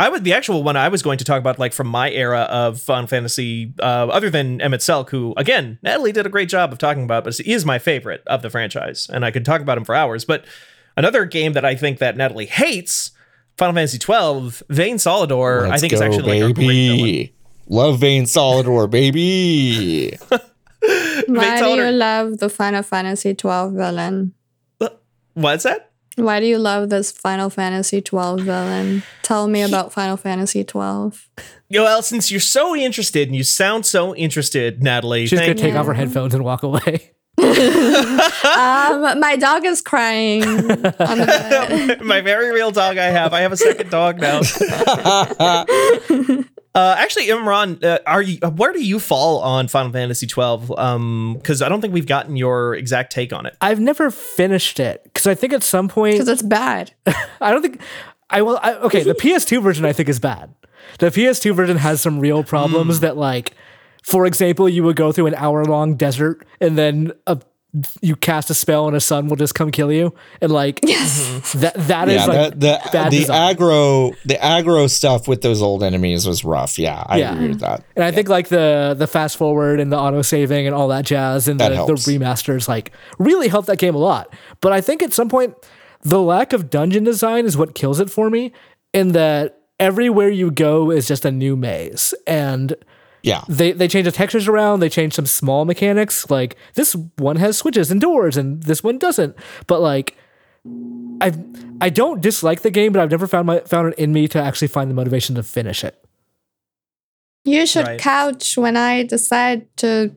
I 0.00 0.08
would 0.08 0.24
the 0.24 0.32
actual 0.32 0.62
one 0.62 0.78
I 0.78 0.88
was 0.88 1.02
going 1.02 1.18
to 1.18 1.24
talk 1.26 1.38
about, 1.38 1.58
like 1.58 1.74
from 1.74 1.86
my 1.86 2.10
era 2.10 2.40
of 2.50 2.80
Final 2.80 3.06
Fantasy, 3.06 3.74
uh, 3.80 4.08
other 4.08 4.30
than 4.30 4.58
Emet-Selch, 4.58 5.10
who 5.10 5.34
again 5.36 5.78
Natalie 5.82 6.10
did 6.10 6.24
a 6.24 6.30
great 6.30 6.48
job 6.48 6.72
of 6.72 6.78
talking 6.78 7.04
about, 7.04 7.22
but 7.24 7.36
he 7.36 7.52
is 7.52 7.66
my 7.66 7.78
favorite 7.78 8.22
of 8.26 8.40
the 8.40 8.48
franchise, 8.48 9.10
and 9.12 9.26
I 9.26 9.30
could 9.30 9.44
talk 9.44 9.60
about 9.60 9.76
him 9.76 9.84
for 9.84 9.94
hours. 9.94 10.24
But 10.24 10.46
another 10.96 11.26
game 11.26 11.52
that 11.52 11.66
I 11.66 11.74
think 11.74 11.98
that 11.98 12.16
Natalie 12.16 12.46
hates, 12.46 13.10
Final 13.58 13.74
Fantasy 13.74 13.98
twelve, 13.98 14.62
Vane 14.70 14.96
Solidor, 14.96 15.66
I 15.66 15.68
Let's 15.68 15.82
think 15.82 15.90
go, 15.90 15.96
is 15.96 16.00
actually 16.00 16.40
like 16.40 16.50
a 16.50 16.54
great 16.54 16.66
villain. 16.66 16.96
baby. 16.96 17.34
Love 17.68 18.00
Vane 18.00 18.24
Solidor, 18.24 18.88
baby. 18.90 20.16
Why 21.26 21.60
do 21.60 21.68
you 21.76 21.90
love 21.90 22.38
the 22.38 22.48
Final 22.48 22.82
Fantasy 22.82 23.34
twelve 23.34 23.74
villain? 23.74 24.32
What's 25.34 25.64
that? 25.64 25.89
Why 26.16 26.40
do 26.40 26.46
you 26.46 26.58
love 26.58 26.90
this 26.90 27.10
Final 27.12 27.50
Fantasy 27.50 28.00
twelve 28.02 28.40
villain? 28.40 29.02
Tell 29.22 29.46
me 29.48 29.62
about 29.62 29.92
Final 29.92 30.16
Fantasy 30.16 30.64
twelve. 30.64 31.28
Well, 31.70 32.02
since 32.02 32.30
you're 32.30 32.40
so 32.40 32.74
interested 32.76 33.28
and 33.28 33.36
you 33.36 33.44
sound 33.44 33.86
so 33.86 34.14
interested, 34.16 34.82
Natalie, 34.82 35.26
She's 35.26 35.38
gonna 35.38 35.48
thank 35.54 35.60
take 35.60 35.74
off 35.74 35.86
her 35.86 35.94
headphones 35.94 36.34
and 36.34 36.44
walk 36.44 36.62
away. 36.62 37.12
Um, 37.38 37.46
my 39.20 39.36
dog 39.40 39.64
is 39.64 39.80
crying 39.80 40.44
on 40.44 40.66
the 40.66 40.94
bed. 41.88 42.00
my 42.02 42.20
very 42.20 42.52
real 42.52 42.70
dog 42.70 42.98
I 42.98 43.06
have. 43.06 43.32
I 43.32 43.40
have 43.40 43.52
a 43.52 43.56
second 43.56 43.90
dog 43.90 44.20
now. 44.20 44.40
uh, 46.74 46.94
actually, 46.98 47.26
Imran, 47.26 47.82
uh, 47.82 47.98
are 48.06 48.22
you? 48.22 48.38
Where 48.38 48.72
do 48.72 48.84
you 48.84 49.00
fall 49.00 49.40
on 49.40 49.68
Final 49.68 49.92
Fantasy 49.92 50.26
twelve? 50.26 50.70
Um, 50.78 51.34
because 51.34 51.62
I 51.62 51.68
don't 51.68 51.80
think 51.80 51.92
we've 51.92 52.06
gotten 52.06 52.36
your 52.36 52.74
exact 52.74 53.12
take 53.12 53.32
on 53.32 53.46
it. 53.46 53.56
I've 53.60 53.80
never 53.80 54.10
finished 54.10 54.78
it 54.78 55.02
because 55.04 55.26
I 55.26 55.34
think 55.34 55.52
at 55.52 55.62
some 55.62 55.88
point 55.88 56.14
Because 56.14 56.28
it's 56.28 56.42
bad. 56.42 56.92
I 57.40 57.50
don't 57.50 57.62
think 57.62 57.80
I 58.28 58.42
will. 58.42 58.58
I, 58.62 58.74
okay, 58.74 59.02
the 59.02 59.14
PS2 59.14 59.62
version 59.62 59.84
I 59.84 59.92
think 59.92 60.08
is 60.08 60.20
bad. 60.20 60.54
The 60.98 61.06
PS2 61.06 61.54
version 61.54 61.76
has 61.76 62.00
some 62.00 62.20
real 62.20 62.42
problems 62.44 63.00
that, 63.00 63.16
like, 63.16 63.54
for 64.02 64.26
example, 64.26 64.68
you 64.68 64.82
would 64.84 64.96
go 64.96 65.12
through 65.12 65.26
an 65.26 65.34
hour 65.34 65.64
long 65.64 65.96
desert 65.96 66.46
and 66.60 66.76
then 66.76 67.12
a, 67.26 67.40
you 68.00 68.16
cast 68.16 68.50
a 68.50 68.54
spell 68.54 68.88
and 68.88 68.96
a 68.96 69.00
sun 69.00 69.28
will 69.28 69.36
just 69.36 69.54
come 69.54 69.70
kill 69.70 69.92
you, 69.92 70.12
and 70.40 70.50
like 70.50 70.80
that 70.82 71.72
that 71.76 72.08
is 72.08 72.14
yeah, 72.16 72.26
like 72.26 72.50
the 72.50 72.56
the, 72.56 72.80
bad 72.92 73.12
the 73.12 73.18
design. 73.18 73.54
aggro 73.56 74.16
the 74.24 74.34
aggro 74.34 74.90
stuff 74.90 75.28
with 75.28 75.42
those 75.42 75.62
old 75.62 75.82
enemies 75.82 76.26
was 76.26 76.44
rough. 76.44 76.78
Yeah, 76.78 77.02
I 77.06 77.18
Yeah. 77.18 77.34
agree 77.34 77.48
with 77.48 77.60
that. 77.60 77.84
And 77.94 78.04
I 78.04 78.10
think 78.10 78.28
like 78.28 78.48
the 78.48 78.94
the 78.98 79.06
fast 79.06 79.36
forward 79.36 79.78
and 79.80 79.92
the 79.92 79.98
auto 79.98 80.22
saving 80.22 80.66
and 80.66 80.74
all 80.74 80.88
that 80.88 81.04
jazz 81.04 81.46
and 81.48 81.60
That 81.60 81.68
the, 81.70 81.86
the 81.86 81.92
remasters 81.94 82.68
like 82.68 82.92
really 83.18 83.48
helped 83.48 83.68
that 83.68 83.78
game 83.78 83.94
a 83.94 83.98
lot. 83.98 84.34
But 84.60 84.72
I 84.72 84.80
think 84.80 85.02
at 85.02 85.12
some 85.12 85.28
point 85.28 85.54
the 86.02 86.20
lack 86.20 86.52
of 86.52 86.70
dungeon 86.70 87.04
design 87.04 87.44
is 87.44 87.56
what 87.56 87.74
kills 87.74 88.00
it 88.00 88.10
for 88.10 88.30
me. 88.30 88.52
In 88.92 89.12
that 89.12 89.58
everywhere 89.78 90.28
you 90.28 90.50
go 90.50 90.90
is 90.90 91.06
just 91.06 91.24
a 91.24 91.30
new 91.30 91.56
maze 91.56 92.12
and 92.26 92.74
Yeah, 93.22 93.42
they 93.48 93.72
they 93.72 93.86
change 93.88 94.04
the 94.06 94.12
textures 94.12 94.48
around. 94.48 94.80
They 94.80 94.88
change 94.88 95.14
some 95.14 95.26
small 95.26 95.64
mechanics. 95.64 96.30
Like 96.30 96.56
this 96.74 96.94
one 97.16 97.36
has 97.36 97.56
switches 97.58 97.90
and 97.90 98.00
doors, 98.00 98.36
and 98.36 98.62
this 98.62 98.82
one 98.82 98.98
doesn't. 98.98 99.36
But 99.66 99.80
like, 99.80 100.16
I 101.20 101.32
I 101.80 101.90
don't 101.90 102.20
dislike 102.20 102.62
the 102.62 102.70
game, 102.70 102.92
but 102.92 103.00
I've 103.02 103.10
never 103.10 103.26
found 103.26 103.46
my 103.46 103.60
found 103.60 103.92
it 103.92 103.98
in 103.98 104.12
me 104.12 104.26
to 104.28 104.40
actually 104.42 104.68
find 104.68 104.90
the 104.90 104.94
motivation 104.94 105.34
to 105.36 105.42
finish 105.42 105.84
it. 105.84 106.02
You 107.44 107.66
should 107.66 107.86
Right. 107.86 108.00
couch 108.00 108.56
when 108.56 108.76
I 108.76 109.02
decide 109.02 109.66
to 109.78 110.14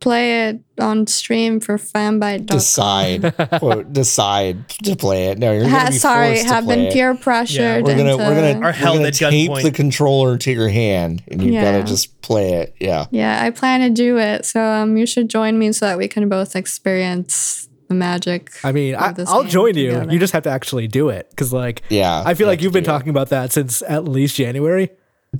play 0.00 0.48
it 0.48 0.60
on 0.80 1.06
stream 1.06 1.60
for 1.60 1.76
fanbyte.com. 1.76 2.46
decide 2.46 3.36
quote 3.58 3.92
decide 3.92 4.68
to 4.84 4.96
play 4.96 5.26
it. 5.28 5.38
No, 5.38 5.52
you're 5.52 5.64
gonna 5.64 5.78
Ha- 5.78 5.90
be 5.90 5.98
sorry, 5.98 6.28
forced 6.36 6.42
to 6.48 6.54
have 6.54 6.64
play 6.64 6.76
been 6.76 6.92
peer 6.92 7.14
pressured 7.14 7.84
We're 7.84 7.96
gonna 7.96 8.16
we're 8.16 8.34
gonna 8.34 8.60
we're 8.60 8.72
gonna 8.72 9.10
tape 9.10 9.52
the 9.62 9.70
controller 9.70 10.38
to 10.38 10.50
your 10.52 10.68
hand, 10.68 11.22
and 11.28 11.42
you 11.42 11.52
Yeah. 11.52 11.64
gotta 11.72 11.84
just 11.84 12.20
play 12.22 12.54
it. 12.54 12.74
Yeah. 12.80 13.06
yeah, 13.10 13.42
I 13.42 13.50
plan 13.50 13.80
to 13.80 13.90
do 13.90 14.18
it. 14.18 14.44
So 14.46 14.62
um, 14.62 14.96
you 14.96 15.06
should 15.06 15.28
join 15.28 15.58
me 15.58 15.72
so 15.72 15.86
that 15.86 15.98
we 15.98 16.08
can 16.08 16.28
both 16.28 16.56
experience 16.56 17.68
the 17.88 17.94
magic. 17.94 18.50
I 18.64 18.72
mean, 18.72 18.94
of 18.94 19.02
I, 19.02 19.12
this 19.12 19.28
I'll 19.28 19.44
join 19.44 19.76
you. 19.76 19.88
together. 19.90 20.12
You 20.12 20.18
just 20.18 20.32
have 20.32 20.44
to 20.44 20.50
actually 20.50 20.86
do 20.86 21.08
it 21.08 21.28
because, 21.30 21.52
like, 21.52 21.82
Yeah, 21.90 22.22
I 22.24 22.34
feel 22.34 22.46
you 22.46 22.50
like 22.52 22.62
you've 22.62 22.72
been 22.72 22.84
do 22.84 22.90
it. 22.90 22.92
talking 22.92 23.10
about 23.10 23.30
that 23.30 23.52
since 23.52 23.82
at 23.82 24.04
least 24.06 24.36
January. 24.36 24.90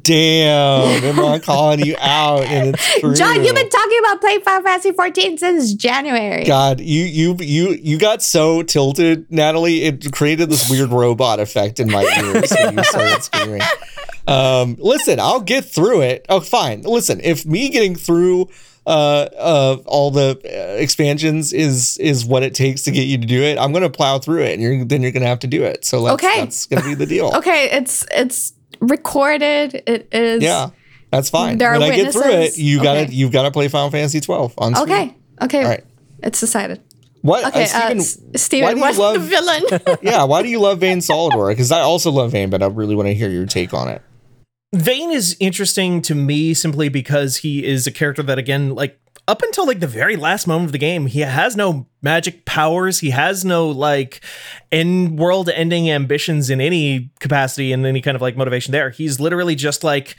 Damn, 0.03 1.03
am 1.05 1.19
I 1.19 1.41
calling 1.41 1.85
you 1.85 1.97
out? 1.99 2.45
And 2.45 2.75
it's 2.75 3.01
true. 3.01 3.13
John, 3.17 3.43
you've 3.45 3.57
been 3.57 3.69
talking 3.69 3.99
about 3.99 4.21
playing 4.21 4.41
Final 4.43 4.63
Fantasy 4.63 4.93
14 4.93 5.37
since 5.37 5.75
January. 5.75 6.45
God, 6.45 6.79
you 6.81 7.03
you 7.05 7.37
you 7.41 7.71
you 7.73 7.99
got 7.99 8.23
so 8.23 8.63
tilted, 8.63 9.31
Natalie. 9.33 9.83
It 9.83 10.13
created 10.13 10.49
this 10.49 10.71
weird 10.71 10.91
robot 10.91 11.41
effect 11.41 11.81
in 11.81 11.91
my 11.91 12.03
ears 12.03 12.53
when 12.53 12.79
you 12.79 12.85
started 12.85 13.23
screaming. 13.25 13.63
Um, 14.29 14.77
listen, 14.79 15.19
I'll 15.19 15.41
get 15.41 15.65
through 15.65 16.03
it. 16.03 16.25
Oh, 16.29 16.39
fine. 16.39 16.83
Listen, 16.83 17.21
if 17.25 17.45
me 17.45 17.69
getting 17.69 17.97
through 17.97 18.49
uh, 18.87 18.91
uh, 19.37 19.77
all 19.87 20.13
the 20.13 20.41
uh, 20.45 20.77
expansions 20.81 21.53
is 21.53 21.99
is 21.99 22.25
what 22.25 22.45
it 22.45 22.55
takes 22.55 22.83
to 22.83 22.93
get 22.93 23.09
you 23.09 23.19
to 23.19 23.27
do 23.27 23.43
it, 23.43 23.59
I'm 23.59 23.73
gonna 23.73 23.91
plow 23.91 24.21
through 24.21 24.43
it, 24.45 24.53
and 24.53 24.63
you're 24.63 24.85
then 24.85 25.03
you're 25.03 25.11
gonna 25.11 25.27
have 25.27 25.41
to 25.41 25.49
do 25.49 25.65
it. 25.65 25.85
So 25.85 26.01
let's, 26.01 26.15
Okay. 26.23 26.41
that's 26.41 26.67
gonna 26.67 26.85
be 26.85 26.95
the 26.95 27.07
deal. 27.07 27.33
Okay, 27.41 27.71
it's 27.73 28.07
it's 28.15 28.53
recorded. 28.81 29.83
It 29.87 30.09
is. 30.13 30.43
Yeah, 30.43 30.71
that's 31.11 31.31
fine. 31.31 31.59
There 31.59 31.69
are 31.71 31.79
when 31.79 31.93
I 31.93 31.97
get 31.97 32.13
through 32.13 32.23
it, 32.23 32.29
witnesses? 32.29 32.61
you 32.63 32.83
gotta 32.83 33.13
you've 33.13 33.33
got 33.33 33.43
to 33.43 33.51
play 33.51 33.69
Final 33.69 33.91
Fantasy 33.91 34.21
12 34.21 34.55
on. 34.59 34.75
Steam. 34.75 34.83
Okay. 34.85 35.15
Okay. 35.43 35.63
All 35.63 35.69
right. 35.69 35.85
It's 36.23 36.41
decided. 36.41 36.81
What? 37.23 37.45
Okay, 37.47 37.63
uh, 37.63 37.65
uh, 37.65 37.67
Steven, 37.67 37.99
S- 37.99 38.19
Steven, 38.37 38.81
why 38.81 38.91
do 38.93 38.97
you 38.97 39.03
love- 39.03 39.15
the 39.15 39.21
villain? 39.81 39.99
yeah, 40.03 40.25
why 40.25 40.43
do 40.43 40.49
you 40.49 40.59
love 40.59 40.79
Vane 40.81 40.99
Solidor? 41.01 41.51
Because 41.51 41.71
I 41.71 41.81
also 41.81 42.11
love 42.11 42.33
Vane, 42.33 42.49
but 42.49 42.63
I 42.63 42.67
really 42.67 42.95
want 42.95 43.09
to 43.09 43.15
hear 43.15 43.29
your 43.29 43.45
take 43.47 43.75
on 43.75 43.89
it. 43.89 44.01
Vane 44.75 45.11
is 45.11 45.37
interesting 45.41 46.01
to 46.03 46.15
me 46.15 46.55
simply 46.55 46.89
because 46.89 47.39
he 47.39 47.65
is 47.67 47.87
a 47.87 47.91
character 47.91 48.23
that 48.23 48.39
again 48.39 48.75
like 48.75 48.99
up 49.31 49.43
until 49.43 49.65
like 49.67 49.79
the 49.81 49.87
very 49.87 50.17
last 50.17 50.47
moment 50.49 50.67
of 50.67 50.73
the 50.73 50.79
game 50.79 51.07
he 51.07 51.21
has 51.21 51.55
no 51.57 51.87
magic 52.03 52.45
powers 52.45 52.99
he 52.99 53.11
has 53.11 53.45
no 53.45 53.69
like 53.69 54.21
end 54.73 55.19
world 55.19 55.49
ending 55.51 55.89
ambitions 55.91 56.51
in 56.51 56.61
any 56.61 57.11
capacity 57.21 57.73
and 57.73 57.87
any 57.87 58.01
kind 58.01 58.17
of 58.17 58.21
like 58.23 58.37
motivation 58.37 58.73
there 58.73 58.91
he's 58.91 59.21
literally 59.21 59.55
just 59.55 59.85
like 59.85 60.17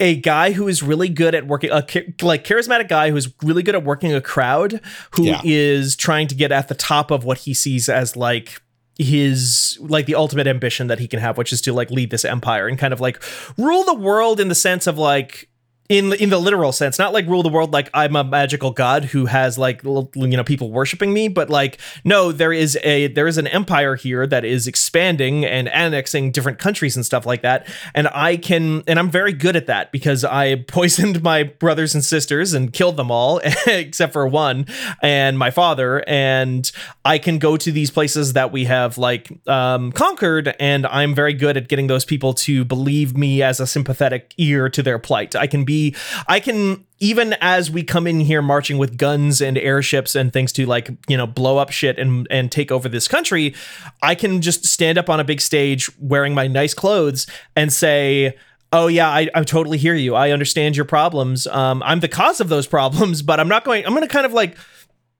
a 0.00 0.16
guy 0.16 0.52
who 0.52 0.68
is 0.68 0.82
really 0.82 1.08
good 1.08 1.34
at 1.34 1.46
working 1.46 1.70
a 1.70 1.76
like 2.22 2.44
charismatic 2.44 2.88
guy 2.88 3.10
who's 3.10 3.32
really 3.42 3.62
good 3.62 3.74
at 3.74 3.84
working 3.84 4.12
a 4.12 4.20
crowd 4.20 4.80
who 5.12 5.24
is 5.44 5.94
Yeah. 5.94 5.96
trying 5.98 6.26
to 6.28 6.34
get 6.34 6.52
at 6.52 6.68
the 6.68 6.74
top 6.74 7.10
of 7.10 7.24
what 7.24 7.38
he 7.38 7.54
sees 7.54 7.88
as 7.88 8.16
like 8.16 8.60
his 8.98 9.78
like 9.80 10.04
the 10.06 10.14
ultimate 10.14 10.46
ambition 10.46 10.86
that 10.88 10.98
he 10.98 11.08
can 11.08 11.18
have 11.20 11.38
which 11.38 11.52
is 11.52 11.60
to 11.62 11.72
like 11.72 11.90
lead 11.90 12.10
this 12.10 12.24
empire 12.24 12.68
and 12.68 12.78
kind 12.78 12.92
of 12.92 13.00
like 13.00 13.22
rule 13.56 13.84
the 13.84 13.94
world 13.94 14.38
in 14.38 14.48
the 14.48 14.54
sense 14.54 14.86
of 14.86 14.98
like 14.98 15.48
in 15.92 16.12
in 16.14 16.30
the 16.30 16.38
literal 16.38 16.72
sense 16.72 16.98
not 16.98 17.12
like 17.12 17.26
rule 17.26 17.42
the 17.42 17.50
world 17.50 17.72
like 17.72 17.90
i'm 17.92 18.16
a 18.16 18.24
magical 18.24 18.70
god 18.70 19.04
who 19.04 19.26
has 19.26 19.58
like 19.58 19.82
you 19.84 20.08
know 20.14 20.42
people 20.42 20.70
worshiping 20.70 21.12
me 21.12 21.28
but 21.28 21.50
like 21.50 21.78
no 22.02 22.32
there 22.32 22.52
is 22.52 22.78
a 22.82 23.08
there 23.08 23.26
is 23.26 23.36
an 23.36 23.46
empire 23.48 23.94
here 23.94 24.26
that 24.26 24.42
is 24.42 24.66
expanding 24.66 25.44
and 25.44 25.68
annexing 25.68 26.30
different 26.32 26.58
countries 26.58 26.96
and 26.96 27.04
stuff 27.04 27.26
like 27.26 27.42
that. 27.42 27.68
And 27.94 28.08
i 28.08 28.36
can 28.36 28.82
and 28.86 28.98
i'm 28.98 29.10
very 29.10 29.34
good 29.34 29.54
at 29.54 29.66
that 29.66 29.92
because 29.92 30.24
i 30.24 30.56
poisoned 30.68 31.22
my 31.22 31.42
brothers 31.42 31.94
and 31.94 32.02
sisters 32.02 32.54
and 32.54 32.72
killed 32.72 32.96
them 32.96 33.10
all 33.10 33.40
except 33.66 34.14
for 34.14 34.26
one 34.26 34.66
and 35.02 35.38
my 35.38 35.50
father. 35.50 36.02
And 36.08 36.70
i 37.04 37.18
can 37.18 37.38
go 37.38 37.58
to 37.58 37.70
these 37.70 37.90
places 37.90 38.32
that 38.32 38.50
we 38.50 38.64
have 38.64 38.96
like 38.96 39.30
um 39.46 39.92
conquered 39.92 40.54
and 40.58 40.86
i'm 40.86 41.14
very 41.14 41.34
good 41.34 41.56
at 41.56 41.68
getting 41.68 41.86
those 41.86 42.04
people 42.04 42.32
to 42.32 42.64
believe 42.64 43.14
me 43.16 43.42
as 43.42 43.60
a 43.60 43.66
sympathetic 43.66 44.34
ear 44.38 44.70
to 44.70 44.82
their 44.82 44.98
plight. 44.98 45.36
I 45.36 45.46
can 45.46 45.64
be 45.64 45.81
i 46.28 46.38
can 46.40 46.84
even 46.98 47.34
as 47.40 47.70
we 47.70 47.82
come 47.82 48.06
in 48.06 48.20
here 48.20 48.40
marching 48.42 48.78
with 48.78 48.96
guns 48.96 49.40
and 49.40 49.58
airships 49.58 50.14
and 50.14 50.32
things 50.32 50.52
to 50.52 50.64
like 50.66 50.90
you 51.08 51.16
know 51.16 51.26
blow 51.26 51.58
up 51.58 51.70
shit 51.70 51.98
and 51.98 52.26
and 52.30 52.52
take 52.52 52.70
over 52.70 52.88
this 52.88 53.08
country 53.08 53.54
i 54.02 54.14
can 54.14 54.40
just 54.40 54.64
stand 54.64 54.98
up 54.98 55.08
on 55.10 55.18
a 55.20 55.24
big 55.24 55.40
stage 55.40 55.90
wearing 55.98 56.34
my 56.34 56.46
nice 56.46 56.74
clothes 56.74 57.26
and 57.56 57.72
say 57.72 58.34
oh 58.72 58.86
yeah 58.86 59.08
I, 59.08 59.28
I 59.34 59.42
totally 59.44 59.76
hear 59.76 59.94
you. 59.94 60.14
I 60.14 60.30
understand 60.30 60.76
your 60.76 60.86
problems. 60.86 61.46
Um, 61.46 61.82
i'm 61.84 62.00
the 62.00 62.08
cause 62.08 62.40
of 62.40 62.48
those 62.48 62.66
problems 62.66 63.20
but 63.22 63.38
i'm 63.40 63.48
not 63.48 63.64
going 63.64 63.84
i'm 63.84 63.92
going 63.92 64.06
to 64.06 64.12
kind 64.12 64.24
of 64.26 64.32
like 64.32 64.56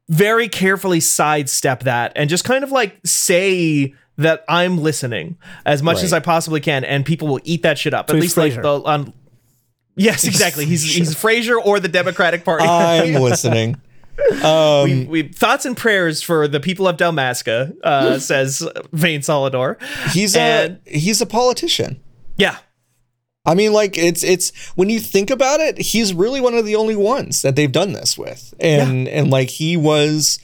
very 0.08 0.48
carefully 0.48 1.00
sidestep 1.00 1.80
that 1.84 2.12
and 2.16 2.28
just 2.30 2.44
kind 2.44 2.64
of 2.64 2.70
like 2.72 2.98
say 3.04 3.94
that 4.18 4.44
i'm 4.48 4.78
listening 4.78 5.36
as 5.64 5.82
much 5.82 6.02
as 6.02 6.12
i 6.12 6.20
possibly 6.20 6.60
can 6.60 6.84
and 6.84 7.06
people 7.06 7.28
will 7.28 7.40
eat 7.44 7.62
that 7.62 7.78
shit 7.78 7.94
up 7.94 8.10
So 8.10 8.16
at 8.16 8.20
least 8.20 8.36
like 8.36 8.52
Frasier. 8.52 8.62
the 8.62 8.82
um, 8.84 9.12
yes 9.96 10.24
exactly 10.32 10.64
he's 10.64 10.82
he's 10.82 11.14
Frasier 11.14 11.58
or 11.64 11.80
the 11.80 11.88
democratic 11.88 12.44
party 12.44 12.64
I'm 12.66 13.14
listening. 13.22 13.80
Um, 14.44 14.84
we, 14.84 15.04
we 15.06 15.22
thoughts 15.28 15.64
and 15.64 15.76
prayers 15.76 16.22
for 16.22 16.46
the 16.46 16.60
people 16.60 16.86
of 16.86 16.96
Dalmasca, 16.98 17.74
uh, 17.82 18.18
says 18.30 18.66
Vane 18.92 19.20
Solidor. 19.20 19.80
he's 20.12 20.36
And- 20.36 20.78
a 20.86 20.90
he's 20.98 21.20
a 21.20 21.26
politician. 21.26 21.98
Yeah, 22.36 22.58
I 23.46 23.54
mean, 23.54 23.72
like 23.72 23.96
it's 23.98 24.22
it's 24.22 24.52
when 24.76 24.90
you 24.90 25.00
think 25.00 25.30
about 25.30 25.60
it, 25.60 25.78
he's 25.78 26.12
really 26.14 26.40
one 26.40 26.54
of 26.54 26.64
the 26.66 26.76
only 26.76 26.94
ones 26.96 27.42
that 27.42 27.56
they've 27.56 27.72
done 27.72 27.92
this 27.94 28.16
with, 28.18 28.54
and 28.60 29.08
and 29.08 29.30
like 29.30 29.48
he 29.48 29.76
was, 29.76 30.38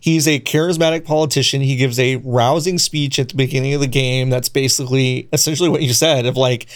he's 0.00 0.26
a 0.28 0.38
charismatic 0.40 1.04
politician. 1.04 1.60
He 1.60 1.76
gives 1.76 1.98
a 1.98 2.16
rousing 2.16 2.78
speech 2.78 3.18
at 3.18 3.28
the 3.30 3.34
beginning 3.36 3.74
of 3.74 3.80
the 3.80 3.86
game. 3.88 4.30
That's 4.30 4.48
basically 4.48 5.28
essentially 5.32 5.68
what 5.68 5.82
you 5.82 5.92
said 5.92 6.26
of 6.26 6.36
like, 6.36 6.66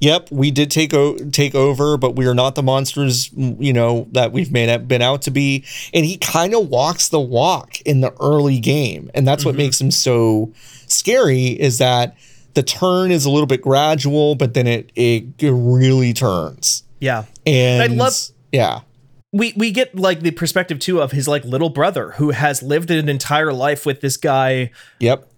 yep, 0.00 0.30
we 0.30 0.50
did 0.50 0.70
take 0.70 0.94
o- 0.94 1.16
take 1.16 1.54
over, 1.54 1.96
but 1.96 2.16
we 2.16 2.26
are 2.26 2.34
not 2.34 2.54
the 2.54 2.62
monsters, 2.62 3.28
mm, 3.30 3.56
you 3.62 3.72
know, 3.72 4.08
that 4.12 4.32
we've 4.32 4.52
made 4.52 4.88
been 4.88 5.02
out 5.02 5.22
to 5.22 5.30
be. 5.30 5.64
And 5.92 6.04
he 6.04 6.16
kind 6.16 6.54
of 6.54 6.68
walks 6.68 7.08
the 7.08 7.20
walk 7.20 7.80
in 7.82 8.00
the 8.00 8.14
early 8.20 8.60
game, 8.60 9.10
and 9.14 9.26
that's 9.26 9.44
what 9.44 9.52
mm-hmm. 9.52 9.58
makes 9.58 9.80
him 9.80 9.90
so 9.90 10.52
scary. 10.86 11.48
Is 11.48 11.78
that 11.78 12.16
the 12.54 12.62
turn 12.62 13.10
is 13.10 13.24
a 13.24 13.30
little 13.30 13.46
bit 13.46 13.62
gradual, 13.62 14.34
but 14.34 14.54
then 14.54 14.66
it 14.66 14.90
it 14.94 15.24
really 15.40 16.12
turns. 16.12 16.84
yeah. 17.00 17.24
And 17.46 17.82
I 17.82 17.86
love- 17.94 18.14
yeah. 18.52 18.80
We 19.30 19.52
we 19.56 19.72
get 19.72 19.94
like 19.94 20.20
the 20.20 20.30
perspective 20.30 20.78
too 20.78 21.02
of 21.02 21.12
his 21.12 21.28
like 21.28 21.44
little 21.44 21.68
brother 21.68 22.12
who 22.12 22.30
has 22.30 22.62
lived 22.62 22.90
an 22.90 23.10
entire 23.10 23.52
life 23.52 23.84
with 23.84 24.00
this 24.00 24.16
guy 24.16 24.70
Yep. 25.00 25.30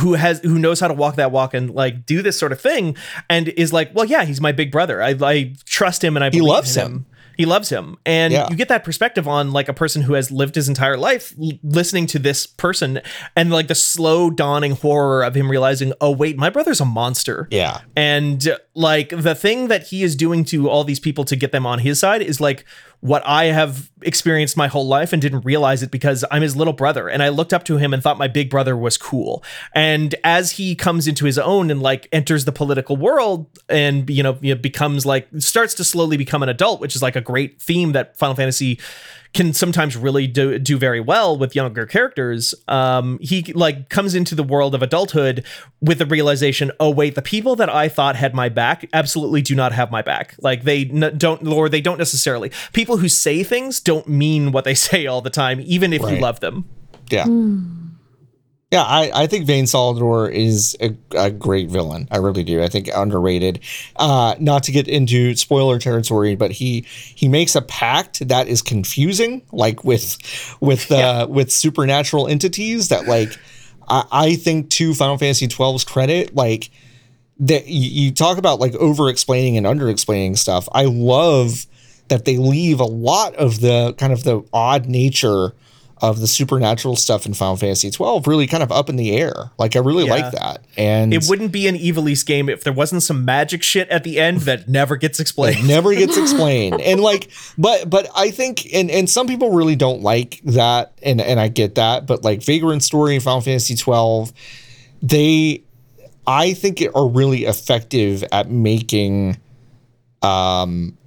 Who 0.00 0.14
has 0.14 0.40
who 0.40 0.58
knows 0.58 0.80
how 0.80 0.88
to 0.88 0.94
walk 0.94 1.16
that 1.16 1.30
walk 1.32 1.54
and 1.54 1.70
like 1.74 2.06
do 2.06 2.22
this 2.22 2.38
sort 2.38 2.52
of 2.52 2.60
thing 2.60 2.96
and 3.28 3.48
is 3.48 3.72
like, 3.72 3.94
well, 3.94 4.04
yeah, 4.06 4.24
he's 4.24 4.40
my 4.40 4.52
big 4.52 4.70
brother. 4.72 5.02
I, 5.02 5.14
I 5.22 5.54
trust 5.64 6.02
him 6.02 6.16
and 6.16 6.24
I 6.24 6.30
believe 6.30 6.44
he 6.44 6.48
loves 6.50 6.76
in 6.76 6.86
him. 6.86 7.06
He 7.34 7.46
loves 7.46 7.70
him, 7.70 7.96
and 8.04 8.30
Yeah. 8.30 8.46
you 8.50 8.56
get 8.56 8.68
that 8.68 8.84
perspective 8.84 9.26
on 9.26 9.52
like 9.52 9.66
a 9.66 9.72
person 9.72 10.02
who 10.02 10.12
has 10.12 10.30
lived 10.30 10.54
his 10.54 10.68
entire 10.68 10.98
life 10.98 11.32
l- 11.42 11.52
listening 11.62 12.06
to 12.08 12.18
this 12.18 12.46
person, 12.46 13.00
and 13.34 13.50
like 13.50 13.68
the 13.68 13.74
slow 13.74 14.28
dawning 14.28 14.72
horror 14.72 15.24
of 15.24 15.34
him 15.34 15.50
realizing, 15.50 15.94
oh 16.02 16.10
wait, 16.10 16.36
my 16.36 16.50
brother's 16.50 16.80
a 16.80 16.84
monster. 16.84 17.48
Yeah. 17.50 17.80
And 17.96 18.54
like 18.74 19.08
the 19.08 19.34
thing 19.34 19.68
that 19.68 19.84
he 19.88 20.02
is 20.02 20.14
doing 20.14 20.44
to 20.46 20.68
all 20.68 20.84
these 20.84 21.00
people 21.00 21.24
to 21.24 21.34
get 21.34 21.52
them 21.52 21.64
on 21.66 21.78
his 21.78 21.98
side 21.98 22.20
is 22.20 22.38
like 22.38 22.66
what 23.02 23.20
I 23.26 23.46
have 23.46 23.90
experienced 24.02 24.56
my 24.56 24.68
whole 24.68 24.86
life 24.86 25.12
and 25.12 25.20
didn't 25.20 25.40
realize 25.40 25.82
it 25.82 25.90
because 25.90 26.24
I'm 26.30 26.40
his 26.40 26.54
little 26.54 26.72
brother 26.72 27.08
and 27.08 27.20
I 27.20 27.30
looked 27.30 27.52
up 27.52 27.64
to 27.64 27.76
him 27.76 27.92
and 27.92 28.00
thought 28.00 28.16
my 28.16 28.28
big 28.28 28.48
brother 28.48 28.76
was 28.76 28.96
cool. 28.96 29.42
And 29.74 30.14
as 30.22 30.52
he 30.52 30.76
comes 30.76 31.08
into 31.08 31.24
his 31.24 31.36
own 31.36 31.72
and 31.72 31.82
like 31.82 32.08
enters 32.12 32.44
the 32.44 32.52
political 32.52 32.96
world 32.96 33.48
and 33.68 34.08
you 34.08 34.22
know, 34.22 34.34
becomes 34.34 35.04
like 35.04 35.26
starts 35.38 35.74
to 35.74 35.84
slowly 35.84 36.16
become 36.16 36.44
an 36.44 36.48
adult, 36.48 36.80
which 36.80 36.94
is 36.94 37.02
like 37.02 37.16
a 37.16 37.20
great 37.20 37.60
theme 37.60 37.90
that 37.90 38.16
Final 38.16 38.36
Fantasy 38.36 38.78
can 39.34 39.52
sometimes 39.52 39.96
really 39.96 40.26
do 40.26 40.58
do 40.58 40.76
very 40.78 41.00
well 41.00 41.36
with 41.36 41.54
younger 41.54 41.86
characters. 41.86 42.54
Um, 42.68 43.18
he 43.20 43.52
like 43.54 43.88
comes 43.88 44.14
into 44.14 44.34
the 44.34 44.42
world 44.42 44.74
of 44.74 44.82
adulthood 44.82 45.44
with 45.80 45.98
the 45.98 46.06
realization, 46.06 46.70
oh 46.78 46.90
wait, 46.90 47.14
the 47.14 47.22
people 47.22 47.56
that 47.56 47.70
I 47.70 47.88
thought 47.88 48.16
had 48.16 48.34
my 48.34 48.48
back 48.48 48.88
absolutely 48.92 49.42
do 49.42 49.54
not 49.54 49.72
have 49.72 49.90
my 49.90 50.02
back. 50.02 50.34
Like 50.40 50.64
they 50.64 50.86
n- 50.86 51.14
don't, 51.16 51.46
or 51.46 51.68
they 51.68 51.80
don't 51.80 51.98
necessarily. 51.98 52.50
People 52.72 52.98
who 52.98 53.08
say 53.08 53.42
things 53.42 53.80
don't 53.80 54.06
mean 54.08 54.52
what 54.52 54.64
they 54.64 54.74
say 54.88 55.06
all 55.06 55.22
the 55.22 55.30
time, 55.30 55.60
even 55.64 55.92
if 55.92 56.02
you 56.02 56.18
love 56.18 56.40
them. 56.40 56.68
Yeah. 57.10 57.26
Yeah, 58.72 58.84
I, 58.84 59.10
I 59.14 59.26
think 59.26 59.44
Vane 59.44 59.66
Solidor 59.66 60.32
is 60.32 60.74
a, 60.80 60.96
a 61.14 61.30
great 61.30 61.68
villain. 61.68 62.08
I 62.10 62.16
really 62.16 62.42
do. 62.42 62.62
I 62.62 62.68
think 62.68 62.88
underrated. 62.92 63.60
Uh, 63.96 64.34
not 64.40 64.62
to 64.62 64.72
get 64.72 64.88
into 64.88 65.36
spoiler 65.36 65.78
territory, 65.78 66.36
but 66.36 66.52
he 66.52 66.86
he 66.88 67.28
makes 67.28 67.54
a 67.54 67.60
pact 67.60 68.26
that 68.26 68.48
is 68.48 68.62
confusing, 68.62 69.42
like 69.52 69.84
with 69.84 70.16
with 70.60 70.90
uh, 70.90 71.26
with 71.28 71.52
supernatural 71.52 72.26
entities 72.26 72.88
that 72.88 73.06
like 73.06 73.38
I, 73.88 74.04
I 74.10 74.34
think 74.36 74.70
to 74.70 74.94
Final 74.94 75.18
Fantasy 75.18 75.48
12's 75.48 75.84
credit, 75.84 76.34
like 76.34 76.70
that 77.40 77.66
you, 77.66 78.06
you 78.06 78.10
talk 78.10 78.38
about 78.38 78.58
like 78.58 78.74
over 78.76 79.10
explaining 79.10 79.58
and 79.58 79.66
under 79.66 79.90
explaining 79.90 80.34
stuff. 80.36 80.66
I 80.72 80.86
love 80.86 81.66
that 82.08 82.24
they 82.24 82.38
leave 82.38 82.80
a 82.80 82.84
lot 82.84 83.34
of 83.34 83.60
the 83.60 83.92
kind 83.98 84.14
of 84.14 84.24
the 84.24 84.42
odd 84.50 84.86
nature 84.86 85.52
of 86.02 86.18
the 86.20 86.26
supernatural 86.26 86.96
stuff 86.96 87.24
in 87.26 87.32
Final 87.32 87.56
Fantasy 87.56 87.88
12 87.88 88.26
really 88.26 88.48
kind 88.48 88.62
of 88.62 88.70
up 88.72 88.88
in 88.90 88.96
the 88.96 89.16
air. 89.16 89.32
Like 89.56 89.76
I 89.76 89.78
really 89.78 90.04
Yeah. 90.04 90.14
like 90.16 90.32
that. 90.32 90.64
And 90.76 91.14
It 91.14 91.24
wouldn't 91.28 91.52
be 91.52 91.68
an 91.68 91.76
Ivalice 91.76 92.26
game 92.26 92.48
if 92.48 92.64
there 92.64 92.72
wasn't 92.72 93.04
some 93.04 93.24
magic 93.24 93.62
shit 93.62 93.88
at 93.88 94.02
the 94.02 94.18
end 94.18 94.40
that 94.40 94.68
never 94.68 94.96
gets 94.96 95.20
explained. 95.20 95.66
never 95.66 95.94
gets 95.94 96.16
explained. 96.18 96.80
and 96.80 97.00
like 97.00 97.30
but 97.56 97.88
but 97.88 98.08
I 98.16 98.32
think 98.32 98.66
and 98.74 98.90
and 98.90 99.08
some 99.08 99.28
people 99.28 99.52
really 99.52 99.76
don't 99.76 100.02
like 100.02 100.40
that 100.44 100.92
and 101.04 101.20
and 101.20 101.38
I 101.38 101.46
get 101.48 101.76
that, 101.76 102.04
but 102.06 102.24
like 102.24 102.42
Vagrant 102.42 102.82
Story 102.82 103.14
and 103.14 103.22
Final 103.22 103.40
Fantasy 103.40 103.76
12 103.76 104.32
they 105.02 105.62
I 106.26 106.52
think 106.52 106.82
are 106.96 107.06
really 107.08 107.44
effective 107.44 108.24
at 108.32 108.50
making 108.50 109.36
um 110.20 110.98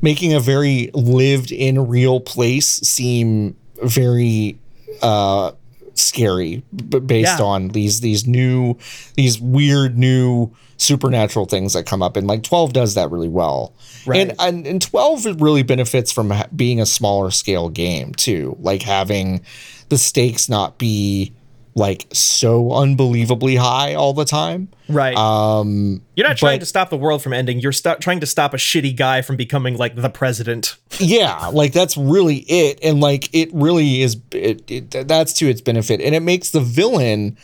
making 0.00 0.32
a 0.32 0.40
very 0.40 0.90
lived 0.94 1.50
in 1.52 1.88
real 1.88 2.20
place 2.20 2.66
seem 2.68 3.56
very 3.82 4.58
uh 5.02 5.52
scary 5.94 6.62
b- 6.88 7.00
based 7.00 7.38
Yeah. 7.38 7.44
on 7.44 7.68
these 7.68 8.00
these 8.00 8.26
new 8.26 8.76
these 9.16 9.40
weird 9.40 9.98
new 9.98 10.50
supernatural 10.76 11.44
things 11.46 11.72
that 11.72 11.86
come 11.86 12.02
up 12.02 12.16
and 12.16 12.26
like 12.28 12.44
12 12.44 12.72
does 12.72 12.94
that 12.94 13.10
really 13.10 13.28
well 13.28 13.72
Right. 14.06 14.20
and, 14.28 14.34
and 14.38 14.66
and 14.66 14.80
12 14.80 15.40
really 15.40 15.62
benefits 15.64 16.12
from 16.12 16.30
ha- 16.30 16.46
being 16.54 16.80
a 16.80 16.86
smaller 16.86 17.30
scale 17.32 17.68
game 17.68 18.14
too 18.14 18.56
like 18.60 18.82
having 18.82 19.40
the 19.88 19.98
stakes 19.98 20.48
not 20.48 20.78
be 20.78 21.32
like 21.78 22.06
so 22.12 22.72
unbelievably 22.72 23.56
high 23.56 23.94
all 23.94 24.12
the 24.12 24.24
time. 24.24 24.68
Right. 24.88 25.16
Um, 25.16 26.02
You're 26.16 26.26
not 26.26 26.36
trying 26.36 26.56
but- 26.56 26.60
to 26.60 26.66
stop 26.66 26.90
the 26.90 26.96
world 26.96 27.22
from 27.22 27.32
ending. 27.32 27.60
You're 27.60 27.72
sto- 27.72 27.96
trying 27.96 28.20
to 28.20 28.26
stop 28.26 28.52
a 28.52 28.56
shitty 28.58 28.96
guy 28.96 29.22
from 29.22 29.36
becoming 29.36 29.76
like 29.78 29.94
the 29.94 30.10
president. 30.10 30.76
yeah, 30.98 31.46
like 31.46 31.72
that's 31.72 31.96
really 31.96 32.38
it, 32.48 32.80
and 32.82 33.00
like 33.00 33.32
it 33.34 33.48
really 33.52 34.02
is. 34.02 34.16
It, 34.32 34.70
it 34.70 34.90
that's 35.08 35.32
to 35.34 35.48
its 35.48 35.60
benefit, 35.60 36.00
and 36.00 36.14
it 36.14 36.20
makes 36.20 36.50
the 36.50 36.60
villain 36.60 37.36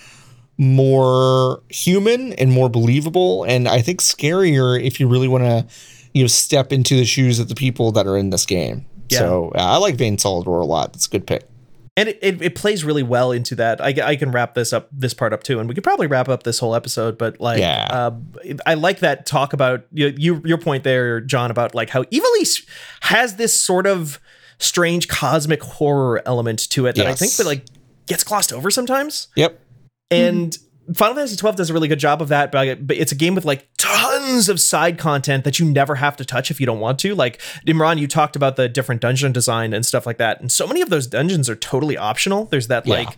more 0.56 1.62
human 1.68 2.32
and 2.34 2.50
more 2.52 2.68
believable, 2.68 3.44
and 3.44 3.68
I 3.68 3.80
think 3.82 4.00
scarier 4.00 4.80
if 4.82 5.00
you 5.00 5.08
really 5.08 5.28
want 5.28 5.44
to, 5.44 5.66
you 6.12 6.22
know, 6.22 6.28
step 6.28 6.72
into 6.72 6.96
the 6.96 7.04
shoes 7.04 7.38
of 7.38 7.48
the 7.48 7.54
people 7.54 7.92
that 7.92 8.06
are 8.06 8.16
in 8.16 8.30
this 8.30 8.46
game. 8.46 8.86
Yeah. 9.08 9.18
So 9.18 9.52
uh, 9.54 9.58
I 9.58 9.76
like 9.78 9.96
Vane 9.96 10.16
Solidor 10.16 10.62
a 10.62 10.64
lot. 10.64 10.92
That's 10.92 11.06
a 11.06 11.10
good 11.10 11.26
pick. 11.26 11.48
And 11.96 12.08
it, 12.08 12.18
it, 12.22 12.42
it 12.42 12.54
plays 12.56 12.84
really 12.84 13.04
well 13.04 13.30
into 13.30 13.54
that. 13.54 13.80
I, 13.80 13.94
I 14.02 14.16
can 14.16 14.32
wrap 14.32 14.54
this 14.54 14.72
up, 14.72 14.88
this 14.90 15.14
part 15.14 15.32
up 15.32 15.44
too, 15.44 15.60
and 15.60 15.68
we 15.68 15.76
could 15.76 15.84
probably 15.84 16.08
wrap 16.08 16.28
up 16.28 16.42
this 16.42 16.58
whole 16.58 16.74
episode. 16.74 17.16
But 17.16 17.40
like, 17.40 17.60
Yeah. 17.60 17.86
uh, 17.88 18.10
I 18.66 18.74
like 18.74 18.98
that 18.98 19.26
talk 19.26 19.52
about 19.52 19.86
you, 19.92 20.12
you, 20.16 20.42
your 20.44 20.58
point 20.58 20.82
there, 20.82 21.20
John, 21.20 21.52
about 21.52 21.72
like 21.72 21.90
how 21.90 22.02
Ivalice 22.04 22.66
has 23.02 23.36
this 23.36 23.58
sort 23.58 23.86
of 23.86 24.18
strange 24.58 25.06
cosmic 25.06 25.62
horror 25.62 26.20
element 26.26 26.68
to 26.70 26.86
it 26.86 26.96
that 26.96 27.06
I 27.06 27.14
think 27.14 27.32
that 27.34 27.46
like 27.46 27.64
gets 28.06 28.24
glossed 28.24 28.52
over 28.52 28.72
sometimes. 28.72 29.28
Yep. 29.36 29.60
And 30.10 30.56
Final 30.94 31.14
Fantasy 31.16 31.36
twelve 31.36 31.56
does 31.56 31.70
a 31.70 31.72
really 31.72 31.88
good 31.88 31.98
job 32.00 32.20
of 32.20 32.28
that, 32.28 32.50
but 32.52 32.86
but 32.86 32.96
it's 32.96 33.12
a 33.12 33.14
game 33.16 33.34
with 33.34 33.44
like 33.44 33.68
tons 33.78 34.03
of 34.48 34.60
side 34.60 34.98
content 34.98 35.44
that 35.44 35.58
you 35.58 35.66
never 35.66 35.96
have 35.96 36.16
to 36.16 36.24
touch 36.24 36.50
if 36.50 36.58
you 36.60 36.66
don't 36.66 36.80
want 36.80 36.98
to. 37.00 37.14
Like 37.14 37.40
Imran, 37.66 37.98
you 37.98 38.06
talked 38.08 38.36
about 38.36 38.56
the 38.56 38.68
different 38.68 39.00
dungeon 39.00 39.32
design 39.32 39.72
and 39.72 39.84
stuff 39.84 40.06
like 40.06 40.18
that, 40.18 40.40
and 40.40 40.50
so 40.50 40.66
many 40.66 40.80
of 40.80 40.90
those 40.90 41.06
dungeons 41.06 41.48
are 41.50 41.56
totally 41.56 41.96
optional. 41.96 42.46
There's 42.46 42.68
that 42.68 42.86
Yeah. 42.86 42.94
like 42.94 43.16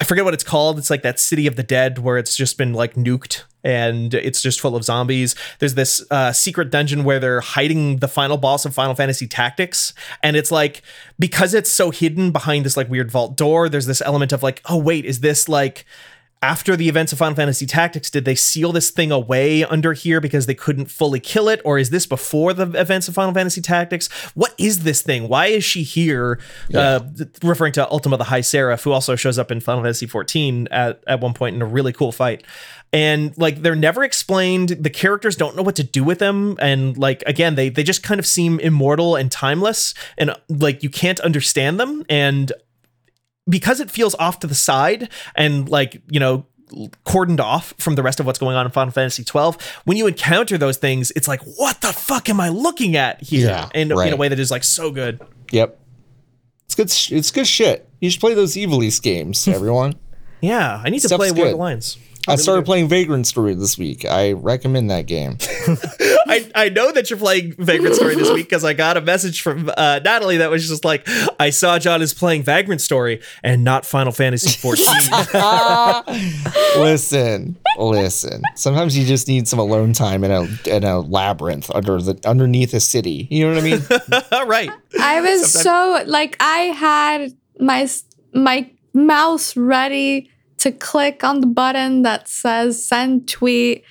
I 0.00 0.04
forget 0.04 0.24
what 0.24 0.34
it's 0.34 0.44
called. 0.44 0.78
It's 0.78 0.90
like 0.90 1.02
that 1.02 1.18
City 1.18 1.46
of 1.46 1.56
the 1.56 1.62
Dead 1.62 1.98
where 1.98 2.18
it's 2.18 2.36
just 2.36 2.56
been 2.58 2.72
like 2.72 2.94
nuked 2.94 3.42
and 3.62 4.14
it's 4.14 4.40
just 4.40 4.60
full 4.60 4.74
of 4.74 4.84
zombies. 4.84 5.34
There's 5.58 5.74
this 5.74 6.02
uh, 6.10 6.32
secret 6.32 6.70
dungeon 6.70 7.04
where 7.04 7.18
they're 7.20 7.40
hiding 7.42 7.98
the 7.98 8.08
final 8.08 8.38
boss 8.38 8.64
of 8.64 8.72
Final 8.74 8.94
Fantasy 8.94 9.26
Tactics, 9.26 9.92
and 10.22 10.36
it's 10.36 10.50
like 10.50 10.82
because 11.18 11.54
it's 11.54 11.70
so 11.70 11.90
hidden 11.90 12.30
behind 12.30 12.64
this 12.64 12.76
like 12.76 12.88
weird 12.88 13.10
vault 13.10 13.36
door. 13.36 13.68
There's 13.68 13.86
this 13.86 14.00
element 14.02 14.32
of 14.32 14.42
like, 14.42 14.62
oh 14.66 14.76
wait, 14.78 15.04
is 15.04 15.20
this 15.20 15.48
like 15.48 15.84
after 16.42 16.74
the 16.74 16.88
events 16.88 17.12
of 17.12 17.18
Final 17.18 17.36
Fantasy 17.36 17.66
Tactics, 17.66 18.08
did 18.10 18.24
they 18.24 18.34
seal 18.34 18.72
this 18.72 18.90
thing 18.90 19.12
away 19.12 19.62
under 19.62 19.92
here 19.92 20.22
because 20.22 20.46
they 20.46 20.54
couldn't 20.54 20.86
fully 20.86 21.20
kill 21.20 21.50
it? 21.50 21.60
Or 21.66 21.78
is 21.78 21.90
this 21.90 22.06
before 22.06 22.54
the 22.54 22.70
events 22.80 23.08
of 23.08 23.14
Final 23.14 23.34
Fantasy 23.34 23.60
Tactics? 23.60 24.08
What 24.34 24.54
is 24.56 24.82
this 24.82 25.02
thing? 25.02 25.28
Why 25.28 25.46
is 25.46 25.64
she 25.64 25.82
here? 25.82 26.40
Uh, 26.74 27.00
referring 27.42 27.74
to 27.74 27.86
Ultima 27.90 28.16
the 28.16 28.24
High 28.24 28.40
Seraph, 28.40 28.82
who 28.82 28.92
also 28.92 29.16
shows 29.16 29.38
up 29.38 29.50
in 29.50 29.60
Final 29.60 29.82
Fantasy 29.82 30.06
14 30.06 30.68
at, 30.70 31.04
at 31.06 31.20
one 31.20 31.34
point 31.34 31.56
in 31.56 31.62
a 31.62 31.66
really 31.66 31.92
cool 31.92 32.10
fight. 32.10 32.42
And 32.92 33.36
like 33.36 33.60
they're 33.60 33.76
never 33.76 34.02
explained. 34.02 34.70
The 34.70 34.90
characters 34.90 35.36
don't 35.36 35.56
know 35.56 35.62
what 35.62 35.76
to 35.76 35.84
do 35.84 36.02
with 36.02 36.20
them. 36.20 36.56
And 36.58 36.96
like 36.96 37.22
again, 37.26 37.54
they 37.54 37.68
they 37.68 37.84
just 37.84 38.02
kind 38.02 38.18
of 38.18 38.26
seem 38.26 38.58
immortal 38.58 39.14
and 39.14 39.30
timeless. 39.30 39.94
And 40.18 40.34
like 40.48 40.82
you 40.82 40.90
can't 40.90 41.20
understand 41.20 41.78
them. 41.78 42.04
And 42.08 42.52
because 43.48 43.80
it 43.80 43.90
feels 43.90 44.14
off 44.16 44.38
to 44.40 44.46
the 44.46 44.54
side 44.54 45.08
and 45.34 45.68
like 45.68 46.00
you 46.10 46.20
know 46.20 46.46
cordoned 47.04 47.40
off 47.40 47.74
from 47.78 47.96
the 47.96 48.02
rest 48.02 48.20
of 48.20 48.26
what's 48.26 48.38
going 48.38 48.54
on 48.54 48.64
in 48.64 48.70
Final 48.70 48.92
Fantasy 48.92 49.24
12 49.24 49.80
when 49.86 49.96
you 49.96 50.06
encounter 50.06 50.56
those 50.56 50.76
things 50.76 51.10
it's 51.16 51.26
like 51.26 51.40
what 51.56 51.80
the 51.80 51.88
fuck 51.92 52.28
am 52.28 52.40
I 52.40 52.48
looking 52.48 52.94
at 52.94 53.20
here 53.22 53.48
Yeah, 53.48 53.68
and 53.74 53.90
in 53.90 53.96
right. 53.98 54.12
a 54.12 54.16
way 54.16 54.28
that 54.28 54.38
is 54.38 54.50
like 54.52 54.62
so 54.64 54.90
good 54.92 55.20
Yep. 55.50 55.78
It's 56.66 56.76
good. 56.76 56.88
sh- 56.90 57.10
It's 57.10 57.32
good 57.32 57.48
shit. 57.48 57.88
You 58.00 58.08
should 58.08 58.20
play 58.20 58.34
those 58.34 58.54
Ivalice 58.54 59.02
games, 59.02 59.48
everyone. 59.48 59.94
yeah 60.40 60.80
I 60.84 60.90
need 60.90 61.00
to 61.00 61.08
Stuff's 61.08 61.32
play 61.32 61.32
War 61.32 61.46
of 61.52 61.58
good. 62.20 62.26
the 62.26 62.30
Lions 62.30 62.40
I 62.40 62.42
started 62.42 62.64
playing 62.64 62.88
Vagrant 62.88 63.26
Story 63.26 63.54
this 63.54 63.78
week. 63.78 64.04
I 64.04 64.32
recommend 64.32 64.90
that 64.90 65.06
game. 65.06 65.38
I, 66.28 66.50
I 66.54 66.68
know 66.68 66.92
that 66.92 67.10
you're 67.10 67.18
playing 67.18 67.54
Vagrant 67.58 67.94
Story 67.94 68.14
this 68.14 68.30
week 68.30 68.46
because 68.46 68.64
I 68.64 68.74
got 68.74 68.96
a 68.96 69.00
message 69.00 69.42
from 69.42 69.70
uh, 69.76 70.00
Natalie 70.04 70.38
that 70.38 70.50
was 70.50 70.68
just 70.68 70.84
like, 70.84 71.08
I 71.38 71.50
saw 71.50 71.78
John 71.78 72.02
is 72.02 72.14
playing 72.14 72.42
Vagrant 72.42 72.80
Story 72.80 73.20
and 73.42 73.64
not 73.64 73.84
Final 73.84 74.12
Fantasy 74.12 74.50
14. 74.50 74.86
listen, 76.76 77.58
listen. 77.78 78.42
Sometimes 78.54 78.96
you 78.96 79.06
just 79.06 79.28
need 79.28 79.48
some 79.48 79.58
alone 79.58 79.92
time 79.92 80.24
in 80.24 80.30
a 80.30 80.46
in 80.66 80.84
a 80.84 81.00
labyrinth 81.00 81.70
under 81.74 82.00
the 82.00 82.20
underneath 82.24 82.74
a 82.74 82.80
city. 82.80 83.28
You 83.30 83.46
know 83.46 83.54
what 83.54 83.64
I 83.64 83.66
mean? 83.66 84.48
right. 84.48 84.70
I 85.00 85.20
was 85.20 85.52
so 85.52 86.02
like 86.06 86.36
I 86.40 86.58
had 86.58 87.32
my 87.58 87.88
my 88.32 88.70
mouse 88.92 89.56
ready 89.56 90.30
to 90.60 90.72
click 90.72 91.22
on 91.24 91.40
the 91.40 91.46
button 91.46 92.02
that 92.02 92.28
says 92.28 92.84
send 92.86 93.28
tweet 93.28 93.84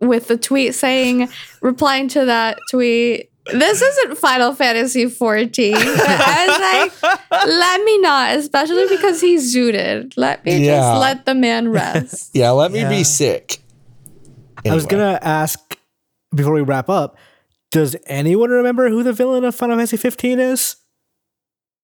with 0.00 0.28
the 0.28 0.36
tweet 0.36 0.74
saying 0.74 1.28
replying 1.62 2.08
to 2.08 2.24
that 2.26 2.58
tweet. 2.70 3.30
This 3.52 3.82
isn't 3.82 4.16
Final 4.16 4.54
Fantasy 4.54 5.06
14. 5.06 5.74
But 5.74 5.82
I 5.84 6.90
was 6.90 7.02
like, 7.02 7.46
let 7.46 7.84
me 7.84 7.98
not, 7.98 8.36
especially 8.36 8.88
because 8.88 9.20
he's 9.20 9.54
zooted. 9.54 10.14
Let 10.16 10.44
me 10.46 10.64
Yeah. 10.64 10.76
just 10.80 11.00
let 11.00 11.26
the 11.26 11.34
man 11.34 11.68
rest. 11.68 12.30
Yeah, 12.34 12.50
let 12.52 12.72
me 12.72 12.80
Yeah. 12.80 12.88
be 12.88 13.04
sick. 13.04 13.58
I 14.66 14.74
was 14.74 14.86
gonna 14.86 15.18
ask 15.20 15.58
before 16.34 16.54
we 16.54 16.62
wrap 16.62 16.88
up. 16.88 17.18
Does 17.70 17.96
anyone 18.06 18.48
remember 18.50 18.88
who 18.88 19.02
the 19.02 19.12
villain 19.12 19.44
of 19.44 19.54
Final 19.54 19.76
Fantasy 19.76 19.96
15 19.98 20.38
is? 20.38 20.76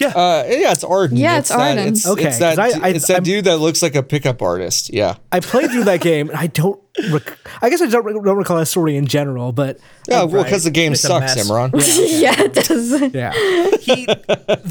Uh, 0.09 0.45
yeah, 0.49 0.73
it's 0.73 0.85
Ardyn. 0.85 1.19
Yeah, 1.19 1.39
it's 1.39 1.49
that- 1.51 1.77
Ardyn. 1.77 1.87
It's, 1.89 2.07
Okay, 2.07 2.29
it's 2.29 2.39
that, 2.39 2.57
'cause 2.57 2.75
I- 2.81 2.87
I- 2.87 2.89
it's 2.91 3.07
that 3.09 3.15
I'm- 3.15 3.23
dude 3.23 3.45
that 3.45 3.59
looks 3.59 3.83
like 3.83 3.95
a 3.95 4.03
pickup 4.03 4.41
artist. 4.43 4.93
Yeah. 4.93 5.17
I 5.31 5.41
played 5.41 5.71
through 5.71 5.85
that 5.85 6.01
game 6.01 6.31
and 6.31 6.39
I 6.39 6.47
don't. 6.47 6.81
Rec- 7.11 7.39
I 7.63 7.71
guess 7.71 7.81
I 7.81 7.87
don't, 7.87 8.05
rec- 8.05 8.17
don't 8.25 8.37
recall 8.37 8.57
that 8.59 8.67
story 8.67 8.97
in 8.97 9.07
general, 9.07 9.53
but 9.53 9.79
Yeah, 10.09 10.25
well, 10.25 10.43
because 10.43 10.65
the 10.65 10.71
game 10.71 10.93
It's 10.93 11.03
sucks, 11.03 11.37
mess. 11.37 11.49
Imran. 11.49 11.71
yeah, 12.21 12.41
it 12.43 12.53
does. 12.55 13.15
yeah. 13.15 13.33
he 13.81 14.07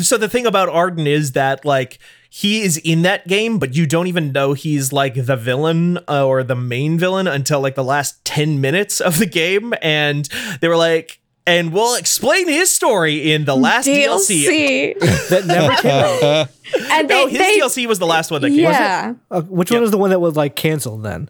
so 0.03 0.17
the 0.17 0.27
thing 0.29 0.45
about 0.45 0.69
Ardyn 0.69 1.07
is 1.07 1.31
that 1.31 1.63
like 1.65 1.97
he 2.29 2.61
is 2.61 2.77
in 2.77 3.01
that 3.03 3.27
game 3.27 3.57
but 3.57 3.75
you 3.75 3.87
don't 3.87 4.07
even 4.07 4.31
know 4.31 4.53
he's 4.53 4.91
like 4.93 5.15
the 5.25 5.35
villain 5.37 5.97
uh, 6.09 6.25
or 6.27 6.43
the 6.43 6.55
main 6.55 6.99
villain 6.99 7.25
until 7.27 7.59
like 7.61 7.73
the 7.75 7.83
last 7.83 8.23
10 8.25 8.61
minutes 8.61 8.99
of 9.01 9.17
the 9.17 9.25
game 9.25 9.73
and 9.81 10.27
they 10.61 10.67
were 10.67 10.77
like 10.77 11.19
and 11.47 11.73
we'll 11.73 11.95
explain 11.95 12.47
his 12.47 12.69
story 12.71 13.31
in 13.31 13.45
the 13.45 13.55
last 13.55 13.87
DLC. 13.87 14.45
DLC. 14.45 14.99
That 15.29 15.45
never 15.45 15.73
came 15.81 15.91
out. 15.91 16.49
And 16.91 17.07
No, 17.07 17.25
they, 17.25 17.29
his 17.31 17.39
they 17.39 17.59
DLC 17.59 17.87
was 17.87 17.99
the 17.99 18.05
last 18.07 18.31
one 18.31 18.41
that 18.41 18.49
came 18.49 18.65
out. 18.65 18.71
yeah. 18.71 19.13
Uh, 19.31 19.41
which 19.41 19.71
one 19.71 19.81
was 19.81 19.91
the 19.91 19.97
one 19.97 20.09
that 20.11 20.19
was 20.19 20.35
like 20.35 20.55
canceled 20.55 21.03
then? 21.03 21.29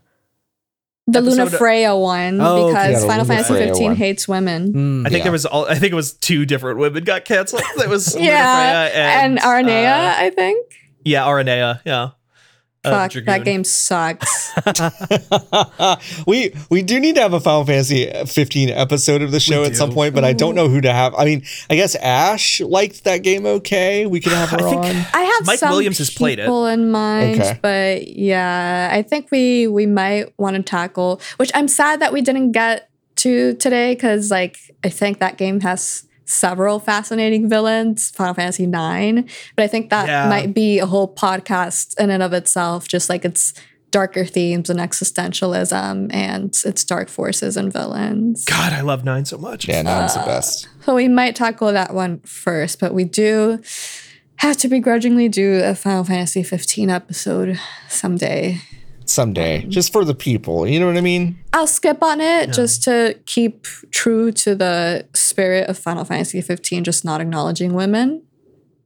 The 1.07 1.21
Luna 1.21 1.43
Episode- 1.43 1.57
Freya 1.57 1.95
one 1.95 2.39
Oh, 2.39 2.67
okay. 2.69 2.89
because 2.89 3.01
Yeah, 3.03 3.07
Final 3.09 3.25
Fantasy 3.25 3.53
Freya 3.53 3.67
15 3.67 3.85
one. 3.87 3.95
hates 3.95 4.27
women. 4.27 5.05
I 5.05 5.09
think 5.09 5.19
Yeah. 5.19 5.23
there 5.23 5.31
was 5.31 5.45
all 5.45 5.65
I 5.65 5.75
think 5.75 5.91
it 5.91 5.95
was 5.95 6.13
two 6.13 6.45
different 6.45 6.77
women 6.79 7.03
got 7.03 7.25
canceled. 7.25 7.63
It 7.77 7.89
was 7.89 8.13
Luna 8.15 8.27
yeah, 8.27 8.87
Freya 8.89 9.03
and, 9.03 9.39
and, 9.39 9.41
Aranea, 9.41 9.89
uh, 10.19 10.23
I 10.25 10.29
think. 10.29 10.71
yeah, 11.03 11.23
Aranea, 11.25 11.81
yeah. 11.85 12.09
Uh, 12.85 12.91
Fuck, 12.91 13.11
Dragoon. 13.11 13.25
that 13.25 13.43
game 13.43 13.63
sucks. 13.65 14.51
we 16.27 16.53
we 16.69 16.81
do 16.81 16.99
need 16.99 17.15
to 17.15 17.21
have 17.21 17.33
a 17.33 17.39
Final 17.39 17.65
Fantasy 17.65 18.09
15 18.25 18.69
episode 18.69 19.21
of 19.21 19.31
the 19.31 19.39
show 19.39 19.63
at 19.65 19.75
some 19.75 19.91
point, 19.91 20.15
but 20.15 20.23
I 20.23 20.31
don't 20.33 20.55
know 20.55 20.69
who 20.69 20.79
to 20.81 20.93
have. 20.93 21.13
I 21.15 21.25
mean, 21.25 21.43
I 21.69 21.75
guess 21.75 21.95
Ash 21.95 22.61
liked 22.61 23.03
that 23.03 23.17
game 23.23 23.45
okay. 23.45 24.05
We 24.05 24.19
could 24.21 24.31
have 24.31 24.49
her 24.51 24.57
I 24.65 24.69
think- 24.69 24.85
on. 24.85 24.95
I 25.13 25.21
have 25.21 25.45
Mike 25.45 25.59
some 25.59 25.71
Williams 25.71 25.97
has 25.97 26.09
played 26.09 26.39
it. 26.39 26.43
people 26.43 26.67
in 26.67 26.89
mind, 26.89 27.41
Okay. 27.41 27.59
but 27.61 28.07
yeah, 28.07 28.89
I 28.91 29.01
think 29.01 29.29
we 29.31 29.67
we 29.67 29.85
might 29.85 30.33
want 30.39 30.55
to 30.55 30.63
tackle. 30.63 31.21
Which 31.37 31.51
I'm 31.53 31.67
sad 31.67 31.99
that 32.01 32.13
we 32.13 32.21
didn't 32.21 32.53
get 32.53 32.89
to 33.17 33.55
today 33.55 33.93
because 33.93 34.31
like 34.31 34.57
I 34.83 34.89
think 34.89 35.19
that 35.19 35.37
game 35.37 35.59
has 35.61 36.05
several 36.29 36.79
fascinating 36.79 37.49
villains. 37.49 38.11
Final 38.11 38.33
Fantasy 38.35 38.65
Nine, 38.67 39.27
but 39.55 39.63
I 39.63 39.67
think 39.67 39.89
that 39.89 40.07
Yeah. 40.07 40.29
might 40.29 40.53
be 40.53 40.79
a 40.79 40.85
whole 40.85 41.13
podcast 41.13 41.99
in 41.99 42.09
and 42.09 42.21
of 42.23 42.33
itself. 42.33 42.87
Just 42.87 43.09
like 43.09 43.25
its 43.25 43.53
darker 43.91 44.23
themes 44.23 44.69
and 44.69 44.79
existentialism 44.79 46.13
and 46.13 46.55
its 46.63 46.83
dark 46.83 47.09
forces 47.09 47.57
and 47.57 47.73
villains. 47.73 48.45
God, 48.45 48.71
I 48.71 48.81
love 48.81 49.03
9 49.03 49.25
so 49.25 49.37
much. 49.39 49.67
Yeah, 49.67 49.81
Nine's 49.81 50.13
the 50.13 50.19
uh, 50.21 50.25
best. 50.27 50.67
So 50.85 50.93
we 50.93 51.07
might 51.07 51.35
tackle 51.35 51.71
that 51.73 51.93
one 51.95 52.19
first, 52.19 52.79
but 52.79 52.93
we 52.93 53.03
do 53.03 53.59
have 54.35 54.57
to 54.57 54.67
begrudgingly 54.67 55.27
do 55.27 55.61
a 55.63 55.73
Final 55.73 56.03
Fantasy 56.03 56.43
15 56.43 56.91
episode 56.91 57.59
someday. 57.87 58.59
Someday, 59.09 59.65
just 59.67 59.91
for 59.91 60.05
the 60.05 60.13
people. 60.13 60.67
You 60.67 60.79
know 60.79 60.85
what 60.85 60.97
I 60.97 61.01
mean? 61.01 61.39
I'll 61.51 61.65
skip 61.67 62.03
on 62.03 62.21
it 62.21 62.51
just 62.53 62.83
to 62.83 63.17
keep 63.25 63.63
true 63.89 64.31
to 64.33 64.53
the 64.55 65.07
spirit 65.13 65.67
of 65.67 65.77
Final 65.77 66.05
Fantasy 66.05 66.41
15, 66.41 66.83
just 66.83 67.03
not 67.03 67.19
acknowledging 67.19 67.73
women. 67.73 68.21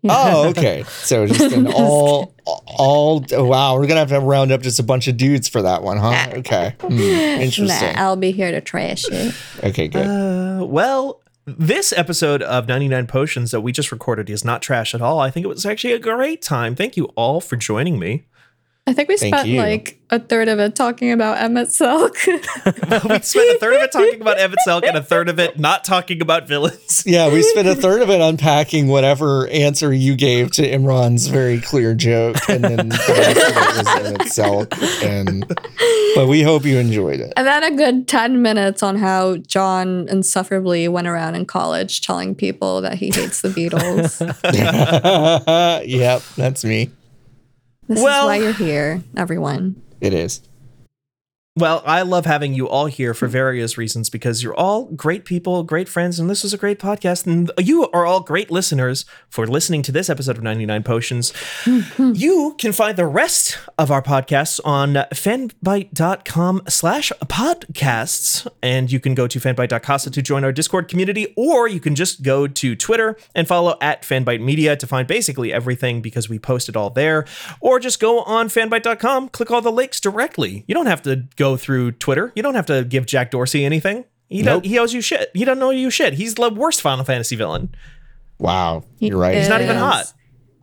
Oh, 0.10 0.48
okay. 0.58 0.84
So 0.88 1.28
just 1.28 1.54
an 1.54 1.68
all, 1.74 2.34
all. 2.46 3.26
oh, 3.34 3.44
wow, 3.46 3.76
we're 3.78 3.88
gonna 3.88 4.00
have 4.00 4.10
to 4.10 4.20
round 4.20 4.52
up 4.52 4.62
just 4.62 4.80
a 4.80 4.84
bunch 4.84 5.08
of 5.08 5.18
dudes 5.18 5.48
for 5.48 5.62
that 5.62 5.84
one, 5.84 5.98
huh? 5.98 6.28
Okay, 6.38 6.76
Hmm, 6.80 6.92
interesting. 7.00 7.94
Nah, 7.94 8.02
I'll 8.02 8.16
be 8.16 8.32
here 8.32 8.52
to 8.52 8.62
trash 8.62 9.04
it. 9.10 9.36
Okay, 9.64 9.88
good. 9.88 10.08
Uh, 10.08 10.66
well, 10.66 11.22
this 11.46 11.92
episode 11.92 12.42
of 12.42 12.68
99 12.70 13.08
Potions 13.08 13.52
that 13.52 13.60
we 13.62 13.72
just 13.74 13.92
recorded 13.92 14.30
is 14.30 14.46
not 14.46 14.62
trash 14.62 14.96
at 14.96 15.02
all. 15.02 15.20
I 15.20 15.30
think 15.30 15.44
it 15.44 15.50
was 15.50 15.66
actually 15.66 15.94
a 15.94 16.00
great 16.00 16.42
time. 16.42 16.76
Thank 16.76 16.96
you 16.96 17.06
all 17.16 17.42
for 17.42 17.58
joining 17.58 18.00
me. 18.00 18.24
I 18.86 18.92
think 18.92 19.08
we 19.08 19.16
Thank 19.16 19.34
spent 19.34 19.48
you. 19.48 19.60
like 19.60 19.98
a 20.10 20.20
third 20.20 20.50
of 20.50 20.60
it 20.60 20.76
talking 20.76 21.14
about 21.14 21.38
Emet-Selch. 21.38 22.28
we 23.10 23.20
spent 23.22 23.56
a 23.56 23.58
third 23.58 23.76
of 23.76 23.82
it 23.82 23.94
talking 23.94 24.20
about 24.20 24.38
Emet-Selch 24.38 24.86
and 24.86 24.98
a 24.98 25.02
third 25.02 25.30
of 25.30 25.40
it 25.40 25.58
not 25.58 25.86
talking 25.86 26.22
about 26.22 26.48
villains. 26.48 27.04
Yeah, 27.14 27.32
we 27.32 27.44
spent 27.44 27.68
a 27.68 27.76
third 27.76 28.02
of 28.02 28.10
it 28.10 28.20
unpacking 28.20 28.88
whatever 28.88 29.48
answer 29.48 29.94
you 29.94 30.16
gave 30.16 30.52
to 30.54 30.64
Imran's 30.64 31.28
very 31.28 31.62
clear 31.62 31.94
joke, 31.94 32.38
and 32.50 32.64
then 32.64 32.90
the 32.90 33.06
rest 33.08 33.38
of 33.38 33.56
it 33.56 34.04
was 34.04 34.06
in 34.06 34.22
itself. 34.22 35.04
And 35.04 35.48
but 36.16 36.28
we 36.28 36.42
hope 36.42 36.66
you 36.66 36.78
enjoyed 36.78 37.20
it. 37.20 37.34
and 37.38 37.46
then 37.48 37.64
a 37.64 37.76
good 37.76 38.08
10 38.08 38.42
minutes 38.42 38.84
on 38.84 38.98
how 38.98 39.38
John 39.38 40.08
insufferably 40.10 40.88
went 40.88 41.08
around 41.08 41.36
in 41.36 41.46
college 41.46 42.02
telling 42.02 42.36
people 42.36 42.82
that 42.82 42.96
he 42.96 43.08
hates 43.08 43.42
the 43.42 43.50
Beatles. 43.50 44.20
yep, 45.86 46.22
that's 46.36 46.66
me. 46.66 46.90
This 47.88 48.02
Well- 48.02 48.24
is 48.24 48.28
why 48.28 48.36
you're 48.38 48.54
here, 48.54 49.02
everyone. 49.18 49.76
It 50.02 50.14
is. 50.14 50.42
Well, 51.56 51.84
I 51.86 52.02
love 52.02 52.26
having 52.26 52.56
you 52.56 52.68
all 52.68 52.88
here 52.88 53.14
for 53.14 53.28
various 53.28 53.78
reasons 53.78 54.10
because 54.10 54.42
you're 54.42 54.56
all 54.56 54.86
great 54.86 55.24
people, 55.24 55.62
great 55.62 55.88
friends, 55.88 56.20
and 56.20 56.28
this 56.28 56.44
is 56.44 56.52
a 56.52 56.58
great 56.58 56.80
podcast. 56.80 57.28
And 57.28 57.52
you 57.60 57.92
are 57.92 58.08
all 58.08 58.22
great 58.22 58.50
listeners 58.50 59.06
for 59.30 59.46
listening 59.46 59.84
to 59.84 59.92
this 59.92 60.10
episode 60.10 60.36
of 60.36 60.44
99 60.44 60.82
Potions. 60.82 61.32
you 62.00 62.56
can 62.58 62.72
find 62.72 62.98
the 62.98 63.06
rest 63.06 63.60
of 63.78 63.92
our 63.92 64.02
podcasts 64.02 64.60
on 64.66 64.96
fanbyte.com 65.14 66.64
slash 66.70 67.12
podcasts. 67.26 68.48
And 68.64 68.92
you 68.92 69.00
can 69.00 69.14
go 69.14 69.28
to 69.28 69.40
fanbyte.casa 69.40 70.10
to 70.10 70.22
join 70.24 70.44
our 70.44 70.52
Discord 70.52 70.88
community, 70.88 71.36
or 71.38 71.68
you 71.68 71.80
can 71.80 71.94
just 71.94 72.24
go 72.24 72.48
to 72.48 72.76
Twitter 72.76 73.16
and 73.36 73.48
follow 73.48 73.78
at 73.80 74.02
fanbyte 74.02 74.42
media 74.42 74.76
to 74.76 74.88
find 74.88 75.08
basically 75.08 75.54
everything 75.54 76.02
because 76.02 76.28
we 76.28 76.40
post 76.40 76.68
it 76.68 76.76
all 76.76 76.90
there. 76.90 77.28
Or 77.62 77.80
just 77.80 78.00
go 78.00 78.24
on 78.24 78.48
fanbyte.com, 78.48 79.30
click 79.30 79.52
all 79.52 79.62
the 79.62 79.72
links 79.72 80.00
directly. 80.00 80.64
You 80.66 80.74
don't 80.74 80.88
have 80.88 81.04
to 81.04 81.28
go 81.36 81.43
through 81.58 81.92
Twitter. 81.94 82.32
You 82.36 82.44
don't 82.44 82.56
have 82.56 82.66
to 82.68 82.84
give 82.84 83.06
Jack 83.06 83.32
Dorsey 83.32 83.66
anything. 83.66 84.06
He, 84.30 84.42
Nope. 84.42 84.64
don't, 84.64 84.66
he 84.66 84.80
owes 84.80 84.94
you 84.94 85.02
shit. 85.02 85.30
He 85.34 85.46
doesn't 85.46 85.62
owe 85.62 85.70
you 85.70 85.90
shit. 85.90 86.14
He's 86.14 86.36
the 86.36 86.50
worst 86.50 86.82
Final 86.82 87.06
Fantasy 87.06 87.36
villain. 87.36 87.74
Wow, 88.40 88.84
you're 89.00 89.18
right. 89.18 89.38
He's 89.38 89.50
not 89.50 89.62
even 89.62 89.78
hot. 89.78 90.12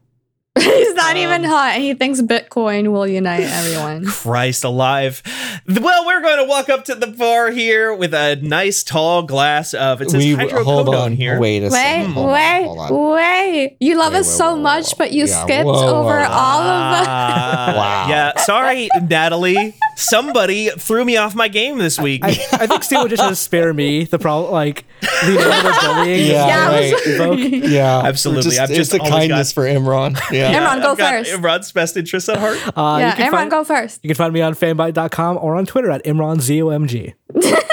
He's 0.58 0.94
not 0.94 1.12
um, 1.12 1.16
even 1.18 1.44
hot. 1.44 1.72
And 1.74 1.82
he 1.82 1.94
thinks 1.94 2.20
Bitcoin 2.50 2.90
will 2.92 3.06
unite 3.06 3.42
everyone. 3.44 4.06
Christ 4.10 4.64
alive. 4.64 5.22
Well, 5.68 6.04
we're 6.06 6.20
going 6.20 6.38
to 6.38 6.44
walk 6.44 6.68
up 6.68 6.84
to 6.86 6.94
the 6.94 7.06
bar 7.06 7.50
here 7.50 7.94
with 7.94 8.12
a 8.12 8.36
nice 8.36 8.82
tall 8.82 9.22
glass 9.22 9.72
of 9.74 10.02
it 10.02 10.10
says 10.10 10.24
We 10.24 10.34
hydrocodone 10.34 10.64
hold 10.64 10.94
on. 10.94 11.12
here. 11.12 11.38
Wait 11.38 11.58
a 11.60 11.64
Wait, 11.64 11.70
second. 11.70 12.14
Wait, 12.14 12.22
on, 12.22 12.32
wait, 12.32 12.64
hold 12.64 12.78
on. 12.78 13.14
wait. 13.14 13.76
You 13.80 13.96
love 13.98 14.12
Wait, 14.12 14.20
us 14.20 14.26
wait, 14.28 14.36
so 14.36 14.46
whoa, 14.50 14.56
whoa, 14.56 14.62
much, 14.62 14.86
whoa. 14.90 14.98
but 14.98 15.12
you 15.12 15.26
Yeah, 15.26 15.42
skipped 15.44 15.64
whoa, 15.66 15.72
whoa, 15.74 16.00
over 16.00 16.18
whoa. 16.20 16.28
all 16.28 16.60
of 16.62 17.04
the. 17.04 17.10
Ah, 17.10 17.72
Wow. 17.76 18.00
Yeah, 18.10 18.36
sorry, 18.38 18.88
Natalie. 19.08 19.74
Somebody 19.96 20.70
threw 20.70 21.04
me 21.04 21.16
off 21.18 21.34
my 21.34 21.48
game 21.48 21.78
this 21.78 22.00
week. 22.00 22.24
I, 22.24 22.30
I 22.52 22.66
think 22.66 22.82
Steve 22.82 23.02
would 23.02 23.10
just 23.10 23.20
have 23.22 23.30
to 23.30 23.36
spare 23.36 23.72
me 23.74 24.04
the 24.04 24.18
problem, 24.18 24.50
like 24.52 24.84
the 25.02 25.36
amount 25.36 25.66
of 25.66 25.80
bullying. 25.82 26.26
Yeah, 26.26 26.46
Yeah, 26.46 26.68
right. 26.68 26.94
Evoke. 27.06 27.70
Yeah, 27.70 28.02
Absolutely. 28.04 28.42
Just, 28.50 28.60
I've 28.60 28.68
just 28.70 28.94
it's 28.94 28.94
a 28.94 28.98
always 28.98 29.12
kindness 29.28 29.52
for 29.52 29.64
Imran. 29.64 30.18
Yeah. 30.32 30.54
Imran, 30.54 30.82
go 30.82 30.92
I've 30.92 30.98
got 30.98 31.12
first. 31.12 31.32
Imran's 31.32 31.72
best 31.72 31.96
interests 31.96 32.28
at 32.30 32.38
heart. 32.40 32.58
Uh, 32.76 32.98
yeah, 33.00 33.10
you 33.10 33.16
can 33.16 33.28
Imran, 33.28 33.30
find, 33.30 33.50
go 33.50 33.64
first. 33.64 34.00
You 34.02 34.08
can 34.08 34.16
find 34.16 34.32
me 34.32 34.40
on 34.40 34.54
fanbyte.com 34.54 35.38
or 35.40 35.56
on 35.56 35.66
Twitter 35.66 35.90
at 35.90 36.04
ImranZOMG. 36.04 37.14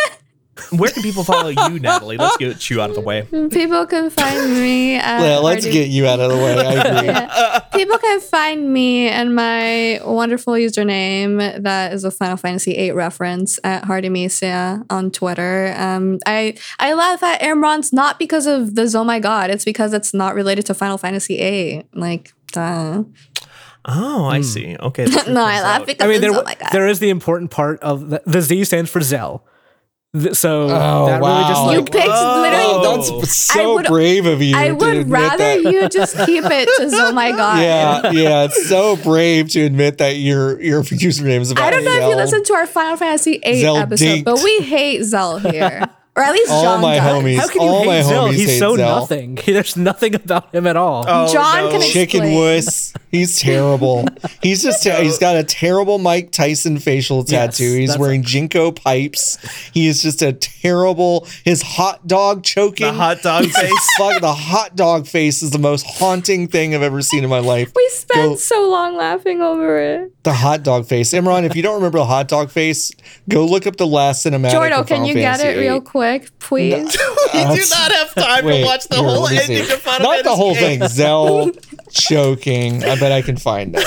Where 0.71 0.89
can 0.89 1.03
people 1.03 1.23
follow 1.23 1.49
you, 1.49 1.79
Natalie? 1.79 2.17
Let's 2.17 2.35
get 2.37 2.69
you 2.69 2.81
out 2.81 2.89
of 2.89 2.95
the 2.95 3.01
way. 3.01 3.21
People 3.51 3.85
can 3.85 4.09
find 4.09 4.53
me 4.53 4.95
at. 4.95 5.21
Yeah, 5.21 5.37
let's 5.37 5.63
Hardy- 5.63 5.77
get 5.79 5.89
you 5.89 6.07
out 6.07 6.19
of 6.19 6.31
the 6.31 6.37
way. 6.37 6.57
I 6.57 6.73
agree. 6.73 7.69
People 7.79 7.97
can 7.99 8.19
find 8.19 8.73
me 8.73 9.07
and 9.07 9.35
my 9.35 10.01
wonderful 10.03 10.53
username 10.53 11.61
that 11.61 11.93
is 11.93 12.03
a 12.03 12.11
Final 12.11 12.37
Fantasy 12.37 12.73
VIII 12.73 12.91
reference 12.91 13.59
at 13.63 13.83
Hardymisia 13.83 14.83
on 14.89 15.11
Twitter. 15.11 15.73
Um, 15.77 16.19
I 16.25 16.57
I 16.79 16.93
laugh 16.93 17.21
at 17.21 17.41
Imran's 17.41 17.93
not 17.93 18.17
because 18.19 18.47
of 18.47 18.75
the 18.75 18.91
Oh 18.97 19.03
my 19.03 19.19
god, 19.19 19.51
it's 19.51 19.65
because 19.65 19.93
it's 19.93 20.13
not 20.13 20.33
related 20.33 20.65
to 20.67 20.73
Final 20.73 20.97
Fantasy 20.97 21.37
VIII. 21.37 21.85
Like, 21.93 22.33
duh. 22.51 23.03
Oh, 23.87 24.25
I 24.25 24.37
hmm. 24.37 24.43
see. 24.43 24.75
Okay. 24.77 25.05
no, 25.05 25.15
I 25.15 25.23
comes 25.23 25.33
laugh 25.63 25.81
out. 25.81 25.87
because 25.87 26.03
I 26.05 26.07
mean, 26.07 26.15
it's 26.23 26.33
there, 26.33 26.43
my 26.43 26.55
god. 26.55 26.69
there 26.71 26.87
is 26.87 26.99
the 26.99 27.09
important 27.09 27.51
part 27.51 27.79
of 27.81 28.09
the, 28.09 28.21
the 28.25 28.41
Z 28.41 28.63
stands 28.65 28.91
for 28.91 28.99
Zell. 29.01 29.45
Th- 30.13 30.35
So 30.35 30.63
Oh, 30.63 31.05
that 31.07 31.19
really 31.21 31.41
just 31.43 31.61
wow. 31.61 31.71
you 31.71 31.77
like 31.79 31.91
picked 31.91 32.07
literally. 32.07 32.63
Oh, 32.69 33.19
that's 33.21 33.33
so 33.35 33.75
would- 33.75 33.85
brave 33.85 34.25
of 34.25 34.41
you. 34.41 34.55
I 34.57 34.67
to 34.69 34.73
would 34.73 34.97
admit 34.97 35.07
rather 35.07 35.37
that. 35.37 35.63
you 35.71 35.87
just 35.89 36.15
keep 36.25 36.43
it 36.45 36.65
to 36.77 36.89
oh 36.95 37.11
my 37.13 37.31
god. 37.43 37.61
Yeah, 37.61 38.11
yeah, 38.11 38.43
it's 38.45 38.67
so 38.67 38.95
brave 38.97 39.49
to 39.51 39.61
admit 39.61 39.97
that 39.99 40.15
your 40.17 40.61
your 40.61 40.81
username 40.83 41.41
is 41.41 41.51
about. 41.51 41.65
I 41.65 41.71
don't 41.71 41.83
know 41.85 41.91
if 41.91 42.01
you 42.03 42.09
Zell. 42.09 42.17
listened 42.17 42.45
to 42.47 42.53
our 42.55 42.67
Final 42.67 42.97
Fantasy 42.97 43.39
VIII 43.39 43.61
Zell 43.61 43.77
episode, 43.77 44.05
dinked. 44.05 44.23
but 44.25 44.41
we 44.43 44.59
hate 44.59 45.03
Zell 45.03 45.39
here, 45.39 45.87
or 46.17 46.23
at 46.23 46.33
least 46.33 46.49
All 46.51 46.63
John 46.63 46.81
my 46.81 46.95
does. 46.95 47.03
homies. 47.23 47.37
how 47.37 47.47
can 47.47 47.61
you 47.61 47.67
all 47.67 47.85
my 47.85 47.97
hate 47.97 48.05
Zell? 48.05 48.27
homies 48.29 48.33
He's 48.33 48.49
hate 48.49 48.59
so 48.59 48.75
Zell. 48.75 48.99
nothing. 49.01 49.35
There's 49.45 49.77
nothing 49.77 50.15
about 50.15 50.53
him 50.53 50.65
at 50.65 50.75
all. 50.75 51.05
Oh, 51.07 51.31
John 51.31 51.59
oh, 51.59 51.65
no. 51.65 51.71
can 51.71 51.81
Chicken 51.81 52.23
explain. 52.23 52.35
wuss. 52.55 52.93
He's 53.11 53.39
terrible. 53.39 54.05
He's 54.41 54.63
just 54.63 54.83
he's 54.87 55.19
got 55.19 55.35
a 55.37 55.43
terrible 55.43 55.99
Mike 55.99 56.31
Tyson 56.31 56.79
facial 56.79 57.23
tattoo. 57.23 57.71
he's 57.77 57.89
that's 57.91 57.99
wearing 57.99 58.23
Jinko 58.23 58.71
pipes. 58.71 59.37
He 59.73 59.87
is 59.87 60.01
just 60.01 60.21
a 60.23 60.33
terrible. 60.33 61.27
His 61.45 61.61
hot 61.61 62.05
dog 62.07 62.43
choking. 62.43 62.87
The 62.87 62.93
hot 62.93 63.21
dog 63.21 63.45
face. 63.45 63.89
Fuck, 63.97 64.19
the 64.21 64.33
hot 64.33 64.75
dog 64.75 65.05
face 65.07 65.41
is 65.43 65.51
the 65.51 65.59
most 65.59 65.85
haunting 65.85 66.47
thing 66.47 66.73
I've 66.73 66.81
ever 66.81 67.01
seen 67.03 67.23
in 67.23 67.29
my 67.29 67.39
life. 67.39 67.71
We 67.75 67.87
spent 67.89 68.29
Go- 68.31 68.35
so 68.35 68.67
long 68.69 68.97
laughing 68.97 69.41
over 69.41 69.77
it. 69.79 70.11
The 70.23 70.33
hot 70.33 70.63
dog 70.63 70.87
face. 70.87 71.13
Imran, 71.13 71.43
if 71.43 71.55
you 71.55 71.61
don't 71.61 71.75
remember 71.75 71.99
the 71.99 72.05
hot 72.05 72.27
dog 72.27 72.49
face, 72.49 72.91
go 73.29 73.45
look 73.45 73.67
up 73.67 73.77
the 73.77 73.87
last 73.87 74.25
cinematic. 74.25 74.51
Jordo, 74.51 74.79
of 74.81 74.87
can 74.87 74.97
Final 74.97 75.07
you 75.07 75.13
get 75.13 75.37
Fantasy 75.39 75.57
it 75.59 75.61
real 75.61 75.79
VIII. 75.79 75.85
Quick, 76.19 76.39
please? 76.39 76.73
you 77.33 77.55
do 77.55 77.65
not 77.69 77.91
have 77.91 78.13
time 78.15 78.45
Wait, 78.45 78.61
to 78.61 78.65
watch 78.65 78.87
the 78.87 78.95
here, 78.95 79.03
whole 79.05 79.27
ending 79.27 79.45
see. 79.65 79.73
of 79.73 79.81
Final 79.81 80.11
Not 80.11 80.23
the 80.23 80.35
whole 80.35 80.53
VIII. 80.53 80.77
thing. 80.79 80.87
Zell 80.87 81.51
choking. 81.91 82.83
I 82.83 82.99
bet 82.99 83.11
I 83.11 83.21
can 83.21 83.37
find 83.37 83.75
it. 83.77 83.85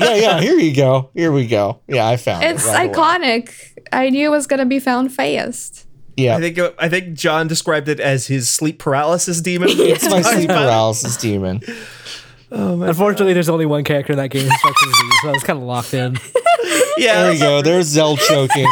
Yeah, 0.00 0.14
yeah. 0.14 0.40
Here 0.40 0.58
you 0.58 0.74
go. 0.74 1.10
Here 1.14 1.30
we 1.32 1.46
go. 1.46 1.80
Yeah, 1.86 2.06
I 2.08 2.16
found 2.16 2.44
It's 2.44 2.64
it. 2.66 2.68
right 2.68 2.94
away. 2.96 3.42
iconic. 3.42 3.50
I 3.92 4.10
knew 4.10 4.26
it 4.28 4.30
was 4.30 4.46
gonna 4.46 4.66
be 4.66 4.78
found 4.80 5.12
fast. 5.12 5.86
Yeah, 6.16 6.36
I 6.36 6.40
think 6.40 6.58
I 6.78 6.88
think 6.88 7.14
John 7.14 7.48
described 7.48 7.88
it 7.88 7.98
as 8.00 8.26
his 8.28 8.48
sleep 8.48 8.78
paralysis 8.78 9.40
demon. 9.40 9.68
it's 9.72 10.08
my 10.08 10.22
sleep 10.22 10.48
paralysis 10.48 11.16
demon. 11.16 11.60
Oh, 12.52 12.80
Unfortunately, 12.82 13.32
there's 13.32 13.48
only 13.48 13.66
one 13.66 13.82
character 13.82 14.12
in 14.12 14.18
that 14.18 14.28
game 14.28 14.42
who 14.48 14.56
starts 14.56 14.86
with 14.86 14.94
Z, 14.94 15.10
so 15.22 15.30
it's 15.34 15.42
kind 15.44 15.58
of 15.58 15.64
locked 15.64 15.92
in. 15.92 16.16
Yeah, 16.96 17.22
There 17.24 17.32
we 17.32 17.38
go. 17.40 17.62
There's 17.62 17.86
Zell 17.86 18.16
choking. 18.16 18.68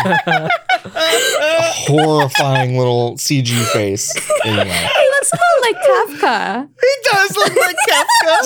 A 1.88 1.90
horrifying 1.90 2.76
little 2.78 3.16
CG 3.16 3.52
face. 3.72 4.14
Anyway. 4.44 4.64
He 4.64 5.08
looks 5.10 5.32
more 5.34 5.60
like 5.62 5.76
Kefka. 5.76 6.68
he 6.80 7.10
does 7.10 7.36
look 7.36 7.56
like 7.56 7.76
Kefka. 7.88 8.42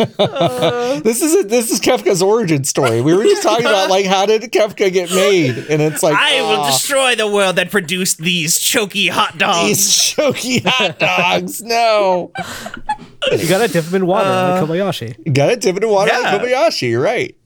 This 1.02 1.20
is 1.20 1.34
a, 1.34 1.42
this 1.46 1.70
is 1.70 1.78
Kefka's 1.78 2.22
origin 2.22 2.64
story. 2.64 3.02
We 3.02 3.14
were 3.14 3.22
just 3.24 3.42
talking 3.42 3.66
about 3.66 3.90
like 3.90 4.06
how 4.06 4.24
did 4.24 4.40
Kefka 4.42 4.90
get 4.90 5.10
made, 5.10 5.58
and 5.68 5.82
it's 5.82 6.02
like 6.02 6.14
I 6.16 6.40
will 6.40 6.60
ah, 6.62 6.66
destroy 6.70 7.14
the 7.16 7.26
world 7.30 7.56
that 7.56 7.70
produced 7.70 8.16
these 8.18 8.58
choky 8.58 9.08
hot 9.08 9.36
dogs. 9.36 9.68
these 9.68 9.94
choky 9.94 10.60
hot 10.64 10.98
dogs. 10.98 11.62
No, 11.62 12.32
You 13.30 13.46
gotta 13.48 13.68
dip 13.68 13.84
him 13.84 13.94
in 13.96 14.06
water 14.06 14.28
like 14.30 14.62
Kobayashi. 14.62 15.16
You 15.26 15.32
got 15.32 15.48
to 15.50 15.56
dip 15.56 15.76
it 15.76 15.84
in 15.84 15.90
water 15.90 16.12
Yeah. 16.12 16.18
like 16.20 16.40
Kobayashi. 16.42 16.98
Right. 17.02 17.36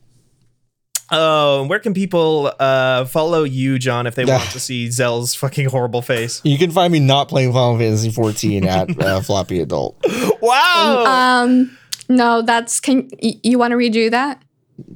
Oh, 1.10 1.66
where 1.66 1.78
can 1.78 1.92
people 1.94 2.52
uh, 2.58 3.04
follow 3.04 3.44
you, 3.44 3.78
John, 3.78 4.06
if 4.06 4.14
they 4.14 4.24
Yeah. 4.24 4.38
want 4.38 4.50
to 4.50 4.60
see 4.60 4.90
Zell's 4.90 5.34
fucking 5.34 5.66
horrible 5.68 6.02
face? 6.02 6.40
You 6.44 6.56
can 6.58 6.70
find 6.70 6.92
me 6.92 6.98
not 7.00 7.28
playing 7.28 7.52
Final 7.52 7.78
Fantasy 7.78 8.10
14 8.10 8.64
at 8.66 8.98
uh, 9.02 9.20
Floppy 9.22 9.60
Adult. 9.60 9.96
Wow. 10.40 11.04
Um, 11.44 11.76
no, 12.08 12.42
that's 12.42 12.80
can 12.80 13.08
y- 13.22 13.34
you 13.42 13.58
want 13.58 13.72
to 13.72 13.76
redo 13.76 14.10
that? 14.10 14.42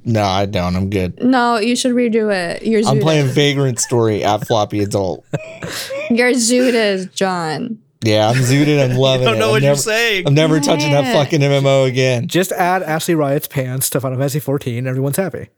No, 0.05 0.22
I 0.24 0.47
don't. 0.47 0.74
I'm 0.74 0.90
good. 0.90 1.22
No, 1.22 1.59
you 1.59 1.76
should 1.76 1.93
redo 1.94 2.35
it. 2.35 2.62
You're 2.64 2.80
I'm 2.89 2.97
zooted. 2.97 3.02
playing 3.02 3.26
Vagrant 3.28 3.78
Story 3.78 4.24
at 4.24 4.47
Floppy 4.47 4.80
Adult. 4.82 5.24
You're 6.10 6.32
zooted, 6.32 7.14
John. 7.14 7.78
Yeah, 8.02 8.28
I'm 8.28 8.36
zooted. 8.36 8.82
I'm 8.90 8.97
loving 8.97 9.26
it. 9.28 9.30
I 9.30 9.32
don't 9.32 9.36
it. 9.36 9.40
know 9.40 9.47
I'm 9.47 9.51
what 9.52 9.62
you're 9.62 9.70
never- 9.70 9.80
saying. 9.80 10.26
I'm 10.26 10.35
never 10.35 10.59
touching 10.59 10.90
that 10.90 11.12
fucking 11.12 11.40
MMO 11.40 11.86
again. 11.86 12.26
Just 12.26 12.51
add 12.52 12.82
Ashley 12.82 13.14
Riot's 13.14 13.47
pants 13.47 13.89
to 13.90 14.01
Final 14.01 14.18
Fantasy 14.18 14.40
14. 14.40 14.86
Everyone's 14.86 15.16
happy. 15.16 15.48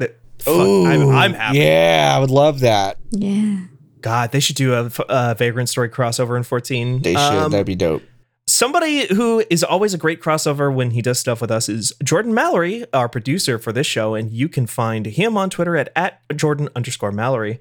Fuck, 0.42 0.56
I'm, 0.56 1.08
I'm 1.08 1.34
happy. 1.34 1.58
Yeah, 1.58 2.12
I 2.16 2.18
would 2.18 2.30
love 2.30 2.60
that. 2.60 2.98
Yeah. 3.10 3.60
God, 4.00 4.32
they 4.32 4.40
should 4.40 4.56
do 4.56 4.74
a, 4.74 4.90
uh 5.08 5.34
Vagrant 5.34 5.68
Story 5.68 5.88
crossover 5.88 6.36
in 6.36 6.42
14. 6.42 7.02
They 7.02 7.12
should. 7.12 7.18
Um, 7.20 7.50
That'd 7.50 7.66
be 7.66 7.74
dope. 7.74 8.02
Somebody 8.46 9.06
who 9.14 9.44
is 9.48 9.62
always 9.62 9.94
a 9.94 9.98
great 9.98 10.20
crossover 10.20 10.74
when 10.74 10.90
he 10.90 11.02
does 11.02 11.18
stuff 11.20 11.40
with 11.40 11.50
us 11.52 11.68
is 11.68 11.92
Jordan 12.02 12.34
Mallory, 12.34 12.84
our 12.92 13.08
producer 13.08 13.58
for 13.58 13.72
this 13.72 13.86
show, 13.86 14.14
and 14.14 14.32
you 14.32 14.48
can 14.48 14.66
find 14.66 15.06
him 15.06 15.36
on 15.36 15.50
Twitter 15.50 15.76
at, 15.76 15.92
at 15.94 16.20
Jordan 16.34 16.68
underscore 16.74 17.12
Mallory. 17.12 17.60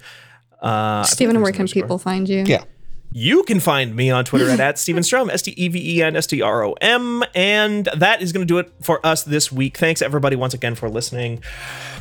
Uh, 0.61 1.03
Steven, 1.03 1.41
where 1.41 1.51
can 1.51 1.61
underscore. 1.61 1.84
people 1.84 1.99
find 1.99 2.27
you? 2.27 2.43
Yeah. 2.45 2.64
You 3.11 3.41
can 3.41 3.60
find 3.60 3.95
me 3.95 4.11
on 4.11 4.23
Twitter 4.23 4.48
at, 4.49 4.60
at 4.60 4.77
Steven 4.77 5.02
Strom, 5.02 5.31
S 5.31 5.41
T 5.41 5.53
E 5.57 5.68
V 5.68 5.98
E 5.98 6.03
N 6.03 6.15
S 6.15 6.27
T 6.27 6.44
R 6.44 6.64
O 6.64 6.73
M. 6.73 7.23
And 7.34 7.90
that 7.95 8.22
is 8.22 8.31
going 8.31 8.45
to 8.45 8.52
do 8.52 8.60
it 8.60 8.72
for 8.81 9.03
us 9.03 9.23
this 9.23 9.52
week. 9.52 9.77
Thanks, 9.77 10.03
everybody, 10.03 10.36
once 10.36 10.53
again 10.53 10.76
for 10.76 10.88
listening. 10.90 11.41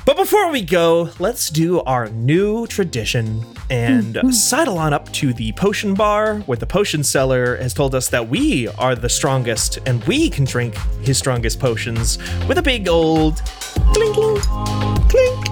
But 0.04 0.18
before 0.18 0.50
we 0.50 0.60
go, 0.60 1.10
let's 1.18 1.48
do 1.48 1.80
our 1.80 2.10
new 2.10 2.66
tradition 2.66 3.42
and 3.70 4.18
sidle 4.34 4.76
on 4.76 4.92
up 4.92 5.10
to 5.14 5.32
the 5.32 5.52
potion 5.52 5.94
bar 5.94 6.40
where 6.40 6.58
the 6.58 6.66
potion 6.66 7.02
seller 7.02 7.56
has 7.56 7.72
told 7.72 7.94
us 7.94 8.10
that 8.10 8.28
we 8.28 8.68
are 8.68 8.94
the 8.94 9.08
strongest 9.08 9.78
and 9.86 10.04
we 10.04 10.28
can 10.28 10.44
drink 10.44 10.76
his 11.02 11.16
strongest 11.16 11.58
potions 11.58 12.18
with 12.46 12.58
a 12.58 12.62
big 12.62 12.86
old 12.86 13.40
clink, 13.94 14.42
clink. 15.08 15.48